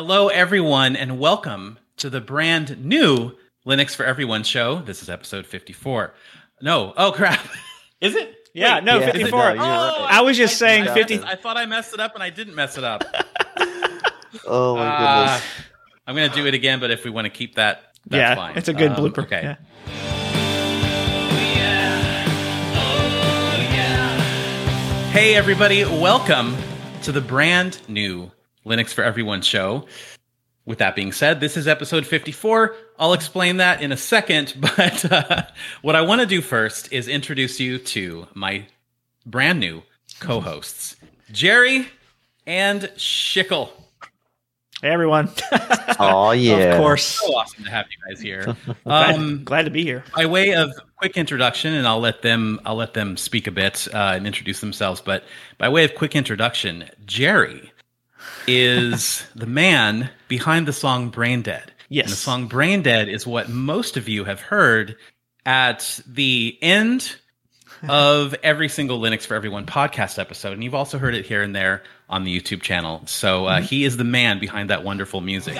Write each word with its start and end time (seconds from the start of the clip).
Hello, 0.00 0.28
everyone, 0.28 0.94
and 0.94 1.18
welcome 1.18 1.76
to 1.96 2.08
the 2.08 2.20
brand 2.20 2.84
new 2.84 3.32
Linux 3.66 3.96
for 3.96 4.04
Everyone 4.04 4.44
show. 4.44 4.76
This 4.80 5.02
is 5.02 5.08
episode 5.10 5.44
54. 5.44 6.14
No, 6.62 6.94
oh 6.96 7.10
crap. 7.10 7.44
is 8.00 8.14
it? 8.14 8.32
Yeah, 8.54 8.76
Wait, 8.76 8.84
no, 8.84 9.00
Yeah, 9.00 9.06
54. 9.10 9.30
no, 9.32 9.38
Oh, 9.40 9.54
right. 9.56 10.06
I 10.08 10.20
was 10.20 10.36
just 10.36 10.56
saying 10.56 10.86
I, 10.86 10.94
50. 10.94 11.24
I 11.24 11.34
thought 11.34 11.56
I 11.56 11.66
messed 11.66 11.94
it 11.94 11.98
up 11.98 12.14
and 12.14 12.22
I 12.22 12.30
didn't 12.30 12.54
mess 12.54 12.78
it 12.78 12.84
up. 12.84 13.02
Oh 14.46 14.76
my 14.76 14.86
Ah, 14.86 15.24
goodness. 15.24 15.66
I'm 16.06 16.14
going 16.14 16.30
to 16.30 16.36
do 16.36 16.46
it 16.46 16.54
again, 16.54 16.78
but 16.78 16.92
if 16.92 17.02
we 17.04 17.10
want 17.10 17.24
to 17.24 17.30
keep 17.30 17.56
that, 17.56 17.82
that's 18.06 18.20
yeah, 18.20 18.34
fine. 18.36 18.56
it's 18.56 18.68
a 18.68 18.74
good 18.74 18.92
Um, 18.92 18.98
blooper. 18.98 19.24
Okay. 19.24 19.42
Yeah. 19.42 19.56
Hey, 25.10 25.34
everybody, 25.34 25.84
welcome 25.84 26.56
to 27.02 27.10
the 27.10 27.20
brand 27.20 27.80
new 27.88 28.30
Linux 28.68 28.92
for 28.92 29.02
Everyone 29.02 29.42
show. 29.42 29.86
With 30.64 30.78
that 30.78 30.94
being 30.94 31.12
said, 31.12 31.40
this 31.40 31.56
is 31.56 31.66
episode 31.66 32.06
54. 32.06 32.76
I'll 32.98 33.14
explain 33.14 33.56
that 33.56 33.80
in 33.80 33.90
a 33.90 33.96
second, 33.96 34.54
but 34.60 35.10
uh, 35.10 35.42
what 35.80 35.96
I 35.96 36.02
want 36.02 36.20
to 36.20 36.26
do 36.26 36.42
first 36.42 36.92
is 36.92 37.08
introduce 37.08 37.58
you 37.58 37.78
to 37.78 38.26
my 38.34 38.66
brand 39.24 39.60
new 39.60 39.82
co 40.20 40.40
hosts, 40.40 40.96
Jerry 41.32 41.88
and 42.46 42.82
Schickel. 42.96 43.70
Hey, 44.82 44.90
everyone. 44.90 45.30
Oh 46.00 46.30
yeah. 46.30 46.74
Of 46.74 46.80
course. 46.80 47.04
So 47.04 47.26
awesome 47.34 47.64
to 47.64 47.70
have 47.72 47.86
you 47.90 47.96
guys 48.14 48.20
here. 48.22 48.54
Glad, 48.84 49.14
Um, 49.16 49.42
glad 49.42 49.62
to 49.64 49.70
be 49.72 49.82
here. 49.82 50.04
by 50.14 50.26
way 50.26 50.54
of 50.54 50.70
quick 50.96 51.16
introduction, 51.16 51.74
and 51.74 51.88
I'll 51.88 51.98
let 51.98 52.22
them 52.22 52.60
I'll 52.64 52.76
let 52.76 52.94
them 52.94 53.16
speak 53.16 53.48
a 53.48 53.50
bit 53.50 53.88
uh, 53.92 54.12
and 54.14 54.24
introduce 54.24 54.60
themselves. 54.60 55.00
But 55.00 55.24
by 55.56 55.68
way 55.70 55.82
of 55.84 55.96
quick 55.96 56.14
introduction, 56.14 56.88
Jerry 57.04 57.72
is 58.46 59.24
the 59.34 59.46
man 59.46 60.10
behind 60.28 60.66
the 60.66 60.72
song 60.72 61.10
"Brain 61.10 61.42
Dead." 61.42 61.72
Yes. 61.88 62.06
and 62.06 62.12
the 62.12 62.16
song 62.16 62.46
"Brain 62.48 62.82
Dead" 62.82 63.08
is 63.08 63.26
what 63.26 63.48
most 63.48 63.96
of 63.96 64.08
you 64.08 64.24
have 64.24 64.40
heard 64.40 64.96
at 65.46 66.00
the 66.06 66.58
end 66.60 67.16
of 67.88 68.34
every 68.42 68.68
single 68.68 69.00
Linux 69.00 69.24
for 69.24 69.34
Everyone 69.34 69.66
podcast 69.66 70.18
episode, 70.18 70.52
and 70.52 70.64
you've 70.64 70.74
also 70.74 70.98
heard 70.98 71.14
it 71.14 71.26
here 71.26 71.42
and 71.42 71.54
there 71.54 71.82
on 72.08 72.24
the 72.24 72.40
YouTube 72.40 72.62
channel. 72.62 73.02
So 73.06 73.46
uh, 73.46 73.60
he 73.60 73.84
is 73.84 73.96
the 73.96 74.04
man 74.04 74.38
behind 74.40 74.70
that 74.70 74.82
wonderful 74.84 75.20
music. 75.20 75.56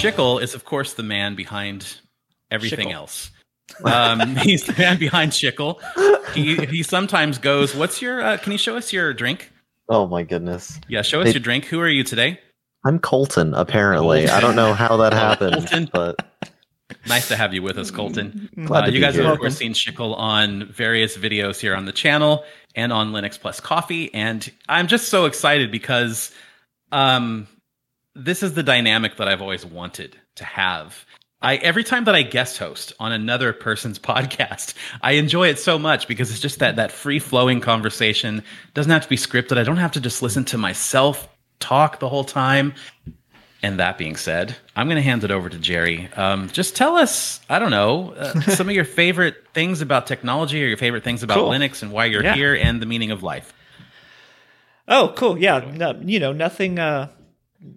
Schickel 0.00 0.42
is, 0.42 0.54
of 0.54 0.64
course, 0.64 0.94
the 0.94 1.02
man 1.02 1.34
behind 1.34 1.96
everything 2.50 2.88
Schickel. 2.88 2.92
else. 2.94 3.30
Um, 3.84 4.36
he's 4.42 4.64
the 4.64 4.74
man 4.74 4.98
behind 4.98 5.32
Schickel. 5.32 5.80
He 6.34 6.56
he 6.66 6.82
sometimes 6.82 7.38
goes, 7.38 7.74
"What's 7.74 8.02
your? 8.02 8.22
Uh, 8.22 8.36
can 8.36 8.52
you 8.52 8.58
show 8.58 8.76
us 8.76 8.92
your 8.92 9.12
drink? 9.14 9.50
Oh 9.88 10.06
my 10.06 10.22
goodness. 10.22 10.78
Yeah, 10.88 11.02
show 11.02 11.20
us 11.20 11.28
Hey. 11.28 11.32
your 11.34 11.40
drink. 11.40 11.64
Who 11.66 11.80
are 11.80 11.88
you 11.88 12.04
today? 12.04 12.40
I'm 12.84 12.98
Colton. 12.98 13.54
Apparently, 13.54 14.28
I 14.28 14.40
don't 14.40 14.54
know 14.56 14.74
how 14.74 14.96
that 14.98 15.12
happened, 15.12 15.54
Colton. 15.56 15.88
but 15.92 16.22
Nice 17.08 17.28
to 17.28 17.36
have 17.36 17.52
you 17.54 17.62
with 17.62 17.78
us, 17.78 17.90
Colton. 17.90 18.48
glad 18.66 18.84
Uh, 18.84 18.86
to 18.86 18.92
you 18.92 18.98
be 18.98 19.00
guys 19.00 19.14
here. 19.14 19.24
have 19.24 19.32
of 19.34 19.38
course 19.40 19.56
seen 19.56 19.72
Schickel 19.72 20.16
on 20.16 20.66
various 20.72 21.16
videos 21.16 21.58
here 21.58 21.74
on 21.74 21.84
the 21.84 21.92
channel 21.92 22.44
and 22.76 22.92
on 22.92 23.12
Linux 23.12 23.40
Plus 23.40 23.60
Coffee, 23.60 24.12
and 24.14 24.48
I'm 24.68 24.86
just 24.86 25.08
so 25.08 25.24
excited 25.24 25.72
because 25.72 26.32
um, 26.92 27.48
this 28.16 28.42
is 28.42 28.54
the 28.54 28.62
dynamic 28.62 29.16
that 29.16 29.28
I've 29.28 29.42
always 29.42 29.64
wanted 29.64 30.16
to 30.36 30.44
have. 30.44 31.04
I 31.42 31.56
every 31.56 31.84
time 31.84 32.04
that 32.04 32.14
I 32.14 32.22
guest 32.22 32.58
host 32.58 32.92
on 32.98 33.12
another 33.12 33.52
person's 33.52 33.98
podcast, 34.10 34.74
I 35.02 35.12
enjoy 35.12 35.48
it 35.48 35.58
so 35.58 35.78
much 35.78 36.08
because 36.08 36.30
it's 36.30 36.40
just 36.40 36.60
that 36.60 36.76
that 36.76 36.92
free 36.92 37.18
flowing 37.18 37.60
conversation 37.60 38.42
doesn't 38.74 38.90
have 38.90 39.02
to 39.02 39.08
be 39.08 39.16
scripted. 39.16 39.58
I 39.58 39.62
don't 39.62 39.76
have 39.76 39.92
to 39.92 40.00
just 40.00 40.22
listen 40.22 40.44
to 40.46 40.58
myself 40.58 41.28
talk 41.60 42.00
the 42.00 42.08
whole 42.08 42.24
time. 42.24 42.74
And 43.62 43.80
that 43.80 43.96
being 43.98 44.16
said, 44.16 44.54
I'm 44.76 44.86
going 44.86 44.96
to 44.96 45.02
hand 45.02 45.24
it 45.24 45.30
over 45.30 45.48
to 45.48 45.58
Jerry. 45.58 46.08
Um, 46.14 46.48
just 46.50 46.76
tell 46.76 46.96
us, 46.96 47.40
I 47.48 47.58
don't 47.58 47.70
know, 47.70 48.12
uh, 48.12 48.40
some 48.42 48.68
of 48.68 48.74
your 48.74 48.84
favorite 48.84 49.34
things 49.54 49.80
about 49.80 50.06
technology 50.06 50.62
or 50.62 50.66
your 50.68 50.76
favorite 50.76 51.02
things 51.02 51.22
about 51.22 51.38
Cool. 51.38 51.48
Linux 51.50 51.82
and 51.82 51.90
why 51.90 52.04
you're 52.04 52.22
Yeah. 52.22 52.34
here 52.34 52.54
and 52.54 52.80
the 52.80 52.86
meaning 52.86 53.10
of 53.10 53.22
life. 53.22 53.52
Oh, 54.88 55.12
cool. 55.16 55.38
Yeah. 55.38 55.68
No, 55.74 55.98
you 56.04 56.20
know, 56.20 56.32
nothing, 56.32 56.78
uh, 56.78 57.08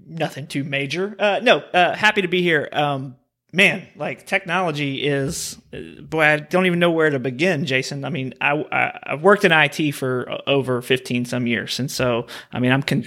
nothing 0.08 0.48
too 0.48 0.64
major. 0.64 1.16
Uh, 1.18 1.40
no, 1.42 1.60
uh, 1.60 1.96
happy 1.96 2.22
to 2.22 2.28
be 2.28 2.42
here. 2.42 2.70
Um, 2.72 3.16
man, 3.52 3.88
like 3.96 4.26
technology 4.26 5.06
is, 5.06 5.58
uh, 5.74 6.02
boy, 6.02 6.24
I 6.24 6.38
don't 6.38 6.66
even 6.66 6.80
know 6.80 6.92
where 6.92 7.10
to 7.10 7.20
begin, 7.20 7.66
Jason. 7.66 8.06
I 8.06 8.10
mean, 8.10 8.34
I, 8.42 8.64
I, 8.72 9.00
I've 9.04 9.22
worked 9.22 9.46
in 9.46 9.52
IT 9.52 9.94
for 9.94 10.30
uh, 10.32 10.42
over 10.48 10.82
15 10.82 11.26
some 11.26 11.48
years. 11.48 11.80
And 11.80 11.90
so, 11.90 12.28
I 12.52 12.60
mean, 12.60 12.72
I'm 12.72 12.84
con- 12.84 13.06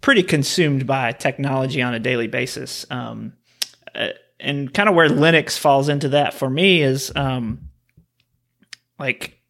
pretty 0.00 0.22
consumed 0.22 0.86
by 0.86 1.12
technology 1.12 1.82
on 1.82 1.94
a 1.94 2.00
daily 2.00 2.26
basis. 2.26 2.86
Um, 2.90 3.34
uh, 3.94 4.08
and 4.40 4.72
kind 4.72 4.88
of 4.88 4.94
where 4.94 5.08
Linux 5.08 5.58
falls 5.58 5.88
into 5.88 6.10
that 6.10 6.34
for 6.34 6.50
me 6.50 6.82
is, 6.82 7.12
um, 7.14 7.68
like 8.98 9.41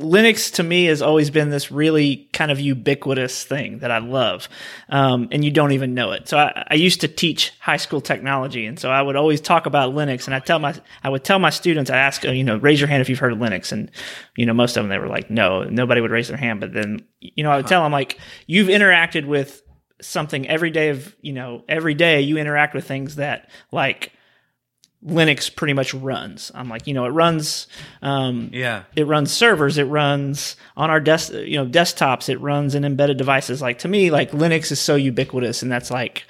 Linux 0.00 0.54
to 0.54 0.62
me 0.62 0.86
has 0.86 1.02
always 1.02 1.30
been 1.30 1.50
this 1.50 1.70
really 1.70 2.28
kind 2.32 2.50
of 2.50 2.58
ubiquitous 2.58 3.44
thing 3.44 3.78
that 3.78 3.90
I 3.90 3.98
love, 3.98 4.48
um, 4.88 5.28
and 5.30 5.44
you 5.44 5.50
don't 5.50 5.72
even 5.72 5.94
know 5.94 6.12
it. 6.12 6.28
So 6.28 6.38
I, 6.38 6.66
I 6.70 6.74
used 6.74 7.02
to 7.02 7.08
teach 7.08 7.52
high 7.60 7.76
school 7.76 8.00
technology, 8.00 8.66
and 8.66 8.78
so 8.78 8.90
I 8.90 9.02
would 9.02 9.16
always 9.16 9.40
talk 9.40 9.66
about 9.66 9.94
Linux, 9.94 10.26
and 10.26 10.34
I 10.34 10.40
tell 10.40 10.58
my 10.58 10.74
I 11.02 11.10
would 11.10 11.22
tell 11.22 11.38
my 11.38 11.50
students, 11.50 11.90
I 11.90 11.98
ask, 11.98 12.24
you 12.24 12.44
know, 12.44 12.56
raise 12.56 12.80
your 12.80 12.88
hand 12.88 13.02
if 13.02 13.08
you've 13.08 13.18
heard 13.18 13.32
of 13.32 13.38
Linux, 13.38 13.72
and 13.72 13.90
you 14.36 14.46
know, 14.46 14.54
most 14.54 14.76
of 14.76 14.82
them 14.82 14.90
they 14.90 14.98
were 14.98 15.08
like, 15.08 15.30
no, 15.30 15.64
nobody 15.64 16.00
would 16.00 16.10
raise 16.10 16.28
their 16.28 16.36
hand, 16.36 16.60
but 16.60 16.72
then 16.72 17.04
you 17.20 17.44
know, 17.44 17.50
I 17.50 17.58
would 17.58 17.66
tell 17.66 17.82
them 17.82 17.92
like, 17.92 18.18
you've 18.46 18.68
interacted 18.68 19.26
with 19.26 19.62
something 20.00 20.48
every 20.48 20.70
day 20.70 20.88
of 20.88 21.14
you 21.20 21.32
know 21.32 21.62
every 21.68 21.94
day 21.94 22.22
you 22.22 22.38
interact 22.38 22.74
with 22.74 22.86
things 22.86 23.16
that 23.16 23.50
like 23.70 24.12
Linux 25.06 25.54
pretty 25.54 25.72
much 25.72 25.94
runs. 25.94 26.52
I'm 26.54 26.68
like, 26.68 26.86
you 26.86 26.92
know, 26.92 27.06
it 27.06 27.10
runs. 27.10 27.66
Um, 28.02 28.50
Yeah. 28.52 28.82
it 28.96 29.06
runs 29.06 29.32
servers 29.32 29.78
it 29.78 29.84
runs 29.84 30.56
on 30.76 30.90
our 30.90 31.00
desk 31.00 31.32
you 31.32 31.56
know 31.56 31.66
desktops 31.66 32.28
it 32.28 32.38
runs 32.40 32.74
in 32.74 32.84
embedded 32.84 33.16
devices 33.16 33.60
like 33.62 33.78
to 33.80 33.88
me 33.88 34.10
like 34.10 34.30
linux 34.32 34.70
is 34.72 34.80
so 34.80 34.96
ubiquitous 34.96 35.62
and 35.62 35.70
that's 35.72 35.90
like 35.90 36.24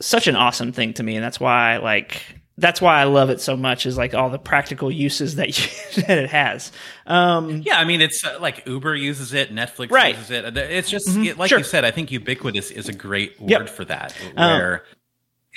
such 0.00 0.26
an 0.26 0.36
awesome 0.36 0.72
thing 0.72 0.92
to 0.94 1.02
me 1.02 1.16
and 1.16 1.24
that's 1.24 1.40
why 1.40 1.76
like 1.78 2.22
that's 2.56 2.80
why 2.80 3.00
i 3.00 3.04
love 3.04 3.30
it 3.30 3.40
so 3.40 3.56
much 3.56 3.84
is 3.86 3.96
like 3.98 4.14
all 4.14 4.30
the 4.30 4.38
practical 4.38 4.90
uses 4.90 5.36
that 5.36 5.48
you, 5.58 6.02
that 6.02 6.18
it 6.18 6.30
has 6.30 6.70
um 7.06 7.62
Yeah, 7.64 7.78
I 7.78 7.84
mean, 7.84 8.00
it's 8.00 8.24
uh, 8.24 8.38
like 8.40 8.66
Uber 8.66 8.94
uses 8.94 9.32
it, 9.32 9.54
Netflix 9.54 9.90
Right. 9.90 10.14
uses 10.16 10.30
it. 10.30 10.56
It's 10.56 10.90
just 10.90 11.08
Mhm. 11.08 11.26
it, 11.26 11.38
like 11.38 11.48
Sure. 11.48 11.58
you 11.58 11.64
said. 11.64 11.84
I 11.84 11.90
think 11.90 12.10
ubiquitous 12.10 12.70
is 12.70 12.88
a 12.88 12.92
great 12.92 13.40
word 13.40 13.50
Yep. 13.50 13.68
for 13.70 13.84
that, 13.86 14.14
Um, 14.36 14.58
where 14.58 14.84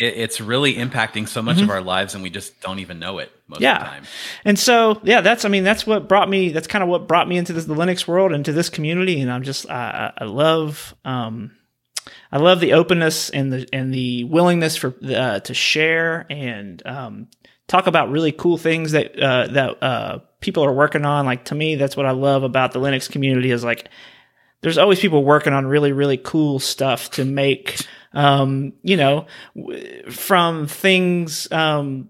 it, 0.02 0.16
it's 0.18 0.42
really 0.42 0.76
impacting 0.76 1.28
so 1.28 1.42
much 1.42 1.62
of 1.62 1.70
our 1.70 1.82
lives, 1.82 2.14
and 2.14 2.24
we 2.24 2.30
just 2.30 2.60
don't 2.62 2.80
even 2.80 3.00
know 3.00 3.20
it 3.20 3.32
most 3.48 3.62
Yeah. 3.62 3.76
of 3.76 3.80
the 3.80 3.86
time. 3.86 4.04
And 4.46 4.58
so, 4.60 5.00
yeah, 5.04 5.22
that's 5.22 5.46
I 5.46 5.50
mean, 5.50 5.64
that's 5.64 5.86
what 5.86 6.08
brought 6.08 6.30
me. 6.30 6.50
That's 6.50 6.68
kind 6.68 6.84
of 6.84 6.90
what 6.90 7.08
brought 7.08 7.28
me 7.28 7.38
into 7.38 7.54
this, 7.54 7.66
the 7.66 7.76
Linux 7.76 8.08
world, 8.08 8.32
into 8.34 8.52
this 8.54 8.70
community, 8.70 9.22
and 9.22 9.32
I'm 9.32 9.44
just 9.44 9.70
I, 9.70 10.12
I 10.18 10.24
I 10.24 10.26
love 10.26 10.96
um, 11.06 11.52
I 12.32 12.38
love 12.40 12.60
the 12.60 12.74
openness 12.74 13.30
and 13.30 13.52
the 13.54 13.68
and 13.72 13.94
the 13.94 14.24
willingness 14.26 14.76
for 14.76 14.96
uh, 15.04 15.40
to 15.42 15.54
share 15.54 16.26
and 16.30 16.82
um, 16.86 17.28
talk 17.68 17.88
about 17.88 18.10
really 18.12 18.32
cool 18.32 18.58
things 18.58 18.92
that 18.94 19.18
uh, 19.20 19.48
that 19.48 19.84
uh, 19.84 20.20
people 20.40 20.64
are 20.66 20.74
working 20.74 21.06
on. 21.06 21.26
Like 21.26 21.46
to 21.46 21.56
me, 21.56 21.76
that's 21.76 21.96
what 21.96 22.06
I 22.06 22.12
love 22.12 22.44
about 22.44 22.72
the 22.72 22.80
Linux 22.80 23.10
community 23.10 23.52
is 23.52 23.64
like 23.64 23.88
there's 24.62 24.78
always 24.78 25.00
people 25.00 25.24
working 25.24 25.54
on 25.54 25.66
really 25.68 25.92
really 25.92 26.18
cool 26.18 26.60
stuff 26.60 27.12
to 27.12 27.26
make 27.26 27.86
um, 28.14 28.74
you 28.84 28.98
know 28.98 29.26
w- 29.56 30.10
from 30.10 30.68
things 30.68 31.52
um, 31.52 32.10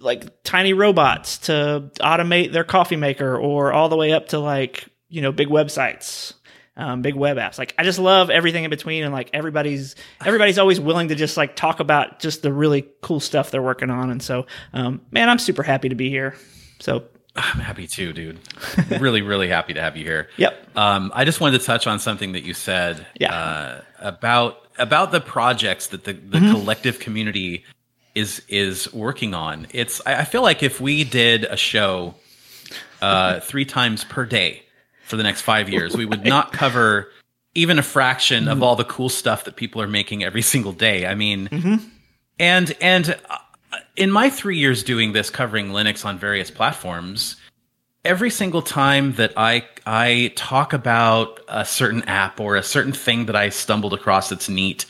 like 0.00 0.42
tiny 0.42 0.72
robots 0.72 1.38
to 1.38 1.90
automate 2.00 2.52
their 2.52 2.64
coffee 2.64 2.96
maker 2.96 3.36
or 3.36 3.72
all 3.72 3.88
the 3.88 3.96
way 3.96 4.12
up 4.12 4.28
to 4.28 4.38
like 4.38 4.88
you 5.08 5.22
know 5.22 5.32
big 5.32 5.48
websites 5.48 6.34
um, 6.76 7.02
big 7.02 7.14
web 7.14 7.36
apps. 7.36 7.58
Like 7.58 7.74
i 7.78 7.84
just 7.84 7.98
love 7.98 8.30
everything 8.30 8.64
in 8.64 8.70
between 8.70 9.04
and 9.04 9.12
like 9.12 9.30
everybody's 9.32 9.94
everybody's 10.24 10.58
always 10.58 10.80
willing 10.80 11.08
to 11.08 11.14
just 11.14 11.36
like 11.36 11.56
talk 11.56 11.80
about 11.80 12.18
just 12.18 12.42
the 12.42 12.52
really 12.52 12.86
cool 13.00 13.20
stuff 13.20 13.50
they're 13.50 13.62
working 13.62 13.90
on. 13.90 14.10
And 14.10 14.22
so 14.22 14.46
um, 14.72 15.02
man 15.10 15.28
i'm 15.28 15.38
super 15.38 15.62
happy 15.62 15.88
to 15.88 15.94
be 15.94 16.08
here. 16.08 16.34
So 16.80 17.04
I'm 17.34 17.60
happy 17.60 17.86
too, 17.86 18.12
dude. 18.12 18.38
really, 19.00 19.22
really 19.22 19.48
happy 19.48 19.72
to 19.74 19.80
have 19.80 19.96
you 19.96 20.04
here. 20.04 20.28
yep 20.36 20.54
Um, 20.76 21.10
I 21.14 21.24
just 21.24 21.40
wanted 21.40 21.60
to 21.60 21.64
touch 21.66 21.86
on 21.86 21.98
something 21.98 22.32
that 22.32 22.44
you 22.44 22.52
said 22.54 23.06
Yeah. 23.18 23.34
uh, 23.34 23.80
about 24.00 24.58
about 24.78 25.12
the 25.12 25.20
projects 25.20 25.88
that 25.88 26.04
the, 26.04 26.12
the 26.14 26.38
collective 26.40 26.98
community 26.98 27.64
is 28.14 28.42
is 28.48 28.92
working 28.92 29.32
on. 29.34 29.66
It's 29.72 30.00
I 30.06 30.20
I 30.20 30.24
feel 30.24 30.42
like 30.42 30.62
if 30.62 30.80
we 30.80 31.04
did 31.04 31.44
a 31.44 31.56
show 31.56 32.14
uh, 33.00 33.40
three 33.50 33.64
times 33.64 34.04
per 34.04 34.24
day 34.26 34.62
for 35.04 35.16
the 35.16 35.22
next 35.22 35.40
five 35.42 35.68
years, 35.68 35.96
we 35.96 36.04
would 36.04 36.24
not 36.24 36.52
cover 36.52 37.08
even 37.54 37.78
a 37.78 37.82
fraction 37.82 38.48
of 38.48 38.62
all 38.62 38.76
the 38.76 38.84
cool 38.84 39.08
stuff 39.10 39.44
that 39.44 39.56
people 39.56 39.80
are 39.82 39.88
making 39.88 40.24
every 40.24 40.42
single 40.42 40.72
day. 40.72 41.06
I 41.06 41.14
mean, 41.14 41.80
and 42.38 42.76
and 42.80 43.18
uh, 43.28 43.38
in 43.96 44.10
my 44.10 44.30
three 44.30 44.58
years 44.58 44.82
doing 44.82 45.12
this, 45.12 45.30
covering 45.30 45.68
Linux 45.68 46.04
on 46.04 46.18
various 46.18 46.50
platforms, 46.50 47.36
every 48.04 48.30
single 48.30 48.62
time 48.62 49.14
that 49.14 49.32
I 49.36 49.64
I 49.86 50.32
talk 50.36 50.72
about 50.72 51.40
a 51.48 51.64
certain 51.64 52.02
app 52.04 52.40
or 52.40 52.56
a 52.56 52.62
certain 52.62 52.92
thing 52.92 53.26
that 53.26 53.36
I 53.36 53.48
stumbled 53.48 53.94
across 53.94 54.28
that's 54.28 54.48
neat, 54.48 54.86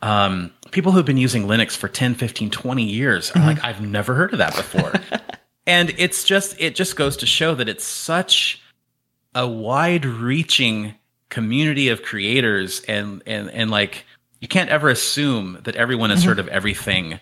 um, 0.00 0.52
people 0.70 0.92
who've 0.92 1.04
been 1.04 1.16
using 1.16 1.46
Linux 1.46 1.76
for 1.76 1.88
10, 1.88 2.14
15, 2.14 2.50
20 2.50 2.82
years 2.82 3.30
are 3.32 3.40
like, 3.40 3.62
I've 3.64 3.80
never 3.80 4.14
heard 4.14 4.32
of 4.32 4.38
that 4.38 4.56
before. 4.56 4.92
and 5.66 5.94
it's 5.98 6.24
just 6.24 6.60
it 6.60 6.74
just 6.74 6.96
goes 6.96 7.16
to 7.18 7.26
show 7.26 7.54
that 7.54 7.68
it's 7.68 7.84
such 7.84 8.60
a 9.34 9.46
wide 9.46 10.04
reaching 10.04 10.94
community 11.28 11.88
of 11.88 12.02
creators 12.02 12.82
and 12.82 13.22
and 13.26 13.50
and 13.50 13.70
like 13.70 14.04
you 14.40 14.48
can't 14.48 14.70
ever 14.70 14.88
assume 14.88 15.58
that 15.64 15.76
everyone 15.76 16.10
has 16.10 16.24
heard 16.24 16.38
of 16.38 16.48
everything 16.48 17.18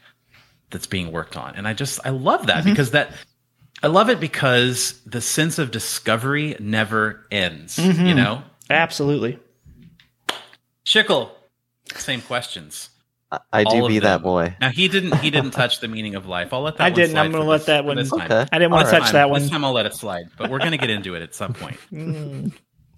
that's 0.71 0.87
being 0.87 1.13
worked 1.13 1.37
on. 1.37 1.55
And 1.57 1.67
I 1.67 1.75
just 1.75 2.01
I 2.05 2.11
love 2.11 2.47
that 2.47 2.59
mm-hmm. 2.59 2.71
because 2.71 2.93
that 2.93 3.13
I 3.83 3.87
love 3.87 4.11
it 4.11 4.21
because 4.21 5.01
the 5.07 5.21
sense 5.21 5.59
of 5.59 5.71
discovery 5.71 6.57
never 6.59 7.27
ends. 7.31 7.79
You 7.79 7.93
mm-hmm. 7.93 8.17
know, 8.17 8.43
Absolutely. 8.69 9.39
Shickle, 10.85 11.31
same 11.95 12.21
questions. 12.23 12.91
I, 13.33 13.39
I 13.53 13.63
All 13.65 13.73
do 13.73 13.85
of 13.85 13.89
be 13.89 13.99
that 14.01 14.23
boy. 14.23 14.57
Now 14.61 14.71
he 14.71 14.89
didn't 14.89 15.17
he 15.19 15.31
didn't 15.31 15.53
touch 15.53 15.81
the 15.81 15.89
meaning 15.89 16.15
of 16.15 16.27
life. 16.27 16.53
I'll 16.53 16.63
let 16.63 16.77
that. 16.79 16.85
I 16.85 16.89
one 16.89 16.95
didn't. 16.95 17.11
slide 17.13 17.25
I'm 17.27 17.33
gonna 17.33 17.45
let 17.45 17.59
this- 17.59 17.67
that 17.67 17.85
one- 17.85 17.97
This 17.97 18.11
time. 18.11 18.23
Okay. 18.23 18.49
I 18.53 18.59
didn't 18.59 18.73
want 18.73 18.89
to 18.89 18.95
All 18.95 18.99
touch 18.99 19.09
right. 19.09 19.13
that 19.13 19.31
one. 19.31 19.43
This 19.43 19.51
time 19.51 19.65
I'll 19.65 19.73
let 19.73 19.87
it 19.87 19.95
slide, 19.95 20.27
but 20.37 20.51
we're 20.51 20.59
gonna 20.59 20.79
get 20.79 20.91
into 20.91 21.15
it 21.15 21.23
at 21.23 21.35
some 21.35 21.53
point. 21.53 21.79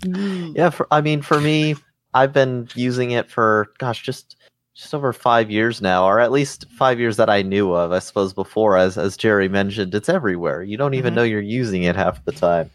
Mm. 0.04 0.56
Yeah, 0.56 0.70
for, 0.70 0.88
I 0.90 1.00
mean, 1.00 1.22
for 1.22 1.40
me, 1.40 1.76
I've 2.12 2.32
been 2.32 2.68
using 2.74 3.12
it 3.12 3.30
for 3.30 3.68
gosh, 3.78 4.02
just 4.02 4.34
just 4.74 4.94
over 4.94 5.12
five 5.12 5.50
years 5.50 5.82
now, 5.82 6.04
or 6.06 6.18
at 6.20 6.32
least 6.32 6.64
five 6.78 6.98
years 6.98 7.16
that 7.18 7.28
I 7.28 7.42
knew 7.42 7.72
of. 7.72 7.92
I 7.92 7.98
suppose 7.98 8.32
before, 8.32 8.76
as 8.76 8.96
as 8.98 9.16
Jerry 9.16 9.48
mentioned, 9.48 9.94
it's 9.94 10.08
everywhere. 10.08 10.62
You 10.62 10.76
don't 10.76 10.94
even 10.94 11.12
Mhm. 11.12 11.16
know 11.16 11.22
you're 11.24 11.40
using 11.40 11.82
it 11.82 11.94
half 11.96 12.24
the 12.24 12.32
time. 12.32 12.70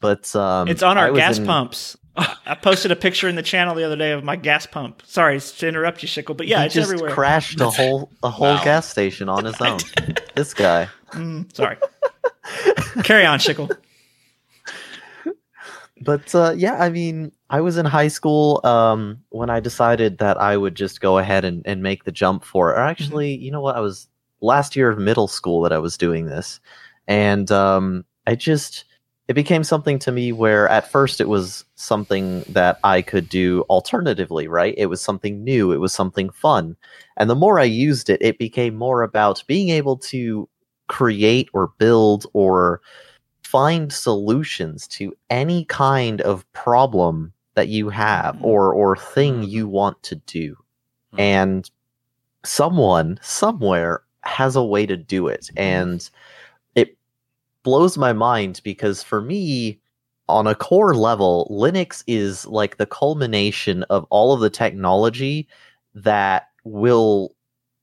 But 0.00 0.34
um, 0.36 0.68
It's 0.68 0.82
on 0.82 0.96
our 0.98 1.10
gas 1.12 1.38
in- 1.38 1.46
pumps. 1.46 1.96
I 2.16 2.54
posted 2.60 2.90
a 2.90 2.96
picture 2.96 3.28
in 3.28 3.36
the 3.36 3.42
channel 3.42 3.74
the 3.74 3.84
other 3.84 3.96
day 3.96 4.10
of 4.12 4.24
my 4.24 4.36
gas 4.36 4.66
pump. 4.66 5.02
Sorry 5.06 5.40
to 5.40 5.68
interrupt 5.68 6.02
you, 6.02 6.08
Shickle, 6.08 6.36
but 6.36 6.46
yeah, 6.48 6.60
he 6.60 6.66
it's 6.66 6.74
just 6.74 6.90
everywhere. 6.90 7.12
crashed 7.12 7.60
a 7.60 7.70
whole 7.70 8.10
a 8.22 8.28
whole 8.30 8.54
Wow. 8.54 8.64
gas 8.64 8.88
station 8.88 9.28
on 9.28 9.44
his 9.44 9.60
own. 9.60 9.78
this 10.34 10.52
guy. 10.54 10.88
Mm, 11.12 11.54
sorry. 11.56 11.76
Carry 13.04 13.24
on, 13.24 13.38
Shickle. 13.38 13.70
But 16.00 16.32
uh, 16.34 16.54
yeah, 16.56 16.74
I 16.80 16.90
mean, 16.90 17.32
I 17.50 17.60
was 17.62 17.78
in 17.78 17.86
high 17.86 18.08
school 18.08 18.60
um, 18.64 19.22
when 19.30 19.48
I 19.48 19.60
decided 19.60 20.18
that 20.18 20.38
I 20.38 20.56
would 20.56 20.74
just 20.74 21.00
go 21.00 21.16
ahead 21.18 21.44
and, 21.44 21.62
and 21.66 21.82
make 21.82 22.04
the 22.04 22.12
jump 22.12 22.44
for 22.44 22.70
it. 22.70 22.74
Or 22.74 22.80
actually, 22.80 23.36
you 23.36 23.50
know 23.50 23.62
what? 23.62 23.76
I 23.76 23.80
was 23.80 24.06
last 24.40 24.76
year 24.76 24.90
of 24.90 24.98
middle 24.98 25.28
school 25.28 25.62
that 25.62 25.72
I 25.72 25.78
was 25.78 25.96
doing 25.96 26.26
this, 26.26 26.60
and 27.06 27.50
um, 27.50 28.04
I 28.26 28.34
just 28.34 28.84
it 29.28 29.34
became 29.34 29.64
something 29.64 29.98
to 30.00 30.12
me 30.12 30.32
where 30.32 30.68
at 30.68 30.90
first 30.90 31.20
it 31.20 31.28
was 31.28 31.64
something 31.74 32.42
that 32.48 32.78
I 32.82 33.02
could 33.02 33.28
do 33.28 33.62
alternatively, 33.68 34.48
right? 34.48 34.74
It 34.76 34.86
was 34.86 35.02
something 35.02 35.44
new, 35.44 35.72
it 35.72 35.78
was 35.78 35.92
something 35.92 36.30
fun, 36.30 36.76
and 37.16 37.30
the 37.30 37.34
more 37.34 37.58
I 37.58 37.64
used 37.64 38.10
it, 38.10 38.20
it 38.20 38.38
became 38.38 38.74
more 38.74 39.02
about 39.02 39.42
being 39.46 39.70
able 39.70 39.96
to 39.98 40.48
create 40.88 41.48
or 41.54 41.72
build 41.78 42.26
or 42.34 42.82
find 43.42 43.90
solutions 43.90 44.86
to 44.88 45.14
any 45.30 45.64
kind 45.64 46.20
of 46.20 46.50
problem 46.52 47.32
that 47.58 47.68
you 47.68 47.88
have 47.90 48.36
Mhm. 48.36 48.44
or 48.44 48.72
or 48.72 48.96
thing 48.96 49.42
you 49.42 49.66
want 49.66 50.00
to 50.04 50.14
do 50.14 50.56
Mhm. 51.12 51.20
and 51.20 51.70
someone 52.44 53.18
somewhere 53.20 54.02
has 54.22 54.54
a 54.54 54.64
way 54.64 54.86
to 54.86 54.96
do 54.96 55.26
it 55.26 55.50
and 55.56 56.08
it 56.76 56.96
blows 57.64 57.98
my 57.98 58.12
mind 58.12 58.60
because 58.62 59.02
for 59.02 59.20
me 59.20 59.80
on 60.28 60.46
a 60.46 60.54
core 60.54 60.94
level 60.94 61.48
linux 61.50 62.04
is 62.06 62.46
like 62.46 62.76
the 62.76 62.86
culmination 62.86 63.82
of 63.90 64.06
all 64.10 64.32
of 64.32 64.40
the 64.40 64.50
technology 64.50 65.48
that 65.94 66.48
will 66.64 67.34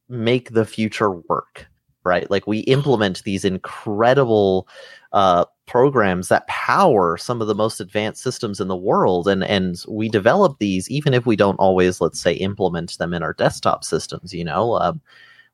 make 0.08 0.52
the 0.52 0.66
future 0.66 1.12
work 1.12 1.68
right 2.06 2.32
like 2.32 2.48
we 2.48 2.60
implement 2.78 3.24
these 3.24 3.44
incredible 3.44 4.68
uh, 5.12 5.44
programs 5.68 6.28
that 6.28 6.48
power 6.48 7.18
some 7.18 7.42
of 7.42 7.48
the 7.48 7.56
most 7.56 7.80
advanced 7.80 8.22
systems 8.22 8.60
in 8.60 8.68
the 8.68 8.76
world 8.76 9.28
and 9.28 9.44
and 9.44 9.84
we 9.88 10.08
develop 10.08 10.58
these 10.60 10.90
even 10.92 11.14
if 11.14 11.26
we 11.26 11.36
don't 11.36 11.58
always 11.58 12.00
let's 12.00 12.20
say 12.20 12.34
implement 12.34 12.98
them 12.98 13.14
in 13.14 13.24
our 13.24 13.34
desktop 13.34 13.84
systems 13.84 14.34
you 14.34 14.44
know? 14.44 14.76
Um, 14.76 15.02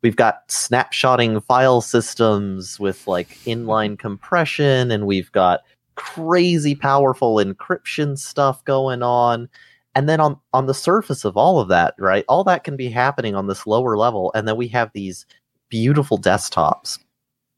we've 0.01 0.15
got 0.15 0.47
snapshotting 0.47 1.43
file 1.45 1.81
systems 1.81 2.79
with 2.79 3.07
like 3.07 3.29
inline 3.45 3.97
compression 3.97 4.91
and 4.91 5.05
we've 5.05 5.31
got 5.31 5.61
crazy 5.95 6.75
powerful 6.75 7.35
encryption 7.35 8.17
stuff 8.17 8.63
going 8.65 9.03
on. 9.03 9.47
And 9.93 10.07
then 10.07 10.19
on 10.19 10.39
on 10.53 10.67
the 10.67 10.73
surface 10.73 11.25
of 11.25 11.35
all 11.35 11.59
of 11.59 11.67
that 11.67 11.95
right 11.99 12.23
all 12.29 12.43
that 12.45 12.63
can 12.63 12.77
be 12.77 12.89
happening 12.89 13.35
on 13.35 13.47
this 13.47 13.67
lower 13.67 13.97
level 13.97 14.31
and 14.33 14.47
then 14.47 14.55
we 14.55 14.69
have 14.69 14.89
these 14.93 15.25
beautiful 15.69 16.17
desktops 16.17 16.97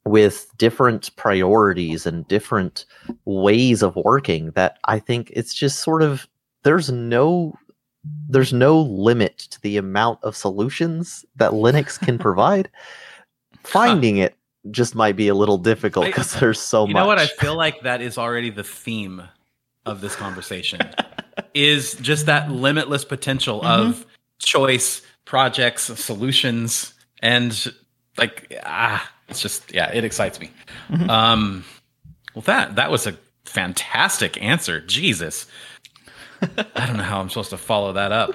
with 0.04 0.46
different 0.58 1.14
priorities 1.16 2.06
and 2.06 2.26
different 2.28 2.84
ways 3.24 3.82
of 3.82 3.96
working 3.96 4.50
that 4.52 4.78
I 4.84 4.98
think 4.98 5.30
it's 5.34 5.54
just 5.54 5.80
sort 5.80 6.02
of 6.02 6.28
there's 6.62 6.90
no 6.90 7.54
there's 8.28 8.52
no 8.52 8.80
limit 8.82 9.38
to 9.38 9.60
the 9.62 9.76
amount 9.78 10.18
of 10.22 10.36
solutions 10.36 11.24
that 11.36 11.52
Linux 11.52 11.98
can 11.98 12.18
provide. 12.28 12.68
Finding 13.62 14.18
it 14.18 14.36
just 14.70 14.94
might 14.94 15.16
be 15.16 15.28
a 15.28 15.34
little 15.34 15.56
difficult 15.58 16.06
because 16.06 16.34
there's 16.38 16.60
so 16.60 16.86
you 16.86 16.92
much. 16.92 17.00
know 17.00 17.06
what? 17.06 17.18
I 17.18 17.26
feel 17.26 17.56
like 17.56 17.80
that 17.82 18.02
is 18.02 18.18
already 18.18 18.50
the 18.50 18.64
theme 18.64 19.22
of 19.86 20.00
this 20.02 20.16
conversation. 20.16 20.80
is 21.54 21.94
just 21.94 22.26
that 22.26 22.50
limitless 22.50 23.04
potential 23.04 23.60
Mm-hmm. 23.60 23.90
of 23.90 24.06
choice, 24.38 25.00
projects, 25.24 25.84
solutions, 25.84 26.92
and 27.22 27.72
like 28.18 28.54
ah, 28.66 29.10
it's 29.28 29.40
just 29.40 29.72
yeah, 29.74 29.90
it 29.92 30.04
excites 30.04 30.40
me. 30.40 30.50
Mhm. 30.90 31.08
Um, 31.08 31.64
well, 32.34 32.42
that 32.42 32.76
that 32.76 32.90
was 32.90 33.06
a 33.06 33.16
fantastic 33.44 34.40
answer. 34.42 34.80
Jesus. 34.80 35.46
I 36.76 36.86
don't 36.86 36.96
know 36.98 37.02
how 37.04 37.20
I'm 37.20 37.28
supposed 37.30 37.50
to 37.50 37.56
follow 37.56 37.92
that 37.94 38.12
up. 38.12 38.32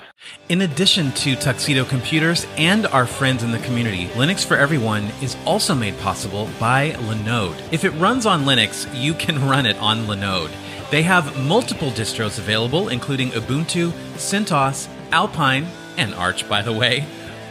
In 0.48 0.62
addition 0.62 1.12
to 1.12 1.36
Tuxedo 1.36 1.86
Computers 1.86 2.48
and 2.58 2.88
our 2.88 3.05
friends 3.05 3.43
in 3.43 3.51
the 3.51 3.60
community, 3.60 4.05
Linux 4.15 4.43
for 4.46 4.58
Everyone 4.58 5.03
is 5.22 5.36
also 5.46 5.75
made 5.75 5.98
possible 6.00 6.50
by 6.60 6.91
Linode. 6.91 7.62
If 7.72 7.84
it 7.84 7.91
runs 7.91 8.25
on 8.25 8.46
Linux, 8.46 8.88
you 9.00 9.13
can 9.13 9.48
run 9.50 9.65
it 9.65 9.77
on 9.77 10.05
Linode. 10.05 10.51
They 10.89 11.03
have 11.03 11.38
multiple 11.46 11.91
distros 11.91 12.39
available, 12.39 12.89
including 12.89 13.29
Ubuntu, 13.31 13.91
CentOS, 14.15 14.88
Alpine, 15.12 15.67
and 15.98 16.15
Arch, 16.15 16.48
by 16.50 16.63
the 16.63 16.74
way. 16.74 17.05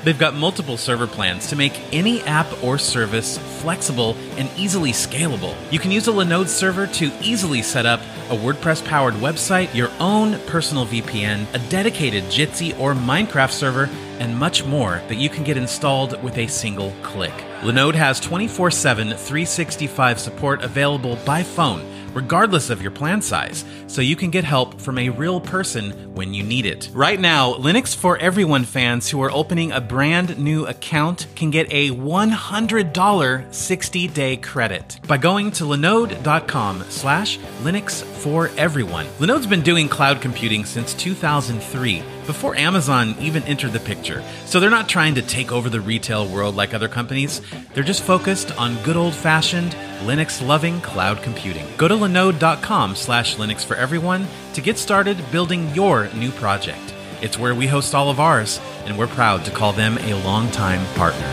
They've 0.05 0.19
got 0.19 0.35
multiple 0.35 0.77
server 0.77 1.07
plans 1.07 1.49
to 1.49 1.57
make 1.57 1.81
any 1.93 2.23
app 2.23 2.47
or 2.63 2.79
service 2.79 3.39
flexible 3.61 4.17
and 4.37 4.49
easily 4.57 4.93
scalable. 4.93 5.57
You 5.73 5.79
can 5.79 5.91
use 5.91 6.09
a 6.09 6.13
Linode 6.13 6.49
server 6.49 6.87
to 6.87 7.13
easily 7.21 7.63
set 7.63 7.87
up 7.87 8.01
a 8.31 8.37
WordPress 8.37 8.85
powered 8.85 9.15
website, 9.15 9.75
your 9.75 9.91
own 9.99 10.39
personal 10.47 10.87
VPN, 10.87 11.47
a 11.55 11.71
dedicated 11.71 12.25
Jitsi 12.25 12.79
or 12.79 12.95
Minecraft 12.95 13.51
server, 13.51 13.89
and 14.19 14.37
much 14.37 14.65
more 14.65 15.03
that 15.09 15.17
you 15.17 15.29
can 15.29 15.45
get 15.45 15.57
installed 15.57 16.23
with 16.23 16.37
a 16.39 16.47
single 16.47 16.93
click. 17.03 17.33
Linode 17.61 17.95
has 17.95 18.21
24 18.21 18.71
7, 18.71 19.09
365 19.09 20.21
support 20.21 20.63
available 20.63 21.17
by 21.25 21.43
phone 21.43 21.98
regardless 22.19 22.69
of 22.69 22.83
your 22.83 22.91
plan 22.91 23.23
size, 23.23 23.65
so 23.87 24.01
you 24.01 24.17
can 24.17 24.31
get 24.31 24.43
help 24.43 24.81
from 24.81 24.99
a 24.99 25.09
real 25.09 25.41
person 25.41 25.93
when 26.17 26.35
you 26.35 26.43
need 26.43 26.67
it. 26.67 26.91
Right 26.93 27.21
now, 27.21 27.55
Linux 27.55 27.95
for 27.95 28.19
Everyone 28.19 28.65
fans 28.65 29.09
who 29.09 29.23
are 29.23 29.31
opening 29.31 29.71
a 29.71 29.81
brand 29.81 30.37
new 30.37 30.67
account 30.67 31.29
can 31.37 31.51
get 31.51 31.73
a 31.73 31.91
$100 31.91 32.93
60-day 32.93 34.37
credit 34.39 34.99
by 35.07 35.17
going 35.17 35.53
to 35.53 35.65
linode.com 35.65 36.85
slash 36.89 37.39
Linux 37.63 38.03
for 38.03 38.49
Everyone. 38.57 39.07
Linode's 39.21 39.47
been 39.47 39.63
doing 39.63 39.89
cloud 39.89 40.21
computing 40.21 40.65
since 40.65 40.95
2003, 40.95 42.03
before 42.29 42.55
Amazon 42.57 43.17
even 43.19 43.43
entered 43.45 43.73
the 43.73 43.81
picture, 43.81 44.23
so 44.45 44.61
they're 44.61 44.69
not 44.69 44.87
trying 44.87 45.15
to 45.15 45.23
take 45.23 45.51
over 45.51 45.71
the 45.71 45.81
retail 45.81 46.29
world 46.29 46.55
like 46.55 46.75
other 46.75 46.87
companies. 46.87 47.41
They're 47.73 47.83
just 47.83 48.05
focused 48.05 48.57
on 48.59 48.81
good 48.83 48.97
old-fashioned 48.97 49.73
Linux-loving 50.03 50.83
cloud 50.83 51.23
computing. 51.23 51.67
Go 51.79 51.89
to 51.89 51.95
linode.com 51.95 52.95
slash 52.97 53.37
Linux 53.37 53.65
for 53.65 53.77
everyone 53.77 54.27
to 54.53 54.61
get 54.61 54.77
started 54.77 55.17
building 55.33 55.75
your 55.75 56.09
new 56.13 56.31
project. 56.33 56.95
It's 57.23 57.39
where 57.39 57.55
we 57.55 57.67
host 57.67 57.95
all 57.95 58.11
of 58.11 58.21
ours, 58.21 58.61
and 58.85 58.99
we're 58.99 59.07
proud 59.07 59.47
to 59.47 59.51
call 59.51 59.73
them 59.73 59.97
a 59.99 60.23
longtime 60.23 60.85
partner. 60.97 61.33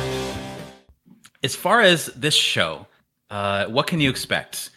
As 1.43 1.55
far 1.55 1.81
as 1.81 2.05
this 2.15 2.33
show, 2.33 2.87
uh, 3.29 3.65
what 3.65 3.85
can 3.85 3.99
you 3.99 4.09
expect? 4.09 4.69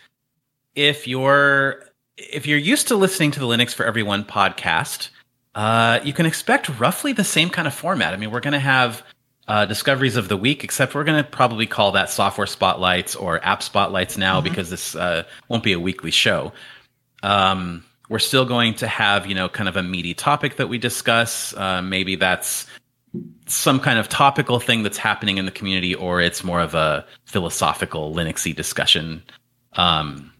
If 0.74 1.06
you're 1.06 1.84
if 2.16 2.48
you're 2.48 2.58
used 2.58 2.88
to 2.88 2.96
listening 2.96 3.30
to 3.30 3.38
the 3.38 3.46
Linux 3.46 3.72
for 3.72 3.86
Everyone 3.86 4.24
podcast, 4.24 5.10
uh, 5.58 5.98
you 6.04 6.12
can 6.12 6.24
expect 6.24 6.68
roughly 6.78 7.12
the 7.12 7.24
same 7.24 7.50
kind 7.50 7.66
of 7.66 7.74
format. 7.74 8.14
I 8.14 8.16
mean, 8.16 8.30
we're 8.30 8.38
going 8.38 8.52
to 8.52 8.60
have 8.60 9.02
uh, 9.48 9.66
discoveries 9.66 10.14
of 10.14 10.28
the 10.28 10.36
week, 10.36 10.62
except 10.62 10.94
we're 10.94 11.02
going 11.02 11.20
to 11.20 11.28
probably 11.28 11.66
call 11.66 11.90
that 11.92 12.10
software 12.10 12.46
spotlights 12.46 13.16
or 13.16 13.44
app 13.44 13.64
spotlights 13.64 14.16
now 14.16 14.40
because 14.40 14.70
this 14.70 14.94
uh, 14.94 15.24
won't 15.48 15.64
be 15.64 15.72
a 15.72 15.80
weekly 15.80 16.12
show. 16.12 16.52
Um, 17.24 17.84
we're 18.08 18.20
still 18.20 18.44
going 18.44 18.74
to 18.74 18.86
have, 18.86 19.26
you 19.26 19.34
know, 19.34 19.48
kind 19.48 19.68
of 19.68 19.76
a 19.76 19.82
meaty 19.82 20.14
topic 20.14 20.58
that 20.58 20.68
we 20.68 20.78
discuss. 20.78 21.52
Uh, 21.56 21.82
maybe 21.82 22.14
that's 22.14 22.68
some 23.46 23.80
kind 23.80 23.98
of 23.98 24.08
topical 24.08 24.60
thing 24.60 24.84
that's 24.84 24.98
happening 24.98 25.38
in 25.38 25.44
the 25.44 25.50
community, 25.50 25.92
or 25.92 26.20
it's 26.20 26.44
more 26.44 26.60
of 26.60 26.76
a 26.76 27.04
philosophical 27.24 28.14
Linuxy 28.14 28.54
discussion. 28.54 29.24
Um, 29.72 30.32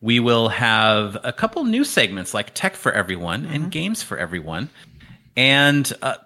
we 0.00 0.20
will 0.20 0.48
have 0.48 1.16
a 1.24 1.32
couple 1.32 1.64
new 1.64 1.84
segments 1.84 2.34
like 2.34 2.54
Tech 2.54 2.76
for 2.76 2.92
Everyone 2.92 3.46
and 3.46 3.70
Games 3.70 4.02
for 4.02 4.18
Everyone. 4.18 4.68
And 5.36 5.90
uh, 6.02 6.16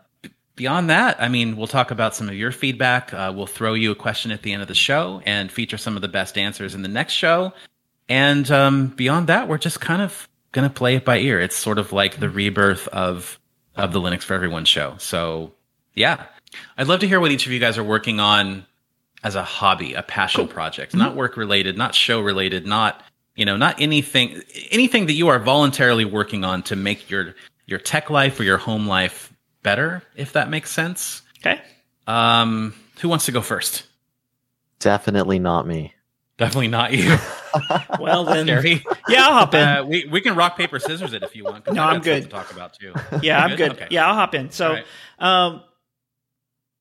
beyond 0.57 0.91
that, 0.91 1.21
I 1.23 1.29
mean, 1.29 1.57
we'll 1.57 1.67
talk 1.67 1.91
about 1.91 2.15
some 2.15 2.29
of 2.29 2.35
your 2.35 2.53
feedback. 2.53 3.15
Uh, 3.15 3.33
we'll 3.35 3.47
throw 3.47 3.75
you 3.75 3.91
a 3.93 3.95
question 3.95 4.31
at 4.31 4.43
the 4.43 4.53
end 4.53 4.63
of 4.63 4.69
the 4.69 4.75
show 4.75 5.23
and 5.25 5.51
feature 5.51 5.79
some 5.79 5.97
of 5.97 6.03
the 6.03 6.09
best 6.09 6.37
answers 6.37 6.75
in 6.75 6.83
the 6.83 6.89
next 6.89 7.15
show. 7.15 7.53
And 8.09 8.51
um, 8.51 8.89
beyond 8.89 9.29
that, 9.29 9.49
we're 9.49 9.59
just 9.59 9.81
kind 9.81 10.03
of 10.03 10.29
going 10.53 10.69
to 10.69 10.75
play 10.75 10.97
it 10.97 11.05
by 11.05 11.19
ear. 11.19 11.41
It's 11.41 11.57
sort 11.57 11.79
of 11.79 11.93
like 11.93 12.19
the 12.19 12.29
rebirth 12.29 12.89
of 12.89 13.39
of 13.77 13.93
the 13.93 14.01
Linux 14.01 14.25
for 14.25 14.35
Everyone 14.35 14.65
show. 14.65 14.97
So, 14.99 15.53
yeah, 15.95 16.27
I'd 16.77 16.89
love 16.89 17.01
to 17.01 17.09
hear 17.09 17.21
what 17.21 17.31
each 17.31 17.47
of 17.47 17.53
you 17.53 17.61
guys 17.61 17.79
are 17.79 17.85
working 17.85 18.21
on 18.21 18.67
as 19.23 19.37
a 19.37 19.45
hobby, 19.45 19.95
a 19.95 20.03
passion 20.03 20.49
project, 20.49 20.95
not 20.95 21.15
work 21.15 21.37
related, 21.37 21.79
not 21.79 21.95
show 21.95 22.21
related, 22.21 22.67
not 22.67 23.03
you 23.37 23.45
know, 23.45 23.57
not 23.57 23.81
anything 23.81 24.43
anything 24.71 25.07
that 25.07 25.13
you 25.15 25.29
are 25.29 25.39
voluntarily 25.39 26.05
working 26.05 26.45
on 26.45 26.63
to 26.65 26.77
make 26.77 27.09
your 27.11 27.35
your 27.67 27.79
tech 27.79 28.11
life 28.11 28.39
or 28.41 28.45
your 28.45 28.59
home 28.59 28.87
life 28.87 29.33
better, 29.63 30.03
if 30.17 30.33
that 30.33 30.49
makes 30.51 30.71
sense. 30.71 31.23
Okay. 31.39 31.61
Um, 32.07 32.75
who 33.01 33.09
wants 33.09 33.27
to 33.27 33.33
go 33.33 33.41
first? 33.41 33.85
Definitely 34.79 35.39
not 35.39 35.67
me. 35.67 35.95
Definitely 36.39 36.69
not 36.69 36.93
you, 36.95 37.17
Well 38.01 38.25
then, 38.25 38.47
Gary. 38.47 38.83
yeah, 39.09 39.27
I'll 39.27 39.33
hop 39.35 39.55
in. 39.55 39.61
Uh, 39.69 39.85
we 39.85 40.07
we 40.07 40.23
can 40.23 40.35
rock 40.35 40.57
paper 40.57 40.79
scissors 40.79 41.13
it 41.13 41.23
if 41.23 41.37
you 41.37 41.45
want 41.45 41.67
No, 41.71 41.83
I 41.83 41.87
got 41.89 41.95
I'm 41.97 42.01
good. 42.01 42.23
To 42.23 42.29
talk 42.31 42.51
about 42.51 42.73
too. 42.73 42.95
yeah, 43.23 43.45
I'm 43.45 43.51
Good? 43.51 43.57
good. 43.59 43.71
Okay. 43.73 43.87
Yeah, 43.91 44.09
I'll 44.09 44.15
hop 44.15 44.35
in. 44.35 44.51
So, 44.51 44.69
All 44.69 44.73
right. 44.75 44.85
um, 45.19 45.63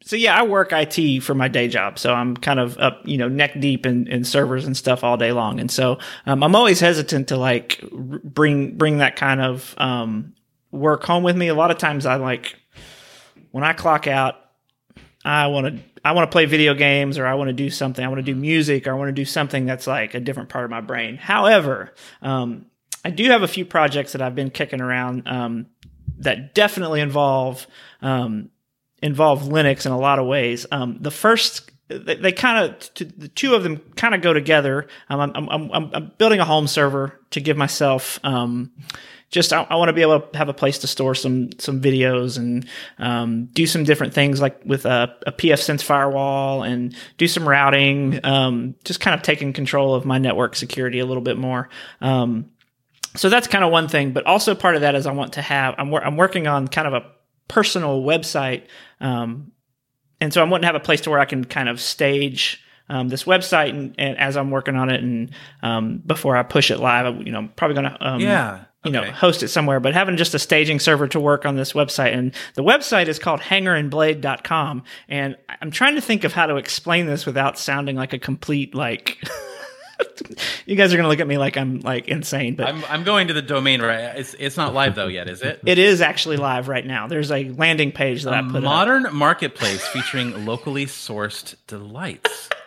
so 0.04 0.16
yeah, 0.16 0.36
I 0.36 0.44
work 0.44 0.70
IT 0.72 1.22
for 1.22 1.36
my 1.36 1.48
day 1.48 1.68
job, 1.68 2.00
so 2.00 2.14
I'm 2.14 2.38
kind 2.38 2.60
of 2.60 2.78
up, 2.78 3.02
you 3.04 3.18
know, 3.18 3.28
neck 3.28 3.60
deep 3.60 3.86
in, 3.86 4.08
in 4.08 4.24
servers 4.24 4.66
and 4.66 4.76
stuff 4.76 5.04
all 5.04 5.18
day 5.18 5.32
long, 5.32 5.60
and 5.60 5.70
so 5.70 6.00
um, 6.26 6.44
I'm 6.44 6.56
always 6.56 6.80
hesitant 6.80 7.28
to 7.30 7.38
like 7.38 7.84
bring 7.92 8.78
bring 8.78 9.00
that 9.00 9.16
kind 9.16 9.42
of 9.42 9.76
um, 9.78 10.34
work 10.72 11.04
home 11.04 11.24
with 11.24 11.36
me. 11.36 11.50
A 11.50 11.56
lot 11.56 11.72
of 11.72 11.78
times, 11.78 12.06
I 12.06 12.16
like 12.16 12.56
when 13.52 13.64
I 13.64 13.74
clock 13.74 14.08
out, 14.08 14.36
I 15.26 15.48
want 15.48 15.68
to 15.68 15.84
I 16.04 16.14
want 16.14 16.30
to 16.30 16.34
play 16.34 16.46
video 16.46 16.74
games 16.74 17.18
or 17.18 17.28
I 17.28 17.34
want 17.34 17.50
to 17.50 17.54
do 17.54 17.70
something. 17.70 18.04
I 18.04 18.08
want 18.08 18.20
to 18.20 18.24
do 18.24 18.36
music 18.36 18.88
or 18.88 18.92
I 18.92 18.98
want 18.98 19.10
to 19.10 19.14
do 19.14 19.26
something 19.26 19.66
that's 19.66 19.86
like 19.86 20.14
a 20.14 20.20
different 20.20 20.50
part 20.50 20.66
of 20.66 20.72
my 20.72 20.82
brain. 20.82 21.18
However, 21.18 21.94
um, 22.22 22.68
I 23.04 23.10
do 23.10 23.26
have 23.26 23.44
a 23.44 23.48
few 23.48 23.66
projects 23.66 24.14
that 24.14 24.22
I've 24.22 24.36
been 24.36 24.50
kicking 24.50 24.82
around 24.82 25.28
um, 25.28 25.68
that 26.20 26.54
definitely 26.56 27.02
involve 27.02 27.68
um, 28.02 28.50
involve 29.02 29.44
Linux 29.44 29.86
in 29.86 29.92
a 29.92 29.98
lot 29.98 30.20
of 30.20 30.26
ways. 30.26 30.66
Um, 30.72 30.98
the 31.00 31.12
first, 31.12 31.72
they, 31.88 32.16
they 32.16 32.32
kind 32.32 32.72
of, 32.72 32.94
t- 32.94 33.06
the 33.06 33.28
two 33.28 33.56
of 33.56 33.64
them 33.64 33.78
kind 33.96 34.14
of 34.14 34.22
go 34.22 34.34
together. 34.34 34.88
Um, 35.10 35.20
I'm, 35.20 35.50
I'm, 35.50 35.72
I'm, 35.72 35.92
I'm 35.94 36.12
building 36.18 36.40
a 36.40 36.46
home 36.46 36.68
server 36.68 37.20
to 37.32 37.42
give 37.42 37.58
myself. 37.58 38.20
Um, 38.24 38.72
just 39.30 39.54
I, 39.54 39.66
I 39.70 39.76
want 39.76 39.90
to 39.90 39.94
be 39.94 40.02
able 40.02 40.22
to 40.22 40.38
have 40.38 40.50
a 40.50 40.54
place 40.54 40.80
to 40.80 40.88
store 40.88 41.16
some 41.16 41.52
some 41.60 41.82
videos 41.82 42.38
and 42.38 42.68
um, 42.98 43.46
do 43.54 43.68
some 43.68 43.84
different 43.84 44.14
things 44.14 44.42
like 44.42 44.60
with 44.66 44.86
a, 44.86 45.16
a 45.28 45.32
PF 45.32 45.60
Sense 45.60 45.84
firewall 45.84 46.64
and 46.64 46.96
do 47.18 47.28
some 47.28 47.48
routing. 47.48 48.20
Um, 48.24 48.76
just 48.84 49.00
kind 49.00 49.16
of 49.16 49.22
taking 49.22 49.54
control 49.54 49.94
of 49.94 50.06
my 50.06 50.18
network 50.18 50.56
security 50.56 51.00
a 51.00 51.06
little 51.06 51.24
bit 51.24 51.38
more. 51.38 51.70
Um, 52.02 52.50
so 53.16 53.30
that's 53.30 53.48
kind 53.48 53.64
of 53.64 53.72
one 53.72 53.88
thing, 53.88 54.12
but 54.12 54.26
also 54.26 54.54
part 54.56 54.76
of 54.76 54.82
that 54.82 54.96
is 54.96 55.06
I 55.06 55.12
want 55.12 55.34
to 55.34 55.42
have 55.42 55.76
I'm 55.78 55.92
wor- 55.92 56.04
I'm 56.04 56.18
working 56.18 56.48
on 56.48 56.68
kind 56.68 56.88
of 56.88 56.94
a 56.94 57.06
personal 57.50 58.02
website, 58.02 58.64
um, 59.02 59.52
and 60.22 60.34
so 60.34 60.42
I 60.42 60.46
want 60.46 60.64
to 60.64 60.68
have 60.68 60.76
a 60.76 60.80
place 60.80 61.02
to 61.02 61.10
where 61.10 61.20
I 61.20 61.26
can 61.26 61.44
kind 61.44 61.68
of 61.68 61.82
stage 61.82 62.64
um, 62.90 63.08
this 63.10 63.26
website 63.26 63.70
and, 63.70 63.94
and 64.00 64.18
as 64.18 64.36
I'm 64.36 64.50
working 64.52 64.76
on 64.76 64.90
it 64.90 65.02
and 65.04 65.30
um, 65.62 66.02
before 66.06 66.36
I 66.36 66.44
push 66.44 66.72
it 66.72 66.80
live, 66.80 67.06
I, 67.06 67.10
you 67.20 67.32
know, 67.32 67.38
I'm 67.40 67.50
probably 67.50 67.76
going 67.76 67.92
to 67.92 68.08
um, 68.08 68.20
Yeah. 68.20 68.64
you 68.86 68.92
know 68.92 69.04
host 69.12 69.44
it 69.44 69.50
somewhere 69.50 69.80
but 69.82 69.94
having 69.94 70.16
just 70.18 70.34
a 70.34 70.40
staging 70.40 70.80
server 70.80 71.06
to 71.10 71.20
work 71.20 71.46
on 71.46 71.56
this 71.58 71.74
website 71.74 72.14
and 72.18 72.34
the 72.56 72.64
website 72.64 73.08
is 73.08 73.20
called 73.20 73.42
hangerandblade.com 73.42 74.84
and 75.10 75.36
i'm 75.62 75.70
trying 75.70 75.96
to 75.96 76.02
think 76.02 76.24
of 76.24 76.32
how 76.32 76.46
to 76.46 76.56
explain 76.56 77.06
this 77.06 77.26
without 77.26 77.60
sounding 77.60 77.98
like 77.98 78.14
a 78.14 78.18
complete 78.20 78.74
like 78.74 79.18
you 80.66 80.76
guys 80.76 80.94
are 80.94 80.98
going 80.98 81.06
to 81.06 81.10
look 81.10 81.20
at 81.20 81.28
me 81.28 81.38
like 81.38 81.58
i'm 81.58 81.80
like 81.80 82.08
insane 82.08 82.56
but 82.56 82.68
I'm 82.68 82.84
I'm 82.86 83.04
going 83.04 83.28
to 83.28 83.34
the 83.34 83.42
domain 83.42 83.82
right. 83.82 84.18
It's 84.18 84.36
it's 84.38 84.58
not 84.58 84.74
live 84.74 84.96
though 84.96 85.08
yet, 85.08 85.30
is 85.30 85.42
it? 85.42 85.60
it 85.66 85.78
is 85.78 86.02
actually 86.02 86.38
live 86.38 86.68
right 86.68 86.86
now 86.86 87.08
there's 87.08 87.32
a 87.32 87.50
landing 87.50 87.92
page 87.92 88.24
that 88.24 88.34
i 88.34 88.42
put 88.42 88.58
up. 88.58 88.64
Modern 88.64 89.08
marketplace 89.14 89.86
featuring 89.88 90.46
locally 90.46 90.86
sourced 90.86 91.56
delights. 91.68 92.50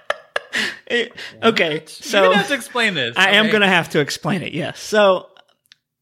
Eh, 0.89 1.09
okay 1.43 1.83
so 1.87 2.25
gonna 2.25 2.37
have 2.37 2.49
to 2.49 2.55
explain 2.55 2.93
this. 2.93 3.17
I 3.17 3.31
am 3.31 3.47
going 3.47 3.63
to 3.63 3.69
have 3.69 3.89
to 3.91 4.01
explain 4.01 4.43
it. 4.43 4.53
Yes. 4.53 4.79
So 4.79 5.31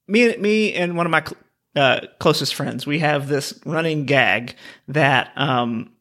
me, 0.09 0.37
me, 0.37 0.75
and 0.75 0.97
one 0.97 1.07
of 1.07 1.13
my 1.13 1.23
cl- 1.23 1.37
uh, 1.77 2.01
closest 2.19 2.55
friends, 2.55 2.87
we 2.87 2.99
have 2.99 3.29
this 3.29 3.59
running 3.65 4.07
gag 4.07 4.57
that 4.89 5.31
um, 5.37 5.93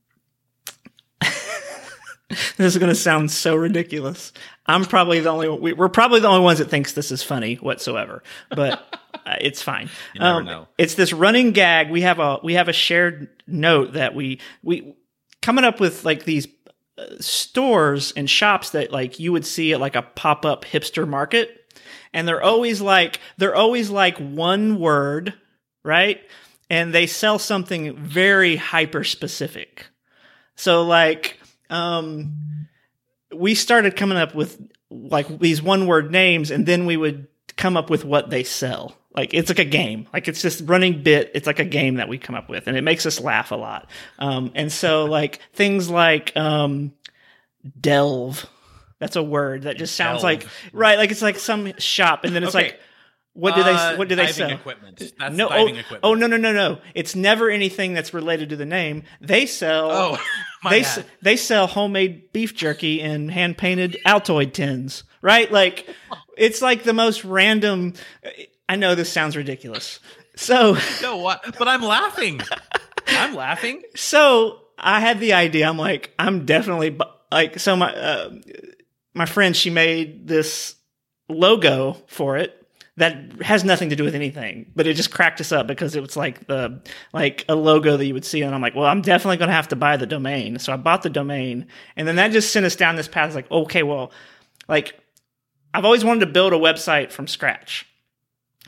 this 1.22 2.60
is 2.60 2.78
going 2.78 2.90
to 2.90 2.96
sound 2.96 3.30
so 3.32 3.56
ridiculous. 3.56 4.34
I'm 4.70 4.86
probably 4.86 5.20
the 5.20 5.30
only 5.30 5.50
we, 5.50 5.74
we're 5.74 5.90
probably 5.90 6.20
the 6.20 6.28
only 6.28 6.44
ones 6.44 6.60
that 6.60 6.70
thinks 6.70 6.94
this 6.94 7.12
is 7.12 7.24
funny 7.24 7.56
whatsoever, 7.56 8.22
but 8.52 8.74
uh, 9.26 9.36
it's 9.42 9.64
fine. 9.64 9.90
You 10.14 10.22
never 10.22 10.44
know. 10.44 10.68
It's 10.78 10.94
this 10.94 11.12
running 11.12 11.54
gag. 11.54 11.90
We 11.90 12.02
have 12.02 12.20
a 12.20 12.40
we 12.44 12.54
have 12.54 12.68
a 12.68 12.74
shared 12.74 13.30
note 13.48 13.94
that 13.94 14.14
we 14.14 14.40
we 14.62 14.94
coming 15.42 15.66
up 15.66 15.80
with 15.80 16.06
like 16.06 16.24
these 16.24 16.48
uh, 17.00 17.06
stores 17.20 18.14
and 18.16 18.30
shops 18.30 18.70
that 18.72 18.92
like 18.92 19.20
you 19.20 19.32
would 19.32 19.46
see 19.46 19.74
at 19.74 19.80
like 19.80 19.96
a 19.96 20.04
pop 20.04 20.46
up 20.46 20.66
hipster 20.66 21.08
market, 21.08 21.74
and 22.14 22.28
they're 22.28 22.44
always 22.44 22.80
like 22.80 23.20
they're 23.38 23.56
always 23.56 23.90
like 23.90 24.20
one 24.20 24.80
word, 24.80 25.34
right? 25.84 26.22
And 26.70 26.94
they 26.94 27.08
sell 27.08 27.40
something 27.40 27.98
very 27.98 28.56
hyper 28.56 29.04
specific. 29.04 29.88
So 30.56 30.84
like 30.84 31.40
um 31.72 32.68
we 33.34 33.56
started 33.56 33.96
coming 33.96 34.18
up 34.18 34.34
with 34.36 34.60
like 34.90 35.40
these 35.40 35.62
one 35.62 35.88
word 35.88 36.12
names 36.12 36.52
and 36.52 36.66
then 36.66 36.86
we 36.86 36.98
would 36.98 37.28
come 37.58 37.78
up 37.78 37.90
with 37.90 38.04
what 38.06 38.30
they 38.30 38.44
sell. 38.44 38.96
Like 39.16 39.34
it's 39.34 39.50
like 39.50 39.60
a 39.60 39.66
game. 39.66 40.08
Like 40.14 40.28
it's 40.28 40.42
just 40.42 40.62
running 40.68 41.04
bit. 41.04 41.32
It's 41.36 41.46
like 41.48 41.60
a 41.60 41.66
game 41.66 41.96
that 41.96 42.08
we 42.10 42.18
come 42.18 42.36
up 42.36 42.50
with 42.50 42.68
and 42.68 42.78
it 42.78 42.84
makes 42.84 43.06
us 43.06 43.20
laugh 43.20 43.52
a 43.52 43.56
lot. 43.56 43.90
Um 44.18 44.52
and 44.56 44.72
so 44.72 45.06
like 45.06 45.40
things 45.54 45.90
like 45.90 46.36
um 46.38 46.94
delve. 47.80 48.46
That's 49.00 49.16
a 49.16 49.24
word 49.24 49.64
that 49.64 49.78
just 49.78 49.96
sounds 49.96 50.24
like 50.24 50.46
right, 50.74 50.98
like 50.98 51.12
it's 51.12 51.22
like 51.22 51.38
some 51.40 51.74
shop 51.78 52.24
and 52.26 52.36
then 52.36 52.44
it's 52.44 52.56
Okay. 52.56 52.66
like 52.66 52.80
what 53.34 53.56
do 53.56 53.64
they 53.64 53.72
Uh, 53.74 53.96
what 53.96 54.08
do 54.08 54.16
they 54.16 54.24
diving 54.24 54.34
sell? 54.36 54.52
Equipment. 54.52 55.14
That's 55.18 55.36
no, 55.36 55.50
oh, 55.50 55.68
equipment. 55.68 56.00
oh 56.04 56.14
no 56.14 56.28
no 56.28 56.38
no 56.38 56.52
no! 56.52 56.80
It's 56.96 57.16
never 57.16 57.50
anything 57.50 57.94
that's 57.94 58.14
related 58.14 58.50
to 58.50 58.56
the 58.56 58.66
name. 58.66 59.04
They 59.22 59.46
sell. 59.46 59.92
Oh, 59.92 60.18
my 60.64 60.72
they 60.72 60.80
s- 60.82 61.00
they 61.22 61.38
sell 61.38 61.68
homemade 61.68 62.34
beef 62.34 62.56
jerky 62.56 63.00
in 63.02 63.30
hand 63.30 63.58
painted 63.58 63.98
Altoid 64.06 64.54
tins, 64.54 65.04
right? 65.22 65.50
Like 65.52 65.88
it's 66.38 66.62
like 66.62 66.84
the 66.84 66.94
most 66.94 67.24
random. 67.24 67.94
I 68.68 68.76
know 68.76 68.96
this 68.96 69.12
sounds 69.12 69.38
ridiculous. 69.38 70.00
So 70.36 70.78
No, 71.02 71.18
what? 71.18 71.58
But 71.58 71.68
I'm 71.68 71.82
laughing. 71.84 72.42
I'm 73.08 73.36
laughing. 73.36 73.82
so 73.96 74.60
I 74.78 75.00
had 75.02 75.20
the 75.20 75.34
idea. 75.34 75.68
I'm 75.68 75.78
like, 75.78 76.14
I'm 76.20 76.46
definitely 76.46 76.92
bu- 76.92 77.04
like. 77.32 77.60
So 77.60 77.76
my 77.76 77.94
uh, 77.96 78.32
my 79.14 79.26
friend, 79.26 79.56
she 79.56 79.70
made 79.70 80.28
this 80.28 80.76
logo 81.28 81.98
for 82.08 82.38
it 82.38 82.59
that 83.00 83.42
has 83.42 83.64
nothing 83.64 83.90
to 83.90 83.96
do 83.96 84.04
with 84.04 84.14
anything, 84.14 84.72
but 84.76 84.86
it 84.86 84.96
just 84.96 85.10
cracked 85.10 85.40
us 85.40 85.54
up 85.54 85.68
because 85.68 85.96
it 85.96 86.02
was 86.02 86.18
like 86.18 86.48
the 86.48 86.82
like 87.14 87.46
a 87.48 87.56
logo 87.56 87.96
that 87.96 88.06
you 88.06 88.14
would 88.14 88.26
see, 88.26 88.42
and 88.42 88.54
I'm 88.54 88.62
like, 88.62 88.76
well, 88.76 88.86
I'm 88.86 89.02
definitely 89.02 89.38
going 89.38 89.48
to 89.48 89.56
have 89.56 89.70
to 89.70 89.78
buy 89.78 89.96
the 89.96 90.06
domain. 90.06 90.60
So 90.60 90.74
I 90.74 90.76
bought 90.78 91.02
the 91.02 91.10
domain, 91.10 91.68
and 91.96 92.06
then 92.06 92.18
that 92.18 92.32
just 92.32 92.52
sent 92.52 92.66
us 92.66 92.76
down 92.76 92.98
this 92.98 93.08
path. 93.08 93.34
Like, 93.34 93.50
okay, 93.50 93.84
well, 93.84 94.12
like 94.68 95.00
I've 95.74 95.86
always 95.86 96.04
wanted 96.04 96.22
to 96.22 96.26
build 96.28 96.52
a 96.52 96.58
website 96.58 97.12
from 97.12 97.28
scratch. 97.28 97.86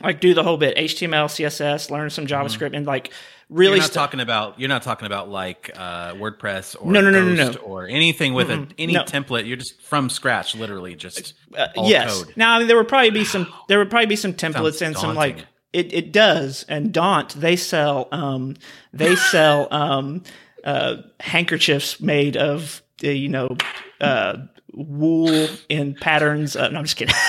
like 0.02 0.20
do 0.20 0.32
the 0.32 0.42
whole 0.42 0.56
bit 0.56 0.76
HTML, 0.78 1.26
CSS, 1.26 1.90
learn 1.90 2.08
some 2.08 2.26
mm-hmm. 2.26 2.34
JavaScript, 2.34 2.74
and 2.74 2.86
like 2.86 3.12
really 3.52 3.76
You're 3.76 3.82
not 3.82 3.84
st- 3.86 3.94
talking 3.94 4.20
about 4.20 4.58
you're 4.58 4.68
not 4.68 4.82
talking 4.82 5.06
about 5.06 5.28
like 5.28 5.70
uh, 5.76 6.14
WordPress 6.14 6.76
or 6.80 6.90
No, 6.90 7.00
no, 7.00 7.10
no, 7.10 7.22
no, 7.24 7.50
no. 7.50 7.58
or 7.60 7.86
anything 7.86 8.34
with 8.34 8.50
a, 8.50 8.66
any 8.78 8.94
no. 8.94 9.04
template. 9.04 9.46
You're 9.46 9.56
just 9.58 9.80
from 9.82 10.08
scratch, 10.10 10.54
literally 10.54 10.94
just 10.96 11.34
Uh, 11.56 11.68
all 11.76 11.88
yes. 11.88 12.22
code. 12.24 12.34
Now 12.36 12.54
I 12.56 12.58
mean, 12.58 12.68
there 12.68 12.76
would 12.76 12.88
probably 12.88 13.10
be 13.10 13.24
some. 13.24 13.46
There 13.68 13.78
would 13.78 13.90
probably 13.90 14.06
be 14.06 14.16
some 14.16 14.32
templates 14.34 14.74
Sounds 14.74 14.82
and 14.82 14.96
some 14.96 15.14
like 15.14 15.46
it. 15.72 15.92
It 15.92 16.12
does. 16.12 16.64
And 16.68 16.92
Daunt 16.92 17.30
they 17.40 17.56
sell. 17.56 18.08
Um, 18.12 18.56
they 18.92 19.14
sell 19.30 19.68
um, 19.70 20.22
uh, 20.64 20.96
handkerchiefs 21.20 22.00
made 22.00 22.36
of 22.36 22.82
uh, 23.04 23.08
you 23.08 23.28
know 23.28 23.56
uh, 24.00 24.38
wool 24.72 25.48
in 25.68 25.94
patterns. 25.94 26.56
Uh, 26.56 26.68
no, 26.68 26.78
I'm 26.78 26.84
just 26.84 26.96
kidding. 26.96 27.14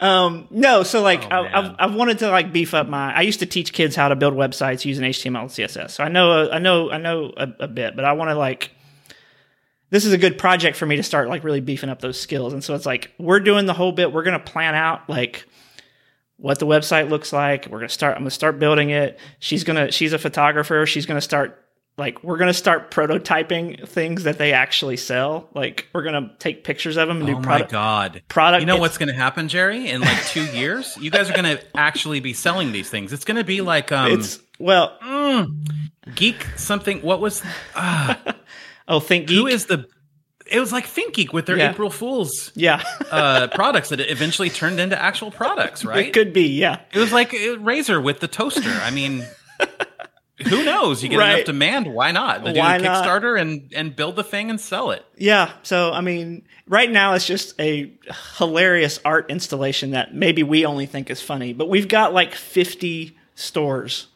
um, 0.00 0.48
no, 0.50 0.82
so 0.82 1.02
like 1.02 1.22
Oh, 1.24 1.44
I, 1.44 1.58
I've. 1.58 1.76
I've 1.78 1.94
wanted 1.94 2.18
to 2.20 2.30
like 2.30 2.52
beef 2.52 2.74
up 2.74 2.88
my. 2.88 3.14
I 3.14 3.22
used 3.22 3.40
to 3.40 3.46
teach 3.46 3.72
kids 3.72 3.94
how 3.94 4.08
to 4.08 4.16
build 4.16 4.34
websites 4.34 4.84
using 4.84 5.04
HTML 5.04 5.40
and 5.42 5.50
CSS, 5.50 5.92
so 5.92 6.04
I 6.04 6.08
know 6.08 6.50
I 6.50 6.58
know 6.58 6.90
I 6.90 6.98
know 6.98 7.32
a, 7.36 7.48
a 7.60 7.68
bit, 7.68 7.96
but 7.96 8.04
I 8.04 8.12
want 8.12 8.30
to 8.30 8.34
like 8.34 8.70
this 9.90 10.04
is 10.04 10.12
a 10.12 10.18
good 10.18 10.38
project 10.38 10.76
for 10.76 10.86
me 10.86 10.96
to 10.96 11.02
start 11.04 11.28
like 11.28 11.44
really 11.44 11.60
beefing 11.60 11.88
up 11.88 12.00
those 12.00 12.20
skills. 12.20 12.52
And 12.52 12.64
so 12.64 12.74
it's 12.74 12.86
like 12.86 13.12
we're 13.18 13.40
doing 13.40 13.66
the 13.66 13.74
whole 13.74 13.92
bit. 13.92 14.12
We're 14.12 14.24
gonna 14.24 14.40
plan 14.40 14.74
out 14.74 15.08
like 15.08 15.46
what 16.36 16.58
the 16.58 16.66
website 16.66 17.10
looks 17.10 17.32
like. 17.32 17.68
We're 17.70 17.78
gonna 17.78 17.88
start. 17.88 18.16
I'm 18.16 18.22
gonna 18.22 18.30
start 18.30 18.58
building 18.58 18.90
it. 18.90 19.18
She's 19.38 19.62
gonna. 19.62 19.92
She's 19.92 20.12
a 20.12 20.18
photographer. 20.18 20.84
She's 20.86 21.06
gonna 21.06 21.20
start. 21.20 21.63
Like 21.96 22.24
we're 22.24 22.38
gonna 22.38 22.52
start 22.54 22.90
prototyping 22.90 23.86
things 23.86 24.24
that 24.24 24.36
they 24.38 24.52
actually 24.52 24.96
sell. 24.96 25.48
Like 25.54 25.86
we're 25.92 26.02
gonna 26.02 26.32
take 26.40 26.64
pictures 26.64 26.96
of 26.96 27.06
them 27.08 27.18
and 27.20 27.24
Oh 27.28 27.32
do 27.34 27.36
my 27.36 27.42
product. 27.42 27.70
god! 27.70 28.22
product- 28.28 28.60
You 28.62 28.66
know 28.66 28.78
what's 28.78 28.98
going 28.98 29.08
to 29.10 29.14
happen, 29.14 29.46
Jerry? 29.48 29.88
In 29.88 30.00
like 30.00 30.24
two 30.26 30.44
years, 30.56 30.96
you 31.00 31.10
guys 31.10 31.30
are 31.30 31.34
going 31.40 31.56
to 31.56 31.62
actually 31.76 32.18
be 32.20 32.32
selling 32.32 32.72
these 32.72 32.90
things. 32.90 33.12
It's 33.12 33.24
going 33.24 33.36
to 33.36 33.44
be 33.44 33.60
like 33.60 33.92
um, 33.92 34.10
It's 34.12 34.40
well. 34.58 34.98
geek 36.14 36.44
something. 36.56 37.00
What 37.00 37.20
was? 37.20 37.42
ah, 37.74 38.20
Oh, 38.88 39.00
think 39.00 39.28
geek. 39.28 39.36
who 39.38 39.46
is 39.46 39.66
the? 39.66 39.86
It 40.50 40.60
was 40.60 40.72
like 40.72 40.86
ThinkGeek 40.86 41.32
with 41.32 41.46
their 41.46 41.56
Yeah. 41.56 41.70
April 41.70 41.88
Fools 41.88 42.52
Yeah, 42.54 42.82
uh, 43.10 43.46
products 43.54 43.88
that 43.88 44.00
eventually 44.00 44.50
turned 44.50 44.78
into 44.78 45.00
actual 45.00 45.30
products, 45.30 45.84
right? 45.86 46.06
it 46.08 46.12
could 46.12 46.34
be. 46.34 46.48
Yeah, 46.48 46.80
It 46.92 46.98
was 46.98 47.12
like 47.12 47.32
uh, 47.32 47.56
Razer 47.62 48.02
with 48.02 48.20
the 48.20 48.28
toaster. 48.28 48.68
I 48.82 48.90
mean, 48.90 49.24
who 50.48 50.64
knows? 50.64 51.02
You 51.02 51.08
get 51.08 51.18
Right. 51.18 51.34
enough 51.34 51.46
demand. 51.46 51.86
Why 51.86 52.10
not? 52.12 52.44
Do 52.44 52.52
Why 52.54 52.76
a 52.76 52.78
not? 52.80 53.04
Kickstarter 53.04 53.40
and 53.40 53.72
and 53.74 53.94
build 53.94 54.16
the 54.16 54.24
thing 54.24 54.50
and 54.50 54.60
sell 54.60 54.90
it. 54.90 55.04
Yeah. 55.16 55.52
So, 55.62 55.92
I 55.92 56.00
mean, 56.00 56.42
right 56.68 56.90
now 56.90 57.14
it's 57.14 57.26
just 57.26 57.58
a 57.60 57.90
hilarious 58.38 58.98
art 59.04 59.30
installation 59.30 59.92
that 59.92 60.14
maybe 60.14 60.42
we 60.42 60.66
only 60.66 60.86
think 60.86 61.10
is 61.10 61.20
funny, 61.22 61.52
but 61.52 61.68
we've 61.68 61.88
got 61.88 62.12
like 62.12 62.34
50 62.34 63.16
stores. 63.34 64.08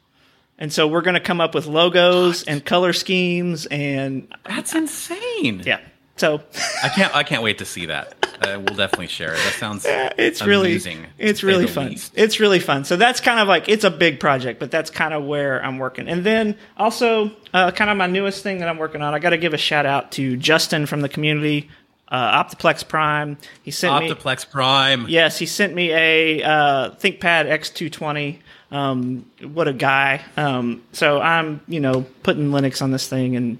And 0.60 0.72
so 0.72 0.88
we're 0.88 1.02
going 1.02 1.14
to 1.14 1.20
come 1.20 1.40
up 1.40 1.54
with 1.54 1.66
logos 1.66 2.42
and 2.42 2.64
color 2.64 2.92
schemes 2.92 3.66
and 3.66 4.26
That's 4.44 4.74
insane. 4.74 5.62
yeah. 5.64 5.78
So 6.16 6.42
I 6.82 6.88
can't. 6.88 7.14
I 7.14 7.22
can't 7.22 7.44
wait 7.44 7.58
to 7.58 7.64
see 7.64 7.86
that. 7.86 8.17
Uh, 8.40 8.60
we'll 8.60 8.76
definitely 8.76 9.08
share 9.08 9.32
it. 9.32 9.36
That 9.36 9.54
sounds. 9.54 9.84
it's 9.88 10.42
really 10.44 10.80
it's 11.18 11.42
really 11.42 11.66
fun. 11.66 11.90
least. 11.90 12.12
It's 12.16 12.40
really 12.40 12.60
fun. 12.60 12.84
So 12.84 12.96
that's 12.96 13.20
kind 13.20 13.40
of 13.40 13.48
like 13.48 13.68
it's 13.68 13.84
a 13.84 13.90
big 13.90 14.20
project, 14.20 14.60
but 14.60 14.70
that's 14.70 14.90
kind 14.90 15.14
of 15.14 15.24
where 15.24 15.64
I'm 15.64 15.78
working. 15.78 16.08
And 16.08 16.24
then 16.24 16.56
also 16.76 17.32
uh, 17.52 17.70
kind 17.72 17.90
of 17.90 17.96
my 17.96 18.06
newest 18.06 18.42
thing 18.42 18.58
that 18.58 18.68
I'm 18.68 18.78
working 18.78 19.02
on. 19.02 19.14
I 19.14 19.18
got 19.18 19.30
to 19.30 19.38
give 19.38 19.54
a 19.54 19.58
shout 19.58 19.86
out 19.86 20.12
to 20.12 20.36
Justin 20.36 20.86
from 20.86 21.00
the 21.00 21.08
community, 21.08 21.68
uh, 22.08 22.42
Optiplex 22.44 22.86
Prime. 22.86 23.38
He 23.62 23.70
sent 23.70 24.04
me 24.04 24.10
Optiplex 24.10 24.50
Prime. 24.50 25.06
Yes, 25.08 25.38
he 25.38 25.46
sent 25.46 25.74
me 25.74 25.92
a 25.92 26.42
uh, 26.42 26.90
ThinkPad 26.92 27.46
X220. 27.46 28.38
Um, 28.70 29.24
what 29.42 29.66
a 29.66 29.72
guy! 29.72 30.22
Um, 30.36 30.82
so 30.92 31.20
I'm, 31.20 31.62
you 31.68 31.80
know, 31.80 32.02
putting 32.22 32.50
Linux 32.50 32.82
on 32.82 32.90
this 32.90 33.08
thing 33.08 33.34
and 33.34 33.58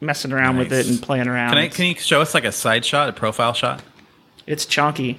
messing 0.00 0.32
around 0.32 0.58
with 0.58 0.72
it 0.72 0.86
and 0.86 1.00
playing 1.00 1.28
around. 1.28 1.50
Can 1.50 1.58
I? 1.58 1.68
Can 1.68 1.86
you 1.86 1.94
show 1.94 2.20
us 2.20 2.34
like 2.34 2.44
a 2.44 2.52
side 2.52 2.84
shot, 2.84 3.08
a 3.08 3.12
profile 3.12 3.54
shot? 3.54 3.82
It's 4.50 4.66
chunky. 4.66 5.18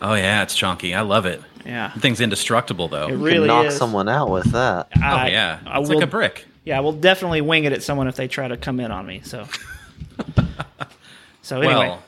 Oh 0.00 0.14
yeah, 0.14 0.42
it's 0.42 0.54
chunky. 0.54 0.94
I 0.94 1.00
love 1.02 1.26
it. 1.26 1.42
Yeah, 1.66 1.90
The 1.94 2.00
thing's 2.00 2.20
indestructible 2.20 2.88
though. 2.88 3.08
it 3.08 3.10
You 3.10 3.16
really 3.18 3.38
can 3.40 3.46
knock 3.48 3.66
is. 3.66 3.76
someone 3.76 4.08
out 4.08 4.30
with 4.30 4.50
that. 4.52 4.88
oh 4.96 5.00
I, 5.02 5.28
yeah, 5.28 5.58
I 5.66 5.78
it's 5.80 5.88
will, 5.90 5.96
like 5.98 6.04
a 6.04 6.10
brick. 6.10 6.46
Yeah, 6.64 6.78
I 6.78 6.80
will 6.80 6.92
definitely 6.92 7.40
wing 7.42 7.64
it 7.64 7.72
at 7.72 7.82
someone 7.82 8.08
if 8.08 8.16
they 8.16 8.26
try 8.28 8.48
to 8.48 8.56
come 8.56 8.80
in 8.80 8.90
on 8.90 9.06
me. 9.06 9.20
So, 9.24 9.46
so 11.42 11.58
anyway, 11.60 11.74
Well, 11.74 12.02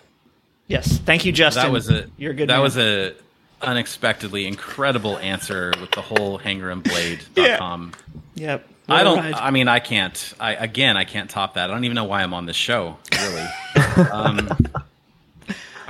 yes, 0.69 0.99
thank 0.99 1.25
you, 1.25 1.33
Justin. 1.33 1.65
that 1.65 1.73
was 1.73 1.91
a. 1.91 2.07
You're 2.17 2.33
a 2.33 2.35
good. 2.35 2.49
That 2.49 2.55
man. 2.57 2.63
was 2.63 2.79
a 2.79 3.15
unexpectedly 3.61 4.47
incredible 4.47 5.19
answer 5.19 5.73
with 5.81 5.91
the 5.93 6.01
whole 6.03 6.39
hangerandblade.com. 6.39 7.93
Yep. 8.35 8.67
I 8.89 8.93
What 8.93 9.01
a 9.01 9.05
don't. 9.05 9.19
ride. 9.19 9.35
I 9.35 9.51
mean, 9.51 9.69
I 9.69 9.79
can't. 9.79 10.35
I 10.41 10.55
again, 10.55 10.97
I 10.97 11.05
can't 11.05 11.29
top 11.29 11.55
that. 11.55 11.69
I 11.71 11.75
don't 11.75 11.85
even 11.85 11.95
know 11.95 12.05
why 12.05 12.23
I'm 12.23 12.33
on 12.33 12.47
this 12.47 12.57
show. 12.57 12.97
Really. 13.13 13.47
um, 14.11 14.49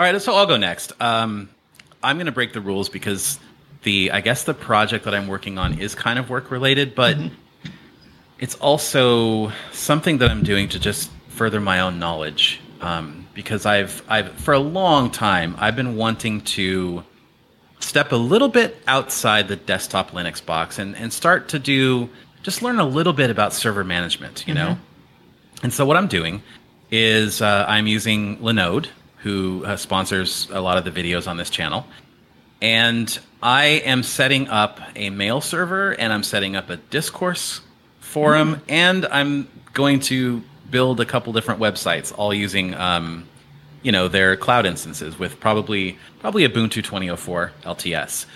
all 0.03 0.13
right, 0.13 0.21
so 0.21 0.35
I'll 0.35 0.47
go 0.47 0.57
next. 0.57 0.93
Um, 1.01 1.49
I'm 2.03 2.17
going 2.17 2.27
to 2.27 2.33
break 2.33 2.53
the 2.53 2.61
rules 2.61 2.89
because 2.89 3.39
the 3.85 4.11
I 4.11 4.21
guess 4.21 4.43
the 4.43 4.53
project 4.53 5.05
that 5.05 5.15
I'm 5.15 5.29
working 5.29 5.59
on 5.59 5.79
is 5.79 5.95
kind 5.95 6.19
of 6.19 6.29
work 6.29 6.51
related, 6.51 6.97
but 6.97 7.17
it's 8.41 8.57
also 8.57 9.53
something 9.71 10.19
that 10.19 10.29
I'm 10.29 10.43
doing 10.43 10.69
to 10.71 10.81
just 10.81 11.09
further 11.29 11.61
my 11.61 11.79
own 11.79 12.01
knowledge. 12.01 12.61
Um, 12.81 13.29
because 13.33 13.65
I've 13.65 14.03
I've 14.09 14.33
for 14.33 14.55
a 14.55 14.59
long 14.59 15.09
time 15.09 15.55
I've 15.57 15.77
been 15.77 15.95
wanting 15.95 16.41
to 16.41 17.05
step 17.79 18.11
a 18.11 18.17
little 18.17 18.49
bit 18.49 18.77
outside 18.89 19.47
the 19.47 19.55
desktop 19.55 20.11
Linux 20.11 20.45
box 20.45 20.81
and, 20.81 20.97
and 20.97 21.13
start 21.13 21.51
to 21.51 21.61
do 21.61 22.11
just 22.43 22.61
learn 22.61 22.81
a 22.81 22.85
little 22.85 23.13
bit 23.13 23.31
about 23.31 23.53
server 23.53 23.85
management, 23.85 24.49
you 24.49 24.55
know? 24.55 24.77
And 25.63 25.73
so 25.73 25.87
what 25.87 25.97
I'm 25.97 26.09
doing 26.09 26.43
is 26.91 27.41
uh, 27.41 27.65
I'm 27.69 27.87
using 27.87 28.39
Linode, 28.39 28.89
who 29.23 29.65
uh, 29.65 29.77
sponsors 29.77 30.49
a 30.51 30.61
lot 30.61 30.79
of 30.79 30.85
the 30.85 30.91
videos 30.91 31.29
on 31.29 31.37
this 31.37 31.51
channel. 31.51 31.87
And 32.61 33.19
I 33.43 33.65
am 33.65 34.03
setting 34.03 34.49
up 34.49 34.81
a 34.95 35.11
mail 35.11 35.41
server 35.41 35.93
and 35.93 36.13
I'm 36.13 36.23
setting 36.23 36.55
up 36.55 36.71
a 36.71 36.77
discourse 36.77 37.61
forum 38.01 38.63
and 38.69 39.07
I'm 39.07 39.49
going 39.73 40.01
to 40.01 40.43
build 40.71 41.01
a 41.01 41.05
couple 41.05 41.33
different 41.33 41.61
websites 41.61 42.13
all 42.17 42.33
using 42.33 42.75
um, 42.75 43.29
you 43.83 43.91
know 43.91 44.09
their 44.09 44.37
cloud 44.37 44.65
instances 44.65 45.19
with 45.19 45.41
probably 45.41 45.99
probably 46.21 46.47
Ubuntu 46.47 46.83
2004 46.83 47.53
LTS. 47.65 48.27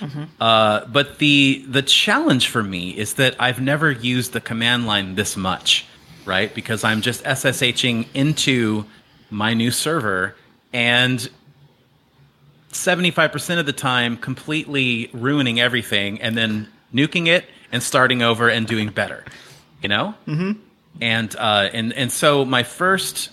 Uh, 0.40 0.84
but 0.86 1.18
the 1.18 1.64
the 1.68 1.82
challenge 1.82 2.48
for 2.48 2.62
me 2.62 2.90
is 2.90 3.14
that 3.14 3.36
I've 3.38 3.60
never 3.60 3.90
used 3.90 4.32
the 4.32 4.40
command 4.40 4.86
line 4.86 5.14
this 5.14 5.36
much, 5.36 5.86
right? 6.24 6.52
Because 6.54 6.82
I'm 6.84 7.00
just 7.00 7.22
SSHing 7.24 8.06
into 8.12 8.86
my 9.30 9.54
new 9.54 9.70
server 9.70 10.34
and 10.76 11.30
75% 12.72 13.58
of 13.58 13.64
the 13.64 13.72
time 13.72 14.16
completely 14.16 15.08
ruining 15.12 15.58
everything 15.58 16.20
and 16.20 16.36
then 16.36 16.68
nuking 16.92 17.26
it 17.26 17.46
and 17.72 17.82
starting 17.82 18.22
over 18.22 18.50
and 18.50 18.66
doing 18.66 18.90
better 18.90 19.24
you 19.82 19.88
know? 19.88 20.14
Mm-hmm. 20.26 20.52
and 21.00 21.36
uh, 21.36 21.68
and 21.72 21.92
and 21.92 22.10
so 22.10 22.44
my 22.44 22.62
first 22.62 23.30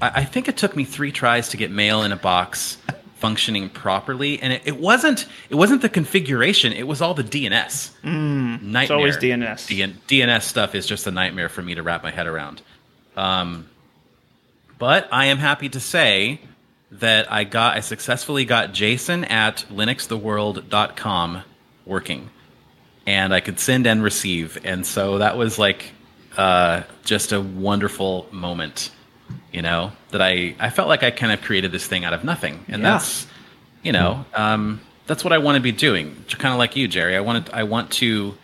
I, 0.00 0.20
I 0.20 0.24
think 0.24 0.48
it 0.48 0.56
took 0.56 0.76
me 0.76 0.84
three 0.84 1.12
tries 1.12 1.50
to 1.50 1.56
get 1.56 1.70
mail 1.70 2.02
in 2.02 2.12
a 2.12 2.16
box 2.16 2.78
functioning 3.16 3.70
properly. 3.70 4.40
And 4.40 4.52
it, 4.52 4.62
it 4.66 4.76
wasn't 4.78 5.26
it 5.48 5.54
wasn't 5.54 5.82
the 5.82 5.88
configuration 5.88 6.72
it 6.72 6.86
was 6.86 7.00
all 7.00 7.14
the 7.14 7.24
dns 7.24 7.90
mm, 8.02 8.60
nightmare. 8.62 8.82
It's 8.82 8.90
always 8.90 9.16
DNS. 9.16 9.68
DN, 9.68 9.94
dns 10.08 10.42
stuff 10.42 10.74
is 10.74 10.86
just 10.86 11.06
a 11.06 11.10
nightmare 11.10 11.48
for 11.48 11.62
me 11.62 11.74
to 11.74 11.82
wrap 11.82 12.02
my 12.02 12.10
head 12.10 12.26
around. 12.26 12.62
Um, 13.16 13.68
but 14.78 15.08
i 15.10 15.26
am 15.26 15.38
happy 15.38 15.68
to 15.70 15.80
say 15.80 16.40
that 16.92 17.30
I 17.32 17.44
got 17.44 17.76
I 17.76 17.80
successfully 17.80 18.44
got 18.44 18.72
Jason 18.72 19.24
at 19.24 19.64
linuxtheworld.com 19.70 21.42
working. 21.84 22.30
And 23.06 23.32
I 23.32 23.40
could 23.40 23.60
send 23.60 23.86
and 23.86 24.02
receive. 24.02 24.58
And 24.64 24.84
so 24.84 25.18
that 25.18 25.36
was 25.36 25.58
like 25.58 25.92
uh, 26.36 26.82
just 27.04 27.30
a 27.32 27.40
wonderful 27.40 28.26
moment, 28.32 28.90
you 29.52 29.62
know, 29.62 29.92
that 30.10 30.20
I, 30.20 30.56
I 30.58 30.70
felt 30.70 30.88
like 30.88 31.04
I 31.04 31.12
kind 31.12 31.32
of 31.32 31.40
created 31.40 31.70
this 31.70 31.86
thing 31.86 32.04
out 32.04 32.12
of 32.12 32.24
nothing. 32.24 32.64
And 32.66 32.82
Yeah. 32.82 32.92
that's, 32.92 33.26
you 33.84 33.92
know, 33.92 34.24
um, 34.34 34.80
that's 35.06 35.22
what 35.22 35.32
I 35.32 35.38
want 35.38 35.54
to 35.54 35.60
be 35.62 35.70
doing. 35.70 36.16
Kind 36.30 36.52
of 36.52 36.58
like 36.58 36.74
you, 36.74 36.88
Jerry. 36.88 37.16
I 37.16 37.20
want 37.20 37.46
to, 37.46 37.54
I 37.54 37.62
want 37.62 37.92
to, 37.92 38.34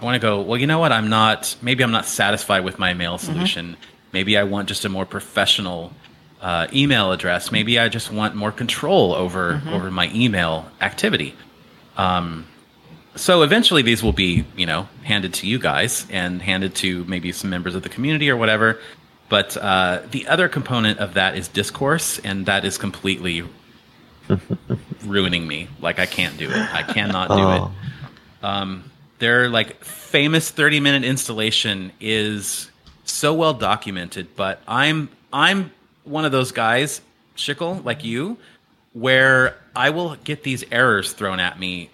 I 0.00 0.04
want 0.04 0.16
to 0.16 0.18
go, 0.26 0.40
well, 0.40 0.58
you 0.58 0.66
know 0.66 0.80
what? 0.80 0.90
I'm 0.90 1.08
not, 1.08 1.54
maybe 1.62 1.84
I'm 1.84 1.92
not 1.92 2.04
satisfied 2.06 2.64
with 2.64 2.78
my 2.80 2.94
mail 2.94 3.18
solution. 3.18 3.76
Maybe 4.12 4.36
I 4.36 4.42
want 4.42 4.68
just 4.68 4.84
a 4.84 4.88
more 4.88 5.06
professional 5.06 5.92
uh, 6.40 6.66
email 6.72 7.12
address. 7.12 7.50
Maybe 7.52 7.78
I 7.78 7.88
just 7.88 8.12
want 8.12 8.34
more 8.34 8.52
control 8.52 9.14
over 9.14 9.60
over 9.70 9.90
my 9.90 10.10
email 10.14 10.70
activity. 10.80 11.34
Um, 11.96 12.46
so 13.16 13.42
eventually, 13.42 13.82
these 13.82 14.02
will 14.02 14.12
be 14.12 14.44
you 14.56 14.66
know 14.66 14.88
handed 15.02 15.34
to 15.34 15.46
you 15.46 15.58
guys 15.58 16.06
and 16.10 16.40
handed 16.40 16.74
to 16.76 17.04
maybe 17.04 17.32
some 17.32 17.50
members 17.50 17.74
of 17.74 17.82
the 17.82 17.88
community 17.88 18.30
or 18.30 18.36
whatever. 18.36 18.78
But 19.28 19.56
uh, 19.56 20.02
the 20.10 20.26
other 20.28 20.48
component 20.48 21.00
of 21.00 21.14
that 21.14 21.36
is 21.36 21.48
discourse, 21.48 22.18
and 22.20 22.46
that 22.46 22.64
is 22.64 22.78
completely 22.78 23.44
ruining 25.04 25.46
me. 25.46 25.68
Like 25.80 25.98
I 25.98 26.06
can't 26.06 26.36
do 26.38 26.48
it. 26.50 26.56
I 26.56 26.82
cannot 26.82 27.28
do 27.28 27.34
Oh. 27.34 27.72
it. 28.42 28.44
Um, 28.44 28.84
their 29.18 29.48
like 29.48 29.82
famous 29.84 30.50
30 30.50 30.80
minute 30.80 31.04
installation 31.04 31.92
is 32.00 32.70
so 33.04 33.34
well 33.34 33.54
documented, 33.54 34.34
but 34.36 34.62
I'm 34.68 35.08
I'm 35.32 35.72
one 36.08 36.24
of 36.24 36.32
those 36.32 36.52
guys, 36.52 37.00
Shickle, 37.36 37.84
like 37.84 38.04
you, 38.04 38.36
where 38.92 39.56
I 39.76 39.90
will 39.90 40.16
get 40.16 40.42
these 40.42 40.64
errors 40.72 41.12
thrown 41.12 41.40
at 41.40 41.58
me 41.58 41.90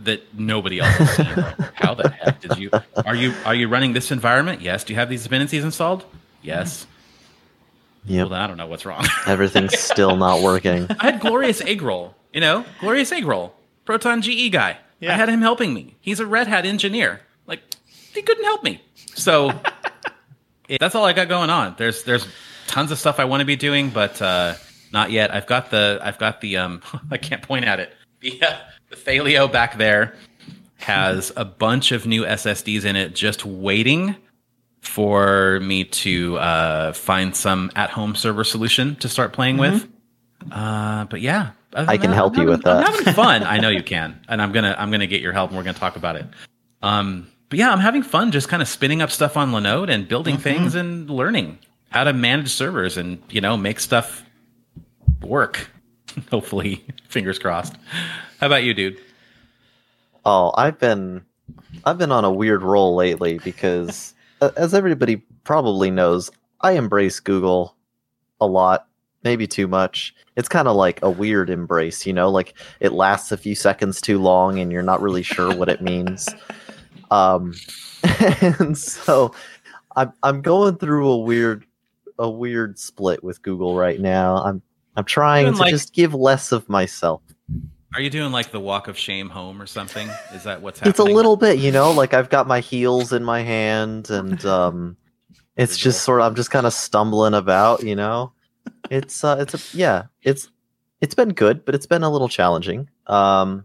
that 0.00 0.22
nobody 0.38 0.80
else 0.80 0.94
has 0.96 1.10
seen. 1.16 1.26
How 1.74 1.94
the 1.94 2.08
heck 2.08 2.40
did 2.40 2.56
you 2.56 2.70
are 3.04 3.14
you 3.16 3.34
are 3.44 3.54
you 3.54 3.68
running 3.68 3.92
this 3.92 4.10
environment? 4.10 4.60
Yes. 4.62 4.84
Do 4.84 4.92
you 4.92 4.98
have 4.98 5.08
these 5.08 5.24
dependencies 5.24 5.64
installed? 5.64 6.04
Yes. 6.42 6.84
Mm-hmm. 6.84 8.12
Yeah. 8.12 8.20
Well, 8.22 8.28
then 8.30 8.40
I 8.40 8.46
don't 8.46 8.56
know 8.56 8.66
what's 8.66 8.86
wrong. 8.86 9.04
Everything's 9.26 9.78
still 9.78 10.16
not 10.16 10.40
working. 10.42 10.86
I 11.00 11.10
had 11.10 11.20
Glorious 11.20 11.60
Egg 11.60 11.82
Roll, 11.82 12.14
you 12.32 12.40
know, 12.40 12.64
Glorious 12.80 13.12
Egg 13.12 13.26
Roll, 13.26 13.54
Proton 13.84 14.22
GE 14.22 14.50
guy. 14.52 14.78
Yeah. 15.00 15.12
I 15.12 15.16
had 15.16 15.28
him 15.28 15.42
helping 15.42 15.74
me. 15.74 15.94
He's 16.00 16.18
a 16.20 16.26
Red 16.26 16.46
Hat 16.46 16.64
engineer. 16.64 17.20
Like, 17.46 17.60
he 17.86 18.22
couldn't 18.22 18.44
help 18.44 18.62
me. 18.64 18.82
So 19.14 19.50
it- 20.68 20.80
that's 20.80 20.94
all 20.94 21.04
I 21.04 21.12
got 21.12 21.28
going 21.28 21.50
on. 21.50 21.74
There's 21.76 22.02
there's 22.04 22.26
tons 22.68 22.92
of 22.92 22.98
stuff 22.98 23.18
I 23.18 23.24
want 23.24 23.40
to 23.40 23.44
be 23.44 23.56
doing, 23.56 23.90
but 23.90 24.20
uh, 24.22 24.54
not 24.92 25.10
yet. 25.10 25.34
I've 25.34 25.46
got 25.46 25.70
the 25.70 25.98
I've 26.02 26.18
got 26.18 26.40
the 26.40 26.56
um 26.58 26.82
I 27.10 27.16
can't 27.18 27.42
point 27.42 27.64
at 27.64 27.80
it. 27.80 27.92
The 28.20 28.40
uh, 28.42 28.56
the 28.90 28.96
Thelio 28.96 29.50
back 29.50 29.76
there 29.78 30.14
has 30.78 31.32
a 31.36 31.44
bunch 31.44 31.90
of 31.92 32.06
new 32.06 32.22
SSDs 32.24 32.84
in 32.84 32.94
it, 32.96 33.14
just 33.14 33.44
waiting 33.44 34.14
for 34.80 35.58
me 35.60 35.84
to 35.84 36.38
uh, 36.38 36.92
find 36.92 37.34
some 37.34 37.70
at 37.74 37.90
home 37.90 38.14
server 38.14 38.44
solution 38.44 38.94
to 38.96 39.08
start 39.08 39.32
playing 39.32 39.56
with. 39.56 39.88
Uh, 40.52 41.04
but 41.06 41.20
yeah, 41.20 41.50
I 41.74 41.96
can 41.98 42.10
that, 42.10 42.16
help 42.16 42.36
I'm 42.36 42.42
you 42.42 42.48
with 42.48 42.62
that. 42.62 42.86
I'm 42.86 42.94
having 42.94 43.12
fun. 43.14 43.42
I 43.42 43.58
know 43.58 43.68
you 43.70 43.82
can, 43.82 44.20
and 44.28 44.40
I'm 44.40 44.52
gonna 44.52 44.74
I'm 44.78 44.90
gonna 44.90 45.06
get 45.08 45.20
your 45.20 45.32
help, 45.32 45.50
and 45.50 45.58
we're 45.58 45.64
gonna 45.64 45.78
talk 45.78 45.96
about 45.96 46.16
it. 46.16 46.26
Um, 46.80 47.26
but 47.48 47.58
yeah, 47.58 47.70
I'm 47.72 47.80
having 47.80 48.02
fun 48.02 48.30
just 48.30 48.48
kind 48.48 48.62
of 48.62 48.68
spinning 48.68 49.02
up 49.02 49.10
stuff 49.10 49.36
on 49.36 49.50
Linode 49.50 49.90
and 49.90 50.06
building 50.06 50.34
Mm-hmm. 50.36 50.42
things 50.42 50.74
and 50.74 51.10
learning 51.10 51.58
how 51.90 52.04
to 52.04 52.12
manage 52.12 52.50
servers 52.50 52.96
and 52.96 53.22
you 53.30 53.40
know 53.40 53.56
make 53.56 53.80
stuff 53.80 54.24
work. 55.22 55.70
Hopefully, 56.30 56.84
fingers 57.08 57.38
crossed. 57.38 57.74
How 58.40 58.46
about 58.46 58.64
you, 58.64 58.74
dude? 58.74 58.98
Oh, 60.24 60.52
I've 60.56 60.78
been 60.78 61.24
I've 61.84 61.98
been 61.98 62.12
on 62.12 62.24
a 62.24 62.32
weird 62.32 62.62
roll 62.62 62.94
lately 62.94 63.38
because 63.38 64.14
as 64.56 64.74
everybody 64.74 65.16
probably 65.44 65.90
knows, 65.90 66.30
I 66.60 66.72
embrace 66.72 67.20
Google 67.20 67.74
a 68.40 68.46
lot, 68.46 68.86
maybe 69.24 69.46
too 69.46 69.66
much. 69.66 70.14
It's 70.36 70.48
kind 70.48 70.68
of 70.68 70.76
like 70.76 71.02
a 71.02 71.10
weird 71.10 71.50
embrace, 71.50 72.06
you 72.06 72.12
know, 72.12 72.30
like 72.30 72.54
it 72.80 72.92
lasts 72.92 73.32
a 73.32 73.36
few 73.36 73.54
seconds 73.54 74.00
too 74.00 74.20
long 74.20 74.58
and 74.58 74.70
you're 74.70 74.82
not 74.82 75.02
really 75.02 75.22
sure 75.22 75.54
what 75.54 75.68
it 75.68 75.82
means. 75.82 76.28
Um 77.10 77.54
and 78.40 78.76
so 78.76 79.34
I'm 79.96 80.12
I'm 80.22 80.42
going 80.42 80.76
through 80.76 81.08
a 81.08 81.18
weird 81.18 81.64
a 82.18 82.28
weird 82.28 82.78
split 82.78 83.22
with 83.22 83.42
Google 83.42 83.74
right 83.76 84.00
now. 84.00 84.36
I'm 84.36 84.62
I'm 84.96 85.04
trying 85.04 85.44
Doing 85.44 85.54
to 85.54 85.60
like- 85.60 85.70
just 85.70 85.92
give 85.92 86.14
less 86.14 86.52
of 86.52 86.68
myself. 86.68 87.22
Are 87.94 88.00
you 88.02 88.10
doing 88.10 88.32
like 88.32 88.50
the 88.50 88.60
walk 88.60 88.86
of 88.86 88.98
shame 88.98 89.30
home 89.30 89.62
or 89.62 89.66
something? 89.66 90.08
Is 90.34 90.42
that 90.44 90.60
what's 90.60 90.78
happening? 90.80 90.90
it's 90.90 90.98
a 90.98 91.04
little 91.04 91.36
bit 91.36 91.58
you 91.58 91.72
know 91.72 91.90
like 91.90 92.12
i've 92.12 92.28
got 92.28 92.46
my 92.46 92.60
heels 92.60 93.12
in 93.14 93.24
my 93.24 93.40
hand 93.42 94.10
and 94.10 94.44
um 94.58 94.96
it's 95.56 95.72
Visual. 95.76 95.92
just 95.92 96.04
sort 96.04 96.20
of 96.20 96.26
i'm 96.26 96.34
just 96.34 96.50
kind 96.50 96.66
of 96.66 96.72
stumbling 96.74 97.32
about 97.34 97.82
you 97.82 97.96
know 97.96 98.32
it's 98.90 99.24
uh 99.24 99.36
it's 99.40 99.54
a 99.54 99.76
yeah 99.76 100.02
it's 100.22 100.50
it's 101.00 101.14
been 101.14 101.30
good 101.30 101.64
but 101.64 101.74
it's 101.74 101.86
been 101.86 102.02
a 102.02 102.10
little 102.10 102.28
challenging 102.28 102.88
um 103.06 103.64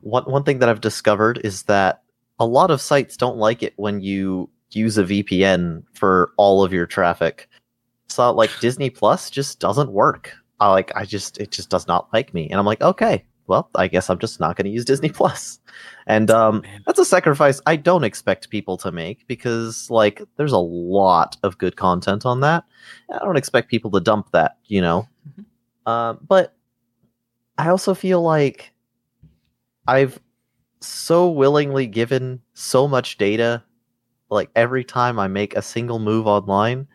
one 0.00 0.24
one 0.24 0.42
thing 0.42 0.58
that 0.58 0.68
i've 0.68 0.80
discovered 0.80 1.40
is 1.44 1.62
that 1.64 2.02
a 2.40 2.44
lot 2.46 2.70
of 2.72 2.80
sites 2.80 3.16
don't 3.16 3.36
like 3.36 3.62
it 3.62 3.72
when 3.76 4.00
you 4.00 4.50
use 4.72 4.98
a 4.98 5.04
vpn 5.04 5.84
for 5.94 6.32
all 6.36 6.64
of 6.64 6.72
your 6.72 6.86
traffic 6.86 7.48
so 8.10 8.32
like 8.32 8.50
disney 8.60 8.90
plus 8.90 9.30
just 9.30 9.60
doesn't 9.60 9.92
work. 9.92 10.32
I 10.58 10.70
like 10.70 10.92
i 10.94 11.04
just 11.04 11.38
it 11.38 11.50
just 11.50 11.70
does 11.70 11.86
not 11.86 12.12
like 12.12 12.34
me. 12.34 12.48
And 12.50 12.58
i'm 12.58 12.66
like 12.66 12.82
okay 12.82 13.24
well 13.46 13.68
i 13.74 13.88
guess 13.88 14.10
i'm 14.10 14.18
just 14.18 14.38
not 14.38 14.56
going 14.56 14.66
to 14.66 14.70
use 14.70 14.84
disney 14.84 15.08
plus. 15.10 15.58
And 16.06 16.30
um 16.30 16.62
that's 16.86 16.98
a 16.98 17.04
sacrifice 17.04 17.60
I 17.66 17.76
don't 17.76 18.04
expect 18.04 18.50
people 18.50 18.76
to 18.78 18.92
make 18.92 19.26
because 19.26 19.88
like 19.90 20.22
there's 20.36 20.52
a 20.52 20.58
lot 20.58 21.36
of 21.42 21.58
good 21.58 21.76
content 21.76 22.26
on 22.26 22.40
that. 22.40 22.64
I 23.10 23.18
don't 23.18 23.36
expect 23.36 23.70
people 23.70 23.90
to 23.92 24.00
dump 24.00 24.30
that, 24.32 24.58
you 24.66 24.80
know. 24.80 25.08
Uh, 25.86 26.14
but 26.26 26.54
I 27.58 27.68
also 27.68 27.94
feel 27.94 28.22
like 28.22 28.72
I've 29.86 30.20
so 30.80 31.30
willingly 31.30 31.86
given 31.86 32.40
so 32.54 32.88
much 32.88 33.18
data 33.18 33.62
like 34.30 34.50
every 34.56 34.84
time 34.84 35.18
I 35.18 35.28
make 35.28 35.54
a 35.56 35.62
single 35.62 35.98
move 35.98 36.26
online 36.26 36.86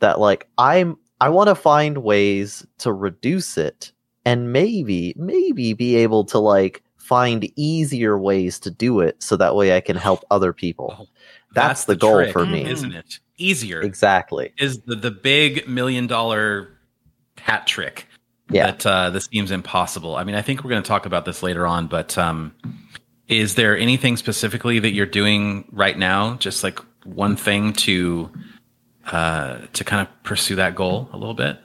that 0.00 0.20
like 0.20 0.48
I'm 0.58 0.96
I 1.20 1.28
want 1.28 1.48
to 1.48 1.54
find 1.54 1.98
ways 1.98 2.66
to 2.78 2.92
reduce 2.92 3.56
it 3.58 3.92
and 4.24 4.52
maybe 4.52 5.14
maybe 5.16 5.72
be 5.72 5.96
able 5.96 6.24
to 6.26 6.38
like 6.38 6.82
find 6.98 7.50
easier 7.56 8.18
ways 8.18 8.58
to 8.60 8.70
do 8.70 9.00
it 9.00 9.22
so 9.22 9.36
that 9.36 9.54
way 9.56 9.76
I 9.76 9.80
can 9.80 9.96
help 9.96 10.24
other 10.30 10.52
people. 10.52 10.94
Oh, 11.00 11.06
That's 11.54 11.84
the 11.86 11.96
goal 11.96 12.18
trick, 12.18 12.32
for 12.32 12.46
me. 12.46 12.64
isn't 12.64 12.92
it? 12.92 13.18
Easier 13.36 13.80
Exactly. 13.80 14.52
is 14.58 14.80
the 14.82 14.94
the 14.96 15.10
big 15.10 15.66
million 15.68 16.06
dollar 16.06 16.68
hat 17.38 17.66
trick. 17.66 18.06
Yeah. 18.52 18.66
that 18.72 18.84
uh, 18.86 19.10
this 19.10 19.26
seems 19.26 19.50
impossible. 19.52 20.16
I 20.16 20.24
mean, 20.24 20.34
I 20.34 20.42
think 20.42 20.64
we're 20.64 20.70
going 20.70 20.82
to 20.82 20.88
talk 20.88 21.06
about 21.06 21.24
this 21.24 21.40
later 21.42 21.66
on, 21.68 21.86
but 21.86 22.18
um, 22.18 22.52
is 23.28 23.54
there 23.54 23.78
anything 23.78 24.16
specifically 24.16 24.80
that 24.80 24.90
you're 24.90 25.06
doing 25.06 25.68
right 25.70 25.96
now? 25.96 26.34
Just 26.34 26.64
like 26.64 26.80
one 27.04 27.36
thing 27.36 27.72
to 27.74 28.28
uh, 29.10 29.58
to 29.72 29.84
kind 29.84 30.06
of 30.06 30.22
pursue 30.22 30.54
that 30.56 30.74
goal 30.74 31.08
a 31.12 31.16
little 31.16 31.34
bit. 31.34 31.58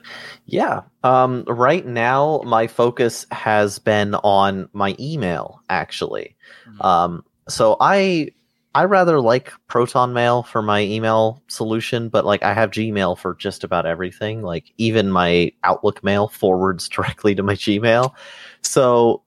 Yeah. 0.46 0.82
Um, 1.04 1.44
right 1.48 1.86
now, 1.86 2.42
my 2.46 2.68
focus 2.68 3.26
has 3.32 3.80
been 3.80 4.16
on 4.16 4.70
my 4.74 4.96
email, 5.00 5.62
actually. 5.70 6.36
Mhm. 6.68 6.86
Um, 6.86 7.26
so 7.48 7.78
I 7.80 8.30
I 8.76 8.84
rather 8.84 9.22
like 9.22 9.54
Proton 9.68 10.12
Mail 10.12 10.44
for 10.44 10.62
my 10.62 10.82
email 10.82 11.42
solution, 11.48 12.10
but 12.10 12.26
like 12.26 12.44
I 12.44 12.54
have 12.54 12.72
Gmail 12.72 13.18
for 13.18 13.34
just 13.36 13.64
about 13.64 13.86
everything. 13.86 14.42
Like 14.42 14.74
even 14.78 15.12
my 15.12 15.54
Outlook 15.64 16.04
mail 16.04 16.28
forwards 16.28 16.90
directly 16.90 17.36
to 17.36 17.44
my 17.44 17.56
Gmail. 17.56 18.14
So 18.62 19.24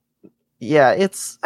yeah, 0.60 0.92
it's 0.92 1.38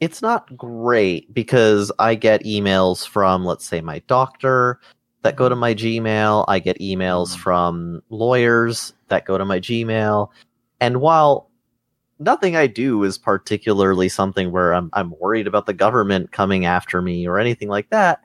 it's 0.00 0.22
not 0.22 0.56
great 0.56 1.32
because 1.32 1.92
I 1.98 2.16
get 2.16 2.44
emails 2.44 3.06
from 3.06 3.44
let's 3.44 3.66
say 3.66 3.80
my 3.80 4.00
doctor 4.08 4.80
that 5.22 5.36
go 5.36 5.48
to 5.48 5.56
my 5.56 5.74
Gmail. 5.74 6.44
I 6.48 6.58
get 6.58 6.78
emails 6.80 7.34
Mhm. 7.34 7.38
from 7.38 8.02
lawyers 8.10 8.94
that 9.08 9.26
go 9.26 9.36
to 9.38 9.44
my 9.44 9.60
Gmail. 9.60 10.28
And 10.80 11.00
while 11.00 11.50
nothing 12.18 12.56
I 12.56 12.66
do 12.66 13.02
is 13.04 13.18
particularly 13.18 14.08
something 14.08 14.52
where 14.52 14.74
I'm 14.74 14.90
I'm 14.92 15.14
worried 15.20 15.46
about 15.46 15.66
the 15.66 15.72
government 15.74 16.32
coming 16.32 16.64
after 16.66 17.02
me 17.02 17.26
or 17.26 17.38
anything 17.38 17.68
like 17.68 17.90
that, 17.90 18.20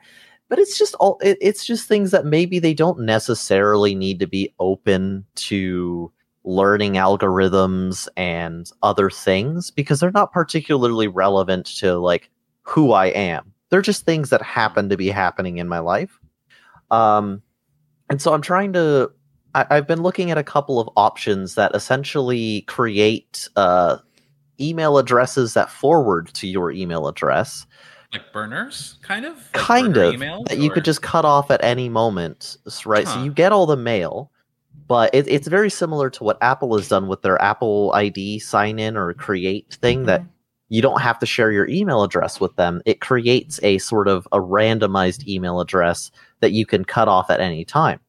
but 0.48 0.58
it's 0.58 0.78
just 0.78 0.94
all 0.96 1.18
it, 1.22 1.38
it's 1.40 1.64
just 1.66 1.88
things 1.88 2.10
that 2.12 2.26
maybe 2.26 2.58
they 2.58 2.74
don't 2.74 3.00
necessarily 3.00 3.94
need 3.94 4.18
to 4.20 4.26
be 4.26 4.52
open 4.58 5.24
to 5.36 6.10
learning 6.44 6.92
algorithms 6.94 8.06
and 8.16 8.70
other 8.82 9.10
things 9.10 9.70
because 9.70 9.98
they're 10.00 10.10
not 10.12 10.32
particularly 10.32 11.08
relevant 11.08 11.66
to 11.66 11.96
like 11.98 12.30
who 12.62 12.92
I 12.92 13.06
am. 13.06 13.52
They're 13.70 13.82
just 13.82 14.04
things 14.04 14.30
that 14.30 14.42
happen 14.42 14.88
to 14.90 14.96
be 14.96 15.08
happening 15.08 15.58
in 15.58 15.68
my 15.68 15.80
life. 15.80 16.18
Um, 16.90 17.42
and 18.10 18.20
so 18.22 18.32
I'm 18.32 18.42
trying 18.42 18.72
to. 18.74 19.10
I, 19.54 19.66
I've 19.70 19.86
been 19.86 20.02
looking 20.02 20.30
at 20.30 20.38
a 20.38 20.44
couple 20.44 20.78
of 20.80 20.88
options 20.96 21.54
that 21.54 21.74
essentially 21.74 22.62
create 22.62 23.48
uh, 23.56 23.98
email 24.60 24.98
addresses 24.98 25.54
that 25.54 25.70
forward 25.70 26.28
to 26.34 26.46
your 26.46 26.70
email 26.70 27.08
address, 27.08 27.66
Like 28.12 28.32
burners, 28.32 28.98
kind 29.02 29.24
of. 29.24 29.36
Like 29.36 29.52
kind 29.52 29.96
of 29.96 30.14
emails, 30.14 30.48
that 30.48 30.58
you 30.58 30.70
could 30.70 30.84
just 30.84 31.02
cut 31.02 31.24
off 31.24 31.50
at 31.50 31.62
any 31.64 31.88
moment, 31.88 32.56
s- 32.66 32.86
right? 32.86 33.06
So 33.08 33.22
you 33.22 33.32
get 33.32 33.50
all 33.52 33.66
the 33.66 33.76
mail, 33.76 34.30
but 34.86 35.12
it, 35.14 35.26
it's 35.28 35.48
very 35.48 35.70
similar 35.70 36.10
to 36.10 36.22
what 36.24 36.38
Apple 36.42 36.76
has 36.76 36.88
done 36.88 37.08
with 37.08 37.22
their 37.22 37.40
Apple 37.42 37.92
ID 37.94 38.38
sign 38.38 38.78
in 38.78 38.96
or 38.96 39.12
create 39.14 39.74
thing 39.80 40.04
that 40.04 40.20
Mm-hmm. 40.20 40.28
you 40.68 40.82
don't 40.82 41.00
have 41.00 41.18
to 41.20 41.26
share 41.26 41.50
your 41.50 41.68
email 41.68 42.02
address 42.02 42.40
with 42.40 42.54
them. 42.56 42.82
It 42.86 43.00
creates 43.00 43.58
a 43.62 43.78
sort 43.78 44.06
of 44.08 44.26
a 44.32 44.38
randomized 44.38 45.26
email 45.26 45.60
address 45.60 46.10
that 46.40 46.52
you 46.52 46.66
can 46.66 46.84
cut 46.84 47.08
off 47.08 47.30
at 47.30 47.40
any 47.40 47.64
time. 47.64 48.00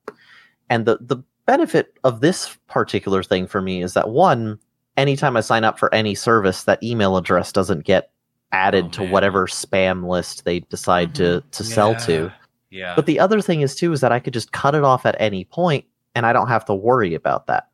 And 0.69 0.85
the 0.85 0.97
the 1.01 1.17
benefit 1.45 1.93
of 2.03 2.19
this 2.21 2.57
particular 2.67 3.23
thing 3.23 3.47
for 3.47 3.61
me 3.61 3.81
is 3.81 3.93
that 3.93 4.09
one, 4.09 4.59
anytime 4.97 5.37
I 5.37 5.41
sign 5.41 5.63
up 5.63 5.79
for 5.79 5.93
any 5.93 6.13
service, 6.13 6.63
that 6.63 6.81
email 6.83 7.15
address 7.17 7.51
doesn't 7.53 7.85
get 7.85 8.11
added 8.51 8.85
Oh, 8.85 8.89
to 8.89 8.99
man. 8.99 9.05
Mm-hmm. 9.05 9.13
whatever 9.13 9.47
spam 9.47 10.07
list 10.07 10.43
they 10.45 10.59
decide 10.61 11.15
to 11.15 11.41
to 11.51 11.63
sell 11.63 11.95
to. 11.95 12.13
Yeah. 12.23 12.31
Yeah. 12.69 12.93
But 12.95 13.05
the 13.05 13.19
other 13.19 13.39
thing 13.41 13.61
is 13.61 13.75
too 13.75 13.93
is 13.93 14.01
that 14.01 14.11
I 14.11 14.19
could 14.19 14.33
just 14.33 14.51
cut 14.51 14.75
it 14.75 14.83
off 14.83 15.05
at 15.05 15.15
any 15.19 15.45
point 15.45 15.85
and 16.15 16.25
I 16.25 16.33
don't 16.33 16.49
have 16.49 16.65
to 16.65 16.75
worry 16.75 17.13
about 17.13 17.47
that. 17.47 17.69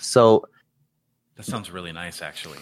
So 0.00 0.44
that 1.36 1.44
sounds 1.44 1.70
really 1.70 1.92
nice, 1.92 2.22
actually. 2.22 2.58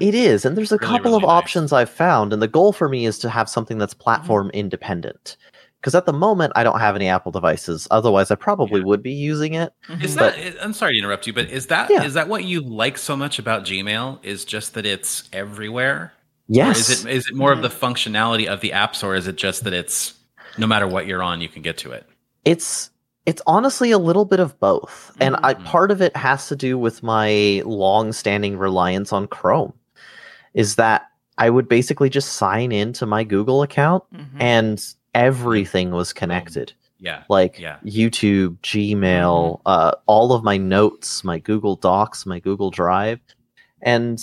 It 0.00 0.14
is, 0.14 0.44
and 0.44 0.56
there's 0.56 0.70
a 0.72 0.76
Really, 0.76 0.86
couple 0.86 1.10
really 1.12 1.16
of 1.16 1.22
nice. 1.22 1.30
options 1.30 1.72
I've 1.72 1.90
found, 1.90 2.32
and 2.32 2.40
the 2.40 2.46
goal 2.48 2.72
for 2.72 2.88
me 2.88 3.04
is 3.06 3.18
to 3.20 3.30
have 3.30 3.48
something 3.48 3.78
that's 3.78 3.94
platform 3.94 4.50
independent. 4.50 5.36
Because 5.80 5.94
at 5.94 6.06
the 6.06 6.12
moment, 6.12 6.52
I 6.56 6.64
don't 6.64 6.80
have 6.80 6.96
any 6.96 7.06
Apple 7.08 7.30
devices. 7.30 7.86
Otherwise, 7.92 8.30
I 8.30 8.34
probably 8.34 8.80
Yeah. 8.80 8.86
would 8.86 9.02
be 9.02 9.12
using 9.12 9.54
it. 9.54 9.72
Is 10.00 10.16
But- 10.16 10.34
that? 10.34 10.56
I'm 10.64 10.72
sorry 10.72 10.94
to 10.94 10.98
interrupt 10.98 11.26
you, 11.26 11.32
but 11.32 11.48
is 11.50 11.66
that 11.66 11.88
is 11.90 11.96
Yeah. 12.02 12.08
that 12.08 12.28
what 12.28 12.44
you 12.44 12.60
like 12.60 12.98
so 12.98 13.16
much 13.16 13.38
about 13.38 13.64
Gmail? 13.64 14.18
Is 14.24 14.44
just 14.44 14.74
that 14.74 14.84
it's 14.84 15.28
everywhere? 15.32 15.94
Or 15.96 16.12
Yes, 16.48 16.88
is 16.88 17.04
it 17.04 17.10
is 17.10 17.28
it 17.28 17.34
more 17.36 17.52
of 17.52 17.62
the 17.62 17.68
functionality 17.68 18.46
of 18.46 18.60
the 18.60 18.70
apps, 18.70 19.04
or 19.04 19.14
is 19.14 19.26
it 19.28 19.36
just 19.36 19.64
that 19.64 19.72
it's 19.72 20.14
no 20.56 20.66
matter 20.66 20.88
what 20.88 21.06
you're 21.06 21.22
on, 21.22 21.40
you 21.40 21.48
can 21.48 21.62
get 21.62 21.76
to 21.78 21.92
it? 21.92 22.06
it's 22.44 22.90
it's 23.26 23.42
honestly 23.46 23.90
a 23.90 23.98
little 23.98 24.24
bit 24.24 24.40
of 24.40 24.58
both, 24.58 25.12
and 25.20 25.36
I 25.42 25.52
Mhm. 25.52 25.64
part 25.66 25.90
of 25.90 26.00
it 26.00 26.16
has 26.16 26.48
to 26.48 26.56
do 26.56 26.78
with 26.78 27.02
my 27.02 27.62
long-standing 27.66 28.56
reliance 28.56 29.12
on 29.12 29.26
Chrome. 29.26 29.74
Is 30.54 30.76
that 30.76 31.02
I 31.36 31.50
would 31.50 31.68
basically 31.68 32.08
just 32.08 32.32
sign 32.32 32.72
into 32.72 33.04
my 33.04 33.22
Google 33.24 33.62
account, 33.62 34.02
Mhm. 34.14 34.26
and 34.40 34.84
everything 35.14 35.90
was 35.90 36.12
connected. 36.12 36.72
Yeah. 37.00 37.22
like 37.28 37.60
Yeah. 37.60 37.76
YouTube, 37.84 38.56
Gmail, 38.62 39.60
uh, 39.66 39.92
all 40.06 40.32
of 40.32 40.42
my 40.42 40.56
notes, 40.56 41.22
my 41.22 41.38
Google 41.38 41.76
Docs, 41.76 42.26
my 42.26 42.40
Google 42.40 42.70
Drive, 42.72 43.20
and 43.82 44.20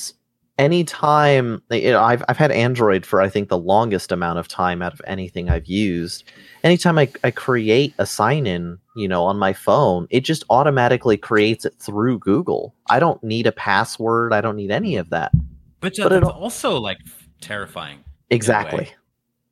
anytime 0.58 1.62
you 1.70 1.92
know, 1.92 2.02
I've 2.02 2.24
I've 2.28 2.38
had 2.38 2.52
Android 2.52 3.06
for 3.06 3.22
I 3.22 3.30
think 3.30 3.48
the 3.50 3.58
longest 3.58 4.12
amount 4.12 4.40
of 4.40 4.48
time 4.48 4.82
out 4.82 4.94
of 4.94 5.02
anything 5.08 5.50
I've 5.50 5.68
used. 5.68 6.26
Anytime 6.64 6.98
I, 6.98 7.10
I 7.24 7.32
create 7.32 7.94
a 7.98 8.06
sign 8.06 8.46
in, 8.46 8.78
you 8.96 9.08
know, 9.08 9.24
on 9.24 9.38
my 9.38 9.54
phone, 9.54 10.08
it 10.10 10.22
just 10.22 10.44
automatically 10.50 11.16
creates 11.16 11.64
it 11.64 11.76
through 11.80 12.20
Google. 12.20 12.74
I 12.90 13.00
don't 13.00 13.24
need 13.24 13.48
a 13.48 13.52
password. 13.52 14.34
I 14.34 14.42
don't 14.42 14.56
need 14.56 14.72
any 14.72 14.98
of 14.98 15.10
that. 15.12 15.32
But, 15.80 15.94
But 15.98 16.10
that's 16.10 16.28
it- 16.28 16.34
also 16.34 16.78
like 16.80 16.98
terrifying. 17.40 18.00
Exactly. 18.32 18.90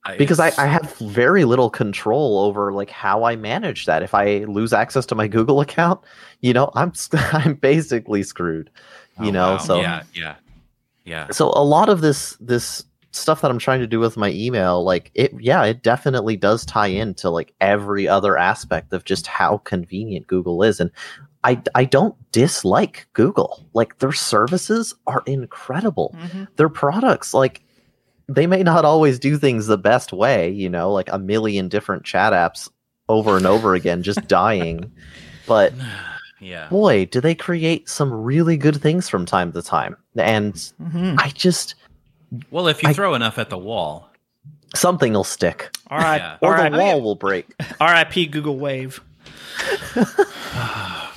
I- 0.05 0.17
because 0.17 0.39
I, 0.39 0.51
I 0.57 0.65
have 0.67 0.93
very 0.97 1.45
little 1.45 1.69
control 1.69 2.39
over 2.39 2.73
like 2.73 2.89
how 2.89 3.23
I 3.23 3.35
manage 3.35 3.85
that. 3.85 4.03
If 4.03 4.13
I 4.13 4.39
lose 4.45 4.73
access 4.73 5.05
to 5.07 5.15
my 5.15 5.27
Google 5.35 5.61
account, 5.61 6.01
you 6.41 6.53
know, 6.53 6.71
I'm 6.75 6.89
s- 6.89 7.09
I'm 7.13 7.55
basically 7.55 8.23
screwed. 8.23 8.69
You 9.21 9.27
Oh, 9.29 9.31
know, 9.31 9.51
wow. 9.51 9.57
so 9.59 9.79
yeah, 9.81 10.03
yeah, 10.13 10.35
yeah. 11.05 11.27
so 11.31 11.49
a 11.55 11.63
lot 11.63 11.87
of 11.89 12.01
this 12.01 12.35
this 12.39 12.83
stuff 13.11 13.41
that 13.41 13.51
I'm 13.51 13.59
trying 13.59 13.79
to 13.79 13.85
do 13.87 13.99
with 13.99 14.17
my 14.17 14.31
email, 14.31 14.83
like 14.83 15.11
it, 15.13 15.31
yeah, 15.39 15.63
it 15.65 15.83
definitely 15.83 16.35
does 16.35 16.65
tie 16.65 16.87
into 16.87 17.29
like 17.29 17.53
every 17.61 18.07
other 18.07 18.37
aspect 18.37 18.91
of 18.91 19.05
just 19.05 19.27
how 19.27 19.57
convenient 19.59 20.25
Google 20.27 20.63
is, 20.63 20.79
and 20.79 20.89
I 21.43 21.61
I 21.75 21.85
don't 21.85 22.15
dislike 22.31 23.07
Google. 23.13 23.63
Like 23.73 23.99
their 23.99 24.11
services 24.13 24.95
are 25.05 25.21
incredible 25.27 26.15
Mhm. 26.17 26.47
their 26.55 26.69
products 26.69 27.33
like 27.35 27.61
they 28.29 28.47
may 28.47 28.63
not 28.63 28.86
always 28.86 29.19
do 29.19 29.38
things 29.38 29.67
the 29.67 29.77
best 29.77 30.13
way 30.13 30.49
you 30.49 30.69
know 30.69 30.91
like 30.91 31.09
a 31.12 31.19
million 31.19 31.67
different 31.67 32.03
chat 32.03 32.33
apps 32.33 32.69
over 33.09 33.36
and 33.38 33.45
over 33.45 33.73
again 33.75 34.01
just 34.03 34.27
dying 34.27 34.91
but 35.47 35.73
yeah. 36.39 36.67
boy 36.69 37.05
do 37.05 37.19
they 37.21 37.36
create 37.36 37.88
some 37.89 38.12
really 38.13 38.55
good 38.57 38.81
things 38.81 39.09
from 39.09 39.25
time 39.25 39.51
to 39.51 39.62
time 39.62 39.95
and 40.15 40.53
Mhm. 40.81 41.15
i 41.19 41.29
just 41.29 41.75
Well, 42.51 42.67
if 42.67 42.81
you 42.81 42.89
I- 42.89 42.93
throw 42.93 43.13
enough 43.13 43.38
at 43.38 43.49
the 43.49 43.57
wall, 43.57 44.09
something 44.75 45.13
will 45.13 45.23
stick 45.23 45.69
All 45.91 45.99
right. 45.99 46.17
Yeah. 46.17 46.38
or 46.41 46.55
all 46.57 46.63
the 46.63 46.71
right. 46.71 46.79
wall 46.79 47.01
will 47.01 47.15
break 47.15 47.45
R.I.P. 47.79 48.25
Google 48.27 48.57
Wave. 48.57 49.01
yeah. 49.95 51.09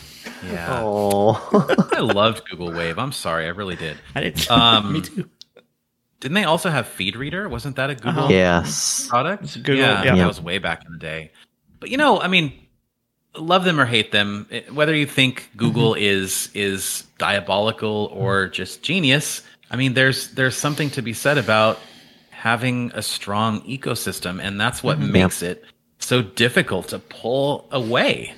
oh 0.83 1.89
I 1.93 2.01
loved 2.01 2.49
Google 2.51 2.73
Wave. 2.73 2.99
I'm 2.99 3.13
sorry, 3.13 3.47
I 3.47 3.49
really 3.49 3.77
did. 3.77 3.97
I 4.15 4.21
did. 4.23 4.51
Um, 4.51 4.93
Me 4.93 5.01
too. 5.01 5.29
Didn't 6.27 6.35
they 6.35 6.45
also 6.45 6.71
have 6.71 6.89
Feed 6.89 7.15
Reader? 7.15 7.49
Wasn't 7.49 7.77
that 7.77 7.89
a 7.91 7.95
Google 7.95 8.25
Uh-huh. 8.25 8.33
yes 8.33 9.07
product? 9.09 9.55
Google, 9.63 9.77
yeah, 9.77 10.03
yeah. 10.03 10.17
that 10.17 10.27
was 10.27 10.41
way 10.41 10.59
back 10.59 10.85
in 10.85 10.91
the 10.91 10.99
day. 10.99 11.31
But 11.79 11.89
you 11.91 11.97
know, 11.97 12.21
I 12.21 12.27
mean, 12.27 12.53
love 13.37 13.63
them 13.65 13.79
or 13.79 13.87
hate 13.87 14.11
them, 14.11 14.47
it- 14.51 14.75
whether 14.75 14.93
you 14.95 15.07
think 15.07 15.51
Google 15.57 15.93
Mm-hmm. 15.95 16.03
is 16.25 16.51
is 16.53 17.05
diabolical 17.19 18.11
or 18.13 18.49
just 18.49 18.83
genius, 18.83 19.43
I 19.71 19.77
mean, 19.77 19.95
there's 19.95 20.29
there's 20.35 20.57
something 20.57 20.91
to 20.91 21.03
be 21.03 21.13
said 21.13 21.39
about 21.39 21.79
having 22.31 22.91
a 22.95 23.03
strong 23.03 23.61
ecosystem, 23.63 24.41
and 24.43 24.61
that's 24.61 24.83
what 24.83 24.99
Mm-hmm. 24.99 25.13
makes 25.13 25.43
it 25.43 25.63
so 26.01 26.23
difficult 26.23 26.89
to 26.89 26.99
pull 26.99 27.69
away. 27.71 28.35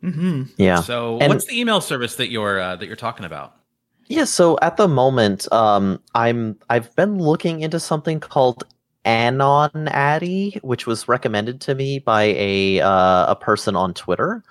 hmm 0.00 0.42
yeah 0.58 0.80
So, 0.80 1.18
And- 1.18 1.28
what's 1.32 1.46
the 1.46 1.58
email 1.60 1.80
service 1.80 2.14
that 2.16 2.30
you're 2.30 2.60
uh, 2.60 2.76
that 2.76 2.86
you're 2.86 2.96
talking 3.08 3.26
about? 3.26 3.54
Yeah, 4.08 4.24
so 4.24 4.58
at 4.62 4.76
the 4.76 4.88
moment, 4.88 5.50
um, 5.52 6.00
I'm 6.14 6.58
I've 6.68 6.94
been 6.96 7.18
looking 7.18 7.60
into 7.60 7.80
something 7.80 8.20
called 8.20 8.64
Anon 9.04 9.88
Addy, 9.88 10.58
which 10.62 10.86
was 10.86 11.08
recommended 11.08 11.60
to 11.62 11.74
me 11.74 11.98
by 11.98 12.24
a 12.36 12.80
uh, 12.80 13.26
a 13.32 13.36
person 13.36 13.76
on 13.76 13.94
Twitter, 13.94 14.42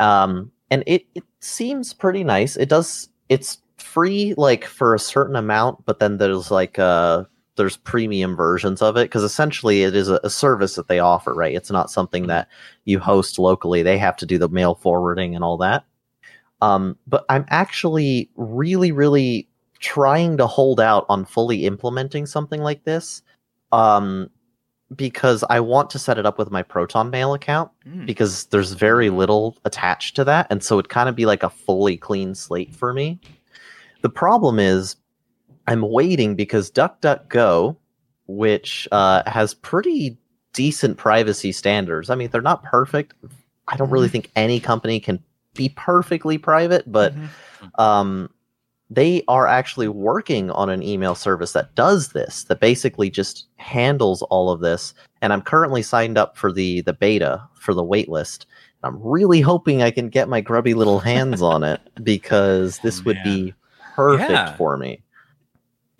um, 0.00 0.52
and 0.70 0.84
it 0.86 1.06
it 1.14 1.24
seems 1.40 1.94
pretty 1.94 2.24
nice. 2.24 2.56
It 2.56 2.68
does 2.70 3.08
it's 3.28 3.58
free 3.78 4.34
like 4.36 4.64
for 4.66 4.94
a 4.94 4.98
certain 5.00 5.36
amount, 5.36 5.84
but 5.86 6.00
then 6.00 6.18
there's 6.18 6.50
like 6.50 6.78
uh 6.78 7.24
there's 7.56 7.76
premium 7.78 8.36
versions 8.36 8.82
of 8.82 8.96
it 8.96 9.04
because 9.06 9.24
essentially 9.24 9.82
it 9.84 9.94
is 9.96 10.08
a, 10.10 10.20
a 10.24 10.30
service 10.30 10.76
that 10.76 10.88
they 10.88 11.00
offer, 11.00 11.34
right? 11.34 11.54
It's 11.56 11.70
not 11.72 11.90
something 11.90 12.28
that 12.28 12.48
you 12.86 12.98
host 13.00 13.38
locally. 13.38 13.82
They 13.82 13.98
have 13.98 14.16
to 14.18 14.26
do 14.26 14.38
the 14.38 14.48
mail 14.50 14.74
forwarding 14.76 15.34
and 15.36 15.44
all 15.44 15.58
that. 15.58 15.84
Um, 16.60 16.96
but 17.06 17.24
I'm 17.28 17.44
actually 17.48 18.30
really, 18.36 18.92
really 18.92 19.48
trying 19.80 20.36
to 20.38 20.46
hold 20.46 20.80
out 20.80 21.06
on 21.08 21.24
fully 21.24 21.66
implementing 21.66 22.26
something 22.26 22.60
like 22.62 22.84
this. 22.84 23.22
Um, 23.72 24.30
because 24.96 25.44
I 25.50 25.60
want 25.60 25.90
to 25.90 25.98
set 25.98 26.16
it 26.18 26.24
up 26.24 26.38
with 26.38 26.50
my 26.50 26.62
Proton 26.62 27.10
Mail 27.10 27.34
account 27.34 27.70
Mm. 27.86 28.06
because 28.06 28.46
there's 28.46 28.72
very 28.72 29.10
little 29.10 29.56
attached 29.66 30.16
to 30.16 30.24
that, 30.24 30.46
and 30.48 30.62
so 30.64 30.78
it'd 30.78 30.88
kind 30.88 31.10
of 31.10 31.14
be 31.14 31.26
like 31.26 31.42
a 31.42 31.50
fully 31.50 31.98
clean 31.98 32.34
slate 32.34 32.74
for 32.74 32.94
me. 32.94 33.20
The 34.00 34.08
problem 34.08 34.58
is, 34.58 34.96
I'm 35.66 35.82
waiting 35.82 36.34
because 36.36 36.70
DuckDuckGo, 36.70 37.76
which 38.26 38.88
uh, 38.90 39.22
has 39.30 39.52
pretty 39.52 40.16
decent 40.54 40.96
privacy 40.96 41.52
standards. 41.52 42.08
I 42.08 42.14
mean, 42.14 42.30
they're 42.30 42.40
not 42.40 42.62
perfect. 42.62 43.12
I 43.68 43.76
don't 43.76 43.90
really 43.90 44.08
think 44.08 44.30
any 44.34 44.58
company 44.58 45.00
can 45.00 45.22
be 45.58 45.68
perfectly 45.70 46.38
private, 46.38 46.90
but 46.90 47.12
Mhm. 47.14 47.28
um, 47.78 48.30
they 48.88 49.22
are 49.28 49.46
actually 49.46 49.88
working 49.88 50.50
on 50.52 50.70
an 50.70 50.82
email 50.82 51.14
service 51.14 51.52
that 51.52 51.74
does 51.74 52.08
this, 52.12 52.44
that 52.44 52.60
basically 52.60 53.10
just 53.10 53.44
handles 53.56 54.22
all 54.30 54.50
of 54.50 54.60
this. 54.60 54.94
And 55.20 55.30
I'm 55.34 55.42
currently 55.42 55.82
signed 55.82 56.16
up 56.16 56.38
for 56.38 56.50
the 56.50 56.80
the 56.82 56.94
beta 56.94 57.42
for 57.54 57.74
the 57.74 57.84
waitlist. 57.84 58.46
I'm 58.84 58.96
really 59.02 59.40
hoping 59.42 59.82
I 59.82 59.90
can 59.90 60.08
get 60.08 60.28
my 60.28 60.40
grubby 60.40 60.72
little 60.72 61.00
hands 61.00 61.42
on 61.42 61.64
it 61.64 61.80
because 62.02 62.78
this 62.78 63.00
Oh, 63.00 63.02
would 63.06 63.18
be 63.24 63.52
perfect 63.96 64.30
Yeah. 64.30 64.56
for 64.56 64.76
me. 64.78 65.02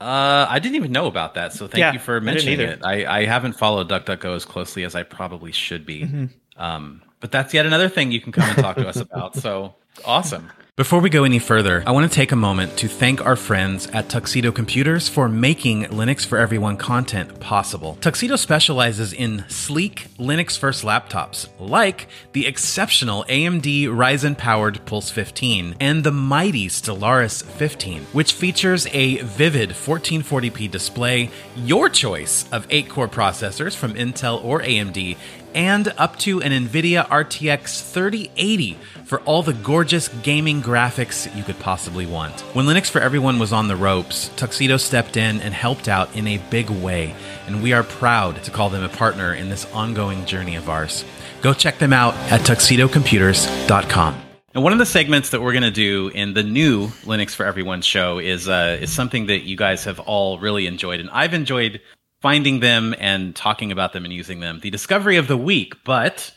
Uh, 0.01 0.47
I 0.49 0.61
didn't 0.61 0.77
even 0.77 0.93
know 0.93 1.07
about 1.07 1.35
that, 1.35 1.53
so 1.53 1.67
thank 1.67 1.81
Yeah, 1.81 1.93
you 1.93 1.99
for 1.99 2.21
mentioning 2.21 2.61
either. 2.61 2.71
it. 2.75 2.81
I, 2.85 3.19
I 3.23 3.25
haven't 3.25 3.55
followed 3.55 3.89
DuckDuckGo 3.89 4.37
as 4.37 4.45
closely 4.45 4.85
as 4.85 4.95
I 4.95 5.03
probably 5.03 5.51
should 5.51 5.85
be. 5.85 6.03
Mhm. 6.05 6.31
Um, 6.57 7.03
but 7.21 7.33
that's 7.33 7.55
yet 7.55 7.67
another 7.67 7.89
thing 7.89 8.13
you 8.13 8.21
can 8.21 8.33
come 8.33 8.49
and 8.49 8.59
talk 8.59 8.77
to 8.77 8.89
us 8.89 8.97
about. 8.97 9.37
So 9.37 9.75
awesome. 10.05 10.51
Before 10.79 11.01
we 11.01 11.11
go 11.11 11.25
any 11.25 11.41
further, 11.41 11.83
I 11.89 11.91
want 11.91 12.09
to 12.09 12.15
take 12.15 12.31
a 12.31 12.37
moment 12.37 12.77
to 12.77 12.87
thank 12.87 13.27
our 13.27 13.35
friends 13.35 13.89
at 13.89 14.09
Tuxedo 14.09 14.53
Computers 14.53 15.09
for 15.09 15.29
making 15.29 15.87
Linux 15.87 16.25
for 16.25 16.39
Everyone 16.39 16.77
content 16.77 17.41
possible. 17.41 17.99
Tuxedo 18.01 18.37
specializes 18.37 19.13
in 19.13 19.45
sleek 19.49 20.07
Linux 20.21 20.57
first 20.57 20.85
laptops, 20.85 21.49
like 21.59 22.07
the 22.33 22.47
exceptional 22.47 23.25
AMD 23.29 23.89
Ryzen 23.89 24.39
powered 24.39 24.87
Pulse 24.87 25.11
15 25.11 25.75
and 25.81 26.05
the 26.05 26.13
mighty 26.13 26.69
Stellaris 26.69 27.43
15, 27.43 28.03
which 28.13 28.35
features 28.35 28.87
a 28.93 29.17
vivid 29.23 29.71
1440p 29.71 30.71
display, 30.71 31.29
your 31.57 31.89
choice 31.89 32.49
of 32.53 32.69
8 32.71 32.89
core 32.89 33.09
processors 33.09 33.75
from 33.75 33.95
Intel 33.95 34.45
or 34.45 34.61
AMD, 34.61 35.17
and 35.59 35.93
up 35.99 36.17
to 36.17 36.41
an 36.41 36.53
NVIDIA 36.53 37.05
RTX 37.09 37.91
3080 37.91 38.79
for 39.05 39.19
all 39.23 39.43
the 39.43 39.53
gorgeous 39.53 40.07
gaming 40.23 40.63
graphics 40.63 41.35
you 41.37 41.43
could 41.43 41.59
possibly 41.59 42.07
want. 42.07 42.43
When 42.55 42.65
Linux 42.65 42.89
for 42.89 43.01
Everyone 43.01 43.41
was 43.41 43.53
on 43.53 43.67
the 43.67 43.75
ropes, 43.75 44.31
Tuxedo 44.37 44.77
stepped 44.77 45.17
in 45.17 45.41
and 45.41 45.53
helped 45.53 45.89
out 45.89 46.15
in 46.15 46.29
a 46.29 46.39
big 46.51 46.71
way, 46.71 47.13
and 47.49 47.61
we 47.61 47.73
are 47.73 47.83
proud 47.83 48.45
to 48.45 48.53
call 48.53 48.71
them 48.71 48.85
a 48.85 48.89
partner 48.89 49.35
in 49.35 49.49
this 49.49 49.65
ongoing 49.73 50.25
journey 50.27 50.55
of 50.55 50.69
ours. 50.69 51.05
Go 51.43 51.53
check 51.53 51.79
them 51.79 51.93
out 51.93 52.15
at 52.31 52.43
tuxedocomputers.com. 52.43 54.23
And 54.55 54.63
one 54.63 54.73
of 54.73 54.79
the 54.79 54.87
segments 54.87 55.31
that 55.31 55.43
we're 55.43 55.53
going 55.53 55.63
to 55.65 55.73
do 55.73 56.09
in 56.09 56.35
the 56.35 56.45
new 56.45 56.87
Linux 57.03 57.35
for 57.35 57.45
Everyone 57.45 57.83
show 57.83 58.21
is 58.21 58.49
uh, 58.49 58.79
is 58.81 58.93
something 58.93 59.27
that 59.27 59.41
you 59.41 59.57
guys 59.57 59.85
have 59.85 59.99
all 59.99 60.39
really 60.39 60.69
enjoyed, 60.69 61.01
and 61.01 61.11
I've 61.11 61.35
enjoyed 61.35 61.81
finding 62.21 62.61
them 62.61 62.95
and 62.99 63.35
talking 63.35 63.73
about 63.73 63.93
them 63.93 64.05
and 64.05 64.13
using 64.13 64.41
them. 64.41 64.61
The 64.61 64.71
discovery 64.71 65.17
of 65.17 65.29
the 65.29 65.37
week, 65.37 65.75
but 65.85 66.33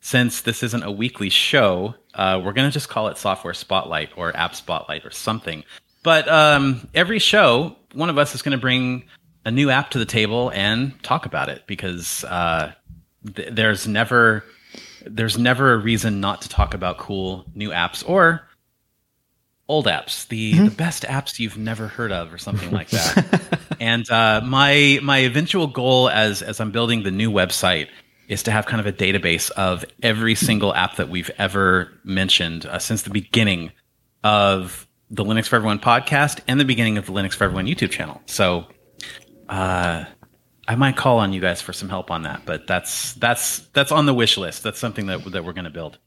since 0.00 0.42
this 0.42 0.62
isn't 0.62 0.82
a 0.82 0.90
weekly 0.90 1.30
show, 1.30 1.94
uh, 2.14 2.40
we're 2.42 2.52
going 2.52 2.68
to 2.68 2.72
just 2.72 2.88
call 2.88 3.08
it 3.08 3.18
Software 3.18 3.54
Spotlight 3.54 4.10
or 4.16 4.36
App 4.36 4.54
Spotlight 4.54 5.04
or 5.04 5.10
something. 5.10 5.64
But 6.02 6.28
um, 6.28 6.88
every 6.94 7.18
show, 7.18 7.76
one 7.92 8.10
of 8.10 8.18
us 8.18 8.34
is 8.34 8.42
going 8.42 8.56
to 8.56 8.60
bring 8.60 9.04
a 9.44 9.50
new 9.50 9.70
app 9.70 9.90
to 9.90 9.98
the 9.98 10.04
table 10.04 10.50
and 10.50 11.00
talk 11.02 11.26
about 11.26 11.48
it 11.48 11.62
because 11.66 12.24
uh, 12.24 12.72
th- 13.34 13.48
there's 13.52 13.86
never 13.86 14.44
there's 15.04 15.38
never 15.38 15.72
a 15.72 15.78
reason 15.78 16.20
not 16.20 16.42
to 16.42 16.48
talk 16.48 16.74
about 16.74 16.98
cool 16.98 17.44
new 17.54 17.70
apps 17.70 18.08
or 18.08 18.46
old 19.68 19.86
apps, 19.86 20.28
the 20.28 20.58
the 20.58 20.70
best 20.70 21.02
apps 21.04 21.38
you've 21.38 21.58
never 21.58 21.88
heard 21.88 22.12
of, 22.12 22.32
or 22.32 22.38
something 22.38 22.70
like 22.70 22.88
that. 22.90 23.58
and 23.80 24.08
uh, 24.10 24.40
my 24.44 24.98
my 25.02 25.18
eventual 25.18 25.66
goal 25.66 26.08
as 26.08 26.42
as 26.42 26.60
I'm 26.60 26.70
building 26.70 27.02
the 27.02 27.10
new 27.10 27.30
website 27.30 27.88
is 28.28 28.42
to 28.44 28.50
have 28.50 28.66
kind 28.66 28.80
of 28.80 28.86
a 28.86 28.92
database 28.92 29.50
of 29.52 29.84
every 30.02 30.34
single 30.34 30.74
app 30.74 30.96
that 30.96 31.08
we've 31.08 31.30
ever 31.38 31.92
mentioned 32.04 32.66
uh, 32.66 32.78
since 32.78 33.02
the 33.02 33.10
beginning 33.10 33.70
of 34.24 34.86
the 35.10 35.24
Linux 35.24 35.46
for 35.46 35.56
Everyone 35.56 35.78
podcast 35.78 36.40
and 36.48 36.58
the 36.58 36.64
beginning 36.64 36.98
of 36.98 37.06
the 37.06 37.12
Linux 37.12 37.34
for 37.34 37.44
Everyone 37.44 37.66
YouTube 37.66 37.90
channel. 37.90 38.20
So, 38.26 38.66
uh, 39.48 40.04
I 40.68 40.74
might 40.74 40.96
call 40.96 41.18
on 41.18 41.32
you 41.32 41.40
guys 41.40 41.62
for 41.62 41.72
some 41.72 41.88
help 41.88 42.10
on 42.10 42.22
that, 42.22 42.42
but 42.44 42.66
that's 42.66 43.14
that's 43.14 43.60
that's 43.72 43.92
on 43.92 44.06
the 44.06 44.14
wish 44.14 44.36
list. 44.36 44.64
That's 44.64 44.80
something 44.80 45.06
that 45.06 45.24
that 45.32 45.44
we're 45.44 45.52
going 45.52 45.64
to 45.64 45.70
build. 45.70 45.98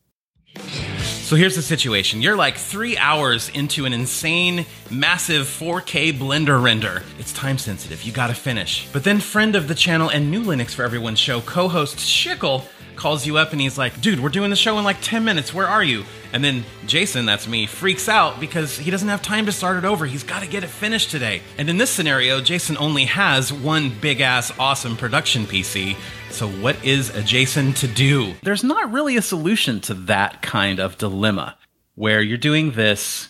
So 1.29 1.35
here's 1.35 1.55
the 1.55 1.61
situation. 1.61 2.23
You're 2.23 2.35
like 2.35 2.57
three 2.57 2.97
hours 2.97 3.49
into 3.49 3.85
an 3.85 3.93
insane, 3.93 4.65
massive 4.89 5.45
4K 5.45 6.11
Blender 6.13 6.59
render. 6.59 7.03
It's 7.19 7.31
time 7.33 7.59
sensitive. 7.59 8.01
You 8.01 8.11
gotta 8.11 8.33
finish. 8.33 8.87
But 8.91 9.03
then 9.03 9.19
friend 9.19 9.55
of 9.55 9.67
the 9.67 9.75
channel 9.75 10.09
and 10.09 10.31
new 10.31 10.41
Linux 10.43 10.73
for 10.73 10.81
Everyone 10.81 11.15
show 11.15 11.41
co-host 11.41 11.97
Schickel 11.97 12.63
calls 12.99 13.25
you 13.25 13.37
up 13.37 13.53
and 13.53 13.61
he's 13.61 13.77
like, 13.77 13.99
dude, 14.01 14.19
we're 14.19 14.29
doing 14.29 14.49
the 14.49 14.55
show 14.55 14.77
in 14.77 14.83
like 14.83 14.97
10 15.01 15.23
minutes. 15.23 15.53
Where 15.53 15.67
are 15.67 15.83
you? 15.83 16.03
And 16.33 16.43
then 16.43 16.65
Jason, 16.85 17.25
that's 17.25 17.47
me, 17.47 17.65
freaks 17.65 18.07
out 18.07 18.39
because 18.39 18.77
he 18.77 18.91
doesn't 18.91 19.07
have 19.07 19.21
time 19.21 19.45
to 19.47 19.51
start 19.51 19.77
it 19.77 19.85
over. 19.85 20.05
He's 20.05 20.23
got 20.23 20.43
to 20.43 20.47
get 20.47 20.63
it 20.63 20.67
finished 20.67 21.09
today. 21.09 21.41
And 21.57 21.69
in 21.69 21.77
this 21.77 21.89
scenario, 21.89 22.41
Jason 22.41 22.77
only 22.77 23.05
has 23.05 23.51
one 23.51 23.89
big 24.01 24.21
ass 24.21 24.51
awesome 24.59 24.97
production 24.97 25.45
PC. 25.45 25.95
So, 26.29 26.47
what 26.47 26.83
is 26.85 27.09
a 27.15 27.23
Jason 27.23 27.73
to 27.75 27.87
do? 27.87 28.33
There's 28.43 28.63
not 28.63 28.91
really 28.91 29.17
a 29.17 29.21
solution 29.21 29.79
to 29.81 29.95
that 29.95 30.43
kind 30.43 30.79
of 30.79 30.97
dilemma 30.97 31.57
where 31.95 32.21
you're 32.21 32.37
doing 32.37 32.71
this 32.71 33.29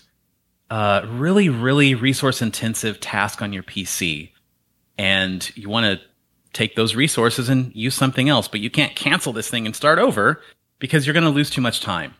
uh, 0.70 1.06
really, 1.08 1.48
really 1.48 1.96
resource 1.96 2.42
intensive 2.42 3.00
task 3.00 3.42
on 3.42 3.54
your 3.54 3.64
PC 3.64 4.32
and 5.00 5.56
you 5.56 5.70
want 5.70 5.86
to 5.86 6.06
take 6.54 6.76
those 6.76 6.96
resources 6.96 7.50
and 7.50 7.76
use 7.76 7.96
something 7.96 8.30
else, 8.30 8.48
but 8.48 8.60
you 8.60 8.70
can't 8.70 8.96
cancel 8.96 9.34
this 9.34 9.50
thing 9.50 9.66
and 9.66 9.76
start 9.76 10.00
over 10.00 10.42
because 10.80 11.06
you're 11.06 11.14
going 11.14 11.24
to 11.24 11.30
lose 11.30 11.50
too 11.50 11.62
much 11.62 11.82
time. 11.82 12.14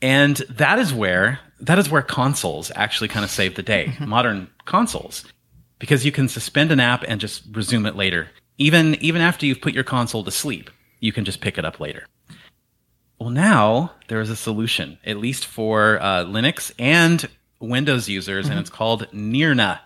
And 0.00 0.36
that 0.50 0.78
is 0.78 0.94
where 0.94 1.40
that 1.60 1.78
is 1.78 1.90
where 1.90 2.02
consoles 2.02 2.70
actually 2.76 3.08
kind 3.08 3.24
of 3.24 3.30
save 3.30 3.56
the 3.56 3.62
day. 3.62 3.96
Modern 4.00 4.48
consoles 4.64 5.24
because 5.80 6.04
you 6.04 6.12
can 6.12 6.28
suspend 6.28 6.70
an 6.70 6.78
app 6.80 7.04
and 7.08 7.20
just 7.20 7.42
resume 7.52 7.86
it 7.86 7.96
later. 7.96 8.30
Even 8.58 8.94
even 8.96 9.20
after 9.20 9.44
you've 9.44 9.60
put 9.60 9.74
your 9.74 9.84
console 9.84 10.22
to 10.24 10.30
sleep, 10.30 10.70
you 11.00 11.12
can 11.12 11.24
just 11.24 11.40
pick 11.40 11.58
it 11.58 11.64
up 11.64 11.80
later. 11.80 12.06
Well, 13.18 13.30
now 13.30 13.92
there 14.06 14.20
is 14.20 14.30
a 14.30 14.36
solution, 14.36 14.98
at 15.04 15.16
least 15.16 15.46
for 15.46 16.00
uh, 16.00 16.24
Linux 16.24 16.70
and 16.78 17.28
Windows 17.58 18.08
users, 18.08 18.48
and 18.48 18.60
it's 18.60 18.70
called 18.70 19.08
Nyrna. 19.12 19.80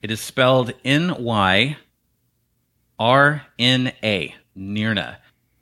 It 0.00 0.10
is 0.10 0.20
spelled 0.20 0.72
N 0.82 1.22
Y 1.22 1.76
R 3.00 3.42
N 3.58 3.92
A, 4.04 4.34
Nyrna. 4.56 5.16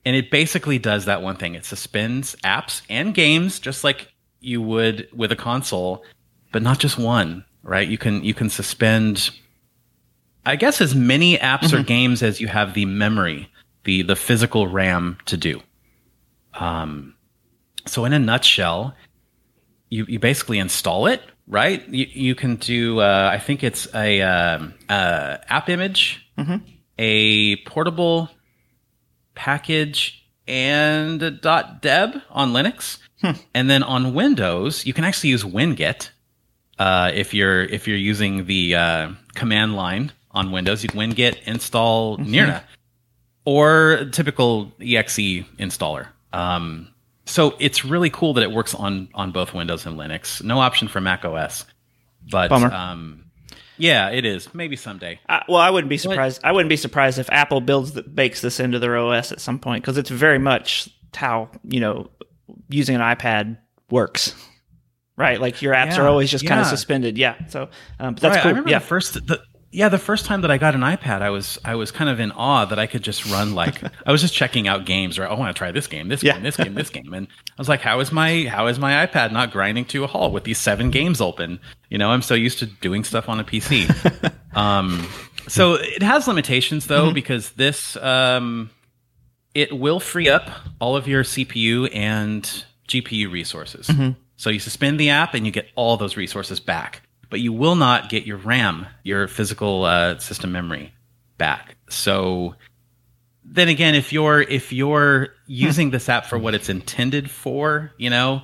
And 0.04 0.16
it 0.16 0.30
basically 0.30 0.78
does 0.78 1.06
that 1.06 1.22
one 1.22 1.36
thing. 1.36 1.54
It 1.54 1.64
suspends 1.64 2.34
apps 2.44 2.82
and 2.90 3.14
games 3.14 3.60
just 3.60 3.84
like 3.84 4.12
you 4.40 4.60
would 4.60 5.08
with 5.14 5.32
a 5.32 5.36
console, 5.36 6.04
but 6.52 6.62
not 6.62 6.78
just 6.78 6.98
one, 6.98 7.44
right? 7.62 7.88
You 7.88 7.96
can 7.96 8.22
you 8.24 8.34
can 8.34 8.50
suspend 8.50 9.30
I 10.44 10.56
guess 10.56 10.80
as 10.80 10.94
many 10.94 11.38
apps 11.38 11.72
or 11.72 11.82
games 11.82 12.22
as 12.22 12.40
you 12.40 12.48
have 12.48 12.74
the 12.74 12.84
memory, 12.86 13.50
the 13.84 14.02
the 14.02 14.16
physical 14.16 14.66
RAM 14.66 15.16
to 15.26 15.36
do. 15.36 15.62
Um 16.54 17.14
so 17.86 18.04
in 18.04 18.12
a 18.12 18.18
nutshell, 18.18 18.94
you 19.90 20.04
you 20.08 20.18
basically 20.18 20.58
install 20.58 21.06
it, 21.06 21.22
right? 21.46 21.86
You 21.88 22.06
you 22.10 22.34
can 22.34 22.56
do 22.56 23.00
uh, 23.00 23.30
I 23.32 23.38
think 23.38 23.62
it's 23.62 23.92
a 23.94 24.20
um, 24.22 24.74
uh, 24.88 25.38
app 25.48 25.68
image, 25.68 26.26
a 26.98 27.56
portable 27.64 28.30
package, 29.34 30.24
and 30.46 31.22
a 31.22 31.30
.deb 31.30 32.22
on 32.30 32.52
Linux, 32.52 32.98
and 33.54 33.70
then 33.70 33.82
on 33.82 34.14
Windows 34.14 34.86
you 34.86 34.92
can 34.92 35.04
actually 35.04 35.30
use 35.30 35.44
Winget 35.44 36.10
uh, 36.78 37.10
if 37.14 37.34
you're 37.34 37.64
if 37.64 37.86
you're 37.86 37.96
using 37.96 38.46
the 38.46 38.74
uh, 38.74 39.10
command 39.34 39.76
line 39.76 40.12
on 40.30 40.50
Windows. 40.52 40.82
You 40.82 40.88
can 40.88 41.00
Winget 41.00 41.42
install 41.44 42.18
Nyrna 42.18 42.62
or 43.44 44.08
typical 44.12 44.72
exe 44.80 45.18
installer. 45.58 46.08
Um, 46.32 46.88
so 47.24 47.54
it's 47.58 47.84
really 47.84 48.10
cool 48.10 48.34
that 48.34 48.42
it 48.42 48.50
works 48.50 48.74
on 48.74 49.08
on 49.14 49.32
both 49.32 49.54
Windows 49.54 49.86
and 49.86 49.98
Linux. 49.98 50.42
No 50.42 50.60
option 50.60 50.88
for 50.88 51.00
Mac 51.00 51.24
OS, 51.24 51.64
but 52.30 52.48
Bummer. 52.48 52.72
um, 52.72 53.24
yeah, 53.78 54.10
it 54.10 54.24
is. 54.24 54.52
Maybe 54.54 54.76
someday. 54.76 55.20
I, 55.28 55.44
well, 55.48 55.58
I 55.58 55.70
wouldn't 55.70 55.88
be 55.88 55.98
surprised. 55.98 56.40
I 56.44 56.52
wouldn't 56.52 56.68
be 56.68 56.76
surprised 56.76 57.18
if 57.18 57.30
Apple 57.30 57.60
builds 57.60 57.92
the, 57.92 58.02
bakes 58.02 58.40
this 58.40 58.60
into 58.60 58.78
their 58.78 58.96
OS 58.98 59.32
at 59.32 59.40
some 59.40 59.58
point 59.58 59.82
because 59.82 59.96
it's 59.98 60.10
very 60.10 60.38
much 60.38 60.88
how 61.14 61.48
you 61.64 61.80
know 61.80 62.10
using 62.68 62.94
an 62.96 63.00
iPad 63.00 63.58
works, 63.90 64.34
right? 65.16 65.40
Like 65.40 65.62
your 65.62 65.74
apps 65.74 65.96
Yeah, 65.96 66.02
are 66.02 66.08
always 66.08 66.30
just 66.30 66.46
kind 66.46 66.60
of 66.60 66.66
suspended. 66.66 67.16
Yeah, 67.18 67.36
so 67.48 67.68
um, 67.98 68.14
but 68.14 68.22
that's 68.22 68.36
Right, 68.36 68.38
I 68.38 68.42
cool. 68.42 68.50
remember 68.50 68.70
Yeah, 68.70 68.78
the 68.80 68.84
first 68.86 69.14
the 69.14 69.40
yeah 69.70 69.88
the 69.88 69.98
first 69.98 70.24
time 70.24 70.40
that 70.42 70.50
I 70.50 70.58
got 70.58 70.74
an 70.74 70.80
iPad, 70.80 71.20
I 71.22 71.30
was 71.30 71.58
I 71.64 71.74
was 71.74 71.90
kind 71.90 72.08
of 72.10 72.20
in 72.20 72.30
awe 72.32 72.64
that 72.64 72.78
I 72.78 72.86
could 72.86 73.02
just 73.02 73.26
run 73.26 73.54
like 73.54 73.82
I 74.06 74.12
was 74.12 74.20
just 74.20 74.34
checking 74.34 74.66
out 74.68 74.84
games. 74.84 75.18
Right, 75.18 75.30
I 75.30 75.34
want 75.34 75.54
to 75.54 75.58
try 75.58 75.70
this 75.72 75.86
game, 75.86 76.08
this 76.08 76.22
Yeah. 76.22 76.34
game, 76.34 76.42
this 76.42 76.56
game, 76.56 76.74
this 76.74 76.90
game, 76.90 77.12
and 77.14 77.26
I 77.28 77.54
was 77.58 77.68
like, 77.68 77.80
how 77.80 78.00
is 78.00 78.10
my 78.12 78.44
how 78.44 78.66
is 78.66 78.78
my 78.78 79.06
iPad 79.06 79.32
not 79.32 79.50
grinding 79.50 79.84
to 79.86 80.04
a 80.04 80.06
halt 80.06 80.32
with 80.32 80.44
these 80.44 80.58
seven 80.58 80.90
games 80.90 81.20
open? 81.20 81.60
You 81.90 81.98
know, 81.98 82.10
I'm 82.10 82.22
so 82.22 82.34
used 82.34 82.58
to 82.60 82.66
doing 82.66 83.04
stuff 83.04 83.28
on 83.28 83.40
a 83.40 83.44
PC. 83.44 83.88
um, 84.56 85.06
so 85.48 85.74
it 85.74 86.02
has 86.02 86.26
limitations 86.28 86.86
though 86.86 87.12
because 87.12 87.50
this 87.52 87.96
um, 87.96 88.70
it 89.54 89.72
will 89.76 90.00
free 90.00 90.28
up 90.28 90.50
all 90.80 90.96
of 90.96 91.08
your 91.08 91.24
CPU 91.24 91.88
and 91.94 92.64
GPU 92.88 93.30
resources. 93.30 93.90
So 94.36 94.50
you 94.50 94.60
suspend 94.60 95.00
the 95.00 95.10
app 95.10 95.34
and 95.34 95.44
you 95.44 95.50
get 95.52 95.66
all 95.74 95.96
those 95.96 96.16
resources 96.16 96.60
back, 96.60 97.02
but 97.30 97.40
you 97.40 97.52
will 97.52 97.76
not 97.76 98.08
get 98.08 98.26
your 98.26 98.38
RAM, 98.38 98.86
your 99.02 99.28
physical 99.28 99.84
uh, 99.84 100.18
system 100.18 100.52
memory, 100.52 100.92
back. 101.36 101.76
So 101.88 102.54
then 103.44 103.68
again, 103.68 103.94
if 103.94 104.12
you're 104.12 104.40
if 104.40 104.72
you're 104.72 105.28
using 105.46 105.90
this 105.90 106.08
app 106.08 106.26
for 106.26 106.38
what 106.38 106.54
it's 106.54 106.68
intended 106.68 107.30
for, 107.30 107.92
you 107.96 108.10
know, 108.10 108.42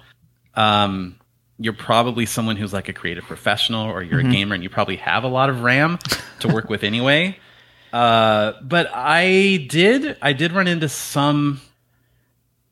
um, 0.55 1.19
you're 1.59 1.73
probably 1.73 2.27
someone 2.27 2.57
who's 2.57 2.73
like 2.73 2.89
a 2.89 2.93
creative 2.93 3.25
professional 3.25 3.87
or 3.87 4.03
you're 4.03 4.21
a 4.21 4.25
gamer 4.25 4.55
and 4.55 4.63
you 4.63 4.71
probably 4.71 4.97
have 4.97 5.25
a 5.25 5.29
lot 5.29 5.51
of 5.51 5.63
RAM 5.63 5.99
to 6.41 6.49
work 6.49 6.69
with 6.69 6.85
anyway. 6.85 7.37
Uh, 7.95 8.61
but 8.61 8.91
I 8.93 9.69
did 9.71 10.17
I 10.21 10.33
did 10.33 10.51
run 10.51 10.67
into 10.67 10.89
some 10.89 11.61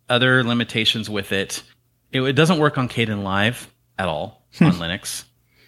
other 0.08 0.42
limitations 0.42 1.08
with 1.08 1.30
it. 1.30 1.62
It, 2.10 2.22
it 2.22 2.32
doesn't 2.32 2.58
work 2.58 2.76
on 2.76 2.88
Kdenlive 2.88 3.68
at 3.96 4.08
all 4.08 4.44
on 4.60 4.72
Linux. 4.80 5.22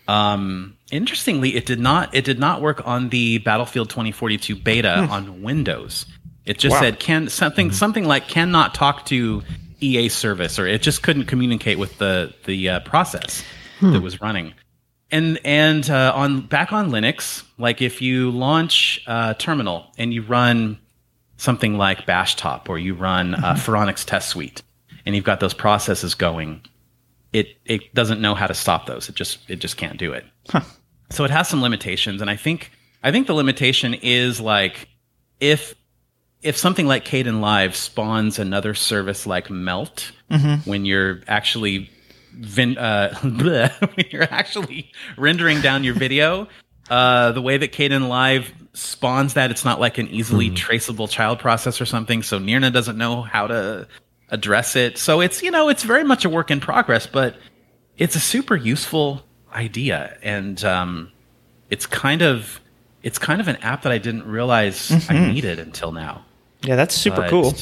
Um, 0.08 0.76
interestingly, 0.90 1.56
it 1.56 1.66
did 1.66 1.80
not 1.80 2.14
it 2.14 2.24
did 2.24 2.38
not 2.38 2.60
work 2.60 2.86
on 2.86 3.08
the 3.08 3.38
Battlefield 3.38 3.90
2042 3.90 4.56
beta 4.56 4.98
on 5.10 5.42
Windows. 5.42 6.06
It 6.44 6.58
just 6.58 6.74
Wow. 6.74 6.80
said 6.80 7.00
can 7.00 7.28
something 7.28 7.70
something 7.72 8.04
like 8.04 8.28
cannot 8.28 8.74
talk 8.74 9.06
to 9.06 9.42
EA 9.80 10.08
service, 10.08 10.58
or 10.58 10.66
it 10.66 10.82
just 10.82 11.02
couldn't 11.02 11.24
communicate 11.24 11.78
with 11.78 11.96
the 11.98 12.34
the 12.44 12.68
uh, 12.68 12.80
process 12.80 13.42
that 13.80 14.00
was 14.02 14.20
running. 14.20 14.54
And 15.10 15.38
and 15.44 15.88
uh, 15.88 16.12
on 16.14 16.42
back 16.42 16.72
on 16.72 16.90
Linux, 16.90 17.44
like 17.58 17.80
if 17.82 18.02
you 18.02 18.30
launch 18.30 19.02
uh, 19.06 19.34
terminal 19.34 19.86
and 19.98 20.12
you 20.12 20.22
run 20.22 20.78
something 21.36 21.76
like 21.78 22.06
Bash 22.06 22.36
Top 22.36 22.68
or 22.68 22.78
you 22.78 22.94
run 22.94 23.34
uh, 23.34 23.54
Phoronix 23.54 24.04
Test 24.04 24.28
Suite, 24.28 24.62
and 25.06 25.14
you've 25.14 25.24
got 25.24 25.40
those 25.40 25.54
processes 25.54 26.14
going, 26.14 26.62
it 27.34 27.58
it 27.66 27.92
doesn't 27.94 28.22
know 28.22 28.34
how 28.34 28.46
to 28.46 28.54
stop 28.54 28.86
those. 28.86 29.10
It 29.10 29.16
just 29.16 29.38
it 29.50 29.56
just 29.56 29.76
can't 29.76 29.98
do 29.98 30.12
it. 30.12 30.24
So 31.10 31.24
it 31.24 31.30
has 31.30 31.48
some 31.48 31.60
limitations, 31.60 32.22
and 32.22 32.30
I 32.30 32.36
think 32.36 32.70
I 33.02 33.12
think 33.12 33.26
the 33.26 33.34
limitation 33.34 33.92
is 33.92 34.40
like 34.40 34.88
if 35.40 35.74
if 36.42 36.56
something 36.56 36.86
like 36.86 37.04
Kdenlive 37.04 37.74
spawns 37.74 38.38
another 38.38 38.74
service 38.74 39.26
like 39.26 39.50
Melt 39.50 40.12
when 40.64 40.84
you're 40.84 41.20
actually 41.26 41.90
vin- 42.34 42.78
uh, 42.78 43.10
bleh, 43.22 43.96
when 43.96 44.06
you're 44.10 44.32
actually 44.32 44.92
rendering 45.16 45.60
down 45.60 45.84
your 45.84 45.94
video, 45.94 46.46
uh, 46.90 47.32
the 47.32 47.40
way 47.42 47.56
that 47.56 47.72
Kdenlive 47.72 48.46
spawns 48.74 49.34
that, 49.34 49.50
it's 49.50 49.64
not 49.64 49.80
like 49.80 49.98
an 49.98 50.08
easily 50.08 50.50
traceable 50.50 51.08
child 51.08 51.38
process 51.38 51.80
or 51.80 51.86
something. 51.86 52.22
So 52.22 52.38
Nyrna 52.38 52.72
doesn't 52.72 52.98
know 52.98 53.22
how 53.22 53.46
to 53.46 53.88
address 54.34 54.76
it. 54.76 54.98
So 54.98 55.20
it's 55.20 55.42
you 55.42 55.50
know 55.50 55.68
it's 55.68 55.82
very 55.84 56.04
much 56.04 56.24
a 56.24 56.28
work 56.28 56.50
in 56.50 56.60
progress, 56.60 57.06
but 57.06 57.36
it's 57.96 58.16
a 58.16 58.20
super 58.20 58.56
useful 58.56 59.22
idea, 59.52 60.18
and 60.22 60.62
um, 60.64 61.12
it's 61.70 61.86
kind 61.86 62.22
of 62.22 62.60
it's 63.02 63.18
kind 63.18 63.40
of 63.40 63.48
an 63.48 63.56
app 63.56 63.82
that 63.82 63.92
I 63.92 63.98
didn't 63.98 64.26
realize 64.26 64.90
I 65.08 65.26
needed 65.32 65.58
until 65.58 65.92
now. 65.92 66.24
Yeah, 66.62 66.76
that's 66.76 66.94
super 66.94 67.22
But- 67.22 67.30
cool. 67.30 67.54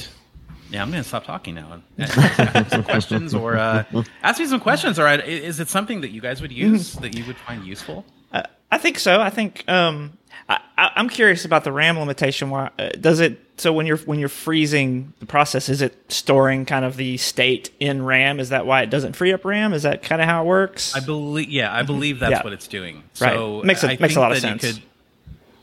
Yeah, 0.71 0.81
I'm 0.81 0.91
going 0.91 1.03
to 1.03 1.09
stop 1.09 1.25
talking 1.27 1.55
now. 1.55 1.83
and 1.99 2.11
ask 2.11 2.71
some 2.71 2.83
questions, 2.83 3.35
or 3.35 3.59
uh, 3.59 3.85
ask 4.23 4.41
me 4.41 4.47
some 4.47 4.59
questions. 4.61 4.99
Or 4.99 5.07
I- 5.07 5.17
is 5.17 5.61
it 5.61 5.69
something 5.69 6.01
that 6.01 6.13
you 6.13 6.23
guys 6.23 6.41
would 6.41 6.51
use 6.53 6.95
that 6.95 7.15
you 7.15 7.27
would 7.27 7.37
find 7.37 7.63
useful? 7.67 8.07
I, 8.33 8.47
I 8.71 8.79
think 8.79 8.99
so. 8.99 9.21
I 9.21 9.29
think 9.29 9.69
um, 9.69 10.17
I, 10.49 10.61
I'm 10.97 11.09
curious 11.09 11.45
about 11.45 11.65
the 11.65 11.73
RAM 11.73 11.99
limitation. 11.99 12.51
Why 12.51 12.71
uh, 12.79 12.91
does 13.01 13.21
it? 13.21 13.39
So 13.59 13.73
when 13.73 13.87
you're 13.87 13.99
when 13.99 14.19
you're 14.19 14.29
freezing 14.29 15.13
the 15.21 15.27
process, 15.27 15.69
is 15.69 15.81
it 15.83 15.95
storing 16.13 16.67
kind 16.67 16.85
of 16.85 16.97
the 16.97 17.17
state 17.17 17.71
in 17.81 18.05
RAM? 18.05 18.41
Is 18.41 18.49
that 18.51 18.67
why 18.67 18.83
it 18.83 18.91
doesn't 18.91 19.15
free 19.15 19.33
up 19.33 19.45
RAM? 19.45 19.73
Is 19.73 19.85
that 19.85 20.03
kind 20.03 20.21
of 20.21 20.29
how 20.29 20.43
it 20.43 20.47
works? 20.47 20.95
I 20.97 21.01
believe. 21.01 21.49
Yeah, 21.49 21.73
I 21.73 21.83
believe 21.83 22.19
that's 22.19 22.31
Yeah. 22.33 22.43
what 22.43 22.53
it's 22.53 22.67
doing. 22.69 23.03
Right. 23.21 23.33
So 23.35 23.63
Makes 23.63 23.85
a- 23.85 23.91
I 23.93 23.97
makes 24.01 24.17
a 24.17 24.21
lot 24.21 24.33
of 24.33 24.39
sense. 24.39 24.63
Could, 24.63 24.83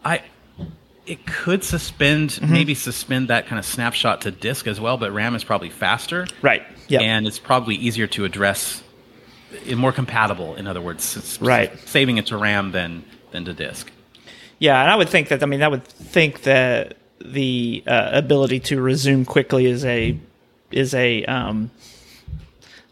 I. 0.05 0.21
It 1.05 1.25
could 1.25 1.63
suspend, 1.63 2.29
Mm-hmm. 2.31 2.53
maybe 2.53 2.75
suspend 2.75 3.29
that 3.29 3.47
kind 3.47 3.57
of 3.57 3.65
snapshot 3.65 4.21
to 4.21 4.31
disk 4.31 4.67
as 4.67 4.79
well, 4.79 4.95
but 4.95 5.11
RAM 5.11 5.33
is 5.33 5.43
probably 5.43 5.71
faster. 5.71 6.27
right. 6.43 6.63
Yeah. 6.87 7.01
and 7.01 7.27
it's 7.27 7.37
probably 7.39 7.75
easier 7.75 8.07
to 8.07 8.25
address 8.25 8.81
eh, 9.67 9.75
more 9.75 9.91
compatible 9.91 10.55
in 10.55 10.65
other 10.67 10.81
words 10.81 11.37
Right. 11.41 11.71
saving 11.87 12.17
it 12.17 12.27
to 12.27 12.37
ram 12.37 12.71
than 12.71 13.03
than 13.31 13.45
to 13.45 13.53
disk 13.53 13.91
Yeah, 14.59 14.81
and 14.81 14.91
I 14.91 14.95
would 14.95 15.09
think 15.09 15.29
that. 15.29 15.41
I 15.41 15.45
mean, 15.45 15.63
I 15.63 15.67
would 15.67 15.83
think 15.85 16.43
that 16.43 16.97
the 17.19 17.83
uh, 17.87 18.09
ability 18.13 18.59
to 18.61 18.81
resume 18.81 19.25
quickly 19.25 19.65
is 19.65 19.83
a 19.85 20.17
is 20.71 20.93
a 20.93 21.23
um, 21.25 21.71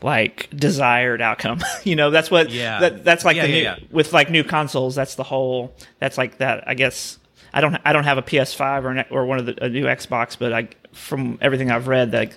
like 0.02 0.50
desired 0.56 1.22
outcome. 1.22 1.62
you 1.84 1.96
know, 1.96 2.10
that's 2.10 2.32
what. 2.32 2.50
Yeah. 2.50 2.80
That, 2.80 3.04
that's 3.04 3.26
like 3.26 3.36
Yeah, 3.36 3.44
the 3.44 3.50
yeah, 3.50 3.56
new, 3.56 3.64
yeah. 3.64 3.76
with 3.92 4.14
like 4.14 4.30
new 4.30 4.44
consoles. 4.44 4.96
That's 4.96 5.16
the 5.16 5.24
whole. 5.24 5.74
That's 6.00 6.18
like 6.18 6.38
that. 6.38 6.64
I 6.68 6.74
guess 6.74 7.20
I 7.54 7.62
don't. 7.62 7.78
I 7.84 7.94
don't 7.94 8.04
have 8.06 8.18
a 8.18 8.24
PS5 8.24 8.84
or 8.84 8.90
an, 8.90 9.06
or 9.10 9.26
one 9.26 9.40
of 9.40 9.46
the 9.46 9.64
a 9.66 9.70
new 9.70 9.86
Xbox, 9.86 10.38
but 10.38 10.54
I 10.54 10.70
from 10.94 11.38
everything 11.42 11.70
I've 11.70 11.88
read, 11.88 12.14
like 12.14 12.34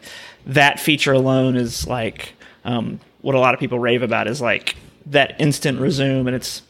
that 0.47 0.81
feature 0.81 1.13
alone 1.13 1.57
is 1.57 1.87
like 1.87 2.35
um, 2.65 3.01
what 3.21 3.35
a 3.35 3.39
lot 3.41 3.55
of 3.55 3.61
people 3.61 3.79
rave 3.79 4.03
about 4.03 4.27
is 4.27 4.41
like 4.41 4.77
that 5.07 5.41
instant 5.41 5.81
resume, 5.81 6.27
and 6.27 6.37
it's 6.37 6.63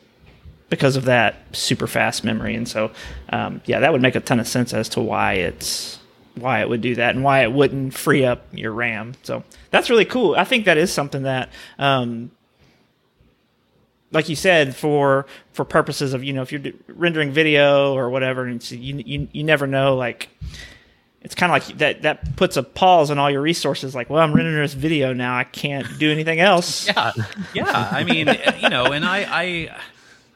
because 0.71 0.97
of 0.97 1.05
that 1.05 1.37
super 1.53 1.87
fast 1.87 2.25
memory. 2.25 2.55
And 2.55 2.67
so, 2.67 2.93
um, 3.29 3.61
yeah, 3.67 3.81
that 3.81 3.93
would 3.93 4.01
make 4.01 4.15
a 4.15 4.21
ton 4.21 4.41
of 4.41 4.49
sense 4.49 4.73
as 4.73 4.89
to 4.91 5.01
why 5.01 5.35
it's 5.35 5.99
why 6.37 6.61
it 6.61 6.69
would 6.69 6.81
do 6.81 6.95
that 6.95 7.15
and 7.15 7.25
why 7.25 7.43
it 7.43 7.53
wouldn't 7.53 7.93
free 7.93 8.25
up 8.25 8.47
your 8.53 8.73
RAM. 8.73 9.15
So 9.25 9.43
that's 9.71 9.91
really 9.91 10.05
cool. 10.05 10.37
I 10.37 10.45
think 10.45 10.65
that 10.65 10.79
is 10.79 10.93
something 10.93 11.25
that, 11.25 11.51
um, 11.79 12.31
like 14.13 14.29
you 14.29 14.37
said, 14.37 14.75
for 14.75 15.27
for 15.53 15.65
purposes 15.65 16.15
of 16.15 16.25
you 16.25 16.33
know 16.33 16.43
if 16.43 16.53
you're 16.53 16.73
rendering 16.89 17.31
video 17.31 17.95
or 17.95 18.09
whatever, 18.11 18.45
and 18.45 18.71
you 18.71 19.03
you 19.05 19.29
you 19.33 19.45
never 19.45 19.67
know 19.67 19.97
like. 19.97 20.31
It's 21.23 21.35
kind 21.35 21.53
of 21.53 21.69
like 21.69 21.79
that. 21.81 22.01
That 22.01 22.37
puts 22.37 22.57
a 22.57 22.63
pause 22.63 23.11
on 23.11 23.19
all 23.19 23.31
your 23.31 23.43
resources. 23.43 23.95
Like, 23.95 24.09
well, 24.09 24.23
I'm 24.23 24.33
rendering 24.33 24.57
this 24.57 24.73
video 24.73 25.13
now. 25.13 25.37
I 25.37 25.45
can't 25.45 25.87
do 25.99 26.11
anything 26.11 26.41
else. 26.41 26.87
yeah 26.87 27.13
yeah 27.53 27.89
i 27.93 28.05
mean 28.05 28.27
you 28.59 28.71
know 28.71 28.87
and 28.87 29.05
i 29.05 29.19
i 29.31 29.81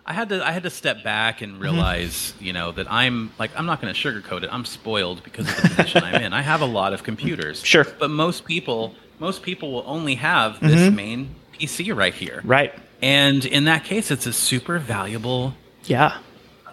I 0.06 0.12
had 0.12 0.28
to 0.28 0.46
I 0.46 0.52
had 0.52 0.64
to 0.64 0.70
step 0.70 1.02
back 1.02 1.40
and 1.40 1.58
realize, 1.60 2.34
you 2.38 2.52
know, 2.52 2.72
that 2.72 2.90
I'm 2.92 3.32
like 3.38 3.50
I'm 3.56 3.66
not 3.66 3.80
going 3.80 3.92
to 3.94 3.98
sugarcoat 3.98 4.42
it. 4.42 4.50
I'm 4.52 4.64
spoiled 4.64 5.22
because 5.22 5.48
of 5.48 5.56
the 5.62 5.68
position 5.70 6.02
I'm 6.04 6.20
in. 6.22 6.32
I 6.32 6.42
have 6.42 6.60
a 6.60 6.66
lot 6.66 6.92
of 6.92 7.02
computers. 7.02 7.62
Sure. 7.64 7.86
But 7.98 8.10
most 8.10 8.44
people 8.44 8.94
most 9.18 9.42
people 9.42 9.72
will 9.72 9.84
only 9.86 10.16
have 10.16 10.60
this 10.60 10.92
main 10.92 11.34
PC 11.58 11.94
right 11.96 12.12
here. 12.14 12.42
Right. 12.44 12.74
And 13.00 13.44
in 13.44 13.64
that 13.64 13.84
case 13.84 14.10
it's 14.10 14.26
a 14.26 14.32
super 14.32 14.78
valuable 14.78 15.54
Yeah. 15.84 16.18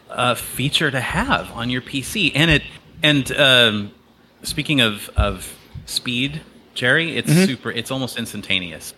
uh, 0.10 0.36
feature 0.36 0.92
to 0.92 1.00
have 1.00 1.50
on 1.52 1.70
your 1.70 1.82
PC. 1.82 2.32
And 2.36 2.52
it 2.52 2.64
and 3.02 3.32
um, 3.38 3.92
speaking 4.44 4.82
of 4.82 5.10
of 5.16 5.56
speed, 5.86 6.42
Jerry, 6.74 7.16
it's 7.18 7.32
super. 7.32 7.72
It's 7.72 7.92
almost 7.92 8.18
instantaneous. 8.18 8.94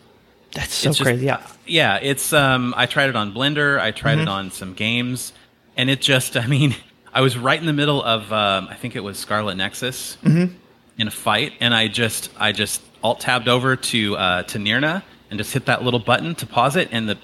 That's 0.54 0.74
so 0.74 0.90
just- 0.90 1.02
crazy. 1.02 1.26
Yeah. 1.26 1.46
Yeah, 1.66 1.96
it's. 2.02 2.34
Um, 2.34 2.74
I 2.78 2.86
tried 2.86 3.10
it 3.10 3.16
on 3.16 3.34
Blender. 3.34 3.80
I 3.80 3.92
tried 3.92 4.14
Mm-hmm. 4.18 4.22
it 4.22 4.28
on 4.30 4.52
some 4.52 4.74
games, 4.74 5.34
and 5.78 5.90
it 5.90 6.02
just. 6.02 6.36
I 6.44 6.46
mean, 6.48 6.76
I 7.14 7.22
was 7.22 7.38
right 7.38 7.60
in 7.60 7.66
the 7.66 7.74
middle 7.74 8.04
of. 8.04 8.32
Um, 8.34 8.68
I 8.70 8.76
think 8.76 8.96
it 8.96 9.00
was 9.04 9.18
Scarlet 9.18 9.56
Nexus 9.56 10.18
Mm-hmm. 10.24 10.54
in 10.98 11.08
a 11.08 11.12
fight, 11.12 11.54
and 11.60 11.74
I 11.74 11.88
just. 11.88 12.30
I 12.38 12.52
just 12.52 12.82
alt 13.04 13.20
tabbed 13.22 13.48
over 13.48 13.76
to 13.76 14.16
uh, 14.18 14.44
to 14.44 14.58
Nyrna 14.60 15.04
and 15.30 15.38
just 15.40 15.54
hit 15.54 15.66
that 15.66 15.84
little 15.84 16.00
button 16.00 16.36
to 16.36 16.46
pause 16.46 16.76
it, 16.76 16.90
and 16.92 17.08
the 17.10 17.18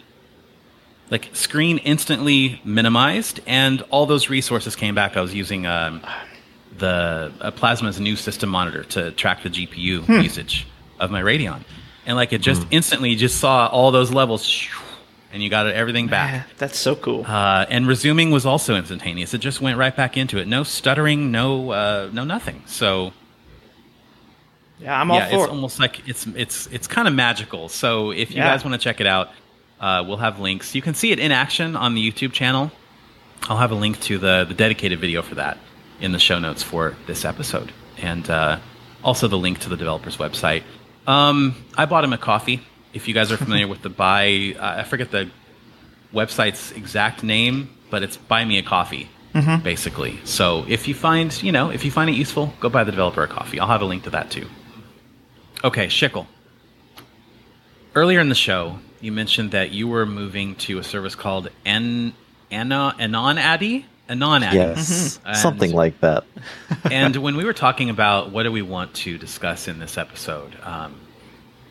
like 1.11 1.29
screen 1.33 1.79
instantly 1.79 2.61
minimized, 2.63 3.39
and 3.47 3.81
all 3.89 4.05
those 4.05 4.29
resources 4.29 4.75
came 4.75 4.95
back. 4.95 5.17
I 5.17 5.21
was 5.21 5.33
using 5.33 5.65
um, 5.65 6.01
the 6.77 7.31
uh, 7.41 7.51
Plasma's 7.51 7.99
new 7.99 8.15
system 8.15 8.49
monitor 8.49 8.83
to 8.85 9.11
track 9.11 9.43
the 9.43 9.49
GPU 9.49 10.01
Hmm. 10.05 10.21
usage 10.21 10.67
of 10.99 11.11
my 11.11 11.21
Radeon, 11.21 11.61
and 12.09 12.15
like 12.17 12.33
it 12.33 12.41
just 12.41 12.65
instantly 12.71 13.15
just 13.15 13.37
saw 13.39 13.67
all 13.67 13.91
those 13.91 14.11
levels, 14.11 14.67
and 15.31 15.43
you 15.43 15.49
got 15.51 15.67
everything 15.67 16.07
back. 16.07 16.33
Yeah, 16.33 16.43
that's 16.57 16.77
so 16.79 16.95
cool. 16.95 17.23
Uh, 17.23 17.67
and 17.69 17.87
resuming 17.87 18.31
was 18.31 18.47
also 18.47 18.75
instantaneous. 18.75 19.35
It 19.35 19.37
just 19.41 19.61
went 19.61 19.77
right 19.77 19.95
back 19.95 20.17
into 20.17 20.39
it. 20.39 20.47
No 20.47 20.63
stuttering, 20.63 21.31
no 21.31 21.69
uh, 21.69 22.09
no 22.11 22.23
nothing. 22.23 22.63
So 22.65 23.13
yeah, 24.79 24.99
I'm 24.99 25.11
all 25.11 25.17
yeah, 25.17 25.29
for 25.29 25.35
it's 25.35 25.43
it. 25.45 25.49
almost 25.51 25.79
like 25.79 26.07
it's 26.09 26.25
it's 26.35 26.65
it's 26.67 26.87
kind 26.87 27.07
of 27.07 27.13
magical. 27.13 27.69
So 27.69 28.11
if 28.11 28.31
you 28.31 28.37
Yeah. 28.37 28.49
guys 28.49 28.65
want 28.65 28.73
to 28.73 28.83
check 28.83 28.99
it 29.01 29.07
out, 29.07 29.29
uh, 29.79 30.03
we'll 30.07 30.17
have 30.17 30.39
links. 30.39 30.73
You 30.73 30.81
can 30.81 30.95
see 30.95 31.11
it 31.11 31.19
in 31.19 31.31
action 31.31 31.75
on 31.75 31.93
the 31.93 32.11
YouTube 32.11 32.31
channel. 32.33 32.71
I'll 33.43 33.57
have 33.57 33.71
a 33.71 33.75
link 33.75 33.99
to 34.01 34.17
the 34.17 34.45
the 34.47 34.55
dedicated 34.55 34.99
video 34.99 35.21
for 35.21 35.35
that 35.35 35.57
in 36.01 36.11
the 36.11 36.19
show 36.19 36.39
notes 36.39 36.63
for 36.63 36.95
this 37.07 37.23
episode, 37.23 37.71
and 37.97 38.27
uh, 38.29 38.57
also 39.03 39.27
the 39.27 39.37
link 39.37 39.59
to 39.59 39.69
the 39.69 39.77
developer's 39.77 40.17
website. 40.17 40.63
Um, 41.09 41.55
I 41.75 41.85
bought 41.85 42.03
him 42.03 42.13
a 42.13 42.19
coffee. 42.19 42.61
If 42.93 43.07
you 43.07 43.15
guys 43.15 43.31
are 43.31 43.37
familiar 43.37 43.67
with 43.67 43.81
the 43.81 43.89
buy, 43.89 44.55
uh, 44.59 44.75
I 44.77 44.83
forget 44.83 45.09
the 45.09 45.31
website's 46.13 46.71
exact 46.71 47.23
name, 47.23 47.71
but 47.89 48.03
it's 48.03 48.15
buy 48.15 48.45
me 48.45 48.59
a 48.59 48.63
coffee. 48.63 49.09
Basically, 49.63 50.19
so 50.23 50.65
if 50.67 50.87
you 50.87 50.93
find 50.95 51.31
you 51.43 51.51
know 51.51 51.69
if 51.69 51.85
you 51.85 51.91
find 51.91 52.09
it 52.09 52.13
useful, 52.13 52.53
go 52.59 52.69
buy 52.69 52.83
the 52.83 52.91
developer 52.91 53.23
a 53.23 53.27
coffee. 53.27 53.59
I'll 53.59 53.67
have 53.67 53.81
a 53.81 53.85
link 53.85 54.03
to 54.03 54.11
that 54.11 54.29
too. 54.29 54.47
Okay, 55.63 55.87
Shickle. 55.87 56.27
Earlier 57.95 58.19
in 58.19 58.29
the 58.29 58.35
show, 58.35 58.79
you 59.01 59.11
mentioned 59.11 59.51
that 59.51 59.71
you 59.71 59.87
were 59.87 60.05
moving 60.05 60.55
to 60.55 60.77
a 60.77 60.83
service 60.83 61.15
called 61.15 61.49
An 61.65 62.13
Ana 62.51 62.95
AnonAddy? 62.99 63.85
AnonAddy. 64.09 64.53
Yes, 64.53 65.19
And- 65.25 65.37
something 65.37 65.71
like 65.71 65.99
that. 66.01 66.25
and 66.91 67.15
when 67.17 67.35
we 67.35 67.45
were 67.45 67.53
talking 67.53 67.89
about 67.89 68.31
what 68.31 68.43
do 68.43 68.51
we 68.51 68.61
want 68.61 68.93
to 68.95 69.17
discuss 69.17 69.67
in 69.67 69.79
this 69.79 69.97
episode, 69.97 70.57
um, 70.63 70.95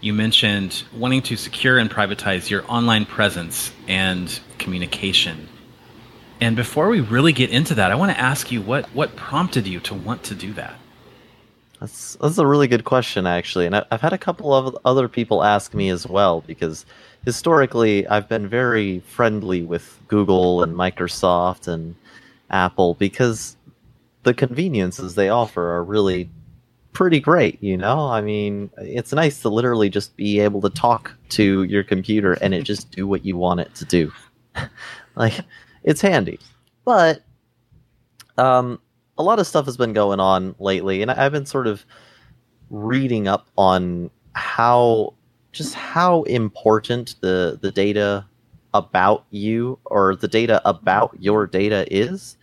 you 0.00 0.14
mentioned 0.14 0.84
wanting 0.96 1.22
to 1.22 1.36
secure 1.36 1.78
and 1.78 1.90
privatize 1.90 2.48
your 2.48 2.64
online 2.70 3.04
presence 3.04 3.72
and 3.88 4.38
communication. 4.58 5.48
And 6.40 6.54
before 6.54 6.88
we 6.88 7.00
really 7.00 7.32
get 7.32 7.50
into 7.50 7.74
that, 7.74 7.90
I 7.90 7.96
want 7.96 8.12
to 8.12 8.20
ask 8.20 8.52
you 8.52 8.62
what 8.62 8.86
what 8.94 9.16
prompted 9.16 9.66
you 9.66 9.80
to 9.80 9.94
want 9.94 10.22
to 10.24 10.34
do 10.36 10.52
that. 10.52 10.76
That's 11.80 12.16
that's 12.20 12.38
a 12.38 12.46
really 12.46 12.68
good 12.68 12.84
question, 12.84 13.26
actually, 13.26 13.66
and 13.66 13.74
I, 13.74 13.84
I've 13.90 14.00
had 14.00 14.12
a 14.12 14.18
couple 14.18 14.54
of 14.54 14.76
other 14.84 15.08
people 15.08 15.42
ask 15.42 15.74
me 15.74 15.90
as 15.90 16.06
well 16.06 16.42
because 16.46 16.86
historically 17.24 18.06
I've 18.06 18.28
been 18.28 18.48
very 18.48 19.00
friendly 19.00 19.62
with 19.62 19.98
Google 20.08 20.62
and 20.62 20.74
Microsoft 20.74 21.66
and 21.68 21.94
Apple 22.50 22.94
because 22.94 23.56
the 24.22 24.34
conveniences 24.34 25.14
they 25.14 25.28
offer 25.28 25.70
are 25.70 25.84
really 25.84 26.28
pretty 26.92 27.20
great. 27.20 27.62
You 27.62 27.76
know, 27.76 28.08
I 28.08 28.20
mean, 28.20 28.70
it's 28.78 29.12
nice 29.12 29.40
to 29.42 29.48
literally 29.48 29.88
just 29.88 30.16
be 30.16 30.40
able 30.40 30.60
to 30.62 30.70
talk 30.70 31.14
to 31.30 31.62
your 31.64 31.84
computer 31.84 32.34
and 32.34 32.54
it 32.54 32.62
just 32.62 32.90
do 32.90 33.06
what 33.06 33.24
you 33.24 33.36
want 33.36 33.60
it 33.60 33.74
to 33.76 33.84
do. 33.84 34.12
like, 35.16 35.34
it's 35.84 36.00
handy, 36.00 36.40
but 36.84 37.22
um, 38.36 38.80
a 39.16 39.22
lot 39.22 39.38
of 39.38 39.46
stuff 39.46 39.66
has 39.66 39.76
been 39.76 39.92
going 39.92 40.20
on 40.20 40.54
lately, 40.58 41.02
and 41.02 41.10
I've 41.10 41.32
been 41.32 41.46
sort 41.46 41.66
of 41.66 41.84
reading 42.70 43.28
up 43.28 43.48
on 43.56 44.10
how 44.32 45.14
just 45.52 45.74
how 45.74 46.22
important 46.24 47.16
the 47.20 47.58
the 47.60 47.70
data 47.70 48.26
about 48.74 49.24
you 49.30 49.78
or 49.86 50.14
the 50.14 50.28
data 50.28 50.60
about 50.64 51.16
your 51.18 51.46
data 51.46 51.86
is, 51.90 52.36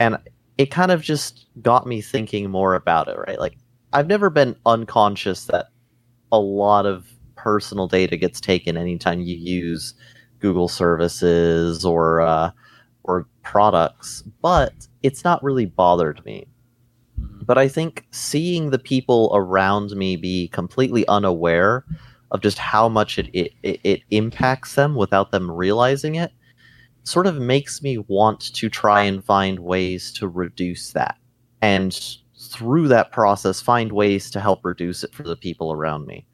and 0.00 0.18
it 0.58 0.70
kind 0.70 0.90
of 0.90 1.02
just 1.02 1.46
got 1.62 1.86
me 1.86 2.00
thinking 2.00 2.50
more 2.50 2.74
about 2.74 3.08
it. 3.08 3.16
Right, 3.18 3.38
like 3.38 3.56
I've 3.92 4.06
never 4.06 4.30
been 4.30 4.56
unconscious 4.66 5.46
that 5.46 5.66
a 6.32 6.38
lot 6.38 6.86
of 6.86 7.06
personal 7.36 7.86
data 7.86 8.16
gets 8.16 8.40
taken 8.40 8.76
anytime 8.76 9.20
you 9.20 9.36
use 9.36 9.94
Google 10.40 10.68
services 10.68 11.84
or 11.84 12.20
uh, 12.20 12.50
or 13.04 13.26
products, 13.42 14.22
but 14.42 14.72
it's 15.02 15.24
not 15.24 15.42
really 15.42 15.66
bothered 15.66 16.24
me. 16.24 16.46
But 17.16 17.58
I 17.58 17.68
think 17.68 18.04
seeing 18.10 18.70
the 18.70 18.78
people 18.78 19.30
around 19.34 19.92
me 19.92 20.16
be 20.16 20.48
completely 20.48 21.06
unaware 21.06 21.84
of 22.32 22.40
just 22.40 22.58
how 22.58 22.88
much 22.88 23.18
it, 23.18 23.30
it, 23.32 23.52
it, 23.62 23.80
it 23.84 24.00
impacts 24.10 24.74
them 24.74 24.96
without 24.96 25.30
them 25.30 25.50
realizing 25.50 26.16
it 26.16 26.32
sort 27.06 27.26
of 27.26 27.36
makes 27.36 27.82
me 27.82 27.98
want 27.98 28.40
to 28.40 28.68
try 28.68 29.02
and 29.02 29.24
find 29.24 29.60
ways 29.60 30.12
to 30.12 30.26
reduce 30.26 30.92
that. 30.92 31.16
And 31.62 31.98
through 32.38 32.88
that 32.88 33.12
process 33.12 33.60
find 33.60 33.92
ways 33.92 34.30
to 34.30 34.40
help 34.40 34.64
reduce 34.64 35.04
it 35.04 35.14
for 35.14 35.22
the 35.22 35.36
people 35.36 35.72
around 35.72 36.06
me. 36.06 36.26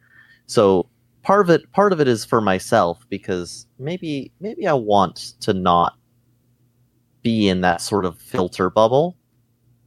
So 0.46 0.88
part 1.22 1.42
of 1.42 1.50
it 1.50 1.70
part 1.72 1.92
of 1.92 2.00
it 2.00 2.08
is 2.08 2.24
for 2.24 2.40
myself 2.40 3.04
because 3.08 3.66
maybe 3.78 4.32
maybe 4.40 4.66
I 4.66 4.72
want 4.72 5.34
to 5.42 5.52
not 5.52 5.96
be 7.22 7.48
in 7.48 7.60
that 7.60 7.80
sort 7.80 8.04
of 8.04 8.18
filter 8.18 8.70
bubble. 8.70 9.16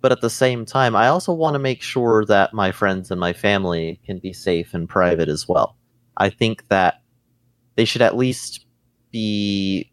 But 0.02 0.12
at 0.12 0.22
the 0.22 0.30
same 0.30 0.66
time, 0.66 0.96
I 0.96 1.08
also 1.08 1.34
want 1.34 1.56
to 1.56 1.60
make 1.60 1.82
sure 1.82 2.26
that 2.26 2.54
my 2.54 2.72
friends 2.72 3.10
and 3.10 3.20
my 3.20 3.34
family 3.34 4.00
can 4.06 4.20
be 4.20 4.34
safe 4.34 4.76
and 4.76 4.88
private 4.88 5.30
as 5.30 5.48
well. 5.48 5.78
I 6.16 6.30
think 6.30 6.68
that 6.68 7.02
they 7.76 7.86
should 7.86 8.04
at 8.04 8.16
least 8.16 8.68
be 9.12 9.92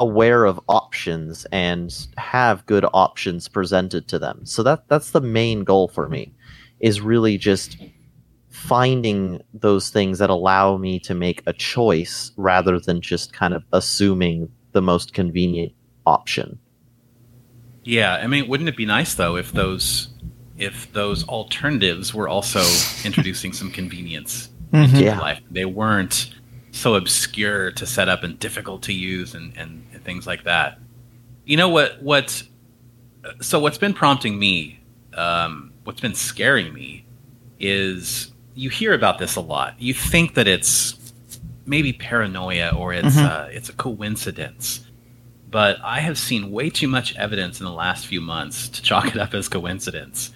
aware 0.00 0.44
of 0.44 0.60
options 0.68 1.44
and 1.50 2.06
have 2.16 2.64
good 2.66 2.84
options 2.92 3.48
presented 3.48 4.06
to 4.08 4.18
them. 4.18 4.44
So 4.44 4.62
that 4.62 4.88
that's 4.88 5.10
the 5.10 5.20
main 5.20 5.64
goal 5.64 5.88
for 5.88 6.08
me 6.08 6.32
is 6.80 7.00
really 7.00 7.36
just 7.38 7.76
finding 8.48 9.40
those 9.54 9.90
things 9.90 10.18
that 10.18 10.30
allow 10.30 10.76
me 10.76 10.98
to 11.00 11.14
make 11.14 11.42
a 11.46 11.52
choice 11.52 12.32
rather 12.36 12.78
than 12.78 13.00
just 13.00 13.32
kind 13.32 13.54
of 13.54 13.64
assuming 13.72 14.48
the 14.72 14.82
most 14.82 15.12
convenient 15.14 15.72
option. 16.06 16.58
Yeah, 17.84 18.14
I 18.16 18.26
mean, 18.26 18.48
wouldn't 18.48 18.68
it 18.68 18.76
be 18.76 18.86
nice 18.86 19.14
though 19.14 19.36
if 19.36 19.52
those 19.52 20.08
if 20.58 20.92
those 20.92 21.26
alternatives 21.28 22.12
were 22.12 22.28
also 22.28 22.60
introducing 23.04 23.52
some 23.52 23.70
convenience 23.70 24.50
Mhm. 24.72 24.84
into 24.84 25.04
Yeah. 25.04 25.20
life? 25.20 25.40
They 25.50 25.64
weren't 25.64 26.34
so 26.72 26.94
obscure 26.96 27.70
to 27.72 27.86
set 27.86 28.08
up 28.08 28.24
and 28.24 28.38
difficult 28.40 28.82
to 28.82 28.92
use 28.92 29.34
and, 29.34 29.52
and, 29.56 29.84
and 29.98 30.04
things 30.04 30.26
like 30.26 30.44
that. 30.44 30.78
You 31.44 31.56
know 31.56 31.68
what? 31.68 32.00
What? 32.02 32.42
So 33.40 33.58
what's 33.58 33.78
been 33.78 33.94
prompting 33.94 34.38
me, 34.38 34.80
um, 35.14 35.72
what's 35.84 36.00
been 36.00 36.14
scaring 36.14 36.72
me, 36.72 37.04
is 37.58 38.32
you 38.54 38.70
hear 38.70 38.94
about 38.94 39.18
this 39.18 39.36
a 39.36 39.40
lot. 39.40 39.74
You 39.78 39.92
think 39.92 40.34
that 40.34 40.46
it's 40.48 40.94
maybe 41.66 41.92
paranoia 41.92 42.70
or 42.74 42.92
it's 42.94 43.16
Mhm. 43.16 43.24
uh, 43.24 43.48
it's 43.50 43.68
a 43.68 43.72
coincidence 43.74 44.84
but 45.50 45.78
I 45.82 46.00
have 46.00 46.18
seen 46.18 46.50
way 46.50 46.68
too 46.68 46.88
much 46.88 47.16
evidence 47.16 47.58
in 47.58 47.64
the 47.64 47.72
last 47.72 48.06
few 48.06 48.20
months 48.20 48.68
to 48.68 48.82
chalk 48.82 49.06
it 49.06 49.16
up 49.16 49.32
as 49.32 49.48
coincidence. 49.48 50.30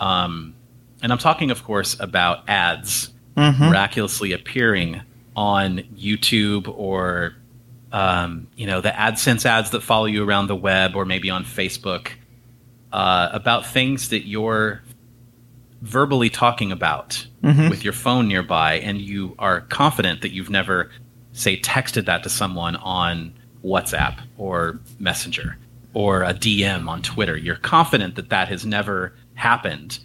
Um, 0.00 0.54
and 1.02 1.12
I'm 1.12 1.18
talking, 1.18 1.52
of 1.52 1.62
course, 1.62 1.96
about 2.00 2.42
ads 2.48 3.10
Mhm. 3.36 3.60
miraculously 3.60 4.32
appearing 4.32 5.02
on 5.36 5.82
YouTube 5.96 6.66
or, 6.66 7.36
um, 7.92 8.46
you 8.56 8.66
know, 8.66 8.80
the 8.80 8.90
AdSense 8.90 9.44
ads 9.46 9.70
that 9.70 9.80
follow 9.82 10.06
you 10.06 10.24
around 10.28 10.48
the 10.48 10.56
web 10.56 10.96
or 10.96 11.04
maybe 11.04 11.30
on 11.30 11.44
Facebook 11.44 12.10
uh, 12.92 13.28
about 13.32 13.66
things 13.66 14.08
that 14.10 14.26
you're 14.26 14.82
verbally 15.82 16.30
talking 16.30 16.72
about 16.72 17.26
Mhm. 17.44 17.70
with 17.70 17.84
your 17.84 17.92
phone 17.92 18.26
nearby 18.28 18.74
and 18.74 19.00
you 19.00 19.34
are 19.38 19.60
confident 19.62 20.22
that 20.22 20.32
you've 20.32 20.50
never, 20.50 20.90
say, 21.32 21.60
texted 21.60 22.06
that 22.06 22.22
to 22.22 22.28
someone 22.28 22.76
on 22.76 23.32
WhatsApp 23.64 24.18
or 24.38 24.80
Messenger 24.98 25.56
or 25.92 26.22
a 26.22 26.32
DM 26.34 26.88
on 26.88 27.02
Twitter. 27.02 27.36
You're 27.36 27.56
confident 27.56 28.16
that 28.16 28.30
that 28.30 28.48
has 28.48 28.64
never 28.66 29.12
happened. 29.34 29.98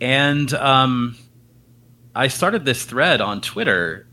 And 0.00 0.52
um, 0.54 1.16
I 2.14 2.28
started 2.28 2.64
this 2.64 2.84
thread 2.84 3.20
on 3.20 3.40
Twitter, 3.40 4.06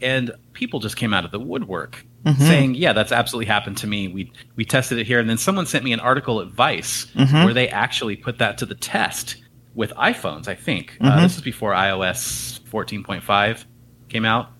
and 0.00 0.30
people 0.52 0.80
just 0.80 0.96
came 0.96 1.12
out 1.14 1.24
of 1.24 1.30
the 1.30 1.40
woodwork 1.40 2.04
Mhm. 2.24 2.36
saying, 2.38 2.74
"Yeah, 2.74 2.92
that's 2.92 3.12
absolutely 3.12 3.46
happened 3.46 3.76
to 3.78 3.86
me. 3.86 4.08
We 4.08 4.32
we 4.56 4.64
tested 4.64 4.98
it 4.98 5.06
here." 5.06 5.18
And 5.20 5.28
then 5.30 5.38
someone 5.38 5.66
sent 5.66 5.84
me 5.84 5.92
an 5.92 6.00
article 6.00 6.40
at 6.40 6.48
Vice 6.48 7.06
Mhm. 7.14 7.44
where 7.44 7.54
they 7.54 7.68
actually 7.68 8.16
put 8.16 8.38
that 8.38 8.58
to 8.58 8.66
the 8.66 8.74
test 8.74 9.36
with 9.74 9.92
iPhones. 9.94 10.48
I 10.48 10.54
think 10.54 10.96
uh, 11.00 11.12
Mhm. 11.18 11.22
this 11.22 11.36
is 11.36 11.42
before 11.42 11.72
iOS 11.72 12.58
14.5 12.70 13.66
came 14.08 14.24
out. 14.24 14.50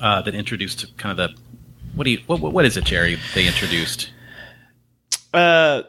Uh, 0.00 0.22
that 0.22 0.34
introduced 0.34 0.96
kind 0.96 1.10
of 1.10 1.16
the 1.16 1.36
what 1.96 2.04
do 2.04 2.10
you 2.12 2.20
what 2.26 2.38
what- 2.40 2.52
what 2.52 2.64
is 2.64 2.76
it, 2.76 2.84
Jerry? 2.84 3.18
They 3.34 3.46
introduced. 3.46 4.10
uh 5.34 5.82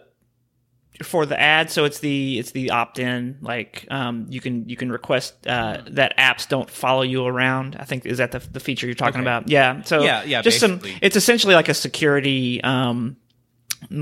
for 1.04 1.26
the 1.26 1.40
ad 1.40 1.70
so 1.70 1.86
it's 1.86 2.00
the 2.00 2.38
it's 2.40 2.52
the 2.52 2.72
opt-in 2.72 3.38
like 3.42 3.86
um 3.90 4.26
you 4.30 4.42
can 4.42 4.68
you 4.68 4.76
can 4.76 4.92
request 4.92 5.48
uh 5.48 5.78
that 5.88 6.16
apps 6.18 6.48
don't 6.48 6.70
follow 6.70 7.02
you 7.04 7.26
around 7.26 7.76
i 7.80 7.86
think 7.86 8.06
is 8.06 8.18
that 8.18 8.32
the, 8.34 8.40
the 8.52 8.60
feature 8.60 8.86
you're 8.86 8.94
talking 8.96 9.22
Okay. 9.22 9.30
about 9.30 9.48
yeah 9.48 9.82
so 9.84 10.04
Yeah, 10.04 10.24
yeah, 10.24 10.42
just 10.42 10.60
some 10.60 10.78
basically. 10.78 11.00
it's 11.02 11.16
essentially 11.16 11.56
like 11.56 11.70
a 11.70 11.74
security 11.74 12.62
um 12.64 13.16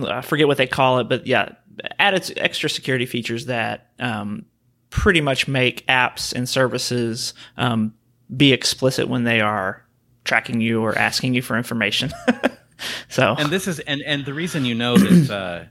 i 0.07 0.21
forget 0.21 0.47
what 0.47 0.57
they 0.57 0.65
call 0.67 0.97
it 0.99 1.07
but 1.07 1.27
yeah 1.27 1.49
added 1.99 2.33
extra 2.37 2.67
security 2.69 3.05
features 3.05 3.45
that 3.45 3.91
um 3.99 4.45
pretty 4.89 5.21
much 5.21 5.47
make 5.47 5.85
apps 5.87 6.33
and 6.33 6.49
services 6.49 7.33
um 7.57 7.93
be 8.35 8.53
explicit 8.53 9.07
when 9.07 9.23
they 9.23 9.39
are 9.39 9.85
tracking 10.23 10.59
you 10.61 10.81
or 10.81 10.97
asking 10.97 11.33
you 11.35 11.41
for 11.43 11.55
information 11.57 12.11
so 13.07 13.35
and 13.37 13.49
this 13.49 13.67
is 13.67 13.79
and 13.81 14.01
and 14.05 14.25
the 14.25 14.33
reason 14.33 14.65
you 14.65 14.73
know 14.75 14.97
that 14.97 15.29
uh, 15.31 15.63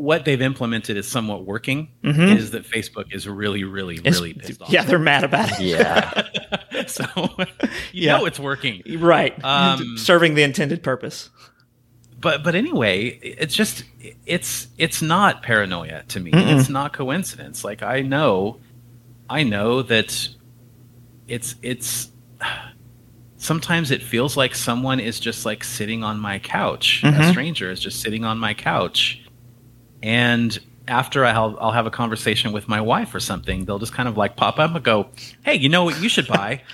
what 0.00 0.24
they've 0.24 0.40
implemented 0.42 0.96
is 0.96 1.06
somewhat 1.08 1.44
working 1.44 1.88
Mhm. 2.04 2.36
is 2.36 2.50
that 2.52 2.64
Facebook 2.64 3.12
is 3.12 3.28
really, 3.28 3.64
really, 3.64 3.96
it's- 3.96 4.14
really 4.14 4.34
pissed 4.34 4.62
off. 4.62 4.70
yeah 4.70 4.82
they're 4.84 4.98
mad 4.98 5.24
about 5.24 5.50
it 5.52 5.60
Yeah. 5.60 6.22
so 6.86 7.04
you 7.92 8.06
Yeah. 8.06 8.18
know 8.18 8.26
it's 8.26 8.38
working. 8.40 8.82
Right. 8.98 9.42
Um, 9.44 9.96
Serving 9.98 10.34
the 10.34 10.42
intended 10.42 10.82
purpose. 10.82 11.30
But 12.20 12.42
but 12.42 12.54
anyway, 12.54 13.18
it's 13.22 13.54
just 13.54 13.84
it's 14.26 14.68
it's 14.76 15.00
not 15.02 15.42
paranoia 15.42 16.02
to 16.08 16.18
me. 16.20 16.32
Mm-mm. 16.32 16.58
It's 16.58 16.68
not 16.68 16.92
coincidence. 16.92 17.62
Like 17.64 17.82
I 17.82 18.00
know, 18.02 18.58
I 19.30 19.42
know 19.44 19.82
that 19.82 20.28
it's 21.28 21.54
it's. 21.62 22.08
Sometimes 23.40 23.92
it 23.92 24.02
feels 24.02 24.36
like 24.36 24.52
someone 24.54 24.98
is 24.98 25.20
just 25.20 25.46
like 25.46 25.62
sitting 25.62 26.02
on 26.02 26.18
my 26.18 26.40
couch. 26.40 27.02
A 27.04 27.06
Mhm. 27.12 27.30
stranger 27.30 27.70
is 27.70 27.78
just 27.78 28.00
sitting 28.00 28.24
on 28.24 28.36
my 28.36 28.52
couch, 28.52 29.20
and 30.02 30.58
after 30.86 31.24
I'll 31.24 31.56
I'll 31.60 31.72
have 31.72 31.86
a 31.86 31.90
conversation 31.90 32.52
with 32.52 32.66
my 32.68 32.80
wife 32.80 33.14
or 33.14 33.20
something, 33.20 33.64
they'll 33.66 33.78
just 33.78 33.92
kind 33.92 34.08
of 34.08 34.16
like 34.16 34.36
pop 34.36 34.58
up 34.58 34.74
and 34.74 34.84
go, 34.84 35.08
"Hey, 35.44 35.54
you 35.54 35.68
know 35.68 35.84
what 35.84 36.00
you 36.00 36.08
should 36.08 36.26
buy?" 36.28 36.62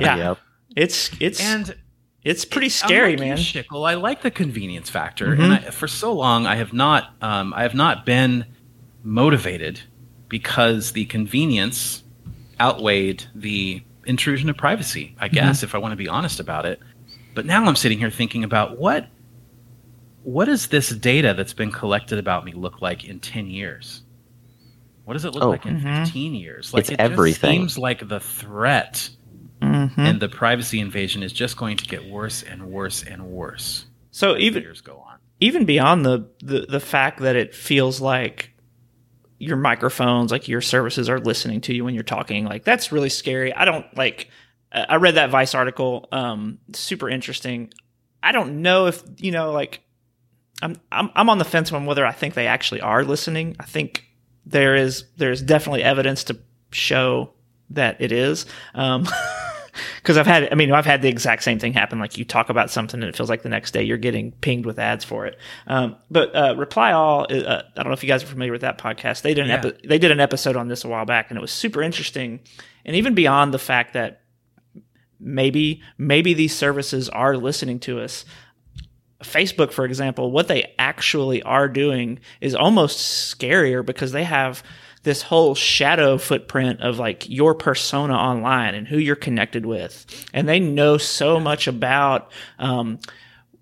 Yeah. 0.00 0.16
Yep. 0.16 0.38
It's 0.76 1.10
it's 1.20 1.40
and 1.40 1.74
it's 2.22 2.44
pretty 2.44 2.66
I'm 2.66 2.70
scary, 2.70 3.10
like 3.16 3.20
man. 3.20 3.36
Shickle. 3.38 3.88
I 3.88 3.94
like 3.94 4.22
the 4.22 4.30
convenience 4.30 4.90
factor, 4.90 5.28
Mhm. 5.36 5.42
and 5.44 5.52
I, 5.54 5.58
for 5.70 5.86
so 5.88 6.12
long 6.12 6.46
I 6.46 6.56
have 6.56 6.72
not, 6.72 7.14
um, 7.22 7.54
I 7.54 7.62
have 7.62 7.74
not 7.74 8.04
been 8.04 8.44
motivated 9.02 9.80
because 10.28 10.92
the 10.92 11.04
convenience 11.06 12.02
outweighed 12.60 13.24
the 13.34 13.82
intrusion 14.04 14.50
of 14.50 14.56
privacy. 14.56 15.14
I 15.20 15.28
guess, 15.28 15.62
if 15.62 15.74
I 15.74 15.78
want 15.78 15.92
to 15.92 15.96
be 15.96 16.08
honest 16.08 16.40
about 16.40 16.66
it. 16.66 16.80
But 17.34 17.46
now 17.46 17.64
I'm 17.64 17.76
sitting 17.76 17.98
here 17.98 18.10
thinking 18.10 18.44
about 18.44 18.78
what, 18.78 19.06
what 20.24 20.46
does 20.46 20.66
this 20.68 20.90
data 20.90 21.34
that's 21.36 21.52
been 21.52 21.70
collected 21.70 22.18
about 22.18 22.44
me 22.44 22.52
look 22.52 22.82
like 22.82 23.04
in 23.04 23.20
ten 23.20 23.46
years? 23.46 24.02
What 25.04 25.12
does 25.14 25.24
it 25.24 25.34
look 25.34 25.44
Oh. 25.44 25.50
like 25.50 25.66
in 25.66 25.80
Mhm. 25.80 26.04
fifteen 26.04 26.34
years? 26.34 26.72
Like 26.74 26.82
It's 26.82 26.90
it 26.90 27.00
everything. 27.00 27.62
Just 27.62 27.74
seems 27.74 27.78
like 27.78 28.08
the 28.08 28.20
threat 28.20 29.10
Mhm. 29.60 29.92
and 29.98 30.20
the 30.20 30.28
privacy 30.28 30.80
invasion 30.80 31.22
is 31.22 31.32
just 31.32 31.56
going 31.56 31.76
to 31.76 31.84
get 31.84 32.04
worse 32.08 32.42
and 32.42 32.66
worse 32.66 33.02
and 33.02 33.22
worse 33.26 33.86
So 34.10 34.36
even 34.36 34.62
years 34.62 34.80
go 34.80 34.96
on. 34.96 35.18
even 35.40 35.64
beyond 35.64 36.04
the, 36.04 36.26
the 36.42 36.66
the 36.68 36.80
fact 36.80 37.20
that 37.20 37.36
it 37.36 37.54
feels 37.54 38.00
like 38.00 38.50
your 39.38 39.56
microphones, 39.58 40.30
like 40.32 40.48
your 40.48 40.60
services, 40.62 41.08
are 41.10 41.18
listening 41.20 41.60
to 41.62 41.74
you 41.74 41.84
when 41.84 41.92
you're 41.94 42.02
talking, 42.02 42.46
like 42.46 42.64
that's 42.64 42.90
really 42.92 43.10
scary. 43.10 43.52
I 43.52 43.64
don't 43.66 43.84
like. 43.96 44.30
I 44.72 44.82
I 44.90 44.96
read 44.96 45.16
that 45.16 45.28
Vice 45.30 45.54
article. 45.54 46.08
Um, 46.12 46.58
super 46.72 47.08
interesting. 47.10 47.72
I 48.22 48.32
don't 48.32 48.62
know 48.62 48.86
if 48.86 49.02
you 49.18 49.32
know, 49.32 49.52
like, 49.52 49.80
I'm 50.64 50.76
I'm 50.90 51.10
I'm 51.14 51.30
on 51.30 51.38
the 51.38 51.44
fence 51.44 51.70
on 51.72 51.86
whether 51.86 52.04
I 52.04 52.12
think 52.12 52.34
they 52.34 52.46
actually 52.48 52.80
are 52.80 53.04
listening. 53.04 53.54
I 53.60 53.64
think 53.64 54.04
there 54.46 54.74
is 54.74 55.04
there's 55.16 55.40
definitely 55.42 55.82
evidence 55.84 56.24
to 56.24 56.38
show 56.72 57.30
that 57.70 58.00
it 58.00 58.10
is. 58.12 58.46
Um, 58.74 59.06
because 59.96 60.16
I've 60.16 60.26
had, 60.26 60.52
I 60.52 60.54
mean, 60.54 60.70
I've 60.72 60.86
had 60.86 61.02
the 61.02 61.08
exact 61.08 61.42
same 61.42 61.58
thing 61.58 61.72
happen. 61.72 61.98
Like 61.98 62.16
you 62.16 62.24
talk 62.24 62.48
about 62.48 62.70
something 62.70 63.00
and 63.02 63.08
it 63.08 63.16
feels 63.16 63.28
like 63.28 63.42
the 63.42 63.48
next 63.48 63.72
day 63.72 63.82
you're 63.82 63.96
getting 63.98 64.30
pinged 64.32 64.66
with 64.66 64.78
ads 64.78 65.04
for 65.04 65.26
it. 65.26 65.36
Um, 65.66 65.96
but 66.10 66.34
uh, 66.34 66.54
Reply 66.56 66.92
All, 66.92 67.22
uh, 67.28 67.62
I 67.76 67.82
don't 67.82 67.86
know 67.86 67.92
if 67.92 68.02
you 68.02 68.08
guys 68.08 68.22
are 68.22 68.26
familiar 68.26 68.52
with 68.52 68.60
that 68.60 68.78
podcast. 68.78 69.22
They 69.22 69.34
did 69.34 69.44
an 69.44 69.50
Yeah. 69.50 69.66
epi- 69.70 69.88
they 69.88 69.98
did 69.98 70.10
an 70.12 70.20
episode 70.20 70.56
on 70.56 70.68
this 70.68 70.84
a 70.84 70.88
while 70.88 71.04
back, 71.04 71.30
and 71.30 71.38
it 71.38 71.40
was 71.40 71.50
super 71.52 71.82
interesting. 71.82 72.40
And 72.84 72.94
even 72.96 73.14
beyond 73.14 73.52
the 73.52 73.58
fact 73.58 73.94
that 73.94 74.20
maybe 75.20 75.82
maybe 75.98 76.34
these 76.34 76.54
services 76.54 77.08
are 77.08 77.36
listening 77.36 77.78
to 77.80 78.00
us. 78.00 78.24
Facebook, 79.24 79.72
for 79.72 79.84
example, 79.84 80.30
what 80.30 80.48
they 80.48 80.72
actually 80.78 81.42
are 81.42 81.68
doing 81.68 82.20
is 82.40 82.54
almost 82.54 83.36
scarier 83.38 83.84
because 83.84 84.12
they 84.12 84.24
have 84.24 84.62
this 85.02 85.22
whole 85.22 85.54
shadow 85.54 86.16
footprint 86.18 86.80
of 86.80 86.98
like 86.98 87.28
your 87.28 87.54
persona 87.54 88.14
online 88.14 88.74
and 88.74 88.88
who 88.88 88.98
you're 88.98 89.16
connected 89.16 89.66
with, 89.66 90.06
and 90.32 90.48
they 90.48 90.60
know 90.60 90.98
so 90.98 91.38
much 91.38 91.66
about 91.66 92.32
um, 92.58 92.98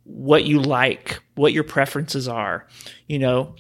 what 0.04 0.44
you 0.44 0.60
like, 0.60 1.20
what 1.34 1.52
your 1.52 1.64
preferences 1.64 2.28
are, 2.28 2.66
you 3.06 3.18
know. 3.18 3.54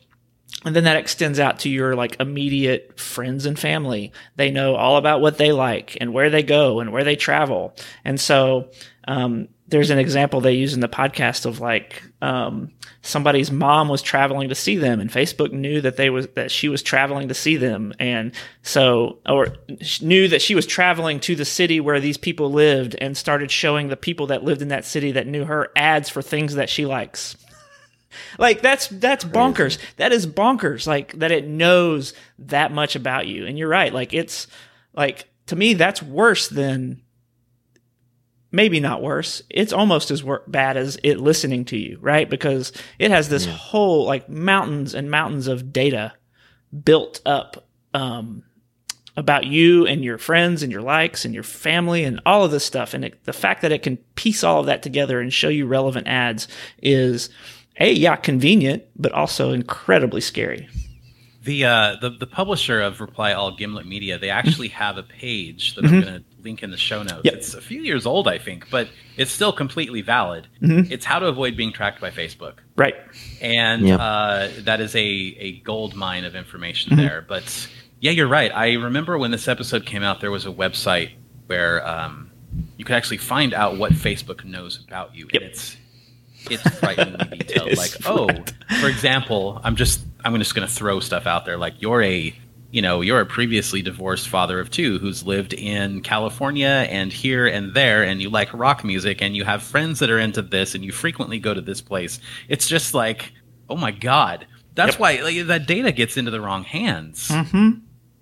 And 0.64 0.76
then 0.76 0.84
that 0.84 0.96
extends 0.96 1.40
out 1.40 1.60
to 1.60 1.68
your 1.68 1.96
like 1.96 2.20
immediate 2.20 3.00
friends 3.00 3.46
and 3.46 3.58
family. 3.58 4.12
They 4.36 4.52
know 4.52 4.76
all 4.76 4.96
about 4.96 5.20
what 5.20 5.36
they 5.36 5.50
like 5.50 5.96
and 6.00 6.12
where 6.12 6.30
they 6.30 6.44
go 6.44 6.78
and 6.78 6.92
where 6.92 7.02
they 7.02 7.16
travel. 7.16 7.74
And 8.04 8.20
so 8.20 8.70
um, 9.08 9.48
there's 9.72 9.88
an 9.88 9.98
example 9.98 10.42
they 10.42 10.52
use 10.52 10.74
in 10.74 10.80
the 10.80 10.88
podcast 10.88 11.46
of 11.46 11.58
like 11.58 12.02
um, 12.20 12.70
somebody's 13.00 13.50
mom 13.50 13.88
was 13.88 14.02
traveling 14.02 14.50
to 14.50 14.54
see 14.54 14.76
them, 14.76 15.00
and 15.00 15.08
Facebook 15.08 15.50
knew 15.50 15.80
that 15.80 15.96
they 15.96 16.10
was 16.10 16.28
that 16.34 16.50
she 16.50 16.68
was 16.68 16.82
traveling 16.82 17.28
to 17.28 17.34
see 17.34 17.56
them, 17.56 17.94
and 17.98 18.32
so 18.60 19.18
or 19.26 19.56
knew 20.02 20.28
that 20.28 20.42
she 20.42 20.54
was 20.54 20.66
traveling 20.66 21.18
to 21.20 21.34
the 21.34 21.46
city 21.46 21.80
where 21.80 22.00
these 22.00 22.18
people 22.18 22.52
lived, 22.52 22.94
and 23.00 23.16
started 23.16 23.50
showing 23.50 23.88
the 23.88 23.96
people 23.96 24.26
that 24.26 24.44
lived 24.44 24.60
in 24.60 24.68
that 24.68 24.84
city 24.84 25.10
that 25.12 25.26
knew 25.26 25.46
her 25.46 25.70
ads 25.74 26.10
for 26.10 26.20
things 26.20 26.54
that 26.54 26.68
she 26.68 26.84
likes. 26.84 27.34
Like 28.38 28.60
that's 28.60 28.88
that's 28.88 29.24
bonkers. 29.24 29.78
That 29.96 30.12
is 30.12 30.26
bonkers. 30.26 30.86
Like 30.86 31.18
that 31.18 31.32
it 31.32 31.48
knows 31.48 32.12
that 32.40 32.72
much 32.72 32.94
about 32.94 33.26
you. 33.26 33.46
And 33.46 33.58
you're 33.58 33.68
right. 33.70 33.90
Like 33.90 34.12
it's 34.12 34.48
like 34.92 35.30
to 35.46 35.56
me 35.56 35.72
that's 35.72 36.02
worse 36.02 36.48
than 36.48 37.00
maybe 38.52 38.78
not 38.78 39.02
worse. 39.02 39.42
It's 39.50 39.72
almost 39.72 40.10
as 40.10 40.22
wor- 40.22 40.44
bad 40.46 40.76
as 40.76 40.98
it 41.02 41.18
listening 41.18 41.64
to 41.66 41.76
you, 41.76 41.98
right? 42.00 42.28
Because 42.28 42.72
it 42.98 43.10
has 43.10 43.28
this 43.28 43.46
whole 43.46 44.04
like 44.04 44.28
mountains 44.28 44.94
and 44.94 45.10
mountains 45.10 45.48
of 45.48 45.72
data 45.72 46.12
built 46.84 47.20
up 47.26 47.66
um, 47.94 48.44
about 49.16 49.44
you 49.44 49.86
and 49.86 50.04
your 50.04 50.18
friends 50.18 50.62
and 50.62 50.70
your 50.70 50.82
likes 50.82 51.24
and 51.24 51.34
your 51.34 51.42
family 51.42 52.04
and 52.04 52.20
all 52.24 52.44
of 52.44 52.50
this 52.50 52.64
stuff. 52.64 52.94
And 52.94 53.06
it, 53.06 53.24
the 53.24 53.32
fact 53.32 53.62
that 53.62 53.72
it 53.72 53.82
can 53.82 53.96
piece 54.14 54.44
all 54.44 54.60
of 54.60 54.66
that 54.66 54.82
together 54.82 55.20
and 55.20 55.32
show 55.32 55.48
you 55.48 55.66
relevant 55.66 56.06
ads 56.06 56.46
is 56.82 57.30
a 57.80 57.90
yeah 57.90 58.16
convenient, 58.16 58.84
but 58.96 59.12
also 59.12 59.52
incredibly 59.52 60.20
scary. 60.20 60.68
The 61.44 61.64
uh, 61.64 61.96
the 62.00 62.10
the 62.10 62.26
publisher 62.26 62.80
of 62.80 63.00
Reply 63.00 63.32
All 63.32 63.56
Gimlet 63.56 63.86
Media, 63.86 64.18
they 64.18 64.30
actually 64.30 64.68
have 64.68 64.96
a 64.96 65.02
page 65.02 65.74
that 65.74 65.84
I'm 65.84 66.00
going 66.00 66.04
to 66.04 66.24
link 66.42 66.62
in 66.62 66.70
the 66.70 66.76
show 66.76 67.02
notes. 67.02 67.22
Yep. 67.24 67.34
It's 67.34 67.54
a 67.54 67.60
few 67.60 67.80
years 67.82 68.06
old, 68.06 68.26
I 68.28 68.38
think, 68.38 68.68
but 68.70 68.88
it's 69.16 69.30
still 69.30 69.52
completely 69.52 70.02
valid. 70.02 70.46
It's 70.60 71.04
how 71.04 71.18
to 71.18 71.26
avoid 71.26 71.56
being 71.56 71.72
tracked 71.72 72.00
by 72.00 72.10
Facebook, 72.10 72.54
Right. 72.76 72.94
and 73.40 73.86
Yep. 73.86 74.00
uh, 74.00 74.48
that 74.60 74.80
is 74.80 74.94
a 74.94 75.00
a 75.00 75.58
gold 75.60 75.94
mine 75.94 76.24
of 76.24 76.34
information 76.34 76.96
there. 76.96 77.24
But 77.26 77.68
yeah, 78.00 78.10
you're 78.12 78.28
right. 78.28 78.50
I 78.54 78.72
remember 78.74 79.16
when 79.18 79.30
this 79.30 79.48
episode 79.48 79.86
came 79.86 80.02
out, 80.02 80.20
there 80.20 80.30
was 80.30 80.46
a 80.46 80.50
website 80.52 81.10
where 81.46 81.86
um, 81.86 82.30
you 82.76 82.84
could 82.84 82.96
actually 82.96 83.18
find 83.18 83.54
out 83.54 83.78
what 83.78 83.92
Facebook 83.92 84.44
knows 84.44 84.82
about 84.86 85.14
you. 85.14 85.28
Yep. 85.32 85.42
And 85.42 85.50
it's 85.50 85.76
it's 86.50 86.62
frighteningly 86.80 87.38
detailed. 87.38 87.68
is 87.68 87.78
like, 87.78 87.92
oh, 88.06 88.28
for 88.80 88.88
example, 88.88 89.60
I'm 89.62 89.76
just 89.76 90.00
I'm 90.24 90.36
just 90.38 90.54
going 90.54 90.66
to 90.66 90.72
throw 90.74 90.98
stuff 91.00 91.26
out 91.26 91.44
there. 91.44 91.56
Like, 91.58 91.74
you're 91.80 92.02
a 92.02 92.34
you 92.72 92.82
know 92.82 93.00
you're 93.02 93.20
a 93.20 93.26
previously 93.26 93.82
divorced 93.82 94.28
father 94.28 94.58
of 94.58 94.70
two 94.70 94.98
who's 94.98 95.22
lived 95.24 95.52
in 95.54 96.00
California 96.02 96.86
and 96.90 97.12
here 97.12 97.46
and 97.46 97.74
there, 97.74 98.02
and 98.02 98.20
you 98.20 98.28
like 98.30 98.52
rock 98.52 98.82
music, 98.84 99.22
and 99.22 99.36
you 99.36 99.44
have 99.44 99.62
friends 99.62 100.00
that 100.00 100.10
are 100.10 100.18
into 100.18 100.42
this, 100.42 100.74
and 100.74 100.84
you 100.84 100.90
frequently 100.90 101.38
go 101.38 101.54
to 101.54 101.60
this 101.60 101.80
place. 101.80 102.18
It's 102.48 102.66
just 102.66 102.94
like, 102.94 103.32
oh 103.70 103.76
my 103.76 103.92
god. 103.92 104.46
That's 104.74 104.92
Yep. 104.94 105.00
why 105.00 105.20
like, 105.22 105.46
that 105.48 105.66
data 105.66 105.92
gets 105.92 106.16
into 106.16 106.30
the 106.30 106.40
wrong 106.40 106.64
hands. 106.64 107.28
Mm-hmm. 107.28 107.70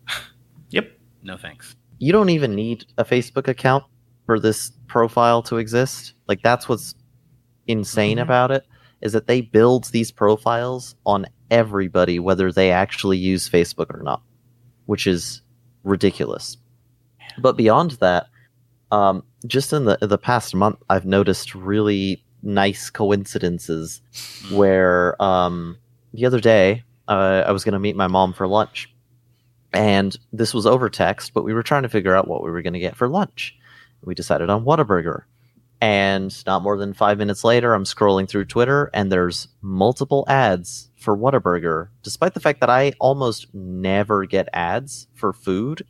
Yep. 0.70 0.98
No 1.22 1.36
thanks. 1.36 1.74
you 1.98 2.12
don't 2.12 2.30
even 2.30 2.54
need 2.54 2.86
a 2.98 3.04
Facebook 3.04 3.46
account 3.48 3.84
for 4.26 4.40
this 4.40 4.72
profile 4.86 5.42
to 5.42 5.56
exist. 5.58 6.14
Like 6.28 6.42
that's 6.42 6.68
what's 6.68 6.94
insane 7.66 8.16
Mhm. 8.18 8.22
about 8.22 8.50
it 8.50 8.64
is 9.02 9.12
that 9.12 9.26
they 9.26 9.40
build 9.42 9.84
these 9.92 10.10
profiles 10.10 10.94
on 11.06 11.26
everybody 11.50 12.18
whether 12.18 12.50
they 12.52 12.70
actually 12.70 13.18
use 13.18 13.48
Facebook 13.48 13.92
or 13.94 14.02
not, 14.02 14.22
which 14.86 15.06
is 15.06 15.42
ridiculous. 15.84 16.56
But 17.38 17.56
beyond 17.56 17.92
that, 17.92 18.26
um, 18.90 19.24
just 19.46 19.72
in 19.72 19.84
the 19.84 19.98
the 20.00 20.18
past 20.18 20.54
month, 20.54 20.82
I've 20.88 21.06
noticed 21.06 21.54
really 21.54 22.24
nice 22.42 22.90
coincidences 22.90 24.00
where 24.50 25.20
um, 25.22 25.78
the 26.12 26.26
other 26.26 26.40
day 26.40 26.84
uh, 27.08 27.44
I 27.46 27.52
was 27.52 27.64
going 27.64 27.74
to 27.74 27.78
meet 27.78 27.96
my 27.96 28.08
mom 28.08 28.32
for 28.32 28.46
lunch, 28.48 28.92
and 29.72 30.16
this 30.32 30.52
was 30.52 30.66
over 30.66 30.88
text, 30.90 31.32
but 31.34 31.44
we 31.44 31.54
were 31.54 31.62
trying 31.62 31.82
to 31.82 31.88
figure 31.88 32.14
out 32.14 32.28
what 32.28 32.42
we 32.42 32.50
were 32.50 32.62
going 32.62 32.72
to 32.72 32.80
get 32.80 32.96
for 32.96 33.08
lunch. 33.08 33.56
We 34.02 34.14
decided 34.14 34.50
on 34.50 34.64
Whataburger. 34.64 35.24
And 35.82 36.34
not 36.46 36.62
more 36.62 36.76
than 36.76 36.92
five 36.92 37.16
minutes 37.16 37.42
later, 37.42 37.72
I'm 37.72 37.84
scrolling 37.84 38.28
through 38.28 38.44
Twitter 38.46 38.90
and 38.92 39.10
there's 39.10 39.48
multiple 39.62 40.26
ads 40.28 40.89
for 41.00 41.16
Whataburger, 41.16 41.88
despite 42.02 42.34
the 42.34 42.40
fact 42.40 42.60
that 42.60 42.70
I 42.70 42.92
almost 43.00 43.52
never 43.54 44.24
get 44.26 44.48
ads 44.52 45.08
for 45.14 45.32
food, 45.32 45.82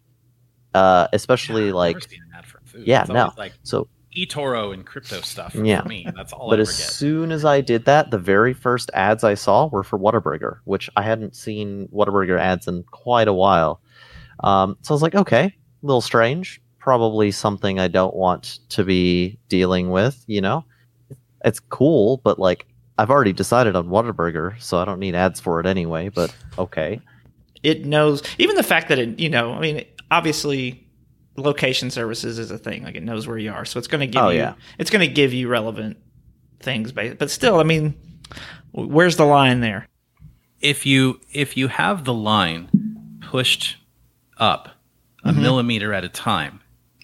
uh, 0.75 1.09
especially 1.13 1.69
I've 1.69 1.75
like 1.75 1.97
never 1.97 2.09
seen 2.09 2.23
an 2.23 2.39
ad 2.39 2.47
for 2.47 2.61
food. 2.65 2.87
Yeah, 2.87 3.03
It's 3.03 3.11
no. 3.11 3.33
like 3.37 3.53
so. 3.63 3.89
eToro 4.17 4.73
and 4.75 4.85
crypto 4.87 5.21
stuff 5.21 5.53
for 5.53 5.65
Yeah. 5.65 5.83
me. 5.83 6.07
That's 6.17 6.33
all 6.33 6.51
But 6.51 6.59
I 6.59 6.63
as 6.63 6.69
get. 6.77 6.87
soon 6.87 7.31
as 7.33 7.45
I 7.45 7.61
did 7.61 7.85
that, 7.85 8.11
the 8.11 8.19
very 8.19 8.53
first 8.55 8.91
ads 8.95 9.23
I 9.25 9.35
saw 9.35 9.67
were 9.67 9.83
for 9.85 9.99
Whataburger, 9.99 10.59
which 10.65 10.89
I 10.97 11.03
hadn't 11.03 11.37
seen 11.37 11.89
Whataburger 11.93 12.39
ads 12.39 12.67
in 12.67 12.83
quite 12.91 13.29
a 13.29 13.33
while. 13.33 13.81
Um, 14.43 14.77
so 14.83 14.93
I 14.93 14.95
was 14.95 15.03
like, 15.03 15.15
okay, 15.15 15.45
a 15.45 15.87
little 15.87 16.01
strange. 16.01 16.61
Probably 16.79 17.31
something 17.31 17.79
I 17.79 17.89
don't 17.89 18.15
want 18.17 18.61
to 18.71 18.85
be 18.85 19.39
dealing 19.49 19.91
with. 19.91 20.25
You 20.27 20.41
know, 20.41 20.65
it's 21.45 21.61
cool, 21.61 22.21
but 22.25 22.39
like 22.39 22.67
I've 23.01 23.11
already 23.11 23.33
decided 23.33 23.75
on 23.77 23.89
Whataburger, 23.89 24.61
so 24.61 24.79
I 24.79 24.85
don't 24.85 24.99
need 25.01 25.15
ads 25.15 25.41
for 25.41 25.59
it 25.61 25.67
anyway. 25.67 26.09
But 26.11 26.35
okay, 26.59 27.01
it 27.63 27.85
knows 27.87 28.23
even 28.39 28.57
the 28.57 28.63
fact 28.63 28.89
that 28.89 28.99
it 28.99 29.19
you 29.21 29.29
know 29.29 29.53
i 29.53 29.61
mean 29.61 29.85
obviously 30.11 30.87
location 31.37 31.91
services 31.91 32.39
is 32.39 32.51
a 32.51 32.57
thing 32.59 32.83
like 32.85 32.95
it 32.97 33.03
knows 33.03 33.27
where 33.27 33.37
you 33.39 33.53
are 33.53 33.65
so 33.67 33.79
it's 33.79 33.87
going 33.87 34.01
to 34.01 34.07
give 34.07 34.23
Oh, 34.23 34.31
you 34.31 34.39
yeah. 34.39 34.55
it's 34.79 34.91
going 34.91 35.07
to 35.07 35.13
give 35.13 35.33
you 35.35 35.47
relevant 35.49 35.99
things 36.61 36.91
ba- 36.93 37.15
but 37.19 37.31
still 37.31 37.61
i 37.61 37.63
mean 37.63 37.95
where's 38.73 39.17
the 39.17 39.25
line 39.27 39.61
there 39.61 39.87
if 40.61 40.87
you 40.87 41.21
if 41.33 41.57
you 41.59 41.69
have 41.69 42.05
the 42.07 42.15
line 42.15 42.69
pushed 43.21 43.77
up 44.39 44.71
a 45.25 45.33
millimeter 45.35 45.93
at 45.93 46.03
a 46.05 46.09
time, 46.09 46.61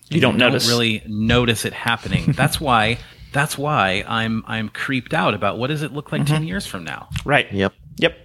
Mm-hmm. 0.07 0.15
You 0.15 0.21
don't 0.21 0.37
notice. 0.39 0.69
really 0.69 1.03
notice 1.07 1.65
it 1.65 1.73
happening. 1.73 2.33
that's 2.33 2.61
why 2.61 2.97
that's 3.37 3.57
why 3.59 4.05
I'm 4.09 4.43
I'm 4.47 4.68
creeped 4.68 5.12
out 5.14 5.34
about 5.34 5.59
what 5.59 5.68
does 5.68 5.82
it 5.82 5.93
look 5.93 6.11
like 6.12 6.22
Mm-hmm. 6.22 6.34
ten 6.34 6.47
years 6.47 6.66
from 6.66 6.84
now. 6.84 7.09
right. 7.24 7.51
Yep, 7.53 7.72
yep. 7.99 8.16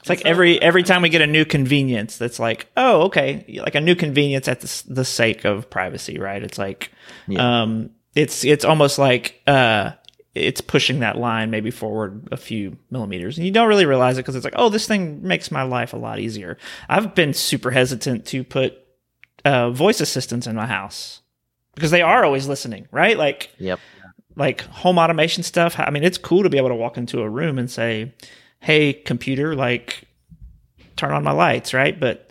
It's 0.00 0.08
like 0.08 0.24
every 0.24 0.60
every 0.62 0.82
time 0.84 1.02
we 1.02 1.08
get 1.08 1.22
a 1.22 1.26
new 1.26 1.44
convenience 1.44 2.18
that's 2.18 2.38
like 2.38 2.68
oh 2.76 3.02
okay 3.02 3.60
like 3.62 3.74
a 3.74 3.80
new 3.80 3.94
convenience 3.94 4.48
at 4.48 4.60
the, 4.60 4.82
the 4.88 5.04
sake 5.04 5.44
of 5.44 5.68
privacy 5.70 6.18
right? 6.18 6.42
It's 6.42 6.58
like 6.58 6.90
Yeah. 7.26 7.62
um 7.62 7.90
it's 8.14 8.44
it's 8.44 8.64
almost 8.64 8.98
like 8.98 9.40
uh 9.46 9.92
it's 10.34 10.60
pushing 10.60 11.00
that 11.00 11.16
line 11.18 11.50
maybe 11.50 11.70
forward 11.70 12.28
a 12.30 12.36
few 12.36 12.76
millimeters. 12.90 13.38
And 13.38 13.46
you 13.46 13.52
don't 13.52 13.68
really 13.68 13.86
realize 13.86 14.18
it 14.18 14.22
because 14.22 14.36
it's 14.36 14.44
like 14.44 14.54
oh 14.56 14.68
this 14.68 14.86
thing 14.86 15.22
makes 15.22 15.50
my 15.50 15.62
life 15.62 15.92
a 15.92 15.96
lot 15.96 16.20
easier. 16.20 16.58
I've 16.88 17.14
been 17.14 17.34
super 17.34 17.70
hesitant 17.72 18.24
to 18.26 18.44
put 18.44 18.74
uh, 19.44 19.70
voice 19.70 20.00
assistants 20.00 20.46
in 20.46 20.54
my 20.56 20.66
house 20.66 21.20
because 21.78 21.92
they 21.92 22.02
are 22.02 22.24
always 22.24 22.48
listening 22.48 22.88
right 22.90 23.16
like 23.16 23.50
yep, 23.58 23.78
like 24.38 24.62
home 24.62 24.98
automation 24.98 25.42
stuff. 25.42 25.78
I 25.78 25.90
mean, 25.90 26.04
it's 26.04 26.16
cool 26.16 26.44
to 26.44 26.50
be 26.50 26.58
able 26.58 26.68
to 26.68 26.74
walk 26.74 26.96
into 26.96 27.20
a 27.20 27.28
room 27.28 27.58
and 27.58 27.70
say, 27.70 28.14
"Hey, 28.60 28.92
computer, 28.92 29.54
like 29.54 30.04
turn 30.96 31.12
on 31.12 31.24
my 31.24 31.32
lights," 31.32 31.74
right? 31.74 31.98
But 31.98 32.30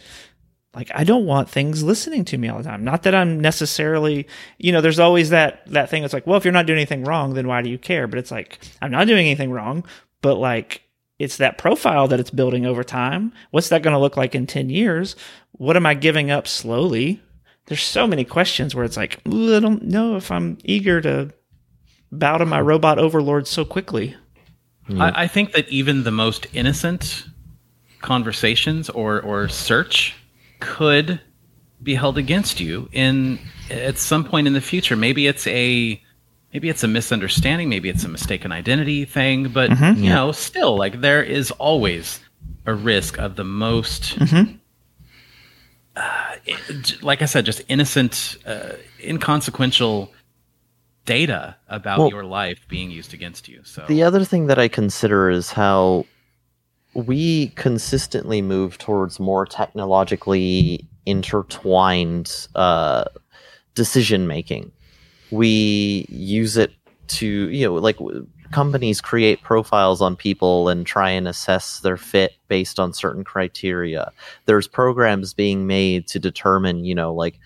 like 0.73 0.89
I 0.95 1.03
don't 1.03 1.25
want 1.25 1.49
things 1.49 1.83
listening 1.83 2.23
to 2.25 2.37
me 2.37 2.47
all 2.47 2.59
the 2.59 2.63
time. 2.63 2.83
Not 2.83 3.03
that 3.03 3.13
I'm 3.13 3.41
necessarily, 3.41 4.27
you 4.57 4.71
know, 4.71 4.79
there's 4.79 4.99
always 4.99 5.31
that 5.31 5.65
that 5.67 5.89
thing 5.89 6.03
It's 6.03 6.13
like, 6.13 6.25
well, 6.25 6.37
if 6.37 6.45
you're 6.45 6.53
not 6.53 6.65
doing 6.65 6.79
anything 6.79 7.03
wrong, 7.03 7.33
then 7.33 7.47
why 7.47 7.61
do 7.61 7.69
you 7.69 7.77
care? 7.77 8.07
But 8.07 8.19
it's 8.19 8.31
like 8.31 8.59
I'm 8.81 8.91
not 8.91 9.07
doing 9.07 9.25
anything 9.25 9.51
wrong, 9.51 9.85
but 10.21 10.35
like 10.35 10.83
it's 11.19 11.37
that 11.37 11.57
profile 11.57 12.07
that 12.07 12.19
it's 12.19 12.29
building 12.29 12.65
over 12.65 12.83
time. 12.83 13.33
What's 13.51 13.69
that 13.69 13.81
going 13.81 13.95
to 13.95 13.99
look 13.99 14.17
like 14.17 14.35
in 14.35 14.45
10 14.45 14.69
years? 14.69 15.15
What 15.53 15.75
am 15.75 15.85
I 15.85 15.95
giving 15.95 16.29
up 16.29 16.47
slowly? 16.47 17.21
There's 17.67 17.83
so 17.83 18.07
many 18.07 18.23
questions 18.23 18.73
where 18.73 18.85
it's 18.85 18.97
like, 18.97 19.19
I 19.25 19.59
don't 19.59 19.83
know 19.83 20.15
if 20.15 20.31
I'm 20.31 20.57
eager 20.63 21.01
to 21.01 21.33
bow 22.11 22.37
to 22.37 22.45
my 22.45 22.61
robot 22.61 22.97
overlord 22.97 23.47
so 23.47 23.65
quickly. 23.65 24.15
I, 24.89 25.23
I 25.23 25.27
think 25.27 25.51
that 25.51 25.67
even 25.67 26.03
the 26.03 26.11
most 26.11 26.47
innocent 26.53 27.25
conversations 28.01 28.89
or 28.89 29.21
or 29.21 29.49
search 29.49 30.15
could 30.59 31.19
be 31.81 31.95
held 31.95 32.17
against 32.17 32.59
you 32.59 32.87
in 32.91 33.39
at 33.69 33.97
some 33.97 34.23
point 34.23 34.47
in 34.47 34.53
the 34.53 34.61
future. 34.61 34.95
Maybe 34.95 35.27
it's 35.27 35.45
a 35.47 36.01
maybe 36.53 36.69
it's 36.69 36.83
a 36.83 36.87
misunderstanding, 36.87 37.69
maybe 37.69 37.89
it's 37.89 38.03
a 38.03 38.07
mistaken 38.07 38.51
identity 38.51 39.05
thing, 39.05 39.49
but 39.49 39.71
mm-hmm. 39.71 40.03
you 40.03 40.09
know, 40.09 40.31
still 40.31 40.77
like 40.77 41.01
there 41.01 41.23
is 41.23 41.51
always 41.51 42.19
a 42.65 42.73
risk 42.73 43.19
of 43.19 43.35
the 43.35 43.43
most 43.43 44.17
mm-hmm. 44.17 44.55
It- 46.45 47.01
like 47.03 47.21
I 47.21 47.25
said, 47.25 47.45
just 47.45 47.61
innocent, 47.67 48.37
uh, 48.45 48.73
inconsequential 49.03 50.11
data 51.05 51.55
about 51.67 51.99
Well- 51.99 52.09
your 52.09 52.23
life 52.23 52.59
being 52.67 52.91
used 52.91 53.13
against 53.13 53.47
you. 53.47 53.61
So 53.63 53.85
The 53.87 54.03
other 54.03 54.23
thing 54.23 54.47
that 54.47 54.59
I 54.59 54.67
consider 54.67 55.29
is 55.29 55.51
how 55.51 56.05
we 56.93 57.47
consistently 57.49 58.41
move 58.41 58.77
towards 58.77 59.19
more 59.19 59.45
technologically 59.45 60.87
intertwined 61.05 62.47
uh, 62.55 63.05
decision 63.75 64.27
making. 64.27 64.71
We 65.31 66.05
use 66.09 66.57
it 66.57 66.73
to, 67.07 67.27
you 67.27 67.65
know, 67.65 67.75
like 67.75 67.97
companies 68.51 69.01
create 69.01 69.41
profiles 69.41 70.01
on 70.01 70.15
people 70.15 70.69
and 70.69 70.85
try 70.85 71.09
and 71.09 71.27
assess 71.27 71.79
their 71.79 71.97
fit 71.97 72.33
based 72.47 72.79
on 72.79 72.93
certain 72.93 73.23
criteria. 73.23 74.11
There's 74.45 74.67
programs 74.67 75.33
being 75.33 75.67
made 75.67 76.07
to 76.07 76.19
determine, 76.19 76.85
you 76.85 76.95
know, 76.95 77.13
like 77.13 77.39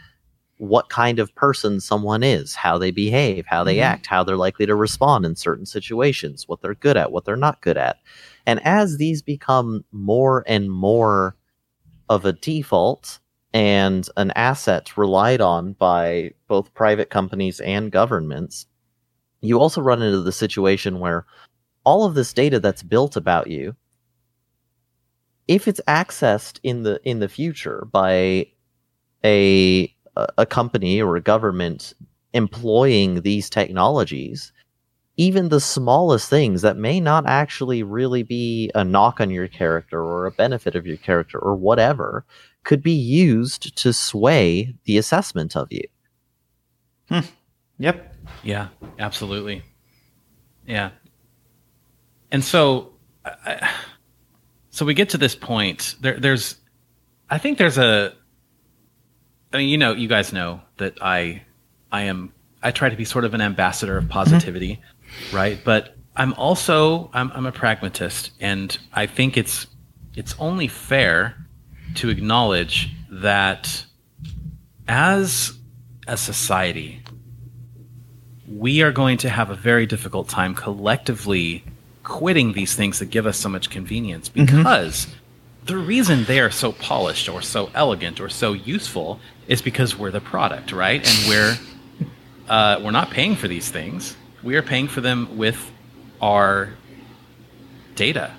what 0.57 0.89
kind 0.89 1.17
of 1.17 1.33
person 1.33 1.79
someone 1.79 2.21
is, 2.21 2.53
how 2.53 2.77
they 2.77 2.91
behave, 2.91 3.45
how 3.47 3.63
they 3.63 3.77
Mhm. 3.77 3.83
act, 3.83 4.05
how 4.05 4.23
they're 4.23 4.37
likely 4.37 4.67
to 4.67 4.75
respond 4.75 5.25
in 5.25 5.35
certain 5.35 5.65
situations, 5.65 6.47
what 6.47 6.61
they're 6.61 6.75
good 6.75 6.97
at, 6.97 7.11
what 7.11 7.25
they're 7.25 7.35
not 7.35 7.61
good 7.61 7.77
at. 7.77 7.97
And 8.45 8.59
as 8.65 8.97
these 8.97 9.23
become 9.23 9.83
more 9.91 10.43
and 10.45 10.71
more 10.71 11.35
of 12.09 12.25
a 12.25 12.33
default 12.33 13.19
and 13.53 14.07
an 14.17 14.31
asset 14.35 14.95
relied 14.97 15.41
on 15.41 15.73
by 15.73 16.31
both 16.47 16.73
private 16.73 17.09
companies 17.09 17.59
and 17.59 17.91
governments, 17.91 18.67
you 19.41 19.59
also 19.59 19.81
run 19.81 20.01
into 20.01 20.21
the 20.21 20.31
situation 20.31 20.99
where 20.99 21.25
all 21.83 22.05
of 22.05 22.13
this 22.13 22.33
data 22.33 22.59
that's 22.59 22.83
built 22.83 23.15
about 23.15 23.47
you 23.47 23.75
if 25.47 25.67
it's 25.67 25.81
accessed 25.87 26.59
in 26.63 26.83
the 26.83 26.99
in 27.03 27.19
the 27.19 27.29
future 27.29 27.87
by 27.91 28.45
a 29.25 29.93
a 30.37 30.45
company 30.45 31.01
or 31.01 31.15
a 31.15 31.21
government 31.21 31.93
employing 32.33 33.21
these 33.21 33.49
technologies 33.49 34.53
even 35.17 35.49
the 35.49 35.59
smallest 35.59 36.29
things 36.29 36.61
that 36.61 36.77
may 36.77 36.99
not 36.99 37.25
actually 37.27 37.83
really 37.83 38.23
be 38.23 38.71
a 38.75 38.83
knock 38.83 39.19
on 39.19 39.29
your 39.29 39.47
character 39.47 40.01
or 40.01 40.25
a 40.25 40.31
benefit 40.31 40.75
of 40.75 40.87
your 40.87 40.97
character 40.97 41.37
or 41.37 41.55
whatever 41.55 42.25
could 42.63 42.81
be 42.81 42.93
used 42.93 43.75
to 43.75 43.91
sway 43.91 44.73
the 44.85 44.97
assessment 44.97 45.55
of 45.55 45.67
you 45.71 45.83
hmm. 47.09 47.19
Yep. 47.82 48.15
Yeah, 48.43 48.67
absolutely. 48.99 49.63
Yeah. 50.67 50.91
And 52.32 52.43
so, 52.43 52.93
I- 53.25 53.69
so 54.69 54.86
we 54.86 54.93
get 54.93 55.09
to 55.09 55.17
this 55.17 55.36
point. 55.36 55.95
There, 55.99 56.19
there's, 56.19 56.55
I 57.29 57.39
think 57.39 57.57
there's 57.57 57.77
a. 57.77 58.13
I 59.51 59.57
mean, 59.57 59.69
you 59.69 59.77
know, 59.77 59.93
you 59.93 60.07
guys 60.07 60.32
know 60.32 60.61
that 60.77 60.99
I, 61.01 61.41
I 61.91 62.03
am. 62.03 62.32
I 62.63 62.71
try 62.71 62.89
to 62.89 62.95
be 62.95 63.03
sort 63.03 63.25
of 63.25 63.34
an 63.34 63.41
ambassador 63.41 63.97
of 63.97 64.03
mm-hmm. 64.03 64.13
positivity, 64.13 64.82
right? 65.34 65.59
But 65.63 65.97
I'm 66.15 66.34
also 66.34 67.09
I'm, 67.13 67.32
I'm 67.34 67.45
a 67.47 67.51
pragmatist, 67.51 68.32
and 68.39 68.77
I 68.93 69.07
think 69.07 69.38
it's 69.38 69.67
it's 70.15 70.36
only 70.39 70.67
fair 70.67 71.36
to 71.95 72.09
acknowledge 72.09 72.93
that 73.09 73.86
as 74.88 75.53
a 76.07 76.15
society, 76.15 77.00
we 78.57 78.81
are 78.81 78.91
going 78.91 79.17
to 79.17 79.29
have 79.29 79.49
a 79.49 79.55
very 79.55 79.85
difficult 79.85 80.27
time 80.29 80.53
collectively 80.55 81.63
quitting 82.03 82.53
these 82.53 82.75
things 82.75 82.99
that 82.99 83.05
give 83.05 83.25
us 83.25 83.37
so 83.37 83.47
much 83.47 83.69
convenience 83.69 84.27
because 84.27 85.07
the 85.65 85.77
reason 85.77 86.23
they 86.25 86.39
are 86.39 86.49
so 86.49 86.71
polished 86.71 87.29
or 87.29 87.41
so 87.41 87.69
elegant 87.75 88.19
or 88.19 88.29
so 88.29 88.53
useful 88.53 89.19
is 89.47 89.61
because 89.61 89.97
we're 89.97 90.11
the 90.11 90.21
product, 90.21 90.71
right? 90.71 91.07
And 91.07 91.29
we're 91.29 91.57
uh, 92.49 92.81
we're 92.83 92.91
not 92.91 93.11
paying 93.11 93.35
for 93.35 93.47
these 93.47 93.69
things. 93.69 94.15
We 94.43 94.55
are 94.55 94.63
paying 94.63 94.87
for 94.87 95.01
them 95.01 95.37
with 95.37 95.71
our 96.19 96.69
data 97.95 98.33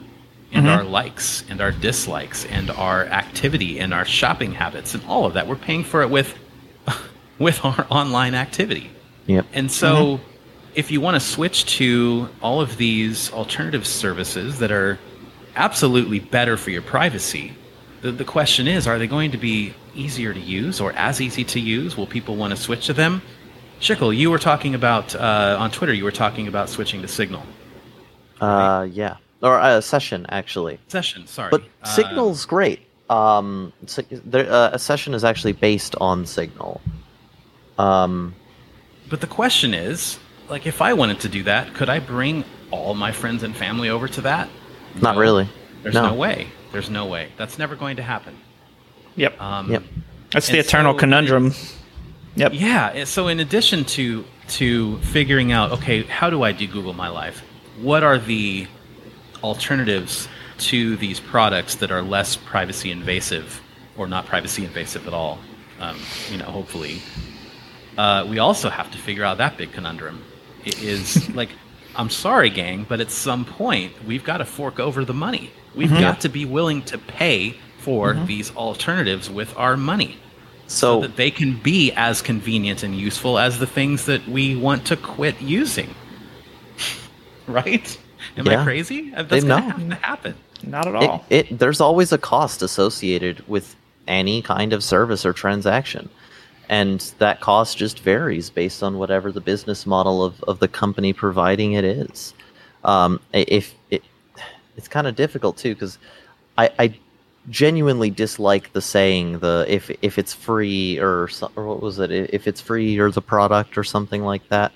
and 0.50 0.68
our 0.68 0.84
likes 0.84 1.44
and 1.48 1.60
our 1.62 1.70
dislikes 1.70 2.44
and 2.44 2.70
our 2.70 3.06
activity 3.06 3.78
and 3.78 3.94
our 3.94 4.04
shopping 4.04 4.52
habits 4.52 4.94
and 4.94 5.02
all 5.06 5.24
of 5.24 5.34
that. 5.34 5.46
We're 5.46 5.56
paying 5.56 5.84
for 5.84 6.02
it 6.02 6.10
with 6.10 6.36
with 7.38 7.64
our 7.64 7.86
online 7.88 8.34
activity. 8.34 8.91
Yep 9.26 9.46
And 9.52 9.70
so, 9.70 10.20
if 10.74 10.90
you 10.90 11.00
want 11.00 11.14
to 11.14 11.20
switch 11.20 11.64
to 11.78 12.28
all 12.40 12.60
of 12.60 12.76
these 12.76 13.32
alternative 13.32 13.86
services 13.86 14.58
that 14.58 14.72
are 14.72 14.98
absolutely 15.56 16.18
better 16.20 16.56
for 16.56 16.70
your 16.70 16.82
privacy, 16.82 17.54
the, 18.00 18.10
the 18.12 18.24
question 18.24 18.66
is 18.66 18.86
are 18.86 18.98
they 18.98 19.06
going 19.06 19.30
to 19.32 19.38
be 19.38 19.74
easier 19.94 20.32
to 20.32 20.40
use 20.40 20.80
or 20.80 20.92
as 20.92 21.20
easy 21.20 21.44
to 21.44 21.60
use? 21.60 21.96
Will 21.96 22.06
people 22.06 22.36
want 22.36 22.52
to 22.52 22.56
switch 22.56 22.86
to 22.86 22.92
them? 22.92 23.22
Shickle, 23.80 24.16
you 24.16 24.30
were 24.30 24.38
talking 24.38 24.74
about 24.74 25.14
uh, 25.14 25.56
on 25.58 25.70
Twitter, 25.70 25.92
you 25.92 26.04
were 26.04 26.12
talking 26.12 26.46
about 26.48 26.68
switching 26.68 27.02
to 27.02 27.08
Signal. 27.08 27.42
uh 28.40 28.86
yeah 28.90 29.16
or 29.42 29.58
uh, 29.60 29.80
session 29.80 30.24
actually 30.28 30.78
Session, 30.88 31.26
sorry. 31.26 31.50
But 31.50 31.62
Uh, 31.82 31.88
Signal's 31.88 32.44
great. 32.46 32.80
Um, 33.10 33.72
there, 34.24 34.50
uh, 34.50 34.70
a 34.72 34.78
session 34.78 35.12
is 35.14 35.24
actually 35.24 35.52
based 35.52 35.94
on 36.00 36.24
Signal. 36.24 36.80
Um, 37.76 38.34
But 39.12 39.20
the 39.20 39.26
question 39.26 39.74
is, 39.74 40.18
like, 40.48 40.66
if 40.66 40.80
I 40.80 40.94
wanted 40.94 41.20
to 41.20 41.28
do 41.28 41.42
that, 41.42 41.74
could 41.74 41.90
I 41.90 41.98
bring 41.98 42.44
all 42.70 42.94
my 42.94 43.12
friends 43.12 43.42
and 43.42 43.54
family 43.54 43.90
over 43.90 44.08
to 44.08 44.22
that? 44.22 44.48
not 45.02 45.16
No. 45.16 45.20
really. 45.20 45.48
There's 45.82 45.94
No. 45.94 46.06
no. 46.06 46.14
way. 46.14 46.46
There's 46.72 46.88
no 46.88 47.04
way. 47.04 47.28
That's 47.36 47.58
never 47.58 47.76
going 47.76 47.96
to 47.96 48.02
happen. 48.02 48.38
Yep. 49.16 49.38
Um, 49.38 49.70
Yep. 49.70 49.82
That's 50.30 50.48
the 50.48 50.58
eternal 50.58 50.94
so- 50.94 50.98
conundrum. 51.00 51.54
Yep. 52.36 52.52
Yeah. 52.54 53.04
So 53.04 53.28
in 53.28 53.38
addition 53.40 53.84
to 53.96 54.24
to 54.48 54.96
figuring 55.00 55.52
out, 55.52 55.72
okay, 55.72 56.04
how 56.04 56.30
do 56.30 56.42
I 56.42 56.52
de-Google 56.52 56.94
my 56.94 57.08
life? 57.08 57.42
What 57.82 58.02
are 58.02 58.18
the 58.18 58.66
alternatives 59.42 60.26
to 60.70 60.96
these 60.96 61.20
products 61.20 61.74
that 61.76 61.90
are 61.90 62.00
less 62.00 62.36
privacy 62.36 62.90
invasive 62.90 63.60
or 63.98 64.06
not 64.06 64.24
privacy 64.24 64.64
invasive 64.64 65.06
at 65.06 65.12
all? 65.12 65.38
Um, 65.80 65.98
you 66.30 66.38
know, 66.38 66.46
hopefully. 66.46 67.02
Uh, 67.96 68.26
we 68.28 68.38
also 68.38 68.70
have 68.70 68.90
to 68.90 68.98
figure 68.98 69.24
out 69.24 69.38
that 69.38 69.56
big 69.56 69.72
conundrum. 69.72 70.22
It 70.64 70.82
is 70.82 71.28
like, 71.34 71.50
I'm 71.96 72.10
sorry, 72.10 72.50
gang, 72.50 72.86
but 72.88 73.00
at 73.00 73.10
some 73.10 73.44
point 73.44 73.92
we've 74.04 74.24
got 74.24 74.38
to 74.38 74.44
fork 74.44 74.80
over 74.80 75.04
the 75.04 75.14
money. 75.14 75.50
We've 75.74 75.88
mm-hmm. 75.88 76.00
got 76.00 76.20
to 76.22 76.28
be 76.28 76.44
willing 76.44 76.82
to 76.84 76.98
pay 76.98 77.56
for 77.78 78.14
mm-hmm. 78.14 78.26
these 78.26 78.54
alternatives 78.56 79.28
with 79.28 79.56
our 79.56 79.76
money 79.76 80.18
so 80.66 81.00
So, 81.00 81.00
that 81.02 81.16
they 81.16 81.30
can 81.30 81.58
be 81.60 81.92
as 81.92 82.22
convenient 82.22 82.82
and 82.82 82.94
useful 82.94 83.38
as 83.38 83.58
the 83.58 83.66
things 83.66 84.06
that 84.06 84.26
we 84.28 84.56
want 84.56 84.86
to 84.86 84.96
quit 84.96 85.40
using. 85.40 85.94
right? 87.46 87.98
Am 88.36 88.46
Yeah. 88.46 88.60
I 88.60 88.64
crazy? 88.64 89.12
Uh, 89.14 89.22
that's 89.22 89.42
They- 89.42 89.48
going 89.48 89.62
to 89.62 89.70
have 89.70 89.88
to 89.88 89.94
happen. 90.06 90.34
Not 90.64 90.86
at 90.86 90.94
it, 90.94 91.10
all. 91.10 91.24
it 91.28 91.58
there's 91.58 91.80
always 91.80 92.12
a 92.12 92.18
cost 92.18 92.62
associated 92.62 93.46
with 93.48 93.74
any 94.06 94.42
kind 94.42 94.72
of 94.72 94.84
service 94.84 95.26
or 95.26 95.32
transaction, 95.32 96.08
and 96.72 97.12
that 97.18 97.38
cost 97.40 97.76
just 97.76 98.00
varies 98.00 98.48
based 98.48 98.82
on 98.82 98.96
whatever 98.96 99.30
the 99.30 99.42
business 99.42 99.84
model 99.84 100.24
of, 100.24 100.42
of 100.44 100.58
the 100.58 100.66
company 100.66 101.12
providing 101.12 101.74
it 101.74 101.84
is. 101.84 102.32
Um, 102.82 103.20
if 103.34 103.74
it, 103.90 104.02
it's 104.78 104.88
kind 104.88 105.06
of 105.06 105.14
difficult 105.14 105.58
too 105.58 105.74
because 105.74 105.98
I, 106.56 106.70
I 106.78 106.94
genuinely 107.50 108.08
dislike 108.08 108.72
the 108.72 108.80
saying 108.80 109.40
the 109.40 109.66
if 109.68 109.90
if 110.00 110.18
it's 110.18 110.32
free 110.32 110.98
or 110.98 111.28
or 111.56 111.66
what 111.66 111.82
was 111.82 111.98
it 111.98 112.10
if 112.10 112.48
it's 112.48 112.62
free 112.62 112.98
or 112.98 113.10
the 113.10 113.20
product 113.20 113.76
or 113.76 113.84
something 113.84 114.22
like 114.22 114.48
that 114.48 114.72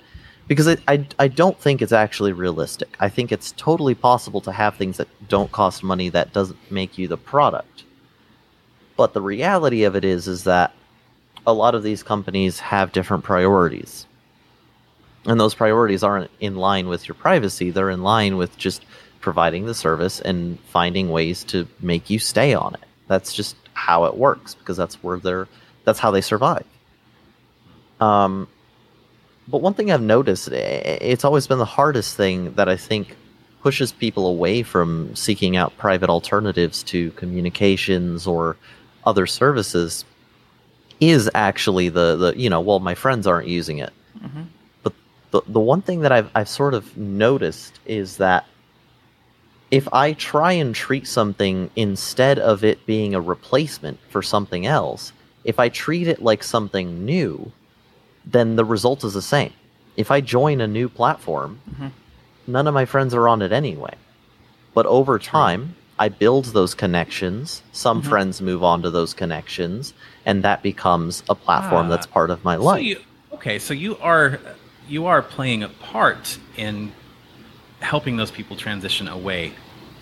because 0.49 0.67
it, 0.67 0.81
I 0.87 1.07
I 1.19 1.29
don't 1.29 1.59
think 1.59 1.81
it's 1.81 1.93
actually 1.93 2.33
realistic. 2.33 2.95
I 3.01 3.09
think 3.09 3.33
it's 3.33 3.53
totally 3.53 3.95
possible 3.95 4.43
to 4.43 4.53
have 4.53 4.77
things 4.77 4.99
that 4.99 5.09
don't 5.29 5.51
cost 5.51 5.83
money 5.83 6.11
that 6.11 6.35
doesn't 6.35 6.59
make 6.71 6.99
you 6.99 7.09
the 7.09 7.17
product. 7.17 7.85
But 8.99 9.15
the 9.15 9.23
reality 9.23 9.85
of 9.85 9.97
it 9.97 10.05
is 10.05 10.29
is 10.29 10.45
that 10.45 10.75
a 11.47 11.53
lot 11.53 11.75
of 11.75 11.83
these 11.83 12.03
companies 12.03 12.59
have 12.59 12.93
different 12.93 13.25
priorities. 13.25 14.07
And 15.27 15.41
those 15.41 15.55
priorities 15.55 16.03
aren't 16.03 16.31
in 16.41 16.57
line 16.57 16.89
with 16.89 17.09
your 17.09 17.15
privacy, 17.15 17.71
they're 17.71 17.91
in 17.91 18.03
line 18.03 18.37
with 18.37 18.57
just 18.57 18.85
providing 19.21 19.67
the 19.67 19.75
service 19.75 20.21
and 20.21 20.59
finding 20.61 21.11
ways 21.11 21.43
to 21.45 21.67
make 21.81 22.11
you 22.11 22.19
stay 22.19 22.55
on 22.55 22.75
it. 22.75 22.85
That's 23.09 23.33
just 23.33 23.57
how 23.75 24.05
it 24.05 24.17
works 24.17 24.55
because 24.55 24.77
that's 24.77 25.03
where 25.03 25.19
they're 25.19 25.49
that's 25.85 25.99
how 25.99 26.11
they 26.11 26.21
survive. 26.21 26.65
Um 28.01 28.49
but 29.49 29.63
one 29.63 29.75
thing 29.75 29.93
I've 29.93 30.03
noticed, 30.03 30.49
it's 30.49 31.25
always 31.25 31.47
been 31.47 31.59
the 31.59 31.65
hardest 31.65 32.17
thing 32.17 32.55
that 32.55 32.69
I 32.69 32.77
think 32.77 33.17
pushes 33.63 33.93
people 33.93 34.27
away 34.27 34.65
from 34.65 35.15
seeking 35.15 35.57
out 35.57 35.77
private 35.77 36.11
alternatives 36.11 36.83
to 36.85 37.13
communications 37.13 38.27
or 38.27 38.57
other 39.05 39.27
services 39.27 40.05
is 41.01 41.31
actually 41.35 41.89
the, 41.89 42.17
the 42.17 42.39
you 42.39 42.49
know, 42.51 42.61
well, 42.61 42.79
my 42.81 42.95
friends 42.95 43.27
aren't 43.27 43.49
using 43.49 43.79
it. 43.79 43.93
But 44.83 44.93
the, 45.31 45.43
the 45.47 45.61
one 45.61 45.83
thing 45.83 46.01
that 46.01 46.13
I've, 46.13 46.31
I've 46.35 46.49
sort 46.49 46.75
of 46.75 46.97
noticed 46.97 47.79
is 47.87 48.17
that 48.19 48.47
if 49.71 49.89
I 49.93 50.13
try 50.13 50.53
and 50.53 50.75
treat 50.75 51.07
something 51.07 51.71
instead 51.77 52.39
of 52.39 52.63
it 52.65 52.87
being 52.87 53.15
a 53.15 53.21
replacement 53.21 53.99
for 54.11 54.23
something 54.23 54.67
else, 54.67 55.13
If 55.45 55.61
I 55.61 55.69
treat 55.69 56.09
it 56.09 56.21
like 56.21 56.43
something 56.43 57.05
new, 57.05 57.53
then 58.25 58.57
the 58.57 58.65
result 58.65 59.05
is 59.05 59.15
the 59.15 59.23
same. 59.23 59.53
If 59.97 60.11
I 60.11 60.21
join 60.21 60.61
a 60.61 60.67
new 60.67 60.89
platform, 60.89 61.61
Mhm. 61.71 61.93
none 62.49 62.67
of 62.67 62.75
my 62.75 62.85
friends 62.85 63.15
are 63.15 63.29
on 63.29 63.43
it 63.43 63.53
anyway. 63.53 63.95
But 64.75 64.87
over 64.87 65.21
time, 65.21 65.77
I 66.01 66.09
build 66.09 66.47
those 66.47 66.75
connections. 66.75 67.63
Some 67.71 68.03
Mhm. 68.03 68.07
friends 68.09 68.43
move 68.43 68.65
on 68.65 68.83
to 68.83 68.91
those 68.91 69.15
connections, 69.15 69.95
and 70.27 70.43
that 70.43 70.63
becomes 70.63 71.23
a 71.31 71.35
platform 71.35 71.87
Ah. 71.87 71.91
that's 71.91 72.07
part 72.07 72.31
of 72.31 72.45
my 72.45 72.57
So 72.57 72.63
life. 72.63 72.83
you, 72.83 73.01
okay, 73.33 73.59
so 73.59 73.73
you 73.73 73.97
are 73.99 74.39
you 74.89 75.07
are 75.07 75.23
playing 75.23 75.63
a 75.63 75.69
part 75.69 76.39
in 76.57 76.93
helping 77.81 78.17
those 78.17 78.31
people 78.31 78.57
transition 78.57 79.09
away 79.09 79.53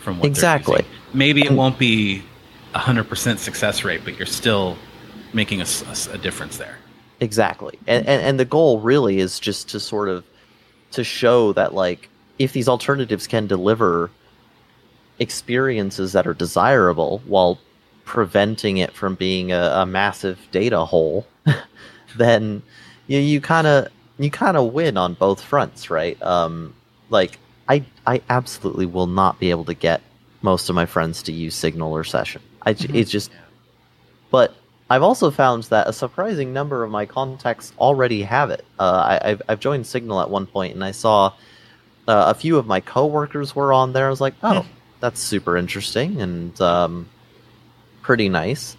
from 0.00 0.18
what 0.18 0.26
Exactly. 0.26 0.84
Maybe 1.12 1.42
it 1.44 1.52
won't 1.52 1.78
be 1.78 2.22
a 2.74 2.78
hundred 2.78 3.08
percent 3.08 3.38
success 3.38 3.84
rate, 3.84 4.00
but 4.04 4.16
you're 4.18 4.26
still 4.26 4.76
making 5.32 5.60
a 5.62 6.18
difference 6.18 6.56
there. 6.58 6.76
Exactly. 7.20 7.78
And, 7.86 8.06
and 8.06 8.20
and 8.22 8.40
the 8.40 8.44
goal 8.44 8.80
really 8.80 9.18
is 9.20 9.38
just 9.38 9.68
to 9.70 9.80
sort 9.80 10.08
of 10.08 10.24
to 10.92 11.04
show 11.04 11.52
that 11.54 11.74
like 11.74 12.08
if 12.38 12.52
these 12.52 12.68
alternatives 12.68 13.26
can 13.26 13.46
deliver 13.46 14.10
experiences 15.20 16.12
that 16.12 16.26
are 16.26 16.34
desirable 16.34 17.22
while 17.26 17.58
preventing 18.04 18.78
it 18.78 18.92
from 18.92 19.14
being 19.14 19.52
a, 19.52 19.72
a 19.76 19.86
massive 19.86 20.38
data 20.52 20.84
hole, 20.84 21.26
then 22.16 22.62
you 23.06 23.18
you 23.18 23.40
kind 23.40 23.66
of 23.66 23.88
you 24.18 24.30
kind 24.30 24.56
of 24.56 24.72
win 24.72 24.96
on 24.96 25.14
both 25.14 25.40
fronts, 25.40 25.90
right? 25.90 26.20
Um, 26.22 26.74
like 27.10 27.38
I 27.68 27.84
I 28.06 28.22
absolutely 28.30 28.86
will 28.86 29.06
not 29.06 29.38
be 29.40 29.50
able 29.50 29.64
to 29.66 29.74
get 29.74 30.00
most 30.42 30.68
of 30.68 30.74
my 30.74 30.86
friends 30.86 31.22
to 31.24 31.32
use 31.32 31.54
Signal 31.54 31.92
or 31.92 32.04
Session. 32.04 32.42
I 32.62 32.74
Mhm. 32.74 32.94
it's 32.94 33.10
just 33.10 33.30
but 34.30 34.54
I've 34.90 35.02
also 35.02 35.30
found 35.30 35.64
that 35.64 35.88
a 35.88 35.92
surprising 35.92 36.52
number 36.52 36.84
of 36.84 36.90
my 36.90 37.06
contacts 37.06 37.72
already 37.78 38.22
have 38.22 38.50
it. 38.50 38.64
Uh, 38.78 39.18
I, 39.22 39.30
I've, 39.30 39.42
I've 39.48 39.60
joined 39.60 39.86
Signal 39.86 40.20
at 40.20 40.28
one 40.28 40.46
point, 40.46 40.74
and 40.74 40.84
I 40.84 40.90
saw 40.90 41.28
uh, 42.06 42.26
a 42.28 42.34
few 42.34 42.58
of 42.58 42.66
my 42.66 42.80
coworkers 42.80 43.56
were 43.56 43.72
on 43.72 43.92
there. 43.94 44.06
I 44.06 44.10
was 44.10 44.20
like, 44.20 44.34
oh, 44.42 44.60
Hmm. 44.60 44.68
that's 45.00 45.20
super 45.20 45.56
interesting 45.56 46.20
and 46.20 46.60
um, 46.60 47.08
pretty 48.04 48.28
nice. 48.28 48.76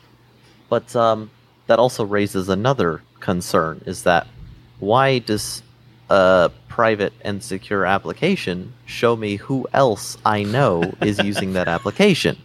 But 0.70 0.96
um, 0.96 1.30
that 1.68 1.80
also 1.80 2.06
raises 2.06 2.48
another 2.48 3.02
concern: 3.20 3.82
is 3.86 4.04
that 4.04 4.28
why 4.80 5.20
does 5.20 5.62
a 6.10 6.52
private 6.70 7.12
and 7.22 7.44
secure 7.44 7.86
application 7.86 8.72
show 8.86 9.16
me 9.16 9.36
who 9.38 9.68
else 9.74 10.18
I 10.26 10.44
know 10.44 10.94
is 11.02 11.20
using 11.20 11.54
that 11.54 11.68
application? 11.68 12.38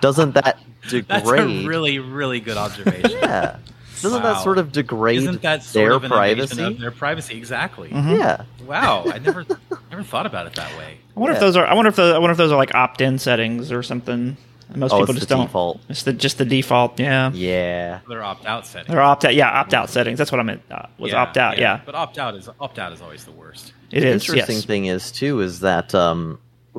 Doesn't 0.00 0.32
that 0.34 0.58
degrade? 0.88 1.08
That's 1.08 1.28
a 1.28 1.66
really, 1.66 1.98
really 1.98 2.40
good 2.40 2.56
observation. 2.56 3.10
yeah. 3.12 3.58
Doesn't 4.02 4.22
that 4.22 4.42
sort 4.42 4.58
of 4.58 4.70
degrade 4.70 5.18
Isn't 5.20 5.40
that 5.42 5.62
sort 5.62 5.72
their 5.84 5.92
of 5.92 6.04
an 6.04 6.10
privacy? 6.10 6.62
of 6.62 6.78
their 6.78 6.90
privacy? 6.90 7.38
Exactly. 7.38 7.88
Mhm. 7.88 8.18
Yeah. 8.18 8.44
Wow, 8.66 9.04
I 9.06 9.18
never 9.18 9.46
never 9.90 10.02
thought 10.02 10.26
about 10.26 10.46
it 10.46 10.54
that 10.54 10.76
way. 10.76 10.98
I 11.16 11.20
wonder 11.20 11.34
if 11.34 11.40
those 11.40 11.56
are. 11.56 11.64
I 11.66 11.72
wonder 11.74 11.88
if 11.88 11.96
those. 11.96 12.14
I 12.14 12.18
wonder 12.18 12.32
if 12.32 12.36
those 12.38 12.52
are 12.52 12.58
like 12.58 12.74
opt-in 12.74 13.18
settings 13.18 13.72
or 13.72 13.82
something. 13.82 14.36
And 14.68 14.78
most 14.78 14.92
oh, 14.92 15.00
people 15.00 15.10
it's 15.14 15.20
just 15.20 15.28
the 15.28 15.36
don't. 15.36 15.46
default. 15.46 15.80
It's 15.88 16.02
the 16.02 16.12
just 16.12 16.38
the 16.38 16.44
default. 16.44 16.98
Yeah. 16.98 17.30
Yeah. 17.32 18.00
They're 18.08 18.22
opt 18.24 18.46
out 18.46 18.66
settings. 18.66 18.94
Or 18.94 19.00
opt 19.00 19.24
out. 19.24 19.34
Yeah, 19.34 19.50
opt 19.50 19.74
out 19.74 19.90
settings. 19.90 20.18
That's 20.18 20.32
what 20.32 20.40
I 20.40 20.44
meant. 20.44 20.62
Uh, 20.70 20.86
was 20.98 21.12
opt 21.14 21.36
out. 21.36 21.58
Yeah. 21.58 21.80
But 21.84 21.94
opt 21.94 22.18
out 22.18 22.34
is 22.34 22.48
opt 22.60 22.78
out 22.78 22.92
is 22.92 23.00
always 23.02 23.24
the 23.24 23.32
worst. 23.32 23.72
It 23.90 24.00
the 24.00 24.08
is. 24.08 24.22
interesting 24.28 24.56
Yes. 24.56 24.64
thing 24.64 24.86
is 24.86 25.12
too 25.12 25.40
is 25.40 25.60
that 25.60 25.94
um 25.94 26.38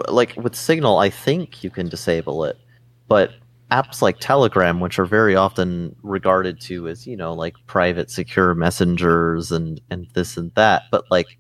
like 0.10 0.36
with 0.36 0.56
Signal, 0.56 0.98
I 0.98 1.10
think 1.10 1.64
you 1.64 1.70
can 1.70 1.88
disable 1.88 2.44
it, 2.44 2.58
but 3.08 3.32
apps 3.72 4.02
like 4.02 4.20
Telegram, 4.20 4.80
which 4.80 5.00
are 5.00 5.06
very 5.06 5.36
often 5.36 5.96
regarded 6.04 6.60
to 6.62 6.88
as 6.90 7.08
you 7.08 7.16
know 7.16 7.34
like 7.34 7.56
private, 7.68 8.12
secure 8.12 8.54
messengers 8.56 9.52
and 9.52 9.80
and 9.90 10.08
this 10.14 10.36
and 10.38 10.52
that, 10.56 10.84
but 10.92 11.06
like 11.10 11.38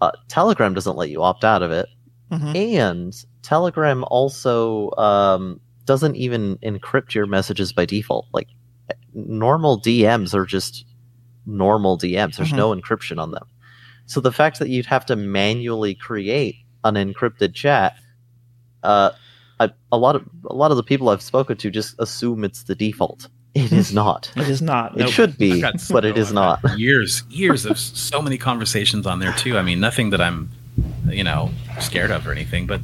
uh, 0.00 0.10
Telegram 0.28 0.74
doesn't 0.74 0.96
let 0.96 1.08
you 1.08 1.22
opt 1.22 1.44
out 1.44 1.62
of 1.62 1.70
it, 1.70 1.88
Mhm. 2.30 2.54
and 2.78 3.24
Telegram 3.42 4.04
also 4.08 4.90
um, 4.98 5.60
doesn't 5.86 6.16
even 6.16 6.56
encrypt 6.58 7.14
your 7.14 7.26
messages 7.26 7.72
by 7.72 7.84
default. 7.84 8.26
Like 8.32 8.48
normal 9.14 9.80
DMs 9.80 10.34
are 10.34 10.46
just 10.46 10.84
normal 11.46 11.98
DMs. 11.98 12.36
There's 12.36 12.52
Mhm. 12.52 12.56
no 12.56 12.74
encryption 12.74 13.18
on 13.18 13.30
them. 13.32 13.44
So 14.06 14.20
the 14.20 14.32
fact 14.32 14.58
that 14.58 14.68
you'd 14.68 14.86
have 14.86 15.06
to 15.06 15.16
manually 15.16 15.94
create 15.94 16.56
an 16.84 16.94
encrypted 16.94 17.54
chat, 17.54 17.96
uh, 18.82 19.10
I, 19.60 19.70
a 19.92 19.96
lot 19.98 20.16
of 20.16 20.22
a 20.50 20.54
lot 20.54 20.70
of 20.70 20.76
the 20.76 20.82
people 20.82 21.08
I've 21.08 21.22
spoken 21.22 21.56
to 21.58 21.70
just 21.70 21.94
assume 21.98 22.44
it's 22.44 22.64
the 22.64 22.74
default. 22.74 23.28
It 23.54 23.72
is 23.72 23.92
not. 24.02 24.30
It 24.36 24.48
is 24.48 24.60
not. 24.60 24.92
It 24.96 25.00
Nope. 25.04 25.10
should 25.12 25.38
be, 25.38 25.60
so- 25.78 25.94
but 25.94 26.04
it 26.04 26.18
is 26.18 26.32
not. 26.32 26.60
Years, 26.78 27.22
years 27.30 27.64
of 27.64 27.78
so 27.78 28.20
many 28.20 28.36
conversations 28.36 29.06
on 29.06 29.20
there 29.20 29.32
too. 29.34 29.56
I 29.56 29.62
mean, 29.62 29.78
nothing 29.80 30.10
that 30.10 30.20
I'm, 30.20 30.50
you 31.08 31.22
know, 31.24 31.50
scared 31.78 32.10
of 32.10 32.26
or 32.26 32.32
anything, 32.32 32.66
but 32.66 32.80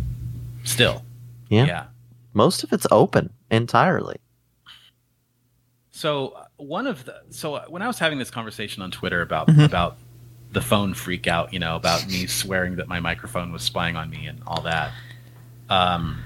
still, 0.64 1.03
Yeah. 1.48 1.64
yeah. 1.66 1.84
Most 2.32 2.62
of 2.64 2.72
it's 2.72 2.86
open 2.90 3.30
entirely. 3.50 4.16
So 5.90 6.28
uh, 6.28 6.44
one 6.56 6.86
of 6.86 7.04
the 7.04 7.20
so 7.30 7.54
uh, 7.54 7.64
when 7.68 7.82
I 7.82 7.86
was 7.86 7.98
having 7.98 8.18
this 8.18 8.30
conversation 8.30 8.82
on 8.82 8.90
Twitter 8.90 9.22
about 9.22 9.48
Mhm. 9.48 9.64
about 9.64 9.96
the 10.52 10.60
phone 10.60 10.94
freak 10.94 11.26
out, 11.26 11.52
you 11.52 11.58
know, 11.58 11.76
about 11.76 12.06
me 12.08 12.26
swearing 12.26 12.76
that 12.76 12.88
my 12.88 13.00
microphone 13.00 13.52
was 13.52 13.62
spying 13.62 13.96
on 13.96 14.10
me 14.10 14.26
and 14.26 14.42
all 14.46 14.60
that, 14.62 14.90
um, 15.68 16.18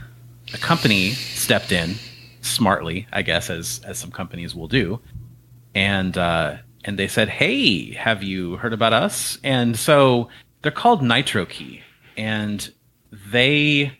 a 0.55 0.59
company 0.59 1.11
stepped 1.13 1.73
in 1.73 1.97
smartly, 2.41 3.07
I 3.13 3.23
guess, 3.23 3.51
as 3.51 3.81
as 3.85 3.99
some 3.99 4.11
companies 4.11 4.55
will 4.55 4.69
do, 4.69 5.01
and 5.75 6.17
uh, 6.17 6.57
and 6.85 6.99
they 6.99 7.09
said, 7.09 7.29
"Hey, 7.29 7.93
have 7.95 8.23
you 8.23 8.57
heard 8.59 8.73
about 8.75 8.93
us?" 8.93 9.39
And 9.43 9.77
so 9.79 10.29
they're 10.63 10.73
called 10.73 11.01
NitroKey, 11.03 11.81
and 12.17 12.71
they 13.33 13.99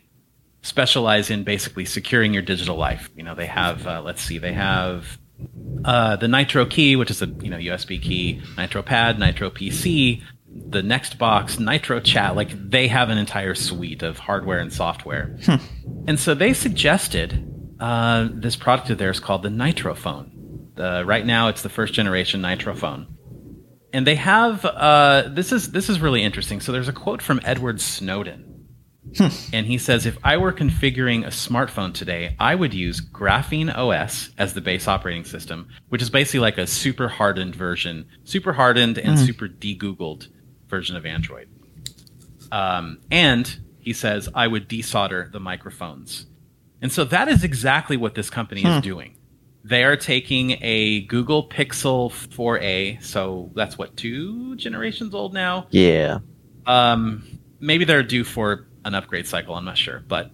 specialize 0.65 1.29
in 1.29 1.43
basically 1.43 1.85
securing 1.85 2.33
your 2.33 2.41
digital 2.41 2.75
life. 2.75 3.09
You 3.15 3.23
know, 3.23 3.35
they 3.35 3.45
have 3.45 3.85
uh, 3.85 4.01
let's 4.01 4.21
see, 4.21 4.37
they 4.37 4.53
have 4.53 5.17
uh, 5.83 6.15
the 6.15 6.27
Nitro 6.27 6.65
Key, 6.65 6.95
which 6.95 7.11
is 7.11 7.21
a 7.21 7.27
you 7.27 7.49
know 7.49 7.57
USB 7.57 8.01
key, 8.01 8.41
Nitro 8.57 8.81
Pad, 8.81 9.19
Nitro 9.19 9.49
PC, 9.49 10.21
the 10.47 10.81
Next 10.81 11.17
Box, 11.17 11.59
Nitro 11.59 11.99
Chat. 11.99 12.35
Like 12.35 12.49
they 12.69 12.87
have 12.87 13.09
an 13.09 13.17
entire 13.17 13.55
suite 13.55 14.03
of 14.03 14.17
hardware 14.17 14.59
and 14.59 14.73
software. 14.73 15.37
And 16.07 16.19
so 16.19 16.33
they 16.33 16.53
suggested 16.53 17.51
uh, 17.79 18.29
this 18.31 18.55
product 18.55 18.89
of 18.89 18.97
theirs 18.97 19.19
called 19.19 19.43
the 19.43 19.49
Nitrophone. 19.49 20.31
Uh, 20.77 21.03
right 21.05 21.25
now, 21.25 21.47
it's 21.47 21.61
the 21.61 21.69
first 21.69 21.93
generation 21.93 22.41
Nitrophone. 22.41 23.07
And 23.93 24.05
they 24.05 24.15
have 24.15 24.65
uh, 24.65 25.29
this 25.29 25.51
is 25.51 25.71
this 25.71 25.89
is 25.89 25.99
really 25.99 26.23
interesting. 26.23 26.59
So 26.61 26.71
there's 26.71 26.89
a 26.89 26.93
quote 26.93 27.21
from 27.21 27.39
Edward 27.43 27.79
Snowden, 27.79 28.54
and 29.53 29.65
he 29.65 29.77
says, 29.77 30.05
if 30.05 30.17
I 30.23 30.37
were 30.37 30.51
configuring 30.51 31.25
a 31.25 31.29
smartphone 31.29 31.93
today, 31.93 32.35
I 32.39 32.55
would 32.55 32.73
use 32.73 33.01
GrapheneOS 33.01 34.33
as 34.37 34.53
the 34.53 34.61
base 34.61 34.87
operating 34.87 35.23
system, 35.23 35.69
which 35.89 36.01
is 36.01 36.09
basically 36.09 36.41
like 36.41 36.57
a 36.57 36.67
super 36.67 37.07
hardened 37.07 37.55
version, 37.55 38.07
super 38.23 38.53
hardened 38.53 38.97
and 38.97 39.17
super 39.17 39.47
de-Googled 39.47 40.27
version 40.67 40.95
of 40.95 41.05
Android. 41.05 41.47
Um, 42.51 42.99
and 43.11 43.59
he 43.79 43.93
says, 43.93 44.27
I 44.33 44.47
would 44.47 44.67
desolder 44.67 45.31
the 45.31 45.39
microphones. 45.39 46.25
And 46.81 46.91
so 46.91 47.03
that 47.05 47.27
is 47.27 47.43
exactly 47.43 47.97
what 47.97 48.15
this 48.15 48.29
company 48.29 48.63
is 48.63 48.81
doing. 48.81 49.17
They 49.63 49.83
are 49.83 49.95
taking 49.95 50.57
a 50.61 51.01
Google 51.01 51.49
Pixel 51.49 52.11
4a, 52.11 53.03
so 53.03 53.49
that's 53.55 53.77
what, 53.77 53.97
two 53.97 54.55
generations 54.57 55.15
old 55.15 55.33
now? 55.33 55.67
Yeah. 55.71 56.19
Um, 56.67 57.39
maybe 57.59 57.85
they're 57.85 58.03
due 58.03 58.23
for 58.23 58.67
an 58.85 58.95
upgrade 58.95 59.27
cycle. 59.27 59.55
I'm 59.55 59.65
not 59.65 59.77
sure, 59.77 60.03
but 60.07 60.31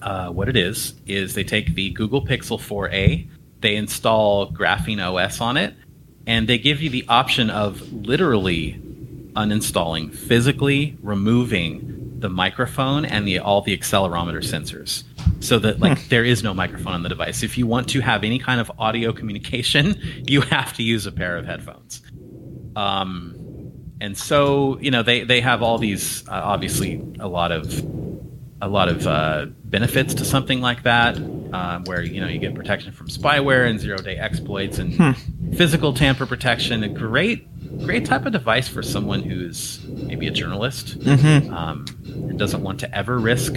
uh, 0.00 0.30
what 0.30 0.48
it 0.48 0.56
is 0.56 0.94
is 1.06 1.34
they 1.34 1.44
take 1.44 1.74
the 1.74 1.90
Google 1.90 2.24
Pixel 2.24 2.58
4a, 2.58 3.28
they 3.60 3.76
install 3.76 4.50
GrapheneOS 4.52 5.40
on 5.40 5.56
it, 5.56 5.74
and 6.26 6.48
they 6.48 6.58
give 6.58 6.80
you 6.80 6.90
the 6.90 7.04
option 7.08 7.50
of 7.50 7.92
literally 7.92 8.80
uninstalling, 9.34 10.14
physically 10.14 10.96
removing 11.02 12.18
the 12.18 12.28
microphone 12.28 13.04
and 13.04 13.26
the 13.26 13.38
all 13.38 13.62
the 13.62 13.76
accelerometer 13.76 14.42
sensors, 14.42 15.02
so 15.40 15.58
that 15.58 15.80
like 15.80 16.08
there 16.08 16.24
is 16.24 16.42
no 16.42 16.54
microphone 16.54 16.94
on 16.94 17.02
the 17.02 17.08
device. 17.08 17.42
If 17.42 17.58
you 17.58 17.66
want 17.66 17.88
to 17.90 18.00
have 18.00 18.22
any 18.22 18.38
kind 18.38 18.60
of 18.60 18.70
audio 18.78 19.12
communication, 19.12 20.00
you 20.26 20.40
have 20.42 20.72
to 20.74 20.82
use 20.82 21.06
a 21.06 21.12
pair 21.12 21.36
of 21.36 21.46
headphones. 21.46 22.02
Um, 22.76 23.31
and 24.02 24.18
so 24.18 24.78
you 24.80 24.90
know 24.90 25.02
they 25.02 25.24
they 25.24 25.40
have 25.40 25.62
all 25.62 25.78
these 25.78 26.26
uh, 26.28 26.32
obviously 26.32 27.00
a 27.20 27.28
lot 27.28 27.50
of 27.52 27.64
a 28.60 28.68
lot 28.68 28.88
of 28.88 29.06
uh, 29.06 29.46
benefits 29.64 30.14
to 30.14 30.24
something 30.24 30.60
like 30.60 30.82
that 30.84 31.16
um, 31.16 31.84
where 31.84 32.02
you 32.02 32.20
know 32.20 32.28
you 32.28 32.38
get 32.38 32.54
protection 32.54 32.92
from 32.92 33.08
spyware 33.08 33.68
and 33.68 33.80
zero 33.80 33.98
day 33.98 34.16
exploits 34.16 34.78
and 34.78 35.16
physical 35.56 35.92
tamper 35.94 36.26
protection. 36.26 36.82
A 36.84 36.88
great 36.88 37.48
great 37.86 38.04
type 38.04 38.26
of 38.26 38.32
device 38.32 38.68
for 38.68 38.82
someone 38.82 39.22
who's 39.22 39.80
maybe 39.86 40.26
a 40.26 40.30
journalist 40.30 40.98
Mhm. 41.00 41.50
um, 41.50 41.84
and 42.28 42.38
doesn't 42.38 42.62
want 42.62 42.80
to 42.80 42.94
ever 42.96 43.18
risk 43.18 43.54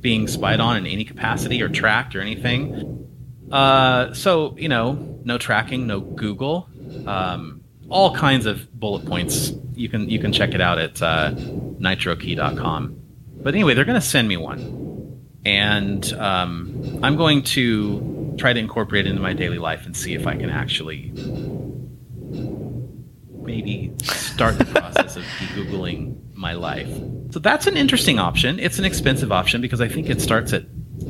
being 0.00 0.28
spied 0.28 0.60
on 0.60 0.76
in 0.76 0.86
any 0.86 1.04
capacity 1.04 1.60
or 1.62 1.68
tracked 1.68 2.14
or 2.14 2.20
anything. 2.20 3.06
Uh, 3.50 4.12
so 4.12 4.54
you 4.58 4.68
know, 4.68 4.92
no 5.24 5.38
tracking, 5.38 5.86
no 5.86 6.00
Google, 6.00 6.68
um, 7.06 7.57
all 7.88 8.14
kinds 8.14 8.46
of 8.46 8.72
bullet 8.78 9.04
points. 9.06 9.52
You 9.74 9.88
can 9.88 10.08
you 10.08 10.18
can 10.18 10.32
check 10.32 10.54
it 10.54 10.60
out 10.60 10.78
at 10.78 11.00
uh, 11.02 11.32
nitrokey.com. 11.32 13.00
But 13.40 13.54
anyway, 13.54 13.74
they're 13.74 13.84
going 13.84 14.00
to 14.00 14.06
send 14.06 14.26
me 14.28 14.36
one, 14.36 15.22
and 15.44 16.12
um, 16.14 17.00
I'm 17.02 17.16
going 17.16 17.42
to 17.44 18.34
try 18.38 18.52
to 18.52 18.58
incorporate 18.58 19.06
it 19.06 19.10
into 19.10 19.22
my 19.22 19.32
daily 19.32 19.58
life 19.58 19.86
and 19.86 19.96
see 19.96 20.14
if 20.14 20.26
I 20.26 20.34
can 20.36 20.50
actually 20.50 21.12
maybe 23.42 23.92
start 24.02 24.58
the 24.58 24.64
process 24.64 25.16
of 25.16 25.22
de-googling 25.38 26.16
my 26.34 26.52
life. 26.54 26.88
So 27.30 27.38
that's 27.38 27.66
an 27.66 27.76
interesting 27.76 28.18
option. 28.18 28.58
It's 28.58 28.78
an 28.78 28.84
expensive 28.84 29.32
option 29.32 29.60
because 29.60 29.80
I 29.80 29.88
think 29.88 30.08
it 30.10 30.20
starts 30.20 30.52
at 30.52 30.64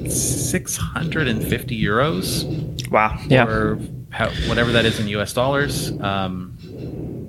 650 0.07 1.83
euros 1.83 2.91
Wow. 2.91 3.19
Yeah. 3.27 3.47
or 3.47 3.79
how, 4.11 4.31
whatever 4.49 4.73
that 4.73 4.85
is 4.85 5.01
in 5.01 5.09
US 5.09 5.33
dollars. 5.33 5.91
Um, 6.01 6.58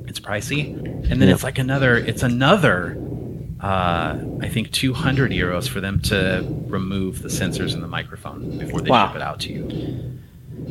it's 0.10 0.20
pricey, 0.20 0.76
and 1.10 1.22
then 1.22 1.30
it's 1.30 1.44
like 1.44 1.58
another. 1.60 1.96
It's 1.98 2.24
another. 2.24 2.98
Uh, 3.62 4.18
I 4.42 4.48
think 4.48 4.72
200 4.72 5.32
euros 5.32 5.68
for 5.68 5.82
them 5.82 6.00
to 6.04 6.46
remove 6.68 7.22
the 7.22 7.28
sensors 7.30 7.74
and 7.74 7.84
the 7.84 7.88
microphone 7.90 8.58
before 8.58 8.80
they 8.82 8.90
Wow. 8.90 9.08
ship 9.08 9.18
it 9.18 9.22
out 9.22 9.40
to 9.42 9.54
you. 9.54 10.16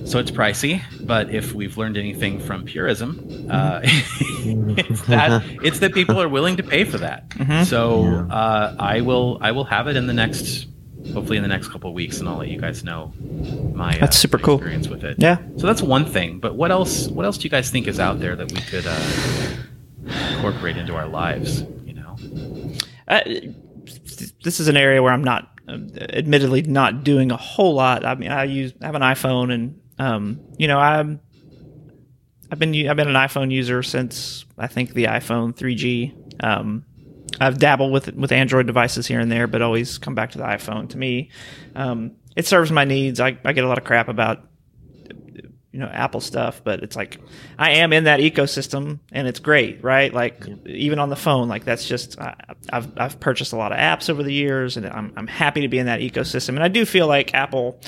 So 0.04 0.18
it's 0.18 0.30
pricey, 0.30 0.80
but 1.02 1.28
if 1.34 1.52
we've 1.54 1.76
learned 1.76 1.98
anything 1.98 2.38
from 2.40 2.64
purism, 2.64 3.46
uh, 3.50 3.80
it's 3.82 5.02
that 5.06 5.42
it's 5.62 5.80
that 5.80 5.92
people 5.92 6.18
are 6.20 6.28
willing 6.28 6.56
to 6.56 6.62
pay 6.62 6.84
for 6.84 6.96
that. 6.98 7.24
So 7.66 8.04
uh, 8.30 8.74
I 8.78 9.02
will 9.02 9.36
I 9.42 9.52
will 9.52 9.64
have 9.64 9.86
it 9.88 9.96
in 9.96 10.06
the 10.06 10.14
next, 10.14 10.66
hopefully 11.12 11.36
in 11.36 11.42
the 11.42 11.48
next 11.48 11.68
couple 11.68 11.90
of 11.90 11.94
weeks, 11.94 12.18
and 12.20 12.28
I'll 12.28 12.36
let 12.38 12.48
you 12.48 12.58
guys 12.60 12.84
know 12.84 13.12
my 13.74 13.94
uh, 13.96 14.00
That's 14.00 14.16
super 14.18 14.38
my 14.38 14.44
cool. 14.44 14.54
experience 14.56 14.88
with 14.88 15.04
it. 15.04 15.16
Yeah. 15.18 15.38
So 15.56 15.66
that's 15.66 15.82
one 15.82 16.04
thing. 16.04 16.38
But 16.38 16.54
what 16.54 16.70
else? 16.70 17.08
What 17.08 17.24
else 17.24 17.38
do 17.38 17.44
you 17.44 17.50
guys 17.50 17.70
think 17.70 17.86
is 17.86 17.98
out 18.00 18.20
there 18.20 18.36
that 18.36 18.50
we 18.52 18.60
could 18.60 18.84
uh, 18.86 19.00
incorporate 20.36 20.76
into 20.76 20.94
our 20.94 21.06
lives? 21.06 21.62
You 21.84 21.94
know, 21.94 22.16
Uh, 23.08 23.20
this 24.44 24.60
is 24.60 24.68
an 24.68 24.76
area 24.76 25.02
where 25.02 25.12
I'm 25.12 25.24
not, 25.24 25.48
uh, 25.68 25.78
admittedly, 26.10 26.62
not 26.62 27.04
doing 27.04 27.30
a 27.30 27.36
whole 27.36 27.74
lot. 27.74 28.04
I 28.04 28.14
mean, 28.14 28.30
I 28.30 28.44
use 28.44 28.72
I 28.82 28.86
have 28.86 28.94
an 28.94 29.02
iPhone, 29.02 29.52
and 29.52 29.80
um, 29.98 30.40
you 30.58 30.68
know, 30.68 30.78
I'm 30.78 31.20
I've 32.50 32.58
been 32.58 32.74
I've 32.88 32.96
been 32.96 33.08
an 33.08 33.14
iPhone 33.14 33.50
user 33.50 33.82
since 33.82 34.44
I 34.58 34.66
think 34.66 34.94
the 34.94 35.04
iPhone 35.04 35.54
3G. 35.56 36.42
Um, 36.44 36.84
I've 37.40 37.58
dabbled 37.58 37.92
with 37.92 38.12
with 38.14 38.32
Android 38.32 38.66
devices 38.66 39.06
here 39.06 39.20
and 39.20 39.30
there, 39.30 39.46
but 39.46 39.62
always 39.62 39.98
come 39.98 40.14
back 40.14 40.32
to 40.32 40.38
the 40.38 40.44
iPhone. 40.44 40.88
To 40.90 40.98
me, 40.98 41.30
um, 41.74 42.12
it 42.36 42.46
serves 42.46 42.70
my 42.70 42.84
needs. 42.84 43.20
I, 43.20 43.38
I 43.44 43.52
get 43.52 43.64
a 43.64 43.68
lot 43.68 43.78
of 43.78 43.84
crap 43.84 44.08
about 44.08 44.44
you 45.72 45.80
know 45.80 45.86
Apple 45.86 46.20
stuff, 46.20 46.62
but 46.64 46.82
it's 46.82 46.96
like 46.96 47.20
I 47.58 47.72
am 47.72 47.92
in 47.92 48.04
that 48.04 48.20
ecosystem 48.20 49.00
and 49.12 49.28
it's 49.28 49.38
great, 49.38 49.84
right? 49.84 50.12
Like 50.12 50.44
even 50.66 50.98
on 50.98 51.08
the 51.10 51.16
phone, 51.16 51.48
like 51.48 51.64
that's 51.64 51.86
just 51.86 52.18
I, 52.18 52.34
I've 52.72 52.88
I've 52.98 53.20
purchased 53.20 53.52
a 53.52 53.56
lot 53.56 53.72
of 53.72 53.78
apps 53.78 54.10
over 54.10 54.22
the 54.22 54.32
years, 54.32 54.76
and 54.76 54.86
I'm 54.86 55.12
I'm 55.16 55.26
happy 55.26 55.60
to 55.60 55.68
be 55.68 55.78
in 55.78 55.86
that 55.86 56.00
ecosystem. 56.00 56.50
And 56.50 56.62
I 56.62 56.68
do 56.68 56.84
feel 56.84 57.06
like 57.06 57.34
Apple, 57.34 57.80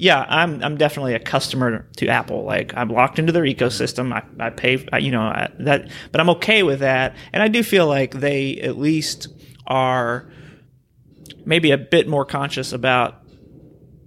yeah, 0.00 0.24
I'm 0.28 0.62
I'm 0.64 0.78
definitely 0.78 1.14
a 1.14 1.18
customer 1.18 1.86
to 1.98 2.08
Apple. 2.08 2.44
Like 2.44 2.72
I'm 2.74 2.88
locked 2.88 3.18
into 3.18 3.32
their 3.32 3.44
ecosystem. 3.44 4.12
I 4.12 4.22
I 4.44 4.48
pay, 4.48 4.86
I, 4.92 4.98
you 4.98 5.10
know, 5.10 5.20
I, 5.20 5.50
that, 5.60 5.90
but 6.10 6.20
I'm 6.20 6.30
okay 6.30 6.62
with 6.62 6.80
that. 6.80 7.14
And 7.34 7.42
I 7.42 7.48
do 7.48 7.62
feel 7.62 7.86
like 7.86 8.14
they 8.14 8.56
at 8.60 8.78
least 8.78 9.28
are 9.66 10.30
maybe 11.44 11.70
a 11.70 11.78
bit 11.78 12.08
more 12.08 12.24
conscious 12.24 12.72
about 12.72 13.22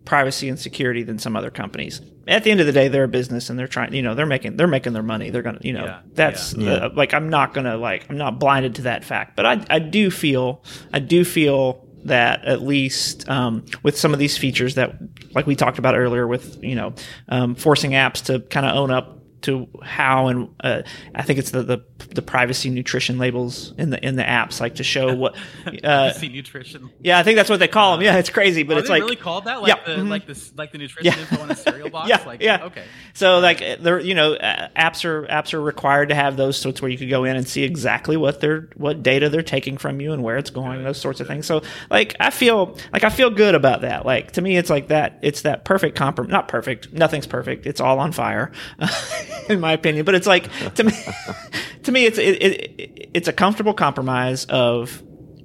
privacy 0.03 0.49
and 0.49 0.59
security 0.59 1.03
than 1.03 1.19
some 1.19 1.35
other 1.35 1.51
companies. 1.51 2.01
At 2.27 2.43
the 2.43 2.51
end 2.51 2.59
of 2.59 2.65
the 2.65 2.71
day, 2.71 2.87
they're 2.87 3.03
a 3.03 3.07
business 3.07 3.49
and 3.49 3.59
they're 3.59 3.67
trying, 3.67 3.93
you 3.93 4.01
know, 4.01 4.15
they're 4.15 4.25
making 4.25 4.57
they're 4.57 4.65
making 4.65 4.93
their 4.93 5.03
money. 5.03 5.29
They're 5.29 5.43
gonna, 5.43 5.59
you 5.61 5.73
know, 5.73 5.85
Yeah, 5.85 5.99
that's 6.13 6.53
yeah. 6.55 6.73
Uh, 6.73 6.89
like 6.95 7.13
I'm 7.13 7.29
not 7.29 7.53
gonna 7.53 7.77
like 7.77 8.09
I'm 8.09 8.17
not 8.17 8.39
blinded 8.39 8.75
to 8.75 8.81
that 8.83 9.05
fact, 9.05 9.35
but 9.35 9.45
I 9.45 9.63
I 9.69 9.77
do 9.77 10.09
feel 10.09 10.63
I 10.91 10.99
do 10.99 11.23
feel 11.23 11.87
that 12.05 12.45
at 12.45 12.61
least 12.61 13.27
um, 13.29 13.65
with 13.83 13.97
some 13.97 14.13
of 14.13 14.19
these 14.19 14.37
features 14.37 14.75
that 14.75 14.95
like 15.33 15.45
we 15.47 15.55
talked 15.55 15.79
about 15.79 15.95
earlier 15.95 16.27
with 16.27 16.63
you 16.63 16.75
know 16.75 16.93
um, 17.29 17.55
forcing 17.55 17.91
apps 17.91 18.23
to 18.25 18.39
kind 18.39 18.65
of 18.65 18.75
own 18.75 18.91
up 18.91 19.19
to 19.41 19.67
how 19.81 20.27
and 20.27 20.47
uh, 20.61 20.83
I 21.13 21.21
think 21.23 21.37
it's 21.37 21.51
the, 21.51 21.63
the 21.63 21.79
the 22.15 22.21
privacy 22.21 22.69
nutrition 22.69 23.17
labels 23.17 23.73
in 23.77 23.89
the 23.89 24.05
in 24.05 24.15
the 24.15 24.23
apps 24.23 24.61
like 24.61 24.75
to 24.75 24.83
show 24.85 25.13
what 25.13 25.35
uh, 25.83 26.13
see 26.13 26.29
nutrition. 26.29 26.89
yeah 27.01 27.19
I 27.19 27.23
think 27.23 27.35
that's 27.35 27.49
what 27.49 27.59
they 27.59 27.67
call 27.67 27.93
them 27.97 28.03
yeah 28.05 28.17
it's 28.19 28.29
crazy 28.29 28.63
but 28.63 28.77
Are 28.77 28.79
it's 28.79 28.87
they 28.87 28.93
like 28.95 29.03
really 29.03 29.15
called 29.17 29.43
that? 29.45 29.61
Like 29.61 29.67
Yeah, 29.75 29.83
the 29.95 30.01
mhm. 30.01 30.07
like 30.09 30.25
this 30.27 30.53
like 30.55 30.71
the 30.71 30.77
nutrition 30.77 31.05
Yeah. 31.13 31.19
info 31.19 31.41
on 31.41 31.51
a 31.51 31.55
cereal 31.57 31.82
box? 31.93 32.09
Yeah, 32.09 32.21
like, 32.25 32.41
yeah. 32.41 32.65
Okay. 32.65 32.83
So 33.13 33.39
like 33.39 33.59
they're 33.79 33.99
you 33.99 34.15
know 34.15 34.33
uh, 34.33 34.67
apps 34.75 35.05
are 35.05 35.25
apps 35.27 35.53
are 35.53 35.61
required 35.61 36.09
to 36.09 36.15
have 36.15 36.35
those 36.35 36.57
sorts 36.57 36.81
where 36.81 36.91
you 36.91 36.97
could 36.97 37.09
go 37.09 37.23
in 37.23 37.37
and 37.37 37.47
see 37.47 37.63
exactly 37.63 38.17
what 38.17 38.41
they're 38.41 38.67
what 38.75 39.01
data 39.01 39.29
they're 39.29 39.41
taking 39.41 39.77
from 39.77 40.01
you 40.01 40.11
and 40.11 40.21
where 40.21 40.37
it's 40.37 40.49
going 40.49 40.83
those 40.83 40.99
sorts 40.99 41.21
of 41.21 41.27
things. 41.27 41.45
So 41.45 41.61
like 41.89 42.15
I 42.19 42.31
feel 42.31 42.77
like 42.91 43.05
I 43.05 43.09
feel 43.09 43.29
good 43.29 43.55
about 43.55 43.81
that. 43.81 44.05
Like 44.05 44.33
to 44.33 44.41
me 44.41 44.57
it's 44.57 44.69
like 44.69 44.89
that 44.89 45.19
it's 45.21 45.43
that 45.43 45.63
perfect 45.63 45.95
compromise. 45.95 46.31
Not 46.31 46.49
perfect. 46.49 46.91
Nothing's 46.91 47.27
perfect. 47.27 47.65
It's 47.65 47.79
all 47.79 47.99
on 47.99 48.11
fire, 48.11 48.51
in 49.49 49.61
my 49.61 49.71
opinion. 49.71 50.03
But 50.03 50.15
it's 50.15 50.27
like 50.27 50.49
to 50.75 50.83
me 50.83 50.91
to 51.83 51.91
me 51.91 52.05
it's 52.05 52.17
it, 52.17 52.43
it, 52.43 53.09
it's 53.13 53.27
a 53.29 53.33
comfortable 53.33 53.73
compromise 53.73 54.45
of 54.45 55.01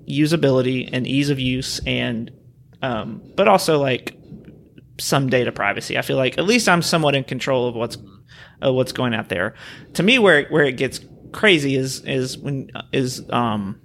usability 0.08 0.88
and 0.90 1.06
ease 1.06 1.30
of 1.30 1.38
use 1.38 1.80
and 1.86 2.32
um, 2.80 3.22
but 3.36 3.48
also 3.48 3.78
like 3.78 4.17
some 4.98 5.28
data 5.28 5.52
privacy. 5.52 5.96
I 5.96 6.02
feel 6.02 6.16
like 6.16 6.38
at 6.38 6.44
least 6.44 6.68
I'm 6.68 6.82
somewhat 6.82 7.14
in 7.14 7.24
control 7.24 7.68
of 7.68 7.74
what's 7.74 7.98
uh, 8.64 8.72
what's 8.72 8.92
going 8.92 9.14
out 9.14 9.28
there. 9.28 9.54
To 9.94 10.02
me, 10.02 10.18
where 10.18 10.46
where 10.48 10.64
it 10.64 10.76
gets 10.76 11.00
crazy 11.32 11.76
is 11.76 12.04
is 12.04 12.38
when 12.38 12.70
is 12.92 13.22
um 13.30 13.80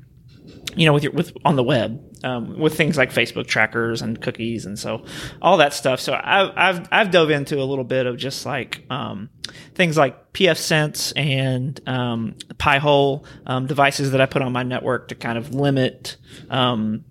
you 0.75 0.85
know 0.85 0.93
with 0.93 1.03
your 1.03 1.11
with 1.11 1.33
on 1.45 1.55
the 1.55 1.63
web 1.63 2.01
um, 2.23 2.57
with 2.57 2.75
things 2.75 2.97
like 2.97 3.11
Facebook 3.11 3.47
trackers 3.47 4.01
and 4.01 4.19
cookies 4.21 4.65
and 4.65 4.79
so 4.79 5.05
all 5.41 5.57
that 5.57 5.73
stuff. 5.73 5.99
So 5.99 6.13
I've 6.13 6.51
I've 6.55 6.87
I've 6.91 7.11
dove 7.11 7.29
into 7.29 7.61
a 7.61 7.65
little 7.65 7.83
bit 7.83 8.05
of 8.05 8.17
just 8.17 8.45
like 8.45 8.85
um, 8.89 9.29
things 9.75 9.97
like 9.97 10.33
pfSense 10.33 11.13
and 11.15 11.79
um, 11.87 12.35
Pi-hole 12.57 13.25
um, 13.45 13.67
devices 13.67 14.11
that 14.11 14.21
I 14.21 14.25
put 14.25 14.41
on 14.41 14.51
my 14.51 14.63
network 14.63 15.09
to 15.09 15.15
kind 15.15 15.37
of 15.37 15.53
limit. 15.53 16.17
Um, 16.49 17.05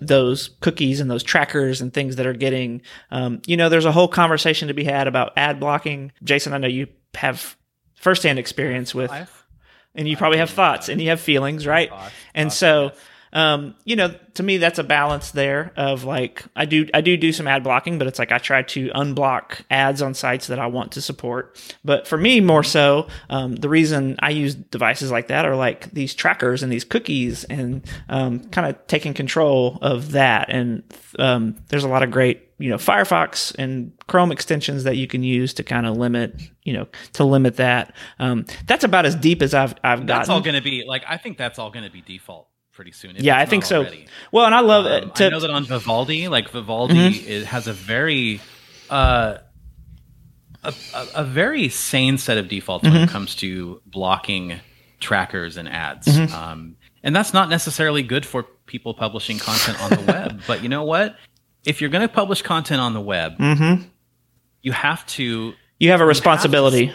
those 0.00 0.50
cookies 0.60 1.00
and 1.00 1.10
those 1.10 1.22
trackers 1.22 1.80
and 1.80 1.92
things 1.92 2.16
that 2.16 2.26
are 2.26 2.32
getting, 2.32 2.82
um, 3.10 3.40
you 3.46 3.56
know, 3.56 3.68
there's 3.68 3.84
a 3.84 3.92
whole 3.92 4.08
conversation 4.08 4.68
to 4.68 4.74
be 4.74 4.84
had 4.84 5.06
about 5.08 5.32
ad 5.36 5.58
blocking. 5.60 6.12
Jason, 6.24 6.52
I 6.52 6.58
know 6.58 6.68
you 6.68 6.88
have 7.14 7.56
firsthand 7.94 8.38
experience 8.38 8.94
with, 8.94 9.10
I've- 9.10 9.30
and 9.94 10.06
you 10.06 10.16
probably 10.16 10.38
have 10.38 10.50
thoughts 10.50 10.88
and 10.90 11.00
you 11.00 11.08
have 11.08 11.20
feelings, 11.20 11.66
right? 11.66 11.88
Thoughts, 11.88 12.12
And 12.34 12.48
thoughts, 12.50 12.56
so, 12.56 12.82
yes. 12.84 12.98
Um, 13.36 13.74
you 13.84 13.96
know, 13.96 14.14
to 14.32 14.42
me, 14.42 14.56
that's 14.56 14.78
a 14.78 14.82
balance 14.82 15.32
there 15.32 15.70
of 15.76 16.04
like, 16.04 16.42
I 16.56 16.64
do, 16.64 16.88
I 16.94 17.02
do 17.02 17.18
do 17.18 17.34
some 17.34 17.46
ad 17.46 17.62
blocking, 17.62 17.98
but 17.98 18.06
it's 18.06 18.18
like 18.18 18.32
I 18.32 18.38
try 18.38 18.62
to 18.62 18.88
unblock 18.88 19.60
ads 19.70 20.00
on 20.00 20.14
sites 20.14 20.46
that 20.46 20.58
I 20.58 20.68
want 20.68 20.92
to 20.92 21.02
support. 21.02 21.62
But 21.84 22.08
for 22.08 22.16
me, 22.16 22.40
more 22.40 22.64
so, 22.64 23.08
um, 23.28 23.54
the 23.54 23.68
reason 23.68 24.16
I 24.20 24.30
use 24.30 24.54
devices 24.54 25.10
like 25.10 25.28
that 25.28 25.44
are 25.44 25.54
like 25.54 25.90
these 25.90 26.14
trackers 26.14 26.62
and 26.62 26.72
these 26.72 26.84
cookies 26.84 27.44
and, 27.44 27.84
um, 28.08 28.40
kind 28.40 28.68
of 28.68 28.86
taking 28.86 29.12
control 29.12 29.78
of 29.82 30.12
that. 30.12 30.48
And, 30.48 30.82
um, 31.18 31.56
there's 31.68 31.84
a 31.84 31.88
lot 31.88 32.02
of 32.02 32.10
great, 32.10 32.48
you 32.58 32.70
know, 32.70 32.78
Firefox 32.78 33.54
and 33.58 33.92
Chrome 34.06 34.32
extensions 34.32 34.84
that 34.84 34.96
you 34.96 35.06
can 35.06 35.22
use 35.22 35.52
to 35.54 35.62
kind 35.62 35.84
of 35.84 35.98
limit, 35.98 36.40
you 36.62 36.72
know, 36.72 36.86
to 37.12 37.24
limit 37.24 37.56
that. 37.56 37.94
Um, 38.18 38.46
that's 38.66 38.84
about 38.84 39.04
as 39.04 39.14
deep 39.14 39.42
as 39.42 39.52
I've, 39.52 39.74
I've 39.84 40.06
gotten. 40.06 40.06
That's 40.06 40.30
all 40.30 40.40
going 40.40 40.56
to 40.56 40.62
be 40.62 40.84
like. 40.86 41.04
I 41.06 41.18
think 41.18 41.36
that's 41.36 41.58
all 41.58 41.70
going 41.70 41.84
to 41.84 41.92
be 41.92 42.00
default 42.00 42.48
pretty 42.76 42.92
soon. 42.92 43.16
yeah, 43.18 43.36
I 43.38 43.46
think 43.46 43.64
so. 43.64 43.78
already. 43.80 44.06
Well, 44.30 44.44
and 44.46 44.54
I 44.54 44.60
love 44.60 44.86
Um, 44.86 44.92
it. 44.92 45.00
To, 45.00 45.06
Mm-hmm. 45.08 45.22
I 45.24 45.28
know 45.30 45.40
that 45.40 45.50
on 45.50 45.64
Vivaldi, 45.64 46.28
like 46.28 46.50
Vivaldi, 46.50 47.08
it 47.26 47.46
has 47.46 47.66
a 47.66 47.72
very, 47.72 48.40
uh, 48.90 49.38
a, 50.62 50.74
a, 51.14 51.24
very 51.24 51.68
sane 51.68 52.18
set 52.18 52.38
of 52.38 52.48
defaults 52.48 52.84
when 52.84 52.92
Mm-hmm. 52.92 53.04
it 53.04 53.10
comes 53.10 53.34
to 53.36 53.80
blocking 53.86 54.60
trackers 55.00 55.56
and 55.56 55.68
ads. 55.68 56.06
Mm-hmm. 56.06 56.34
Um, 56.34 56.76
and 57.02 57.14
that's 57.16 57.32
not 57.32 57.48
necessarily 57.48 58.02
good 58.02 58.26
for 58.26 58.42
people 58.66 58.94
publishing 58.94 59.38
content 59.38 59.80
on 59.82 59.90
the 59.90 60.00
web. 60.12 60.42
But 60.46 60.62
you 60.62 60.68
know 60.68 60.84
what? 60.84 61.16
If 61.64 61.80
you're 61.80 61.90
going 61.90 62.06
to 62.06 62.12
publish 62.12 62.42
content 62.42 62.80
on 62.80 62.92
the 62.94 63.00
web, 63.00 63.38
Mhm. 63.38 63.86
you 64.62 64.72
have 64.72 65.04
to 65.06 65.54
you 65.78 65.90
have 65.90 66.00
a 66.00 66.06
responsibility. 66.06 66.92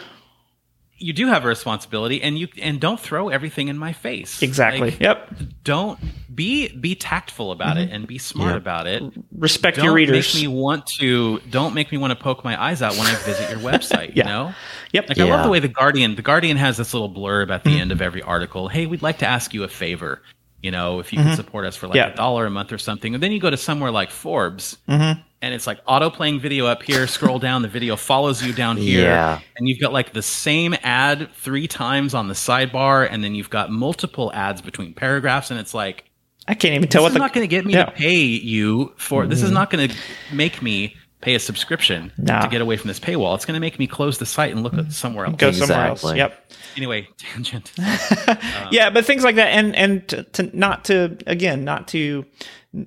You 1.01 1.13
do 1.13 1.27
have 1.27 1.43
a 1.43 1.47
responsibility 1.47 2.21
and 2.21 2.37
you 2.39 2.47
and 2.61 2.79
don't 2.79 2.99
throw 2.99 3.29
everything 3.29 3.67
in 3.67 3.77
my 3.77 3.91
face 3.93 4.41
Exactly. 4.41 4.91
Like, 4.91 4.99
yep. 4.99 5.29
don't 5.63 5.99
be 6.33 6.69
be 6.69 6.95
tactful 6.95 7.51
about 7.51 7.77
it 7.77 7.89
and 7.91 8.07
be 8.07 8.17
smart 8.17 8.51
Yeah. 8.51 8.57
about 8.57 8.87
it 8.87 9.03
Respect 9.37 9.77
don't 9.77 9.85
your 9.85 9.93
readers. 9.93 10.33
make 10.33 10.41
me 10.43 10.47
want 10.47 10.85
to 10.99 11.39
don't 11.49 11.73
make 11.73 11.91
me 11.91 11.97
want 11.97 12.11
to 12.17 12.23
poke 12.23 12.43
my 12.43 12.61
eyes 12.61 12.81
out 12.81 12.93
when 12.93 13.07
i 13.07 13.15
visit 13.15 13.49
your 13.49 13.59
website 13.71 14.15
Yeah. 14.15 14.23
you 14.23 14.29
know 14.29 14.53
Yep. 14.93 15.09
like 15.09 15.19
i 15.19 15.23
love 15.25 15.43
the 15.43 15.49
way 15.51 15.59
the 15.59 15.67
guardian 15.67 16.15
the 16.15 16.21
guardian 16.21 16.55
has 16.57 16.77
this 16.77 16.93
little 16.93 17.09
blurb 17.13 17.49
at 17.51 17.63
the 17.63 17.71
Mm-hmm. 17.71 17.79
end 17.81 17.91
of 17.91 18.01
every 18.01 18.21
article 18.21 18.67
hey 18.69 18.85
we'd 18.85 19.01
like 19.01 19.17
to 19.19 19.27
ask 19.27 19.53
you 19.53 19.63
a 19.63 19.67
favor 19.67 20.21
You 20.61 20.71
know, 20.71 20.99
if 20.99 21.11
you 21.11 21.19
Mhm. 21.19 21.23
can 21.23 21.35
support 21.35 21.65
us 21.65 21.75
for 21.75 21.87
like 21.87 21.95
Yeah. 21.95 22.07
a 22.13 22.15
dollar 22.15 22.45
a 22.45 22.49
month 22.49 22.71
or 22.71 22.77
something, 22.77 23.13
and 23.13 23.21
then 23.23 23.31
you 23.31 23.39
go 23.39 23.49
to 23.49 23.57
somewhere 23.57 23.89
like 23.91 24.11
Forbes, 24.11 24.77
Mhm. 24.87 25.19
and 25.41 25.53
it's 25.55 25.65
like 25.65 25.79
auto 25.87 26.09
playing 26.11 26.39
video 26.39 26.67
up 26.67 26.83
here. 26.83 27.07
Scroll 27.07 27.39
down, 27.39 27.63
the 27.63 27.67
video 27.67 27.95
follows 27.95 28.43
you 28.45 28.53
down 28.53 28.77
here, 28.77 29.09
Yeah. 29.09 29.39
and 29.57 29.67
you've 29.67 29.79
got 29.79 29.91
like 29.91 30.13
the 30.13 30.21
same 30.21 30.75
ad 30.83 31.29
three 31.33 31.67
times 31.67 32.13
on 32.13 32.27
the 32.27 32.35
sidebar, 32.35 33.07
and 33.11 33.23
then 33.23 33.33
you've 33.33 33.49
got 33.49 33.71
multiple 33.71 34.31
ads 34.35 34.61
between 34.61 34.93
paragraphs, 34.93 35.49
and 35.49 35.59
it's 35.59 35.73
like 35.73 36.05
I 36.47 36.55
can't 36.55 36.73
even 36.73 36.89
tell 36.89 37.03
what. 37.03 37.09
this 37.09 37.13
what 37.13 37.17
is 37.17 37.19
the 37.19 37.19
not 37.19 37.33
going 37.33 37.43
to 37.43 37.47
get 37.47 37.65
me 37.65 37.73
yeah. 37.73 37.85
to 37.85 37.91
pay 37.91 38.17
you 38.19 38.93
for. 38.97 39.27
This 39.27 39.43
is 39.43 39.51
not 39.51 39.69
going 39.69 39.87
to 39.89 39.95
make 40.33 40.61
me 40.61 40.95
pay 41.21 41.35
a 41.35 41.39
subscription 41.39 42.11
Nah. 42.17 42.41
to 42.41 42.47
get 42.49 42.61
away 42.61 42.77
from 42.77 42.87
this 42.87 42.99
paywall. 42.99 43.35
It's 43.35 43.45
going 43.45 43.53
to 43.55 43.59
make 43.61 43.77
me 43.79 43.87
close 43.87 44.17
the 44.17 44.25
site 44.25 44.51
and 44.51 44.63
look 44.63 44.73
at 44.73 44.91
somewhere 44.91 45.25
else. 45.25 45.35
go 45.37 45.51
somewhere 45.51 45.85
else. 45.87 46.03
Yep. 46.03 46.51
Anyway, 46.75 47.07
tangent. 47.17 47.71
yeah, 48.71 48.89
but 48.89 49.05
things 49.05 49.23
like 49.23 49.35
that, 49.35 49.49
and 49.49 49.75
and 49.75 50.07
to, 50.09 50.23
to 50.23 50.57
not 50.57 50.85
to 50.85 51.17
again, 51.27 51.63
not 51.63 51.87
to. 51.89 52.25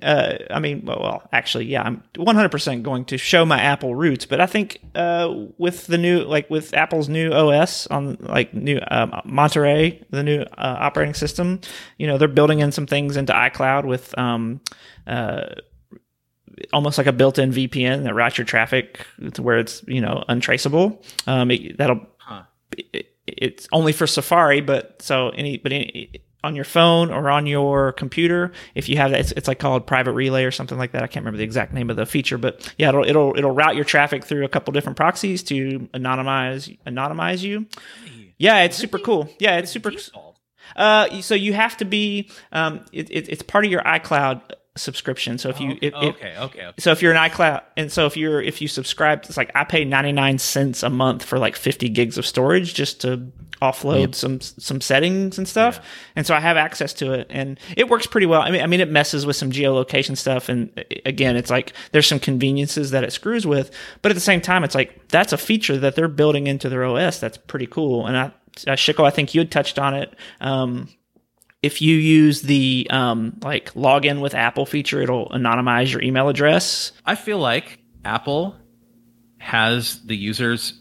Uh, 0.00 0.38
I 0.50 0.60
mean, 0.60 0.86
well, 0.86 0.98
well, 0.98 1.28
actually, 1.30 1.66
yeah, 1.66 1.82
I'm 1.82 2.02
100% 2.14 2.82
going 2.82 3.04
to 3.04 3.18
show 3.18 3.44
my 3.44 3.60
Apple 3.60 3.94
roots, 3.94 4.24
but 4.24 4.40
I 4.40 4.46
think 4.46 4.80
uh, 4.94 5.30
with 5.58 5.86
the 5.88 5.98
new, 5.98 6.20
like 6.22 6.48
with 6.48 6.72
Apple's 6.72 7.10
new 7.10 7.30
OS 7.34 7.86
on 7.88 8.16
like 8.20 8.54
new 8.54 8.80
um, 8.90 9.20
Monterey, 9.26 10.02
the 10.08 10.22
new 10.22 10.40
uh, 10.40 10.46
operating 10.56 11.12
system, 11.12 11.60
you 11.98 12.06
know, 12.06 12.16
they're 12.16 12.28
building 12.28 12.60
in 12.60 12.72
some 12.72 12.86
things 12.86 13.18
into 13.18 13.34
iCloud 13.34 13.84
with 13.84 14.16
um, 14.16 14.62
uh, 15.06 15.48
almost 16.72 16.98
like 16.98 17.06
a 17.06 17.12
built-in 17.12 17.50
VPN 17.50 18.04
that 18.04 18.14
routes 18.14 18.38
your 18.38 18.44
traffic 18.44 19.06
to 19.34 19.42
where 19.42 19.58
it's 19.58 19.82
you 19.86 20.00
know 20.00 20.24
untraceable. 20.28 21.02
Um, 21.26 21.50
it, 21.50 21.76
that'll 21.78 22.06
Huh. 22.18 22.42
it, 22.76 23.06
it's 23.26 23.68
only 23.72 23.92
for 23.92 24.06
Safari, 24.06 24.60
but 24.60 25.00
so 25.02 25.28
any 25.30 25.58
but 25.58 25.72
any, 25.72 26.10
on 26.42 26.54
your 26.54 26.64
phone 26.64 27.10
or 27.10 27.30
on 27.30 27.46
your 27.46 27.92
computer, 27.92 28.52
if 28.74 28.86
you 28.88 28.98
have 28.98 29.12
that, 29.12 29.20
it's, 29.20 29.32
it's 29.32 29.48
like 29.48 29.58
called 29.58 29.86
Private 29.86 30.12
Relay 30.12 30.44
or 30.44 30.50
something 30.50 30.76
like 30.76 30.92
that. 30.92 31.02
I 31.02 31.06
can't 31.06 31.24
remember 31.24 31.38
the 31.38 31.44
exact 31.44 31.72
name 31.72 31.88
of 31.88 31.96
the 31.96 32.04
feature, 32.04 32.36
but 32.36 32.72
yeah, 32.76 32.90
it'll 32.90 33.04
it'll 33.04 33.34
it'll 33.36 33.50
route 33.50 33.76
your 33.76 33.84
traffic 33.84 34.24
through 34.24 34.44
a 34.44 34.48
couple 34.48 34.72
different 34.72 34.96
proxies 34.96 35.42
to 35.44 35.88
anonymize 35.94 36.76
anonymize 36.86 37.42
you. 37.42 37.66
Yeah, 38.36 38.62
it's 38.62 38.76
super 38.76 38.98
cool. 38.98 39.28
Yeah, 39.38 39.56
it's 39.56 39.70
super. 39.70 39.90
Default. 39.90 40.38
Uh, 40.76 41.20
so 41.20 41.34
you 41.34 41.52
have 41.52 41.76
to 41.78 41.84
be 41.84 42.30
um, 42.52 42.84
it, 42.92 43.10
it, 43.10 43.28
it's 43.28 43.42
part 43.42 43.64
of 43.64 43.70
your 43.70 43.82
iCloud 43.82 44.42
subscription. 44.76 45.38
So 45.38 45.48
if 45.48 45.60
you 45.60 45.72
if, 45.80 45.82
if, 45.82 45.94
okay, 45.94 46.36
okay, 46.38 46.66
okay. 46.66 46.72
so 46.78 46.90
if 46.90 47.00
you're 47.00 47.12
an 47.12 47.30
iCloud, 47.30 47.62
and 47.76 47.92
so 47.92 48.06
if 48.06 48.16
you're 48.16 48.42
if 48.42 48.60
you 48.60 48.68
subscribe, 48.68 49.24
it's 49.24 49.36
like 49.36 49.50
I 49.54 49.64
pay 49.64 49.84
ninety 49.84 50.12
nine 50.12 50.38
cents 50.38 50.82
a 50.82 50.90
month 50.90 51.24
for 51.24 51.38
like 51.38 51.56
fifty 51.56 51.88
gigs 51.88 52.18
of 52.18 52.26
storage 52.26 52.74
just 52.74 53.00
to 53.02 53.30
offload 53.62 54.14
some 54.14 54.40
some 54.40 54.80
settings 54.80 55.38
and 55.38 55.48
stuff. 55.48 55.80
And 56.16 56.26
so 56.26 56.34
I 56.34 56.40
have 56.40 56.56
access 56.56 56.92
to 56.94 57.12
it, 57.12 57.28
and 57.30 57.58
it 57.76 57.88
works 57.88 58.06
pretty 58.06 58.26
well. 58.26 58.42
I 58.42 58.50
mean, 58.50 58.62
I 58.62 58.66
mean, 58.66 58.80
it 58.80 58.90
messes 58.90 59.24
with 59.24 59.36
some 59.36 59.50
geolocation 59.50 60.16
stuff, 60.16 60.48
and 60.48 60.84
again, 61.06 61.36
it's 61.36 61.50
like 61.50 61.72
there's 61.92 62.06
some 62.06 62.20
conveniences 62.20 62.90
that 62.90 63.04
it 63.04 63.12
screws 63.12 63.46
with, 63.46 63.70
but 64.02 64.10
at 64.10 64.14
the 64.14 64.20
same 64.20 64.40
time, 64.40 64.64
it's 64.64 64.74
like 64.74 65.08
that's 65.08 65.32
a 65.32 65.38
feature 65.38 65.78
that 65.78 65.94
they're 65.94 66.08
building 66.08 66.46
into 66.46 66.68
their 66.68 66.84
OS 66.84 67.20
that's 67.20 67.38
pretty 67.38 67.66
cool. 67.66 68.06
And 68.06 68.16
I, 68.16 68.24
uh, 68.24 68.76
Shiko, 68.76 69.04
I 69.04 69.10
think 69.10 69.34
you 69.34 69.40
had 69.40 69.50
touched 69.50 69.78
on 69.78 69.94
it. 69.94 70.14
Um, 70.40 70.88
if 71.64 71.80
you 71.82 71.96
use 71.96 72.42
the 72.42 72.86
um, 72.90 73.38
like 73.42 73.72
login 73.74 74.20
with 74.20 74.34
Apple 74.34 74.66
feature, 74.66 75.00
it'll 75.00 75.28
anonymize 75.30 75.90
your 75.92 76.02
email 76.02 76.28
address. 76.28 76.92
I 77.06 77.14
feel 77.14 77.38
like 77.38 77.78
Apple 78.04 78.54
has 79.38 80.02
the 80.04 80.16
user's 80.16 80.80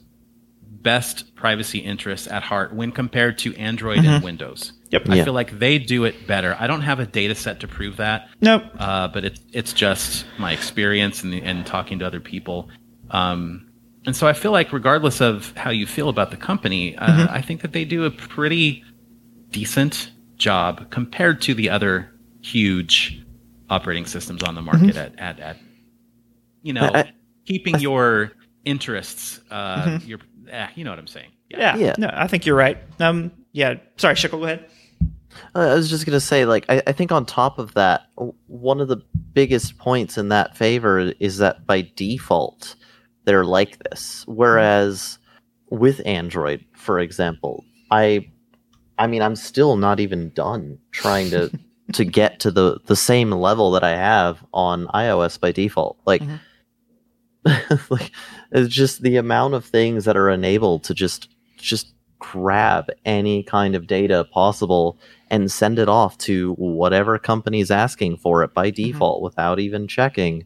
best 0.62 1.34
privacy 1.36 1.80
interests 1.80 2.28
at 2.28 2.44
heart 2.44 2.74
when 2.76 2.92
compared 2.92 3.38
to 3.40 3.56
Android 3.56 4.00
and 4.04 4.24
Windows. 4.24 4.74
Yep. 4.92 5.10
I 5.10 5.16
Yeah. 5.16 5.24
feel 5.24 5.34
like 5.34 5.58
they 5.58 5.80
do 5.80 6.04
it 6.04 6.28
better. 6.28 6.56
I 6.60 6.68
don't 6.68 6.82
have 6.82 7.00
a 7.00 7.06
data 7.06 7.36
set 7.36 7.62
to 7.62 7.68
prove 7.68 7.98
that, 7.98 8.28
Nope. 8.42 8.64
uh, 8.78 9.08
but 9.08 9.24
it's 9.24 9.40
it's 9.54 9.74
just 9.74 10.26
my 10.38 10.52
experience 10.52 11.24
and, 11.24 11.34
and 11.34 11.66
talking 11.66 12.00
to 12.00 12.06
other 12.06 12.20
people. 12.20 12.70
Um, 13.10 13.70
and 14.06 14.14
so 14.16 14.28
I 14.28 14.34
feel 14.34 14.52
like, 14.52 14.74
regardless 14.74 15.22
of 15.22 15.56
how 15.56 15.70
you 15.72 15.88
feel 15.88 16.10
about 16.10 16.32
the 16.32 16.38
company, 16.38 16.98
uh, 16.98 17.28
I 17.30 17.42
think 17.42 17.62
that 17.62 17.72
they 17.72 17.86
do 17.86 18.04
a 18.04 18.12
pretty 18.12 18.84
decent 19.52 20.12
job 20.44 20.90
compared 20.92 21.42
to 21.42 21.54
the 21.54 21.70
other 21.70 22.10
huge 22.42 23.24
operating 23.70 24.06
systems 24.06 24.44
on 24.44 24.56
the 24.56 24.62
market 24.62 24.96
at, 24.98 25.18
at, 25.18 25.40
at 25.40 25.58
you 26.62 26.74
know 26.74 26.90
I- 26.94 27.00
I- 27.00 27.14
keeping 27.46 27.80
your 27.80 28.32
interests 28.66 29.40
uh, 29.52 30.00
your 30.06 30.20
eh, 30.50 30.68
you 30.76 30.84
know 30.84 30.92
what 30.92 31.00
I'm 31.00 31.08
saying 31.08 31.32
Yeah. 31.50 31.76
Yeah. 31.78 31.96
No, 31.98 32.10
I 32.14 32.28
think 32.28 32.46
you're 32.46 32.56
right. 32.68 32.78
Um. 33.00 33.32
Yeah. 33.54 33.76
Sorry, 33.98 34.16
Shikl, 34.16 34.32
go 34.40 34.44
ahead. 34.46 34.66
Uh, 35.56 35.60
I 35.72 35.76
was 35.76 35.90
just 35.90 36.06
gonna 36.06 36.20
say, 36.20 36.46
like, 36.46 36.66
I, 36.70 36.82
I 36.88 36.92
think 36.94 37.12
on 37.12 37.26
top 37.26 37.58
of 37.60 37.74
that, 37.76 38.02
one 38.48 38.80
of 38.82 38.88
the 38.88 38.98
biggest 39.34 39.78
points 39.78 40.18
in 40.18 40.30
that 40.30 40.56
favor 40.58 41.14
is 41.20 41.38
that 41.38 41.66
by 41.68 41.90
default 41.96 42.76
they're 43.26 43.46
like 43.46 43.78
this. 43.90 44.24
Whereas 44.28 45.18
with 45.70 46.02
Android, 46.06 46.66
for 46.76 47.00
example, 47.00 47.64
I, 47.92 48.30
I 48.98 49.08
mean, 49.08 49.22
I'm 49.22 49.36
still 49.36 49.76
not 49.76 50.00
even 50.00 50.30
done 50.30 50.78
trying 50.92 51.30
to 51.32 51.50
to 51.94 52.06
get 52.06 52.40
to 52.42 52.52
the 52.52 52.80
the 52.86 52.96
same 52.96 53.32
level 53.32 53.72
that 53.72 53.84
I 53.84 53.96
have 53.96 54.44
on 54.54 54.88
iOS 54.88 55.40
by 55.40 55.52
default. 55.52 55.98
Like, 56.06 56.22
Mhm. 56.22 56.40
like 57.90 58.12
it's 58.52 58.74
just 58.74 59.02
the 59.02 59.18
amount 59.18 59.54
of 59.54 59.66
things 59.66 60.06
that 60.06 60.16
are 60.16 60.30
enabled 60.30 60.84
to 60.86 60.94
just 60.94 61.30
just 61.58 61.94
grab 62.20 62.88
any 63.06 63.44
kind 63.44 63.76
of 63.76 63.86
data 63.86 64.26
possible 64.32 64.98
and 65.30 65.52
send 65.52 65.78
it 65.78 65.90
off 65.90 66.18
to 66.18 66.54
whatever 66.54 67.20
company 67.20 67.60
is 67.60 67.70
asking 67.70 68.16
for 68.16 68.44
it 68.44 68.54
by 68.54 68.70
default 68.70 69.22
without 69.22 69.60
even 69.60 69.88
checking 69.88 70.46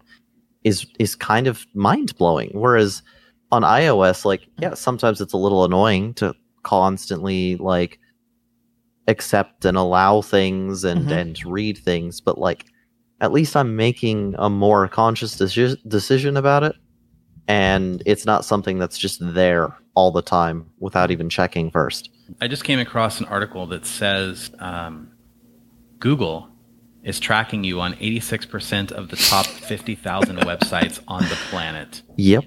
is 0.64 0.88
is 0.98 1.16
kind 1.16 1.46
of 1.46 1.66
mind 1.76 2.18
blowing. 2.18 2.50
Whereas 2.54 3.04
on 3.52 3.62
iOS, 3.62 4.26
like 4.26 4.48
yeah, 4.58 4.74
sometimes 4.74 5.22
it's 5.22 5.34
a 5.34 5.38
little 5.38 5.64
annoying 5.64 6.16
to 6.16 6.34
constantly 6.64 7.58
like 7.58 8.00
accept 9.08 9.66
and 9.66 9.78
allow 9.78 10.22
things 10.22 10.84
and 10.84 11.08
Mhm. 11.08 11.12
and 11.12 11.46
read 11.46 11.78
things, 11.78 12.20
but 12.22 12.38
like 12.38 12.66
at 13.22 13.32
least 13.32 13.56
I'm 13.56 13.76
making 13.76 14.36
a 14.38 14.50
more 14.50 14.88
conscious 14.88 15.36
deci- 15.38 15.78
decision 15.88 16.38
about 16.38 16.64
it, 16.64 16.76
and 17.48 18.04
it's 18.06 18.26
not 18.26 18.46
something 18.46 18.78
that's 18.78 18.98
just 18.98 19.20
there 19.34 19.76
all 19.96 20.12
the 20.12 20.22
time 20.22 20.66
without 20.80 21.10
even 21.10 21.30
checking 21.30 21.72
first. 21.72 22.10
I 22.42 22.48
just 22.48 22.64
came 22.64 22.78
across 22.80 23.20
an 23.20 23.26
article 23.28 23.66
that 23.68 23.86
says 23.86 24.52
um, 24.60 25.10
Google 26.00 26.50
is 27.04 27.20
tracking 27.20 27.64
you 27.64 27.80
on 27.80 27.94
86% 27.96 28.92
of 28.92 29.10
the 29.10 29.16
top 29.16 29.46
50,000 29.46 30.38
websites 30.40 31.00
on 31.08 31.24
the 31.24 31.38
planet. 31.50 32.02
Yep. 32.18 32.44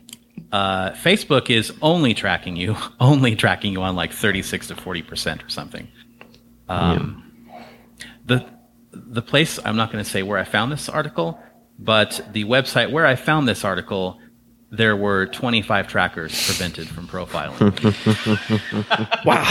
Uh, 0.52 0.90
Facebook 0.90 1.48
is 1.50 1.72
only 1.80 2.12
tracking 2.14 2.56
you, 2.56 2.76
only 3.00 3.34
tracking 3.34 3.72
you 3.72 3.82
on 3.82 3.96
like 3.96 4.12
36 4.12 4.68
to 4.68 4.74
40% 4.74 5.44
or 5.44 5.48
something. 5.48 5.88
Um, 6.70 7.32
The 8.26 8.44
the 8.92 9.22
place 9.22 9.58
I'm 9.64 9.76
not 9.76 9.92
going 9.92 10.02
to 10.04 10.10
say 10.10 10.22
where 10.22 10.38
I 10.38 10.44
found 10.44 10.70
this 10.72 10.88
article, 10.88 11.38
but 11.78 12.20
the 12.32 12.44
website 12.44 12.90
where 12.90 13.06
I 13.06 13.14
found 13.16 13.46
this 13.48 13.64
article, 13.64 14.18
there 14.70 14.96
were 14.96 15.26
25 15.26 15.86
trackers 15.88 16.32
prevented 16.46 16.88
from 16.88 17.06
profiling. 17.08 17.58
Wow. 19.24 19.44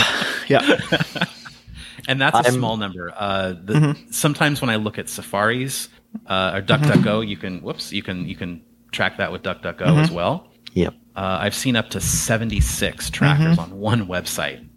yeah. 0.47 0.61
and 2.07 2.19
that's 2.21 2.35
a 2.35 2.43
I'm- 2.43 2.53
small 2.53 2.77
number. 2.77 3.11
Uh, 3.15 3.53
the, 3.63 3.97
Sometimes 4.11 4.61
when 4.61 4.69
I 4.69 4.75
look 4.77 4.97
at 4.97 5.09
Safari's 5.09 5.89
uh, 6.27 6.51
or 6.55 6.61
DuckDuckGo, 6.61 7.27
you 7.27 7.37
can 7.37 7.61
whoops, 7.61 7.91
you 7.91 8.03
can 8.03 8.27
you 8.27 8.35
can 8.35 8.61
track 8.91 9.17
that 9.17 9.31
with 9.31 9.43
DuckDuckGo 9.43 10.01
as 10.03 10.11
well. 10.11 10.47
Yep. 10.73 10.93
Uh, 11.15 11.37
I've 11.41 11.55
seen 11.55 11.75
up 11.75 11.89
to 11.91 11.99
seventy 12.01 12.59
six 12.61 13.09
trackers 13.09 13.57
on 13.57 13.79
one 13.79 14.07
website. 14.07 14.67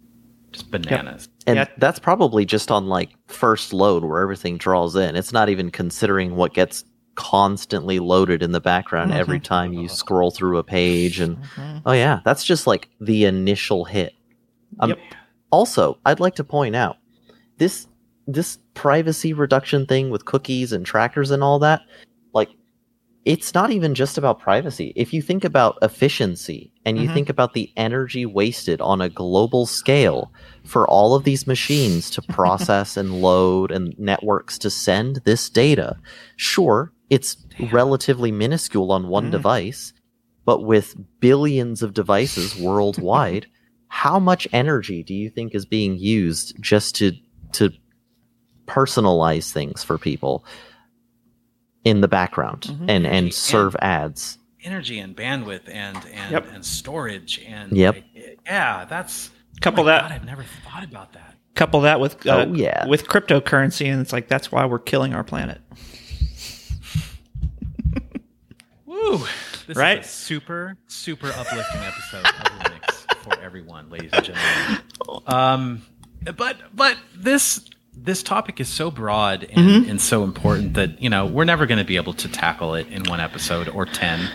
Just 0.53 0.71
bananas. 0.71 1.27
And 1.45 1.57
Yeah. 1.57 1.65
that's 1.77 1.99
probably 1.99 2.45
just 2.45 2.71
on 2.71 2.87
like 2.87 3.09
first 3.27 3.73
load 3.73 4.03
where 4.05 4.21
everything 4.21 4.57
draws 4.57 4.95
in. 4.95 5.15
It's 5.15 5.33
not 5.33 5.49
even 5.49 5.69
considering 5.71 6.35
what 6.35 6.53
gets 6.53 6.85
constantly 7.15 7.99
loaded 7.99 8.41
in 8.41 8.51
the 8.53 8.61
background 8.61 9.11
every 9.11 9.39
time 9.39 9.71
you 9.73 9.87
scroll 9.87 10.31
through 10.31 10.57
a 10.57 10.63
page 10.63 11.19
and 11.19 11.37
oh 11.85 11.91
yeah, 11.91 12.21
that's 12.25 12.43
just 12.43 12.65
like 12.65 12.89
the 13.01 13.25
initial 13.25 13.85
hit. 13.85 14.13
Um, 14.79 14.89
Yep. 14.89 14.99
Also, 15.51 15.99
I'd 16.05 16.19
like 16.19 16.35
to 16.35 16.43
point 16.43 16.75
out 16.75 16.97
this 17.57 17.87
this 18.25 18.57
privacy 18.73 19.33
reduction 19.33 19.85
thing 19.85 20.09
with 20.09 20.25
cookies 20.25 20.71
and 20.71 20.85
trackers 20.85 21.29
and 21.29 21.43
all 21.43 21.59
that, 21.59 21.81
like 22.33 22.49
it's 23.25 23.53
not 23.53 23.71
even 23.71 23.95
just 23.95 24.17
about 24.17 24.39
privacy. 24.39 24.91
If 24.97 25.13
you 25.13 25.21
think 25.21 25.45
about 25.45 25.77
efficiency 25.81 26.73
and 26.85 26.97
you 26.97 27.07
Mhm. 27.07 27.13
think 27.13 27.29
about 27.29 27.53
the 27.53 27.71
energy 27.77 28.25
wasted 28.25 28.81
on 28.81 28.99
a 28.99 29.07
global 29.09 29.65
scale 29.65 30.31
for 30.65 30.85
all 30.89 31.15
of 31.15 31.23
these 31.23 31.47
machines 31.47 32.09
to 32.11 32.21
process 32.21 32.97
and 32.97 33.13
load 33.21 33.71
and 33.71 33.95
networks 33.97 34.57
to 34.59 34.69
send 34.69 35.21
this 35.23 35.49
data, 35.49 35.97
sure, 36.35 36.91
it's 37.09 37.37
relatively 37.71 38.31
minuscule 38.31 38.91
on 38.91 39.07
one 39.07 39.27
Mhm. 39.27 39.31
device, 39.31 39.93
but 40.45 40.65
with 40.65 40.95
billions 41.21 41.81
of 41.81 41.93
devices 41.93 42.57
worldwide, 42.57 43.45
how 43.87 44.19
much 44.19 44.47
energy 44.51 45.01
do 45.01 45.13
you 45.13 45.29
think 45.29 45.55
is 45.55 45.65
being 45.65 45.97
used 45.97 46.55
just 46.59 46.95
to 46.95 47.13
to 47.53 47.69
personalize 48.65 49.51
things 49.51 49.83
for 49.83 49.97
people 49.97 50.43
in 51.83 52.01
the 52.01 52.07
background 52.07 52.61
Mhm. 52.63 52.79
and 52.81 53.05
and 53.05 53.07
And- 53.07 53.33
serve 53.33 53.75
ads. 53.81 54.37
energy 54.63 54.99
and 54.99 55.15
bandwidth 55.15 55.67
and 55.67 55.97
and, 56.13 56.31
Yep. 56.31 56.53
and 56.53 56.65
storage 56.65 57.41
and 57.45 57.71
Yep. 57.75 57.95
like, 57.95 58.39
yeah, 58.45 58.85
that's 58.85 59.31
Couple 59.61 59.81
oh 59.81 59.85
my 59.85 59.91
that- 59.91 60.01
God, 60.03 60.11
I've 60.13 60.25
never 60.25 60.45
thought 60.65 60.83
about 60.83 61.13
that. 61.13 61.35
Couple 61.55 61.81
that 61.81 61.99
with 61.99 62.25
uh, 62.25 62.45
Oh, 62.47 62.53
yeah. 62.53 62.87
with 62.87 63.07
cryptocurrency, 63.07 63.91
and 63.91 64.01
it's 64.01 64.11
like 64.13 64.27
that's 64.27 64.51
why 64.51 64.65
we're 64.65 64.79
killing 64.79 65.13
our 65.13 65.23
planet. 65.23 65.61
Woo! 68.85 69.19
This 69.67 69.77
Right? 69.77 69.99
is 69.99 70.05
a 70.05 70.09
super 70.09 70.77
super 70.87 71.27
uplifting 71.27 71.81
episode 71.81 72.25
of 72.25 72.59
Linux 72.59 73.15
for 73.23 73.39
everyone, 73.41 73.89
ladies 73.89 74.11
and 74.13 74.25
gentlemen. 74.25 74.79
Um, 75.27 75.81
but 76.37 76.57
but 76.73 76.97
this 77.15 77.59
this 77.95 78.23
topic 78.23 78.59
is 78.59 78.67
so 78.69 78.91
broad 78.91 79.43
and, 79.43 79.67
Mm-hmm. 79.69 79.89
and 79.89 80.01
so 80.01 80.23
important 80.23 80.73
that 80.73 81.01
you 81.01 81.09
know 81.09 81.25
we're 81.25 81.45
never 81.45 81.65
going 81.65 81.77
to 81.79 81.85
be 81.85 81.95
able 81.95 82.13
to 82.13 82.27
tackle 82.27 82.75
it 82.75 82.87
in 82.87 83.03
one 83.03 83.19
episode 83.19 83.67
or 83.69 83.85
ten 83.85 84.29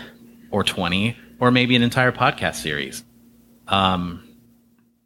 or 0.51 0.63
twenty 0.63 1.17
or 1.39 1.51
maybe 1.51 1.75
an 1.75 1.83
entire 1.83 2.11
podcast 2.11 2.55
series. 2.55 3.03
Um, 3.67 4.23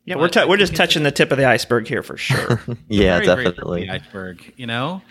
Yeah, 0.05 0.15
we're 0.15 0.29
tou- 0.29 0.47
we're 0.47 0.57
just 0.57 0.75
touching 0.75 1.03
the 1.03 1.11
tip 1.11 1.31
of 1.31 1.37
the 1.37 1.45
iceberg 1.45 1.87
here 1.87 2.03
for 2.03 2.17
sure. 2.17 2.61
Yeah, 2.87 3.19
very, 3.19 3.25
very 3.25 3.43
tip 3.43 3.47
of 3.47 3.55
definitely. 3.55 3.85
the 3.87 3.91
iceberg, 3.93 4.53
you 4.57 4.67
know. 4.67 5.01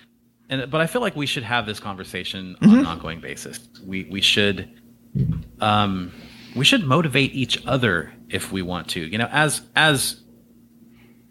And 0.48 0.70
but 0.70 0.80
I 0.80 0.86
feel 0.86 1.00
like 1.02 1.16
we 1.16 1.26
should 1.26 1.44
have 1.44 1.66
this 1.66 1.80
conversation 1.80 2.56
Mm-hmm. 2.60 2.70
on 2.72 2.78
an 2.80 2.86
ongoing 2.86 3.20
basis. 3.20 3.60
We 3.86 4.04
we 4.04 4.20
should 4.20 4.68
um 5.60 6.12
we 6.56 6.64
should 6.64 6.84
motivate 6.84 7.32
each 7.34 7.64
other 7.66 8.12
if 8.28 8.52
we 8.52 8.62
want 8.62 8.88
to. 8.90 9.00
You 9.00 9.18
know, 9.18 9.28
as 9.30 9.62
as 9.76 10.20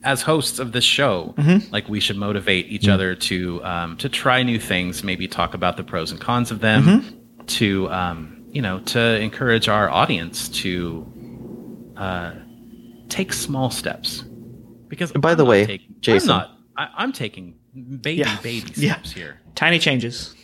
as 0.03 0.21
hosts 0.21 0.59
of 0.59 0.71
this 0.71 0.83
show, 0.83 1.33
Mm-hmm. 1.37 1.71
like 1.73 1.87
we 1.89 1.99
should 1.99 2.17
motivate 2.17 2.67
each 2.67 2.87
other 2.87 3.15
to 3.15 3.63
um, 3.63 3.97
to 3.97 4.09
try 4.09 4.43
new 4.43 4.59
things, 4.59 5.03
maybe 5.03 5.27
talk 5.27 5.53
about 5.53 5.77
the 5.77 5.83
pros 5.83 6.11
and 6.11 6.19
cons 6.19 6.51
of 6.51 6.59
them, 6.59 6.83
Mm-hmm. 6.83 7.45
to 7.45 7.89
um, 7.91 8.43
you 8.51 8.61
know, 8.61 8.79
to 8.79 9.19
encourage 9.19 9.69
our 9.69 9.89
audience 9.89 10.49
to 10.49 11.05
uh, 11.97 12.33
take 13.09 13.31
small 13.33 13.69
steps. 13.69 14.23
Because 14.87 15.11
By 15.13 15.31
I'm 15.31 15.37
the 15.37 15.45
way, 15.45 15.65
taking- 15.65 15.95
Jason- 16.01 16.31
I'm 16.31 16.37
not. 16.37 16.57
I, 16.77 16.87
I'm 16.97 17.11
taking 17.13 17.55
baby 18.01 18.19
Yeah. 18.21 18.37
baby 18.41 18.71
Yeah. 18.75 18.93
steps 18.95 19.11
here. 19.13 19.39
Tiny 19.55 19.79
changes. 19.79 20.35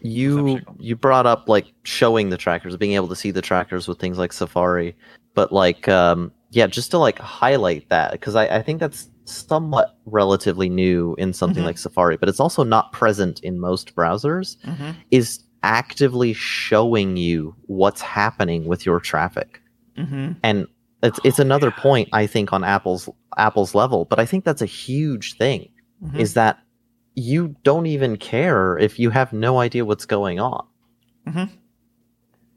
you 0.00 0.60
you 0.78 0.96
brought 0.96 1.26
up 1.26 1.48
like 1.48 1.66
showing 1.84 2.28
the 2.30 2.36
trackers 2.36 2.76
being 2.76 2.92
able 2.92 3.08
to 3.08 3.16
see 3.16 3.30
the 3.30 3.40
trackers 3.40 3.88
with 3.88 3.98
things 3.98 4.18
like 4.18 4.32
safari 4.34 4.94
but 5.34 5.50
like 5.52 5.88
um 5.88 6.30
yeah 6.54 6.66
just 6.66 6.90
to 6.92 6.98
like 6.98 7.18
highlight 7.18 7.88
that 7.88 8.12
because 8.12 8.34
I, 8.36 8.44
I 8.58 8.62
think 8.62 8.78
that's 8.80 9.08
somewhat 9.24 9.96
relatively 10.06 10.68
new 10.68 11.14
in 11.18 11.32
something 11.32 11.62
Mhm. 11.62 11.66
like 11.66 11.78
safari 11.78 12.16
but 12.16 12.28
it's 12.28 12.40
also 12.40 12.62
not 12.62 12.92
present 12.92 13.40
in 13.40 13.58
most 13.58 13.94
browsers 13.96 14.56
Mm-hmm. 14.64 14.90
is 15.10 15.40
actively 15.62 16.32
showing 16.34 17.16
you 17.16 17.54
what's 17.66 18.00
happening 18.02 18.64
with 18.66 18.84
your 18.86 19.00
traffic 19.00 19.60
Mm-hmm. 19.96 20.32
and 20.42 20.66
it's 21.02 21.20
it's 21.24 21.38
another 21.38 21.70
point 21.70 22.08
i 22.12 22.26
think 22.26 22.52
on 22.52 22.62
apple's 22.64 23.08
apple's 23.38 23.74
level 23.74 24.04
but 24.04 24.18
i 24.18 24.26
think 24.26 24.44
that's 24.44 24.62
a 24.62 24.66
huge 24.84 25.36
thing 25.38 25.68
Mhm. 26.04 26.18
is 26.18 26.34
that 26.34 26.58
you 27.14 27.54
don't 27.62 27.86
even 27.86 28.16
care 28.16 28.76
if 28.78 28.98
you 28.98 29.08
have 29.10 29.32
no 29.32 29.58
idea 29.60 29.84
what's 29.84 30.06
going 30.06 30.38
on 30.40 30.64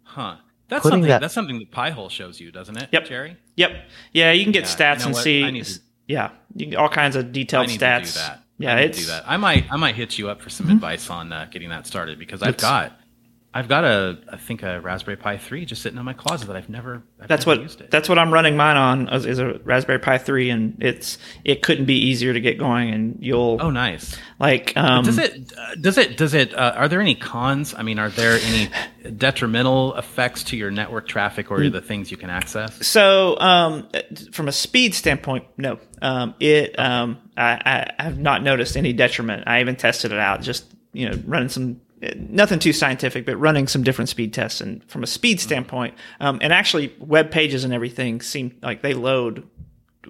Huh. 0.03 0.35
That's 0.69 0.83
something. 0.83 1.01
that- 1.09 1.21
That's 1.21 1.33
something 1.33 1.59
that 1.59 1.71
Pi-hole 1.71 2.09
shows 2.09 2.39
you, 2.39 2.51
doesn't 2.51 2.77
it? 2.77 2.89
Yep. 2.91 3.05
Jerry. 3.07 3.37
Yep. 3.55 3.71
Yeah, 4.13 4.31
you 4.31 4.43
can 4.43 4.51
get 4.51 4.63
Yeah, 4.63 4.69
stats 4.69 4.93
you 4.95 4.99
know 4.99 5.05
and 5.07 5.13
what? 5.15 5.23
see. 5.23 5.43
I 5.43 5.51
need 5.51 5.65
to- 5.65 5.79
yeah, 6.07 6.29
you 6.55 6.67
can, 6.67 6.75
all 6.75 6.89
kinds 6.89 7.15
of 7.15 7.25
I 7.25 7.29
detailed 7.29 7.67
need 7.67 7.79
stats. 7.79 7.99
to 8.07 8.13
do 8.13 8.19
that. 8.19 8.43
Yeah, 8.59 8.73
I 8.73 8.75
need 8.81 8.85
it's 8.85 8.97
to 8.99 9.03
do 9.05 9.07
that. 9.11 9.23
I 9.27 9.37
might. 9.37 9.65
I 9.71 9.77
might 9.77 9.95
hit 9.95 10.17
you 10.17 10.29
up 10.29 10.41
for 10.41 10.49
some 10.49 10.67
Mhm. 10.67 10.73
advice 10.73 11.09
on 11.09 11.31
uh, 11.31 11.47
getting 11.51 11.69
that 11.69 11.85
started 11.87 12.17
because 12.19 12.41
I've 12.41 12.57
got. 12.57 12.99
I've 13.53 13.67
got 13.67 13.85
a, 13.85 14.19
I 14.31 14.37
think 14.37 14.61
a 14.61 14.79
Raspberry 14.81 15.17
Pi 15.17 15.37
three 15.37 15.65
just 15.65 15.81
sitting 15.81 15.97
in 15.97 16.05
my 16.05 16.13
closet 16.13 16.45
that 16.47 16.55
I've 16.55 16.69
never. 16.69 17.01
I've 17.19 17.27
that's 17.27 17.45
never 17.47 17.57
what 17.59 17.63
used 17.63 17.81
it. 17.81 17.89
that's 17.89 18.07
what 18.07 18.19
I'm 18.19 18.31
running 18.31 18.55
mine 18.55 18.77
on 18.77 19.09
is, 19.11 19.39
a 19.39 19.53
Raspberry 19.63 19.97
Pi 19.99 20.17
three, 20.19 20.49
and 20.51 20.75
it's 20.83 21.17
it 21.43 21.63
couldn't 21.63 21.85
be 21.85 21.95
easier 21.95 22.33
to 22.33 22.39
get 22.39 22.59
going, 22.59 22.91
and 22.93 23.17
you'll 23.19 23.57
Oh, 23.59 23.71
nice. 23.71 24.15
like 24.39 24.75
um, 24.77 25.05
does 25.05 25.17
it? 25.17 25.51
Does 25.81 25.97
it? 25.97 26.17
Does 26.17 26.33
it? 26.35 26.53
Uh, 26.53 26.73
are 26.75 26.87
there 26.87 27.01
any 27.01 27.15
cons? 27.15 27.73
I 27.73 27.81
mean, 27.83 27.97
are 27.97 28.09
there 28.09 28.37
any 28.43 28.69
detrimental 29.15 29.95
effects 29.95 30.43
to 30.45 30.57
your 30.57 30.69
network 30.71 31.07
traffic 31.07 31.47
Mm. 31.47 31.51
or 31.51 31.69
the 31.69 31.81
things 31.81 32.11
you 32.11 32.17
can 32.17 32.29
access? 32.29 32.85
So, 32.85 33.39
um, 33.39 33.87
from 34.31 34.47
a 34.47 34.51
speed 34.51 34.93
standpoint, 34.93 35.45
no. 35.57 35.79
Um, 36.01 36.35
it, 36.39 36.77
um, 36.77 37.17
I, 37.35 37.91
I 37.97 38.03
have 38.03 38.19
not 38.19 38.43
noticed 38.43 38.77
any 38.77 38.93
detriment. 38.93 39.45
I 39.47 39.61
even 39.61 39.75
tested 39.75 40.11
it 40.11 40.19
out, 40.19 40.41
just 40.41 40.65
you 40.93 41.09
know, 41.09 41.19
running 41.25 41.49
some 41.49 41.81
nothing 42.15 42.59
too 42.59 42.73
scientific, 42.73 43.25
but 43.25 43.37
running 43.37 43.67
some 43.67 43.83
different 43.83 44.09
speed 44.09 44.33
tests. 44.33 44.61
And 44.61 44.83
from 44.89 45.03
a 45.03 45.07
speed 45.07 45.39
standpoint, 45.39 45.95
um, 46.19 46.39
and 46.41 46.53
actually, 46.53 46.93
web 46.99 47.31
pages 47.31 47.63
and 47.63 47.73
everything 47.73 48.21
seem 48.21 48.57
like 48.61 48.81
they 48.81 48.93
load. 48.93 49.47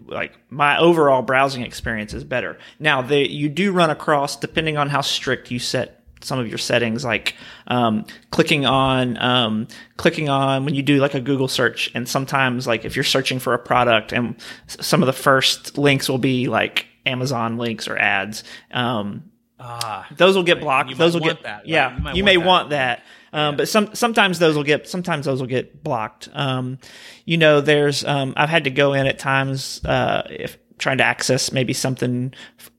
Like 0.06 0.34
my 0.52 0.78
overall 0.78 1.24
browsing 1.24 1.64
experience 1.64 2.14
is 2.14 2.24
better. 2.24 2.60
Now, 2.80 3.02
they 3.02 3.28
you 3.28 3.50
do 3.50 3.72
run 3.72 3.90
across 3.90 4.36
depending 4.36 4.78
on 4.78 4.90
how 4.90 5.02
strict 5.02 5.50
you 5.50 5.58
set 5.58 5.98
some 6.22 6.40
of 6.40 6.48
your 6.48 6.58
settings 6.58 7.06
like 7.06 7.36
um, 7.68 8.06
clicking 8.32 8.66
on 8.66 9.18
um, 9.18 9.68
clicking 9.98 10.30
on 10.30 10.66
when 10.66 10.74
you 10.74 10.82
do 10.82 10.98
like 10.98 11.14
a 11.14 11.20
google 11.20 11.48
search 11.48 11.92
and 11.94 12.08
sometimes 12.08 12.66
like 12.66 12.86
if 12.86 12.96
you're 12.96 13.04
searching 13.04 13.40
for 13.40 13.54
a 13.54 13.60
product 13.60 14.12
and 14.12 14.36
some 14.68 15.02
of 15.04 15.08
the 15.08 15.14
first 15.14 15.78
links 15.78 16.10
will 16.10 16.18
be 16.18 16.48
like 16.48 16.88
amazon 17.06 17.58
links 17.58 17.88
or 17.88 17.98
ads 17.98 18.44
um, 18.72 19.24
Ah, 19.60 20.08
those 20.16 20.36
will 20.36 20.44
get 20.44 20.60
blocked. 20.62 20.90
you 20.90 20.96
those 20.96 21.14
will 21.16 21.22
want 21.22 21.38
get 21.38 21.44
that, 21.44 21.58
right? 21.60 21.68
yeah 21.68 21.96
You 21.98 22.04
might 22.04 22.16
you 22.16 22.24
want 22.24 22.26
may 22.26 22.38
that. 22.38 22.46
want 22.46 22.70
that. 22.70 23.04
Um, 23.34 23.58
but 23.58 23.68
some 23.68 23.94
sometimes 23.96 24.40
those 24.40 24.56
will 24.56 24.64
get 24.64 24.88
sometimes 24.88 25.26
those 25.26 25.40
will 25.40 25.48
get 25.48 25.84
blocked. 25.84 26.30
Um, 26.34 26.78
you 27.26 27.38
know 27.38 27.60
there's 27.62 28.06
um, 28.06 28.34
i've 28.38 28.50
had 28.50 28.64
to 28.66 28.70
go 28.70 28.94
in 28.94 29.06
at 29.08 29.20
times 29.20 29.82
uh, 29.86 30.24
if 30.30 30.58
trying 30.78 31.00
to 31.00 31.04
access 31.04 31.52
maybe 31.52 31.74
something 31.74 32.34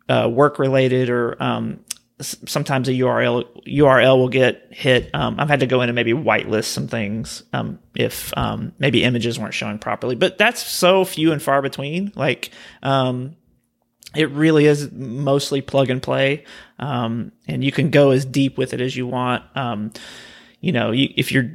uh, 0.09 0.29
work 0.33 0.59
related 0.59 1.11
or 1.11 1.37
um, 1.43 1.81
s- 2.21 2.37
sometimes 2.47 2.89
a 2.89 2.93
url 2.93 3.45
url 3.67 4.17
will 4.17 4.29
get 4.29 4.69
hit. 4.71 5.11
Um, 5.15 5.35
i've 5.39 5.49
had 5.51 5.61
to 5.61 5.67
go 5.67 5.83
in 5.83 5.89
and 5.89 5.97
maybe 5.97 6.13
whitelist 6.13 6.67
some 6.67 6.87
things 6.89 7.43
um, 7.53 7.79
if 7.97 8.33
um, 8.39 8.73
maybe 8.79 9.03
images 9.05 9.37
weren't 9.39 9.53
showing 9.55 9.79
properly. 9.81 10.15
But 10.15 10.39
that's 10.39 10.63
so 10.65 11.05
few 11.05 11.33
and 11.33 11.43
far 11.43 11.61
between. 11.61 12.13
Like 12.15 12.51
um, 12.85 13.35
it 14.17 14.31
really 14.31 14.67
is 14.67 14.91
mostly 14.93 15.61
plug 15.61 15.91
and 15.91 16.03
play 16.03 16.45
um, 16.79 17.33
and 17.47 17.63
you 17.63 17.73
can 17.73 17.91
go 17.91 18.11
as 18.11 18.25
deep 18.25 18.57
with 18.57 18.73
it 18.73 18.81
as 18.81 18.97
you 18.97 19.07
want. 19.07 19.45
Um, 19.55 19.93
you 20.61 20.73
know 20.73 20.91
you, 20.91 21.09
if 21.17 21.31
you're 21.33 21.51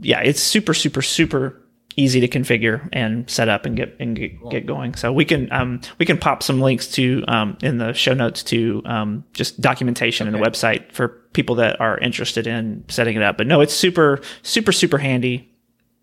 yeah 0.00 0.20
it's 0.20 0.40
super 0.40 0.74
super 0.74 1.02
super 1.02 1.62
easy 1.98 2.20
to 2.20 2.28
configure 2.28 2.86
and 2.92 3.28
set 3.28 3.48
up 3.48 3.64
and 3.64 3.76
get 3.76 3.96
and 3.98 4.16
get, 4.16 4.50
get 4.50 4.66
going. 4.66 4.94
So 4.94 5.12
we 5.12 5.24
can 5.24 5.50
um, 5.52 5.80
we 5.98 6.06
can 6.06 6.18
pop 6.18 6.42
some 6.42 6.60
links 6.60 6.88
to 6.92 7.24
um, 7.26 7.56
in 7.62 7.78
the 7.78 7.92
show 7.94 8.12
notes 8.12 8.42
to 8.44 8.82
um, 8.84 9.24
just 9.32 9.60
documentation 9.60 10.26
and 10.26 10.34
the 10.34 10.40
website 10.40 10.92
for 10.92 11.08
people 11.32 11.56
that 11.56 11.80
are 11.80 11.98
interested 11.98 12.46
in 12.46 12.84
setting 12.88 13.16
it 13.16 13.22
up. 13.22 13.36
But 13.38 13.46
no 13.46 13.60
it's 13.60 13.74
super 13.74 14.20
super 14.42 14.72
super 14.72 14.98
handy 14.98 15.50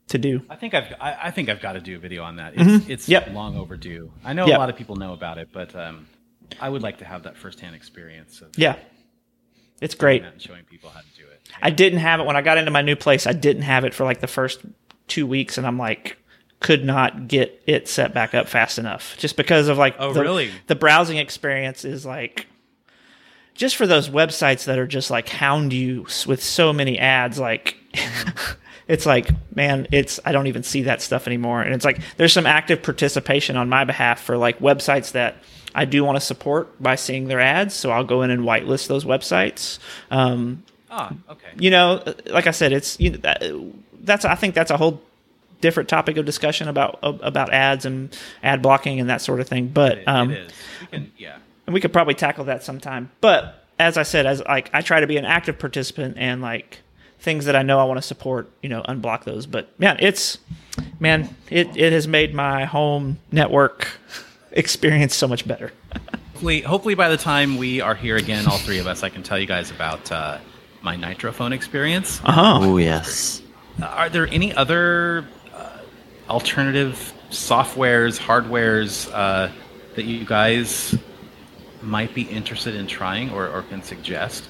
to 0.09 0.17
do 0.17 0.41
I 0.49 0.55
think 0.55 0.73
I've 0.73 0.93
I, 0.99 1.17
I 1.23 1.31
think 1.31 1.49
I've 1.49 1.61
got 1.61 1.73
to 1.73 1.79
do 1.81 1.95
a 1.95 1.99
video 1.99 2.23
on 2.23 2.35
that. 2.37 2.53
It's, 2.55 2.89
it's 2.89 3.03
Mm-hmm. 3.03 3.11
Yep. 3.11 3.33
long 3.33 3.57
overdue. 3.57 4.11
I 4.23 4.33
know 4.33 4.45
Yep. 4.47 4.55
a 4.55 4.59
lot 4.59 4.69
of 4.69 4.75
people 4.75 4.95
know 4.95 5.13
about 5.13 5.37
it, 5.37 5.49
but 5.53 5.75
um, 5.75 6.07
I 6.59 6.69
would 6.69 6.81
like 6.83 6.97
to 6.99 7.05
have 7.05 7.23
that 7.23 7.37
firsthand 7.37 7.75
experience 7.75 8.41
of 8.41 8.51
yeah 8.57 8.75
it's 9.81 9.95
great 9.95 10.21
that 10.23 10.33
and 10.33 10.41
showing 10.41 10.63
people 10.65 10.89
how 10.89 10.99
to 11.01 11.05
do 11.17 11.23
it. 11.27 11.41
I 11.61 11.69
didn't 11.69 11.99
have 11.99 12.19
it 12.19 12.25
when 12.25 12.35
I 12.35 12.41
got 12.41 12.57
into 12.57 12.71
my 12.71 12.81
new 12.81 12.95
place. 12.95 13.27
I 13.27 13.33
didn't 13.33 13.63
have 13.63 13.83
it 13.85 13.93
for 13.93 14.03
like 14.05 14.21
the 14.21 14.27
first 14.27 14.61
two 15.07 15.27
weeks, 15.27 15.57
and 15.57 15.67
I'm 15.67 15.77
like, 15.77 16.17
could 16.61 16.85
not 16.85 17.27
get 17.27 17.61
it 17.65 17.89
set 17.89 18.13
back 18.13 18.33
up 18.33 18.47
fast 18.47 18.77
enough, 18.79 19.17
just 19.17 19.35
because 19.35 19.67
of 19.67 19.77
like, 19.77 19.95
Oh, 19.99 20.13
the, 20.13 20.21
really? 20.21 20.51
The 20.67 20.75
browsing 20.75 21.17
experience 21.17 21.83
is 21.83 22.05
like, 22.05 22.47
just 23.55 23.75
for 23.75 23.85
those 23.85 24.09
websites 24.09 24.65
that 24.65 24.79
are 24.79 24.87
just 24.87 25.11
like 25.11 25.27
hound 25.27 25.73
you 25.73 26.05
with 26.27 26.41
so 26.43 26.71
many 26.73 26.97
ads, 26.99 27.39
like. 27.39 27.75
It's 28.87 29.05
like, 29.05 29.29
man, 29.55 29.87
it's 29.91 30.19
I 30.25 30.31
don't 30.31 30.47
even 30.47 30.63
see 30.63 30.83
that 30.83 31.01
stuff 31.01 31.27
anymore. 31.27 31.61
And 31.61 31.73
it's 31.73 31.85
like 31.85 31.99
there's 32.17 32.33
some 32.33 32.45
active 32.45 32.83
participation 32.83 33.55
on 33.55 33.69
my 33.69 33.83
behalf 33.85 34.21
for 34.21 34.37
like 34.37 34.59
websites 34.59 35.13
that 35.13 35.37
I 35.75 35.85
do 35.85 36.03
want 36.03 36.17
to 36.17 36.21
support 36.21 36.81
by 36.81 36.95
seeing 36.95 37.27
their 37.27 37.39
ads. 37.39 37.73
So 37.73 37.91
I'll 37.91 38.03
go 38.03 38.21
in 38.23 38.29
and 38.29 38.43
whitelist 38.43 38.87
those 38.87 39.05
websites. 39.05 39.79
Um, 40.11 40.63
Ah, 40.95 41.11
okay. 41.27 41.47
you 41.57 41.71
know, 41.71 42.03
like 42.27 42.45
I 42.45 42.51
said, 42.51 42.71
it's 42.71 42.99
you 42.99 43.11
know, 43.11 43.17
that, 43.17 43.41
that's 44.01 44.25
I 44.25 44.35
think 44.35 44.53
that's 44.53 44.69
a 44.69 44.77
whole 44.77 45.01
different 45.59 45.89
topic 45.89 46.17
of 46.17 46.25
discussion 46.25 46.67
about 46.67 46.99
about 47.01 47.51
ads 47.51 47.85
and 47.85 48.15
ad 48.43 48.61
blocking 48.61 48.99
and 48.99 49.09
that 49.09 49.21
sort 49.21 49.39
of 49.39 49.47
thing. 49.47 49.69
But 49.69 49.99
It, 49.99 50.07
um, 50.07 50.29
it 50.29 50.37
is. 50.39 50.51
We 50.81 50.87
can, 50.87 51.11
yeah. 51.17 51.37
and 51.65 51.73
we 51.73 51.79
could 51.81 51.91
probably 51.93 52.13
tackle 52.13 52.45
that 52.45 52.61
sometime. 52.63 53.09
But 53.21 53.65
as 53.79 53.97
I 53.97 54.03
said, 54.03 54.27
as 54.27 54.43
like 54.43 54.69
I 54.71 54.81
try 54.81 54.99
to 54.99 55.07
be 55.07 55.17
an 55.17 55.25
active 55.25 55.57
participant 55.57 56.17
and 56.19 56.43
like 56.43 56.81
things 57.23 57.45
that 57.45 57.55
I 57.55 57.63
know 57.63 57.79
I 57.79 57.85
want 57.85 57.97
to 57.97 58.01
support, 58.01 58.51
you 58.61 58.69
know, 58.69 58.83
unblock 58.83 59.23
those. 59.23 59.45
But 59.45 59.77
man, 59.79 59.97
it's 59.99 60.37
man, 60.99 61.35
it 61.49 61.75
it 61.75 61.93
has 61.93 62.07
made 62.07 62.33
my 62.33 62.65
home 62.65 63.19
network 63.31 63.87
experience 64.51 65.15
so 65.15 65.27
much 65.27 65.47
better. 65.47 65.71
hopefully, 66.43 66.61
hopefully 66.61 66.95
by 66.95 67.09
the 67.09 67.17
time 67.17 67.57
we 67.57 67.79
are 67.79 67.95
here 67.95 68.17
again, 68.17 68.45
all 68.47 68.57
three 68.57 68.79
of 68.79 68.87
us, 68.87 69.01
I 69.01 69.09
can 69.09 69.23
tell 69.23 69.39
you 69.39 69.45
guys 69.45 69.71
about 69.71 70.11
uh, 70.11 70.39
my 70.81 70.97
nitrophone 70.97 71.53
experience. 71.53 72.19
Uh 72.23 72.31
huh. 72.31 72.59
Oh 72.61 72.77
yes. 72.77 73.41
Are 73.81 74.09
there 74.09 74.27
any 74.27 74.53
other 74.53 75.25
uh, 75.53 75.77
alternative 76.29 77.13
softwares, 77.29 78.19
hardwares 78.19 79.09
uh, 79.13 79.51
that 79.95 80.03
you 80.03 80.25
guys 80.25 80.95
might 81.81 82.13
be 82.13 82.23
interested 82.23 82.75
in 82.75 82.87
trying 82.87 83.31
or, 83.31 83.47
or 83.47 83.63
can 83.63 83.81
suggest 83.81 84.47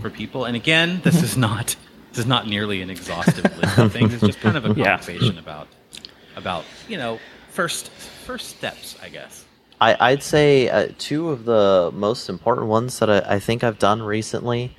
for 0.00 0.08
people? 0.08 0.46
And 0.46 0.56
again, 0.56 1.00
this 1.04 1.22
is 1.22 1.36
not 1.48 1.76
this 2.16 2.24
is 2.24 2.28
not 2.28 2.46
nearly 2.48 2.80
an 2.80 2.88
exhaustive 2.88 3.44
list 3.58 3.76
of 3.78 3.92
things. 3.92 4.14
It's 4.14 4.24
just 4.24 4.40
kind 4.40 4.56
of 4.56 4.64
a 4.64 4.68
Yeah. 4.76 4.96
conversation 4.96 5.38
about 5.38 5.68
about 6.34 6.64
you 6.88 6.96
know 6.96 7.18
first 7.50 7.90
first 7.90 8.48
steps, 8.48 8.96
I 9.02 9.10
guess. 9.10 9.44
I, 9.80 9.96
I'd 10.00 10.22
say 10.22 10.70
uh, 10.70 10.88
two 10.96 11.28
of 11.28 11.44
the 11.44 11.90
most 11.92 12.30
important 12.30 12.68
ones 12.68 12.98
that 13.00 13.10
I, 13.10 13.34
I 13.34 13.38
think 13.38 13.62
I've 13.62 13.78
done 13.78 14.00
recently. 14.02 14.74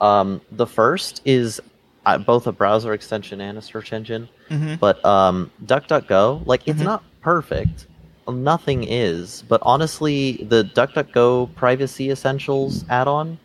Um, 0.00 0.40
the 0.50 0.66
first 0.66 1.22
is 1.24 1.60
uh, 2.04 2.18
both 2.18 2.48
a 2.48 2.52
browser 2.52 2.92
extension 2.92 3.40
and 3.40 3.56
a 3.56 3.62
search 3.62 3.92
engine, 3.92 4.28
Mhm. 4.50 4.80
but 4.80 5.04
um, 5.04 5.52
DuckDuckGo, 5.64 6.44
like 6.46 6.66
it's 6.66 6.80
not 6.80 7.04
perfect. 7.20 7.86
Nothing 8.28 8.84
is, 8.84 9.42
but 9.48 9.60
honestly, 9.62 10.44
the 10.48 10.64
DuckDuckGo 10.64 11.54
Privacy 11.54 12.10
Essentials 12.10 12.84
add-on 12.88 13.38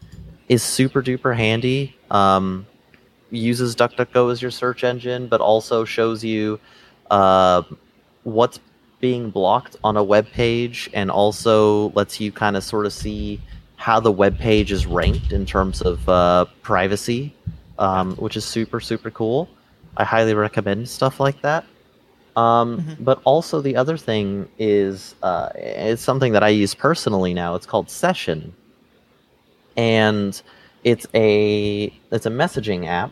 is 0.50 0.64
super 0.64 1.02
duper 1.04 1.36
handy. 1.36 1.96
Um, 2.10 2.66
uses 3.36 3.76
DuckDuckGo 3.76 4.32
as 4.32 4.42
your 4.42 4.52
search 4.52 4.84
engine, 4.84 5.28
but 5.28 5.42
also 5.42 5.86
shows 5.86 6.24
you 6.24 6.60
uh, 7.12 7.62
what's 8.24 8.60
being 9.00 9.30
blocked 9.30 9.76
on 9.84 9.98
a 9.98 10.04
web 10.04 10.28
page 10.32 10.90
and 10.94 11.12
also 11.12 11.90
lets 11.92 12.20
you 12.20 12.32
kind 12.32 12.56
of 12.56 12.64
sort 12.64 12.86
of 12.86 12.94
see 12.94 13.40
how 13.76 14.00
the 14.00 14.12
web 14.12 14.38
page 14.40 14.72
is 14.72 14.86
ranked 14.86 15.32
in 15.32 15.46
terms 15.46 15.82
of 15.82 16.08
uh, 16.10 16.46
privacy, 16.62 17.34
um, 17.78 18.16
which 18.16 18.36
is 18.38 18.46
super, 18.46 18.80
super 18.80 19.12
cool. 19.12 19.48
I 19.98 20.04
highly 20.04 20.34
recommend 20.34 20.90
stuff 20.90 21.20
like 21.20 21.42
that. 21.42 21.66
Um, 22.36 22.80
Mhm. 22.82 22.98
But 23.00 23.22
also, 23.24 23.62
the 23.62 23.76
other 23.78 23.96
thing 23.98 24.50
is 24.60 25.16
uh, 25.24 25.50
it's 25.56 26.02
something 26.02 26.34
that 26.34 26.44
I 26.44 26.50
use 26.50 26.74
personally 26.76 27.34
now. 27.34 27.56
It's 27.56 27.66
called 27.66 27.90
Session, 27.90 28.54
and 29.78 30.42
it's 30.84 31.08
a 31.14 31.94
it's 32.12 32.26
a 32.26 32.30
messaging 32.30 32.88
app 32.88 33.12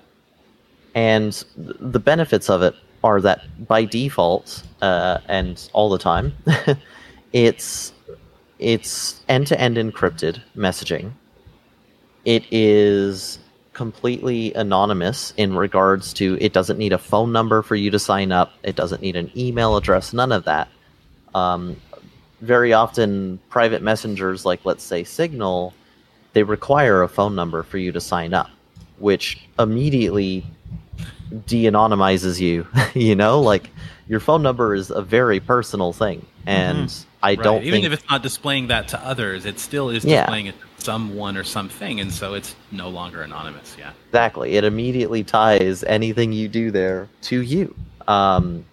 and 0.96 1.44
the 1.56 2.00
benefits 2.00 2.50
of 2.50 2.62
it 2.62 2.76
are 3.04 3.20
that 3.22 3.42
by 3.68 3.84
default 3.86 4.64
uh, 4.82 5.20
and 5.28 5.70
all 5.74 5.90
the 5.90 5.98
time 5.98 6.34
it's 7.34 7.94
it's 8.60 9.22
end-to-end 9.28 9.76
encrypted 9.76 10.42
messaging. 10.56 11.12
It 12.24 12.46
is 12.52 13.40
completely 13.74 14.54
anonymous 14.54 15.34
in 15.36 15.56
regards 15.56 16.14
to 16.14 16.38
it 16.40 16.54
doesn't 16.54 16.78
need 16.78 16.94
a 16.94 16.98
phone 16.98 17.32
number 17.32 17.62
for 17.62 17.76
you 17.76 17.92
to 17.92 18.00
sign 18.00 18.32
up. 18.32 18.54
It 18.64 18.76
doesn't 18.76 19.02
need 19.02 19.16
an 19.16 19.32
email 19.36 19.76
address 19.76 20.14
none 20.14 20.32
of 20.32 20.46
that. 20.46 20.70
Um, 21.36 21.76
very 22.42 22.72
often 22.72 23.40
private 23.50 23.82
messengers 23.82 24.46
like 24.46 24.64
let's 24.66 24.84
say 24.84 25.04
signal 25.04 25.74
they 26.34 26.44
require 26.44 27.02
a 27.02 27.08
phone 27.08 27.36
number 27.36 27.64
for 27.64 27.78
you 27.78 27.92
to 27.92 28.02
sign 28.02 28.34
up 28.34 28.50
which 29.00 29.48
immediately 29.58 30.46
de-anonymizes 31.46 32.40
you 32.40 32.68
you 32.94 33.16
know 33.16 33.42
like 33.42 33.70
your 34.08 34.20
phone 34.20 34.42
number 34.44 34.76
is 34.76 34.90
a 34.92 35.02
very 35.02 35.40
personal 35.40 35.94
thing 35.94 36.26
and 36.46 37.06
i 37.24 37.30
Right. 37.32 37.40
don't 37.42 37.62
Even 37.64 37.72
think 37.82 37.86
if 37.86 37.94
it's 37.94 38.10
not 38.10 38.22
displaying 38.22 38.68
that 38.68 38.90
to 38.90 39.00
others, 39.06 39.46
it 39.46 39.58
still 39.60 39.90
is 39.90 40.04
Yeah. 40.06 40.22
displaying 40.22 40.48
it 40.48 40.56
to 40.60 40.84
someone 40.86 41.38
or 41.38 41.46
something, 41.46 42.02
and 42.02 42.12
so 42.14 42.34
it's 42.34 42.56
no 42.72 42.90
longer 42.90 43.22
anonymous. 43.22 43.76
Yeah. 43.80 43.92
exactly 44.10 44.56
it 44.58 44.64
immediately 44.66 45.24
ties 45.24 45.84
anything 45.86 46.34
you 46.34 46.48
do 46.50 46.70
there 46.72 47.08
to 47.24 47.42
you 47.42 47.74
um, 48.08 48.66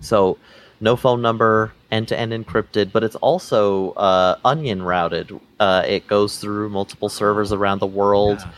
so 0.00 0.36
no 0.80 0.96
phone 0.96 1.22
number 1.22 1.72
end-to-end 1.90 2.32
encrypted 2.32 2.90
but 2.92 3.02
it's 3.04 3.16
also 3.16 3.92
uh, 3.92 4.36
onion 4.44 4.82
routed 4.82 5.30
uh, 5.60 5.82
it 5.86 6.06
goes 6.08 6.38
through 6.38 6.68
multiple 6.68 7.08
servers 7.08 7.52
around 7.52 7.78
the 7.78 7.86
world 7.86 8.38
Yeah. 8.40 8.50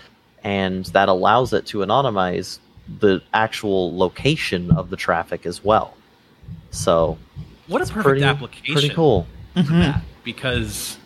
and 0.43 0.85
that 0.87 1.09
allows 1.11 1.53
it 1.53 1.67
to 1.67 1.79
anonymize 1.79 2.59
the 3.01 3.23
actual 3.35 3.97
location 3.97 4.71
of 4.73 4.91
the 4.91 4.97
traffic 4.97 5.47
as 5.47 5.63
well 5.65 5.95
so 6.71 7.19
What 7.67 7.83
a 7.83 7.85
perfect 7.87 8.05
pretty, 8.05 8.23
application 8.25 8.73
pretty 8.75 8.89
cool 8.91 9.27
for 9.55 9.61
Mhm. 9.63 9.81
that 9.83 10.03
because 10.25 10.97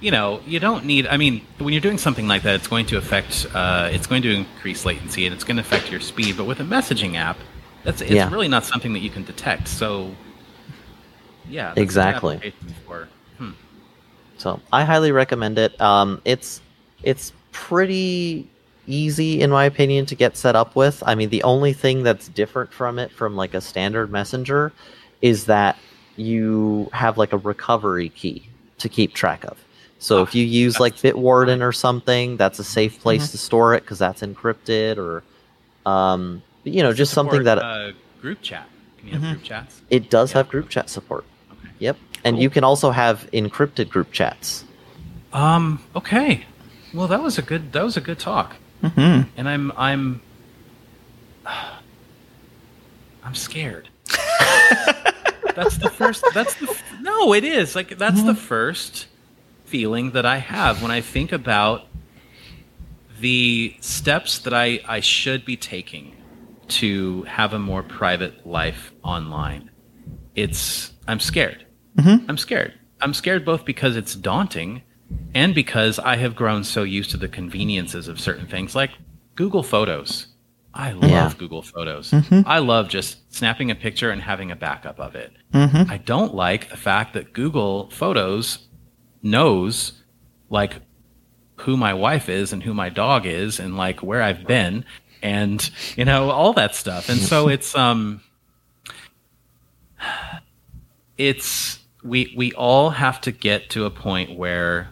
you 0.00 0.10
know 0.10 0.40
you 0.46 0.58
don't 0.58 0.84
need. 0.84 1.06
I 1.06 1.16
mean, 1.16 1.42
when 1.58 1.72
you're 1.72 1.80
doing 1.80 1.98
something 1.98 2.26
like 2.26 2.42
that, 2.42 2.56
it's 2.56 2.66
going 2.66 2.86
to 2.86 2.96
affect. 2.96 3.46
Uh, 3.54 3.88
it's 3.92 4.06
going 4.08 4.22
to 4.22 4.32
increase 4.34 4.84
latency 4.84 5.26
and 5.26 5.32
it's 5.34 5.44
going 5.44 5.56
to 5.56 5.60
affect 5.62 5.90
your 5.92 6.00
speed. 6.00 6.36
But 6.36 6.44
with 6.46 6.58
a 6.58 6.64
messaging 6.64 7.14
app, 7.14 7.38
that's 7.84 8.00
it's 8.00 8.10
Yeah. 8.10 8.28
really 8.30 8.48
not 8.48 8.64
something 8.64 8.92
that 8.94 8.98
you 9.00 9.10
can 9.10 9.22
detect. 9.24 9.68
So 9.68 10.10
yeah, 11.48 11.68
that's 11.68 11.78
Exactly. 11.78 12.52
For, 12.86 13.08
hmm. 13.38 13.50
So 14.38 14.60
I 14.72 14.84
highly 14.84 15.12
recommend 15.12 15.58
it. 15.58 15.80
Um, 15.80 16.20
it's 16.24 16.60
it's 17.04 17.32
pretty 17.52 18.48
easy 18.86 19.40
in 19.40 19.50
my 19.50 19.64
opinion 19.64 20.06
to 20.06 20.14
get 20.14 20.36
set 20.36 20.56
up 20.56 20.74
with. 20.76 21.02
I 21.06 21.14
mean, 21.14 21.28
the 21.30 21.42
only 21.42 21.72
thing 21.72 22.02
that's 22.02 22.28
different 22.28 22.72
from 22.72 22.98
it 22.98 23.10
from 23.12 23.36
like 23.36 23.54
a 23.54 23.60
standard 23.60 24.10
messenger 24.10 24.72
is 25.20 25.46
that 25.46 25.76
you 26.16 26.90
have 26.92 27.16
like 27.18 27.32
a 27.32 27.38
recovery 27.38 28.08
key 28.10 28.48
to 28.78 28.88
keep 28.88 29.14
track 29.14 29.44
of. 29.44 29.58
So 29.98 30.22
if 30.22 30.34
you 30.34 30.44
use 30.44 30.80
like 30.80 30.96
Bitwarden 30.96 31.62
or 31.62 31.72
something, 31.72 32.36
that's 32.36 32.58
a 32.58 32.64
safe 32.64 33.00
place 33.00 33.30
to 33.30 33.38
store 33.38 33.74
it 33.74 33.82
because 33.82 34.00
that's 34.00 34.22
encrypted 34.22 34.98
or 34.98 35.22
um, 35.88 36.42
you 36.64 36.82
know, 36.82 36.88
Does 36.90 36.96
it 36.96 36.98
just 36.98 37.12
something 37.14 37.44
that 37.44 37.58
uh, 37.58 37.92
group 38.20 38.42
chat. 38.42 38.68
Can 38.98 39.08
you 39.08 39.14
have 39.14 39.22
Mhm. 39.22 39.30
group 39.34 39.42
chats? 39.44 39.80
it 39.90 40.10
does 40.10 40.30
yeah. 40.32 40.38
have 40.38 40.48
group 40.48 40.68
chat 40.68 40.88
support. 40.90 41.24
Okay. 41.52 41.70
Yep. 41.78 41.96
And 42.24 42.36
Cool. 42.36 42.42
you 42.42 42.50
can 42.50 42.64
also 42.64 42.90
have 42.90 43.28
encrypted 43.32 43.88
group 43.88 44.12
chats. 44.12 44.64
Um. 45.32 45.80
Okay. 45.96 46.46
Well, 46.92 47.08
that 47.08 47.22
was 47.22 47.38
a 47.38 47.42
good. 47.42 47.72
That 47.72 47.84
was 47.84 47.96
a 47.96 48.00
good 48.00 48.18
talk. 48.18 48.56
Mhm. 48.82 49.28
And 49.36 49.48
I'm. 49.48 49.72
I'm. 49.76 50.20
I'm 53.24 53.34
scared. 53.34 53.88
that's 55.54 55.78
the 55.78 55.90
first. 55.90 56.24
That's 56.34 56.54
the. 56.54 56.76
No, 57.00 57.32
it 57.34 57.44
is 57.44 57.76
like 57.76 57.96
that's 57.98 58.22
the 58.22 58.34
first 58.34 59.06
feeling 59.64 60.10
that 60.12 60.26
I 60.26 60.38
have 60.38 60.82
when 60.82 60.90
I 60.90 61.00
think 61.00 61.32
about 61.32 61.86
the 63.20 63.76
steps 63.80 64.40
that 64.40 64.52
I 64.54 64.80
I 64.86 65.00
should 65.00 65.44
be 65.44 65.56
taking 65.56 66.16
to 66.68 67.22
have 67.24 67.52
a 67.52 67.58
more 67.58 67.82
private 67.82 68.46
life 68.46 68.92
online. 69.02 69.70
It's. 70.34 70.92
I'm 71.06 71.20
scared. 71.20 71.64
Mhm. 71.96 72.24
I'm 72.28 72.38
scared. 72.38 72.74
I'm 73.00 73.14
scared 73.14 73.44
both 73.44 73.64
because 73.64 73.96
it's 73.96 74.14
daunting 74.14 74.82
and 75.34 75.54
because 75.54 75.98
I 75.98 76.16
have 76.16 76.34
grown 76.36 76.64
so 76.64 76.82
used 76.82 77.10
to 77.12 77.16
the 77.16 77.28
conveniences 77.28 78.08
of 78.08 78.20
certain 78.20 78.46
things 78.46 78.74
like 78.74 78.90
Google 79.34 79.62
Photos. 79.62 80.26
I 80.74 80.92
love 80.92 81.10
Yeah. 81.10 81.32
Google 81.36 81.62
Photos. 81.62 82.10
Mhm. 82.12 82.44
I 82.46 82.58
love 82.58 82.88
just 82.88 83.18
snapping 83.34 83.70
a 83.70 83.74
picture 83.74 84.10
and 84.10 84.22
having 84.22 84.50
a 84.50 84.56
backup 84.56 84.98
of 84.98 85.14
it. 85.14 85.32
Mhm. 85.52 85.90
I 85.90 85.98
don't 85.98 86.34
like 86.34 86.70
the 86.70 86.76
fact 86.76 87.12
that 87.14 87.32
Google 87.34 87.90
Photos 87.90 88.58
knows 89.22 89.92
like 90.48 90.76
who 91.56 91.76
my 91.76 91.92
wife 91.94 92.28
is 92.28 92.52
and 92.52 92.62
who 92.62 92.72
my 92.74 92.88
dog 92.88 93.26
is 93.26 93.60
and 93.60 93.76
like 93.76 94.02
where 94.02 94.22
I've 94.22 94.46
been 94.46 94.84
and 95.22 95.70
you 95.96 96.04
know 96.04 96.30
all 96.30 96.52
that 96.54 96.74
stuff. 96.74 97.08
And 97.08 97.18
so 97.20 97.48
it's 97.54 97.74
um 97.74 98.20
it's 101.18 101.78
we 102.02 102.32
we 102.36 102.52
all 102.52 102.90
have 102.90 103.20
to 103.22 103.32
get 103.32 103.70
to 103.70 103.84
a 103.84 103.90
point 103.90 104.36
where 104.36 104.88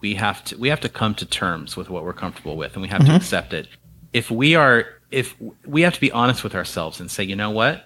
we 0.00 0.14
have 0.14 0.44
to 0.44 0.56
we 0.58 0.68
have 0.68 0.80
to 0.80 0.88
come 0.88 1.14
to 1.16 1.26
terms 1.26 1.76
with 1.76 1.90
what 1.90 2.04
we're 2.04 2.12
comfortable 2.12 2.56
with 2.56 2.74
and 2.74 2.82
we 2.82 2.88
have 2.88 3.04
to 3.06 3.14
accept 3.14 3.52
it. 3.52 3.68
If 4.12 4.30
we 4.30 4.54
are 4.54 4.86
if 5.10 5.34
we 5.66 5.82
have 5.82 5.94
to 5.94 6.00
be 6.00 6.12
honest 6.12 6.44
with 6.44 6.54
ourselves 6.54 7.00
and 7.00 7.10
say, 7.10 7.24
you 7.24 7.36
know 7.36 7.50
what? 7.50 7.84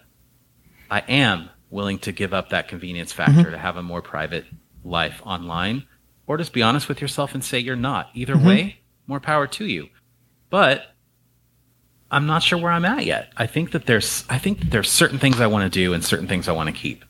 I 0.91 1.01
am 1.09 1.49
willing 1.71 1.99
to 2.01 2.13
give 2.13 2.35
up 2.35 2.51
that 2.51 2.69
convenience 2.69 3.13
factor 3.13 3.51
to 3.51 3.59
have 3.59 3.77
a 3.77 3.83
more 3.83 4.03
private 4.03 4.45
life 4.85 5.23
online, 5.25 5.85
or 6.27 6.37
just 6.37 6.53
be 6.53 6.63
honest 6.63 6.89
with 6.89 7.01
yourself 7.01 7.35
and 7.35 7.43
say 7.43 7.59
you're 7.59 7.77
not. 7.77 8.11
Either 8.15 8.37
way, 8.37 8.77
more 9.07 9.21
power 9.21 9.47
to 9.47 9.65
you. 9.65 9.89
But 10.51 10.95
I'm 12.11 12.27
not 12.27 12.43
sure 12.43 12.59
where 12.59 12.73
I'm 12.73 12.85
at 12.85 13.07
yet. 13.07 13.33
I 13.39 13.47
think 13.47 13.71
that 13.71 13.87
there's 13.87 14.25
I 14.29 14.37
think 14.39 14.59
that 14.61 14.71
there's 14.71 14.91
certain 14.91 15.19
things 15.19 15.41
I 15.41 15.47
want 15.47 15.73
to 15.73 15.79
do 15.81 15.95
and 15.95 16.05
certain 16.05 16.27
things 16.29 16.47
I 16.47 16.53
want 16.53 16.69
to 16.69 16.75
keep. 16.75 17.05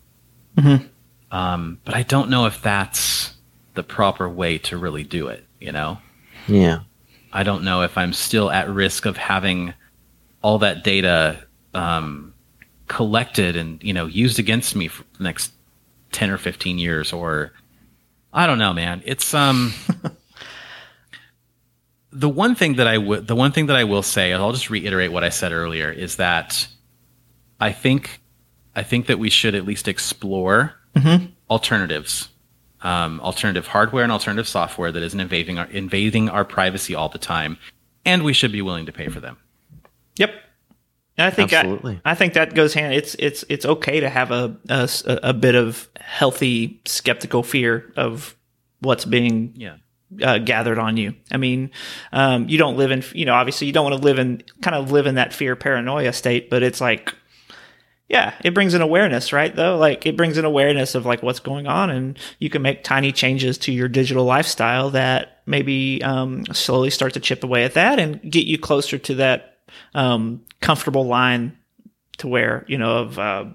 Mhm. 0.57 0.89
Um, 1.33 1.79
but 1.85 1.95
I 1.95 2.03
don't 2.03 2.31
know 2.31 2.47
if 2.47 2.63
that's 2.63 3.32
the 3.75 3.83
proper 3.83 4.29
way 4.29 4.59
to 4.59 4.77
really 4.77 5.05
do 5.05 5.29
it. 5.29 5.45
You 5.61 5.73
know. 5.73 5.99
Yeah. 6.49 6.81
I 7.33 7.45
don't 7.45 7.65
know 7.65 7.83
if 7.83 7.97
I'm 7.97 8.13
still 8.13 8.51
at 8.51 8.69
risk 8.69 9.07
of 9.07 9.17
having 9.17 9.73
all 10.43 10.59
that 10.59 10.85
data 10.85 11.45
um, 11.73 12.35
collected 12.89 13.57
and 13.57 13.83
you 13.83 13.93
know 13.93 14.07
used 14.07 14.39
against 14.39 14.77
me 14.77 14.89
for 14.89 15.05
the 15.17 15.25
next 15.25 15.53
ten 16.11 16.31
or 16.31 16.39
fifteen 16.39 16.79
years, 16.79 17.13
or 17.13 17.53
I 18.33 18.47
don't 18.47 18.59
know, 18.59 18.73
man. 18.73 19.03
It's 19.07 19.33
um 19.33 19.73
the 22.13 22.29
one 22.29 22.55
thing 22.55 22.77
that 22.77 22.87
I 22.87 22.99
would 22.99 23.27
the 23.27 23.37
one 23.37 23.53
thing 23.53 23.67
that 23.67 23.77
I 23.77 23.85
will 23.85 24.03
say, 24.03 24.33
and 24.33 24.43
I'll 24.43 24.53
just 24.53 24.71
reiterate 24.71 25.13
what 25.13 25.25
I 25.25 25.31
said 25.31 25.53
earlier, 25.53 25.91
is 25.91 26.17
that 26.17 26.69
I 27.59 27.73
think 27.73 28.21
I 28.77 28.83
think 28.83 29.07
that 29.07 29.19
we 29.19 29.31
should 29.31 29.55
at 29.55 29.65
least 29.65 29.89
explore 29.89 30.75
alternatives, 31.51 32.29
um, 32.83 33.21
alternative 33.21 33.67
hardware 33.69 34.03
and 34.03 34.13
alternative 34.13 34.49
software 34.49 34.93
that 34.93 35.03
isn't 35.03 35.21
invading 35.21 35.59
our 35.59 35.67
invading 35.67 36.29
our 36.29 36.45
privacy 36.45 36.95
all 36.95 37.09
the 37.09 37.19
time, 37.19 37.59
and 38.05 38.23
we 38.25 38.33
should 38.33 38.53
be 38.53 38.63
willing 38.63 38.87
to 38.87 38.93
pay 38.93 39.09
for 39.09 39.21
them. 39.21 39.37
Yep. 40.17 40.31
And 41.19 41.27
I 41.27 41.31
think 41.31 41.53
I, 41.53 41.57
Absolutely. 41.59 42.01
I 42.05 42.15
think 42.15 42.35
that 42.35 42.55
goes 42.55 42.75
hand. 42.75 42.95
It's 42.95 43.15
it's 43.19 43.45
it's 43.49 43.67
okay 43.67 44.01
to 44.01 44.09
have 44.09 44.31
a 44.31 44.57
a 45.07 45.33
bit 45.35 45.55
of 45.55 45.89
healthy 46.01 46.81
skeptical 46.87 47.43
fear 47.43 47.93
of 47.97 48.35
what's 48.81 49.05
being 49.05 49.53
Yeah. 49.55 49.77
uh, 50.23 50.39
gathered 50.39 50.79
on 50.79 50.97
you. 50.97 51.15
I 51.31 51.37
mean, 51.37 51.71
um, 52.13 52.49
you 52.49 52.59
don't 52.59 52.77
live 52.77 52.91
in, 52.91 53.05
you 53.15 53.25
know, 53.25 53.35
obviously 53.35 53.67
you 53.67 53.73
don't 53.73 53.85
want 53.89 53.97
to 53.97 54.03
live 54.03 54.19
in, 54.19 54.43
kind 54.61 54.75
of 54.75 54.91
live 54.91 55.07
in 55.07 55.15
that 55.15 55.33
fear 55.33 55.55
paranoia 55.57 56.13
state, 56.13 56.51
but 56.51 56.63
it's 56.63 56.81
like, 56.81 57.15
yeah, 58.13 58.35
it 58.45 58.53
brings 58.53 58.75
an 58.75 58.83
awareness, 58.83 59.33
right? 59.33 59.55
Though, 59.57 59.79
like 59.79 60.05
it 60.07 60.17
brings 60.19 60.37
an 60.37 60.45
awareness 60.45 60.95
of 60.95 61.07
like 61.07 61.23
what's 61.23 61.41
going 61.41 61.67
on, 61.67 61.89
and 61.91 62.19
you 62.39 62.51
can 62.51 62.61
make 62.63 62.85
tiny 62.85 63.11
changes 63.11 63.57
to 63.59 63.73
your 63.73 63.89
digital 63.89 64.25
lifestyle 64.27 64.91
that 64.91 65.41
maybe 65.47 66.03
um, 66.05 66.45
slowly 66.53 66.91
start 66.91 67.15
to 67.15 67.21
chip 67.21 67.43
away 67.43 67.65
at 67.65 67.73
that 67.75 67.99
and 67.99 68.21
get 68.31 68.45
you 68.47 68.59
closer 68.59 68.99
to 68.99 69.15
that 69.15 69.57
um, 69.95 70.45
comfortable 70.61 71.07
line 71.07 71.57
to 72.19 72.29
where 72.29 72.67
you 72.69 72.77
know 72.77 72.99
of 72.99 73.19
uh, 73.19 73.47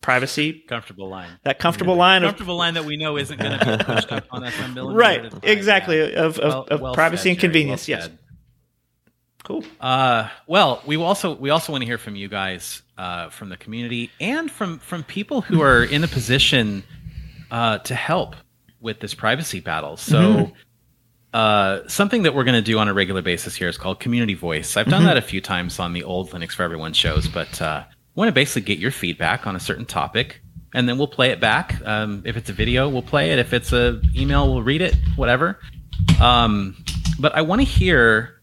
privacy, 0.00 0.52
Comfortable 0.68 1.08
line. 1.08 1.28
that 1.42 1.58
comfortable 1.58 1.96
line 1.96 2.22
of 2.22 2.28
Comfortable 2.28 2.56
line 2.56 2.74
that 2.74 2.84
we 2.84 2.96
know 2.96 3.16
isn't 3.18 3.36
going 3.40 3.58
to 3.58 3.78
be 3.78 3.84
pushed 3.84 4.12
up 4.12 4.26
on 4.30 4.44
us 4.44 4.54
a 4.60 4.68
million 4.68 4.94
right, 4.96 5.18
at 5.24 5.26
a 5.26 5.30
time. 5.30 5.40
exactly 5.42 5.98
Yeah. 5.98 6.24
of, 6.24 6.38
of, 6.38 6.52
Well- 6.52 6.66
of 6.70 6.80
well 6.80 6.94
privacy 6.94 7.24
said, 7.24 7.30
and 7.30 7.40
convenience. 7.40 7.88
Well 7.88 7.98
yes, 7.98 8.10
cool. 9.44 9.64
Uh, 9.80 10.28
well, 10.46 10.82
we 10.86 10.96
also 10.96 11.34
we 11.34 11.50
also 11.50 11.72
want 11.72 11.82
to 11.82 11.86
hear 11.86 11.98
from 11.98 12.14
you 12.16 12.28
guys 12.28 12.82
uh, 12.98 13.30
from 13.30 13.48
the 13.48 13.56
community 13.56 14.10
and 14.20 14.50
from 14.50 14.78
from 14.80 15.04
people 15.04 15.40
who 15.40 15.62
are 15.62 15.84
in 15.84 16.04
a 16.04 16.08
position 16.08 16.82
uh, 17.50 17.78
to 17.78 17.94
help 17.94 18.36
with 18.80 19.00
this 19.00 19.14
privacy 19.14 19.60
battle. 19.60 19.96
So. 19.96 20.52
Uh, 21.34 21.86
something 21.88 22.22
that 22.22 22.34
we're 22.34 22.42
going 22.42 22.54
to 22.54 22.62
do 22.62 22.78
on 22.78 22.88
a 22.88 22.94
regular 22.94 23.20
basis 23.20 23.54
here 23.54 23.68
is 23.68 23.76
called 23.76 24.00
community 24.00 24.32
voice. 24.32 24.78
I've 24.78 24.86
done 24.86 25.04
that 25.04 25.18
a 25.18 25.22
few 25.22 25.42
times 25.42 25.78
on 25.78 25.92
the 25.92 26.02
old 26.02 26.30
Linux 26.30 26.52
for 26.52 26.62
Everyone 26.62 26.94
shows, 26.94 27.28
but 27.28 27.60
uh, 27.60 27.84
want 28.14 28.28
to 28.28 28.32
basically 28.32 28.62
get 28.62 28.78
your 28.78 28.90
feedback 28.90 29.46
on 29.46 29.54
a 29.54 29.60
certain 29.60 29.84
topic, 29.84 30.40
and 30.74 30.88
then 30.88 30.96
we'll 30.96 31.06
play 31.06 31.30
it 31.30 31.38
back. 31.38 31.80
Um, 31.84 32.22
if 32.24 32.38
it's 32.38 32.48
a 32.48 32.54
video, 32.54 32.88
we'll 32.88 33.02
play 33.02 33.30
it. 33.30 33.38
If 33.38 33.52
it's 33.52 33.74
a 33.74 34.00
email, 34.16 34.50
we'll 34.50 34.62
read 34.62 34.80
it. 34.80 34.96
Whatever. 35.16 35.60
Um, 36.18 36.82
but 37.20 37.34
I 37.34 37.42
want 37.42 37.60
to 37.60 37.66
hear 37.66 38.37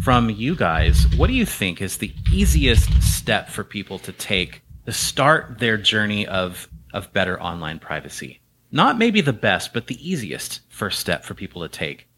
from 0.00 0.30
you 0.30 0.54
guys. 0.54 1.06
What 1.16 1.28
do 1.28 1.34
you 1.34 1.46
think 1.46 1.80
is 1.80 1.98
the 1.98 2.12
easiest 2.32 3.02
step 3.02 3.48
for 3.48 3.64
people 3.64 3.98
to 4.00 4.12
take 4.12 4.62
to 4.86 4.92
start 4.92 5.58
their 5.58 5.76
journey 5.76 6.26
of 6.26 6.68
of 6.92 7.12
better 7.12 7.40
online 7.40 7.78
privacy? 7.78 8.40
Not 8.70 8.98
maybe 8.98 9.20
the 9.20 9.32
best, 9.32 9.72
but 9.72 9.86
the 9.86 10.10
easiest 10.10 10.60
first 10.70 10.98
step 10.98 11.24
for 11.24 11.34
people 11.34 11.62
to 11.62 11.68
take. 11.68 12.08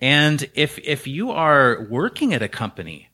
And 0.00 0.48
if 0.54 0.78
if 0.78 1.06
you 1.06 1.30
are 1.30 1.86
working 1.90 2.34
at 2.34 2.42
a 2.42 2.48
company 2.48 3.10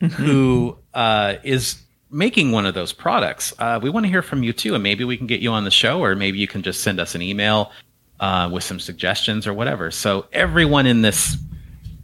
who 0.12 0.78
uh, 0.92 1.34
is 1.42 1.80
making 2.10 2.52
one 2.52 2.66
of 2.66 2.74
those 2.74 2.92
products, 2.92 3.52
uh, 3.58 3.80
we 3.82 3.90
want 3.90 4.04
to 4.04 4.10
hear 4.10 4.22
from 4.22 4.42
you 4.42 4.52
too, 4.52 4.74
and 4.74 4.82
maybe 4.82 5.04
we 5.04 5.16
can 5.16 5.26
get 5.26 5.40
you 5.40 5.50
on 5.50 5.64
the 5.64 5.70
show, 5.70 6.00
or 6.00 6.14
maybe 6.14 6.38
you 6.38 6.46
can 6.46 6.62
just 6.62 6.80
send 6.82 7.00
us 7.00 7.14
an 7.14 7.22
email 7.22 7.72
uh, 8.20 8.48
with 8.52 8.64
some 8.64 8.80
suggestions 8.80 9.46
or 9.46 9.52
whatever. 9.52 9.90
So 9.90 10.26
everyone 10.32 10.86
in 10.86 11.02
this 11.02 11.36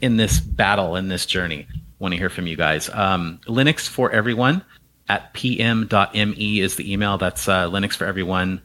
in 0.01 0.17
this 0.17 0.41
battle 0.41 0.97
in 0.97 1.09
this 1.09 1.27
journey, 1.27 1.67
want 1.99 2.13
to 2.13 2.19
hear 2.19 2.31
from 2.31 2.47
you 2.47 2.57
guys. 2.57 2.89
Um, 2.93 3.41
Linux 3.47 3.89
for 3.89 4.11
everyone 4.11 4.65
at 5.09 5.33
pm.me 5.35 6.61
is 6.61 6.77
the 6.77 6.93
email. 6.93 7.19
That's 7.19 7.49
uh, 7.49 7.69
Linux 7.69 7.95
for 7.97 8.05
everyone 8.07 8.63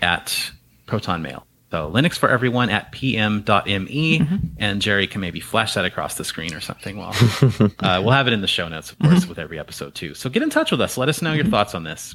at 0.00 0.50
Proton 0.86 1.22
Mail. 1.22 1.46
So 1.70 1.90
Linux 1.90 2.18
for 2.18 2.28
everyone 2.28 2.68
at 2.68 2.92
pm.me, 2.92 4.28
and 4.58 4.82
Jerry 4.82 5.06
can 5.06 5.22
maybe 5.22 5.40
flash 5.40 5.72
that 5.72 5.86
across 5.86 6.16
the 6.16 6.24
screen 6.24 6.52
or 6.52 6.60
something. 6.60 6.98
Well, 6.98 7.12
uh, 7.78 8.02
we'll 8.04 8.10
have 8.10 8.26
it 8.26 8.34
in 8.34 8.42
the 8.42 8.46
show 8.46 8.68
notes, 8.68 8.90
of 8.92 8.98
course, 8.98 9.26
with 9.26 9.38
every 9.38 9.58
episode 9.58 9.94
too. 9.94 10.12
So 10.12 10.28
get 10.28 10.42
in 10.42 10.50
touch 10.50 10.70
with 10.70 10.82
us. 10.82 10.98
Let 10.98 11.08
us 11.08 11.22
know 11.22 11.32
your 11.32 11.46
thoughts 11.46 11.74
on 11.74 11.84
this. 11.84 12.14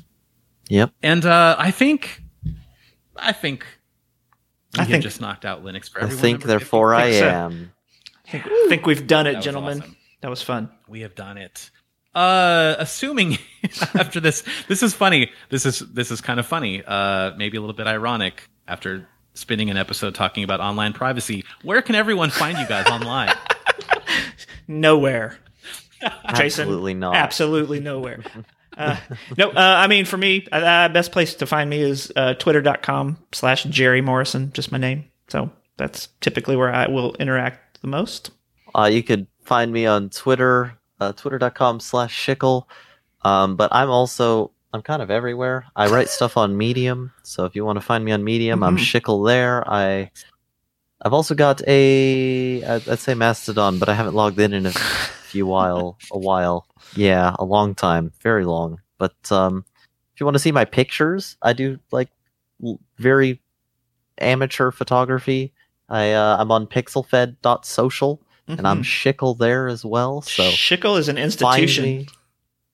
Yep. 0.69 0.91
And 1.01 1.25
uh, 1.25 1.55
I 1.57 1.71
think, 1.71 2.21
I 3.15 3.31
think, 3.31 3.65
we 4.75 4.81
I 4.81 4.85
think- 4.85 5.01
just 5.03 5.21
knocked 5.21 5.43
out 5.43 5.63
Linux 5.63 5.89
for 5.89 6.01
everyone. 6.01 6.19
I 6.19 6.21
think, 6.21 6.33
number 6.41 6.47
50. 6.59 6.59
therefore, 6.59 6.93
I 6.93 7.05
am. 7.07 7.71
I 8.27 8.31
think, 8.31 8.45
think 8.69 8.85
we've 8.85 9.07
done 9.07 9.27
it, 9.27 9.35
was 9.37 9.45
gentlemen. 9.45 9.79
awesome. 9.81 9.95
That 10.21 10.29
was 10.29 10.41
fun. 10.41 10.69
We 10.87 11.01
have 11.01 11.15
done 11.15 11.37
it. 11.37 11.69
Uh, 12.13 12.75
assuming 12.79 13.37
after 13.93 14.19
this, 14.19 14.43
this 14.67 14.81
is 14.81 14.93
funny. 14.93 15.31
This 15.49 15.65
is 15.65 15.79
this 15.79 16.11
is 16.11 16.19
kind 16.19 16.39
of 16.39 16.45
funny. 16.45 16.83
Uh, 16.85 17.31
maybe 17.37 17.57
a 17.57 17.61
little 17.61 17.75
bit 17.75 17.87
ironic 17.87 18.49
after 18.67 19.07
spending 19.35 19.69
an 19.69 19.77
episode 19.77 20.15
talking 20.15 20.43
about 20.43 20.59
online 20.59 20.93
privacy. 20.93 21.43
Where 21.61 21.81
can 21.81 21.95
everyone 21.95 22.31
find 22.31 22.57
you 22.57 22.67
guys 22.67 22.87
online? 22.87 23.33
Nowhere. 24.67 25.37
Jason, 26.35 26.63
Absolutely 26.63 26.93
not. 26.93 27.15
Absolutely 27.15 27.79
nowhere. 27.79 28.23
Uh, 28.77 28.97
no, 29.35 29.49
uh, 29.49 29.53
I 29.55 29.87
mean, 29.87 30.05
for 30.05 30.17
me, 30.17 30.47
uh, 30.51 30.89
best 30.89 31.11
place 31.11 31.33
to 31.35 31.47
find 31.47 31.67
me 31.69 31.79
is 31.81 32.11
uh, 32.15 32.35
twitter.com 32.35 33.17
slash 33.31 33.63
Jerry 33.63 34.01
Morrison, 34.01 34.51
just 34.53 34.71
my 34.71 34.77
name. 34.77 35.05
So 35.27 35.51
that's 35.77 36.09
typically 36.21 36.55
where 36.55 36.71
I 36.71 36.87
will 36.87 37.15
interact 37.15 37.66
the 37.91 37.97
most. 37.97 38.31
Uh, 38.75 38.89
you 38.91 39.01
could 39.01 39.27
find 39.43 39.71
me 39.71 39.85
on 39.85 40.09
Twitter, 40.09 40.77
uh, 40.99 41.13
twitter.com 41.13 41.79
slash 41.79 42.13
shickle. 42.25 42.63
Um, 43.23 43.55
but 43.55 43.73
I'm 43.73 43.89
also, 43.89 44.51
I'm 44.73 44.81
kind 44.81 45.01
of 45.01 45.09
everywhere. 45.09 45.65
I 45.75 45.87
write 45.87 46.09
stuff 46.09 46.37
on 46.37 46.57
Medium. 46.57 47.11
So 47.23 47.45
if 47.45 47.55
you 47.55 47.65
want 47.65 47.77
to 47.77 47.81
find 47.85 48.03
me 48.03 48.11
on 48.11 48.23
Medium, 48.23 48.61
I'm 48.63 48.77
Mhm. 48.77 48.79
shickle 48.91 49.25
there. 49.25 49.63
I, 49.69 50.11
I've 51.01 51.13
also 51.13 51.33
got 51.35 51.61
a, 51.67 52.63
I'd 52.63 52.99
say 52.99 53.13
Mastodon, 53.13 53.79
but 53.79 53.89
I 53.89 53.93
haven't 53.93 54.15
logged 54.15 54.39
in 54.39 54.53
in 54.53 54.65
a 54.65 54.71
few 54.71 55.45
while, 55.47 55.97
a 56.11 56.17
while. 56.19 56.67
Yeah, 56.95 57.35
a 57.39 57.45
long 57.45 57.73
time, 57.75 58.11
very 58.21 58.45
long. 58.45 58.81
But, 58.97 59.15
um, 59.31 59.63
if 60.13 60.19
you 60.19 60.25
want 60.25 60.35
to 60.35 60.39
see 60.39 60.51
my 60.51 60.65
pictures, 60.65 61.37
I 61.43 61.53
do 61.53 61.79
like 61.91 62.09
l- 62.63 62.79
very 62.97 63.39
amateur 64.17 64.71
photography. 64.71 65.53
I, 65.89 66.11
uh, 66.13 66.37
I'm 66.39 66.51
on 66.51 66.67
pixelfed.social 66.67 68.19
and 68.47 68.67
I'm 68.67 68.81
shickle 68.83 69.37
there 69.37 69.67
as 69.67 69.83
well. 69.85 70.21
So 70.21 70.43
Shickle 70.43 70.97
is 70.97 71.07
an 71.09 71.17
institution. 71.17 71.83
me. 71.83 72.07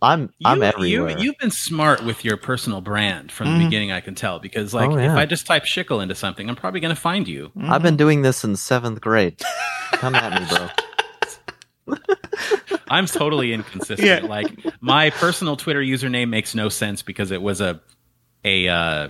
I'm 0.02 0.34
I'm 0.44 0.58
you, 0.58 0.64
everywhere. 0.64 1.10
You, 1.12 1.18
you've 1.24 1.38
been 1.38 1.50
smart 1.52 2.04
with 2.04 2.26
your 2.26 2.36
personal 2.38 2.82
brand 2.82 3.32
from 3.32 3.48
the 3.48 3.54
Mhm. 3.54 3.66
beginning. 3.70 3.92
I 3.94 4.02
can 4.02 4.16
tell 4.16 4.38
because, 4.40 4.74
like, 4.74 4.90
Oh, 4.92 4.98
if. 4.98 5.12
I 5.12 5.26
just 5.26 5.46
type 5.48 5.64
Shickle 5.64 6.04
into 6.04 6.14
something, 6.14 6.50
I'm 6.50 6.58
probably 6.58 6.82
going 6.82 6.94
to 6.94 7.00
find 7.00 7.26
you. 7.28 7.52
I've 7.62 7.82
been 7.82 7.96
doing 7.96 8.22
this 8.22 8.44
in 8.44 8.56
seventh 8.58 9.00
grade. 9.00 9.42
Come 9.94 10.14
at 10.16 10.42
me, 10.42 10.48
bro. 11.88 11.98
I'm 12.90 13.06
totally 13.06 13.54
inconsistent. 13.54 14.06
Yeah. 14.08 14.20
Like 14.28 14.54
my 14.82 15.10
personal 15.10 15.56
Twitter 15.56 15.82
username 15.82 16.30
makes 16.30 16.54
no 16.54 16.68
sense 16.70 17.02
because 17.02 17.32
it 17.32 17.42
was 17.42 17.62
a 17.62 17.80
a 18.46 18.68
uh, 18.68 19.08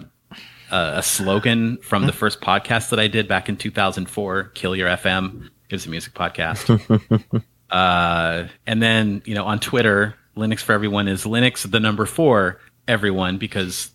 a 0.74 0.98
a 0.98 1.04
slogan 1.04 1.78
from 1.78 2.06
the 2.06 2.12
first 2.12 2.42
podcast 2.42 2.90
that 2.90 3.00
I 3.00 3.08
did 3.08 3.28
back 3.28 3.48
in 3.48 3.58
2004. 3.58 4.44
Kill 4.56 4.76
your 4.76 4.90
FM. 4.90 5.50
It 5.70 5.76
was 5.76 5.86
a 5.86 5.90
music 5.90 6.14
podcast. 6.14 7.44
uh, 7.70 8.48
and 8.66 8.82
then 8.82 9.22
you 9.26 9.36
know 9.36 9.46
on 9.46 9.60
Twitter, 9.60 10.16
Linux 10.36 10.60
for 10.60 10.74
everyone 10.74 11.08
is 11.08 11.26
Linux 11.26 11.70
the 11.70 11.80
number 11.80 12.06
four 12.06 12.60
everyone 12.88 13.38
because 13.38 13.92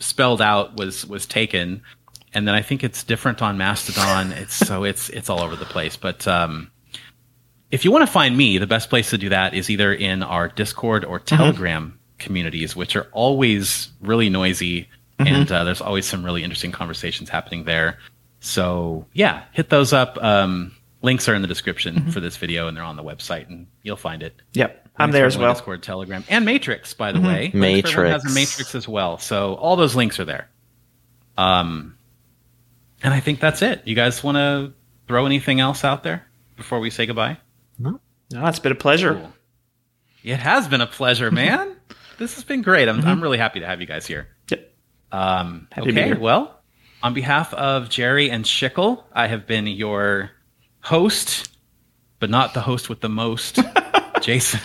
spelled 0.00 0.40
out 0.40 0.76
was 0.76 1.06
was 1.06 1.26
taken. 1.26 1.82
And 2.34 2.46
then 2.46 2.54
I 2.54 2.62
think 2.62 2.84
it's 2.84 3.04
different 3.04 3.42
on 3.42 3.56
Mastodon. 3.56 4.32
It's 4.36 4.54
so 4.54 4.84
it's 4.84 5.08
it's 5.10 5.30
all 5.30 5.40
over 5.40 5.56
the 5.56 5.64
place. 5.64 5.96
But 5.96 6.28
um, 6.28 6.70
if 7.70 7.84
you 7.84 7.90
want 7.92 8.06
to 8.06 8.12
find 8.12 8.36
me, 8.36 8.58
the 8.58 8.66
best 8.66 8.90
place 8.90 9.10
to 9.10 9.18
do 9.18 9.30
that 9.30 9.54
is 9.54 9.70
either 9.70 9.92
in 9.92 10.22
our 10.22 10.48
Discord 10.48 11.04
or 11.04 11.18
Telegram 11.18 11.98
communities, 12.18 12.76
which 12.76 12.96
are 12.96 13.08
always 13.12 13.88
really 14.00 14.28
noisy, 14.28 14.88
and 15.18 15.50
uh, 15.50 15.64
there's 15.64 15.80
always 15.80 16.06
some 16.06 16.24
really 16.24 16.42
interesting 16.42 16.72
conversations 16.72 17.28
happening 17.28 17.64
there. 17.64 17.98
So 18.40 19.06
yeah, 19.12 19.44
hit 19.52 19.70
those 19.70 19.92
up. 19.92 20.16
Um, 20.22 20.76
links 21.02 21.28
are 21.28 21.34
in 21.34 21.42
the 21.42 21.48
description 21.48 22.10
for 22.12 22.20
this 22.20 22.36
video, 22.36 22.68
and 22.68 22.76
they're 22.76 22.84
on 22.84 22.96
the 22.96 23.04
website, 23.04 23.48
and 23.48 23.66
you'll 23.82 23.96
find 23.96 24.22
it. 24.22 24.34
Yep. 24.52 24.88
I'm 24.96 25.12
there 25.12 25.26
as 25.26 25.38
well. 25.38 25.54
Discord, 25.54 25.82
Telegram, 25.82 26.24
and 26.28 26.44
Matrix, 26.44 26.92
by 26.92 27.12
the 27.12 27.20
way. 27.20 27.52
Linux 27.54 27.92
for 27.92 28.04
everyone 28.04 28.12
has 28.12 28.24
a 28.24 28.28
Matrix. 28.28 28.34
Matrix 28.34 28.74
as 28.74 28.88
well. 28.88 29.18
So 29.18 29.54
all 29.54 29.76
those 29.76 29.94
links 29.94 30.18
are 30.18 30.24
there. 30.24 30.48
Um, 31.36 31.96
and 33.02 33.14
I 33.14 33.20
think 33.20 33.38
that's 33.38 33.62
it. 33.62 33.86
You 33.86 33.94
guys 33.94 34.24
want 34.24 34.36
to 34.36 34.72
throw 35.06 35.24
anything 35.24 35.60
else 35.60 35.84
out 35.84 36.02
there 36.02 36.26
before 36.56 36.80
we 36.80 36.90
say 36.90 37.06
goodbye? 37.06 37.38
No, 38.30 38.46
it's 38.46 38.58
been 38.58 38.72
a 38.72 38.76
pleasure. 38.76 39.14
Cool. 39.14 39.32
It 40.24 40.40
has 40.40 40.66
been 40.66 40.80
a 40.80 40.86
pleasure, 40.86 41.30
man. 41.30 41.76
this 42.18 42.34
has 42.34 42.44
been 42.44 42.62
great. 42.62 42.88
I'm, 42.88 43.04
I'm 43.04 43.22
really 43.22 43.38
happy 43.38 43.60
to 43.60 43.66
have 43.66 43.80
you 43.80 43.86
guys 43.86 44.06
here. 44.06 44.28
Yep. 45.12 45.20
Um, 45.20 45.68
Happy 45.72 45.86
to 45.88 45.92
be 45.92 46.00
okay, 46.00 46.08
here. 46.10 46.18
well, 46.18 46.60
On 47.02 47.14
behalf 47.14 47.52
of 47.54 47.88
Jerry 47.88 48.30
and 48.30 48.44
Schickel, 48.44 49.04
I 49.12 49.26
have 49.28 49.46
been 49.46 49.66
your 49.66 50.30
host, 50.80 51.50
but 52.20 52.30
not 52.30 52.54
the 52.54 52.60
host 52.60 52.88
with 52.88 53.00
the 53.00 53.08
most, 53.08 53.58
Jason. 54.20 54.60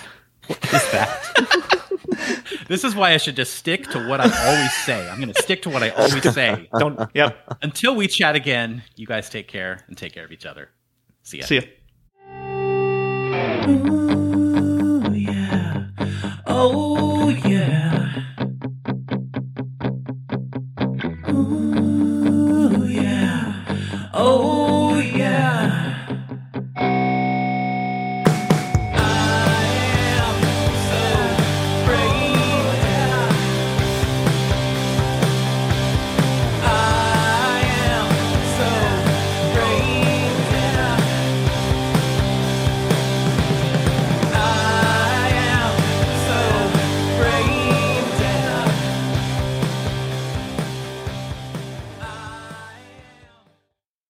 What 0.48 0.64
is 0.66 0.92
that? 0.92 2.66
this 2.68 2.84
is 2.84 2.96
why 2.96 3.14
I 3.14 3.18
should 3.18 3.36
just 3.36 3.54
stick 3.56 3.88
to 3.92 4.08
what 4.08 4.20
I 4.20 4.26
always 4.48 4.74
say. 4.74 5.08
I'm 5.10 5.20
going 5.22 5.32
to 5.34 5.42
stick 5.42 5.62
to 5.64 5.70
what 5.70 5.84
I 5.84 5.90
always 5.90 6.34
say. 6.34 6.68
Don't. 6.78 7.00
Yep. 7.14 7.58
Until 7.62 7.96
we 7.96 8.08
chat 8.08 8.36
again, 8.36 8.84
you 8.96 9.06
guys 9.08 9.30
take 9.30 9.48
care 9.48 9.80
and 9.88 9.98
take 9.98 10.14
care 10.14 10.26
of 10.26 10.32
each 10.32 10.46
other. 10.46 10.70
See 11.24 11.38
ya. 11.40 11.46
See 11.46 11.56
ya. 11.56 11.62
Ooh, 13.70 15.14
yeah. 15.14 15.86
Oh, 16.48 16.93
Ooh, 21.34 22.86
yeah. 22.88 23.54
Oh, 24.14 24.53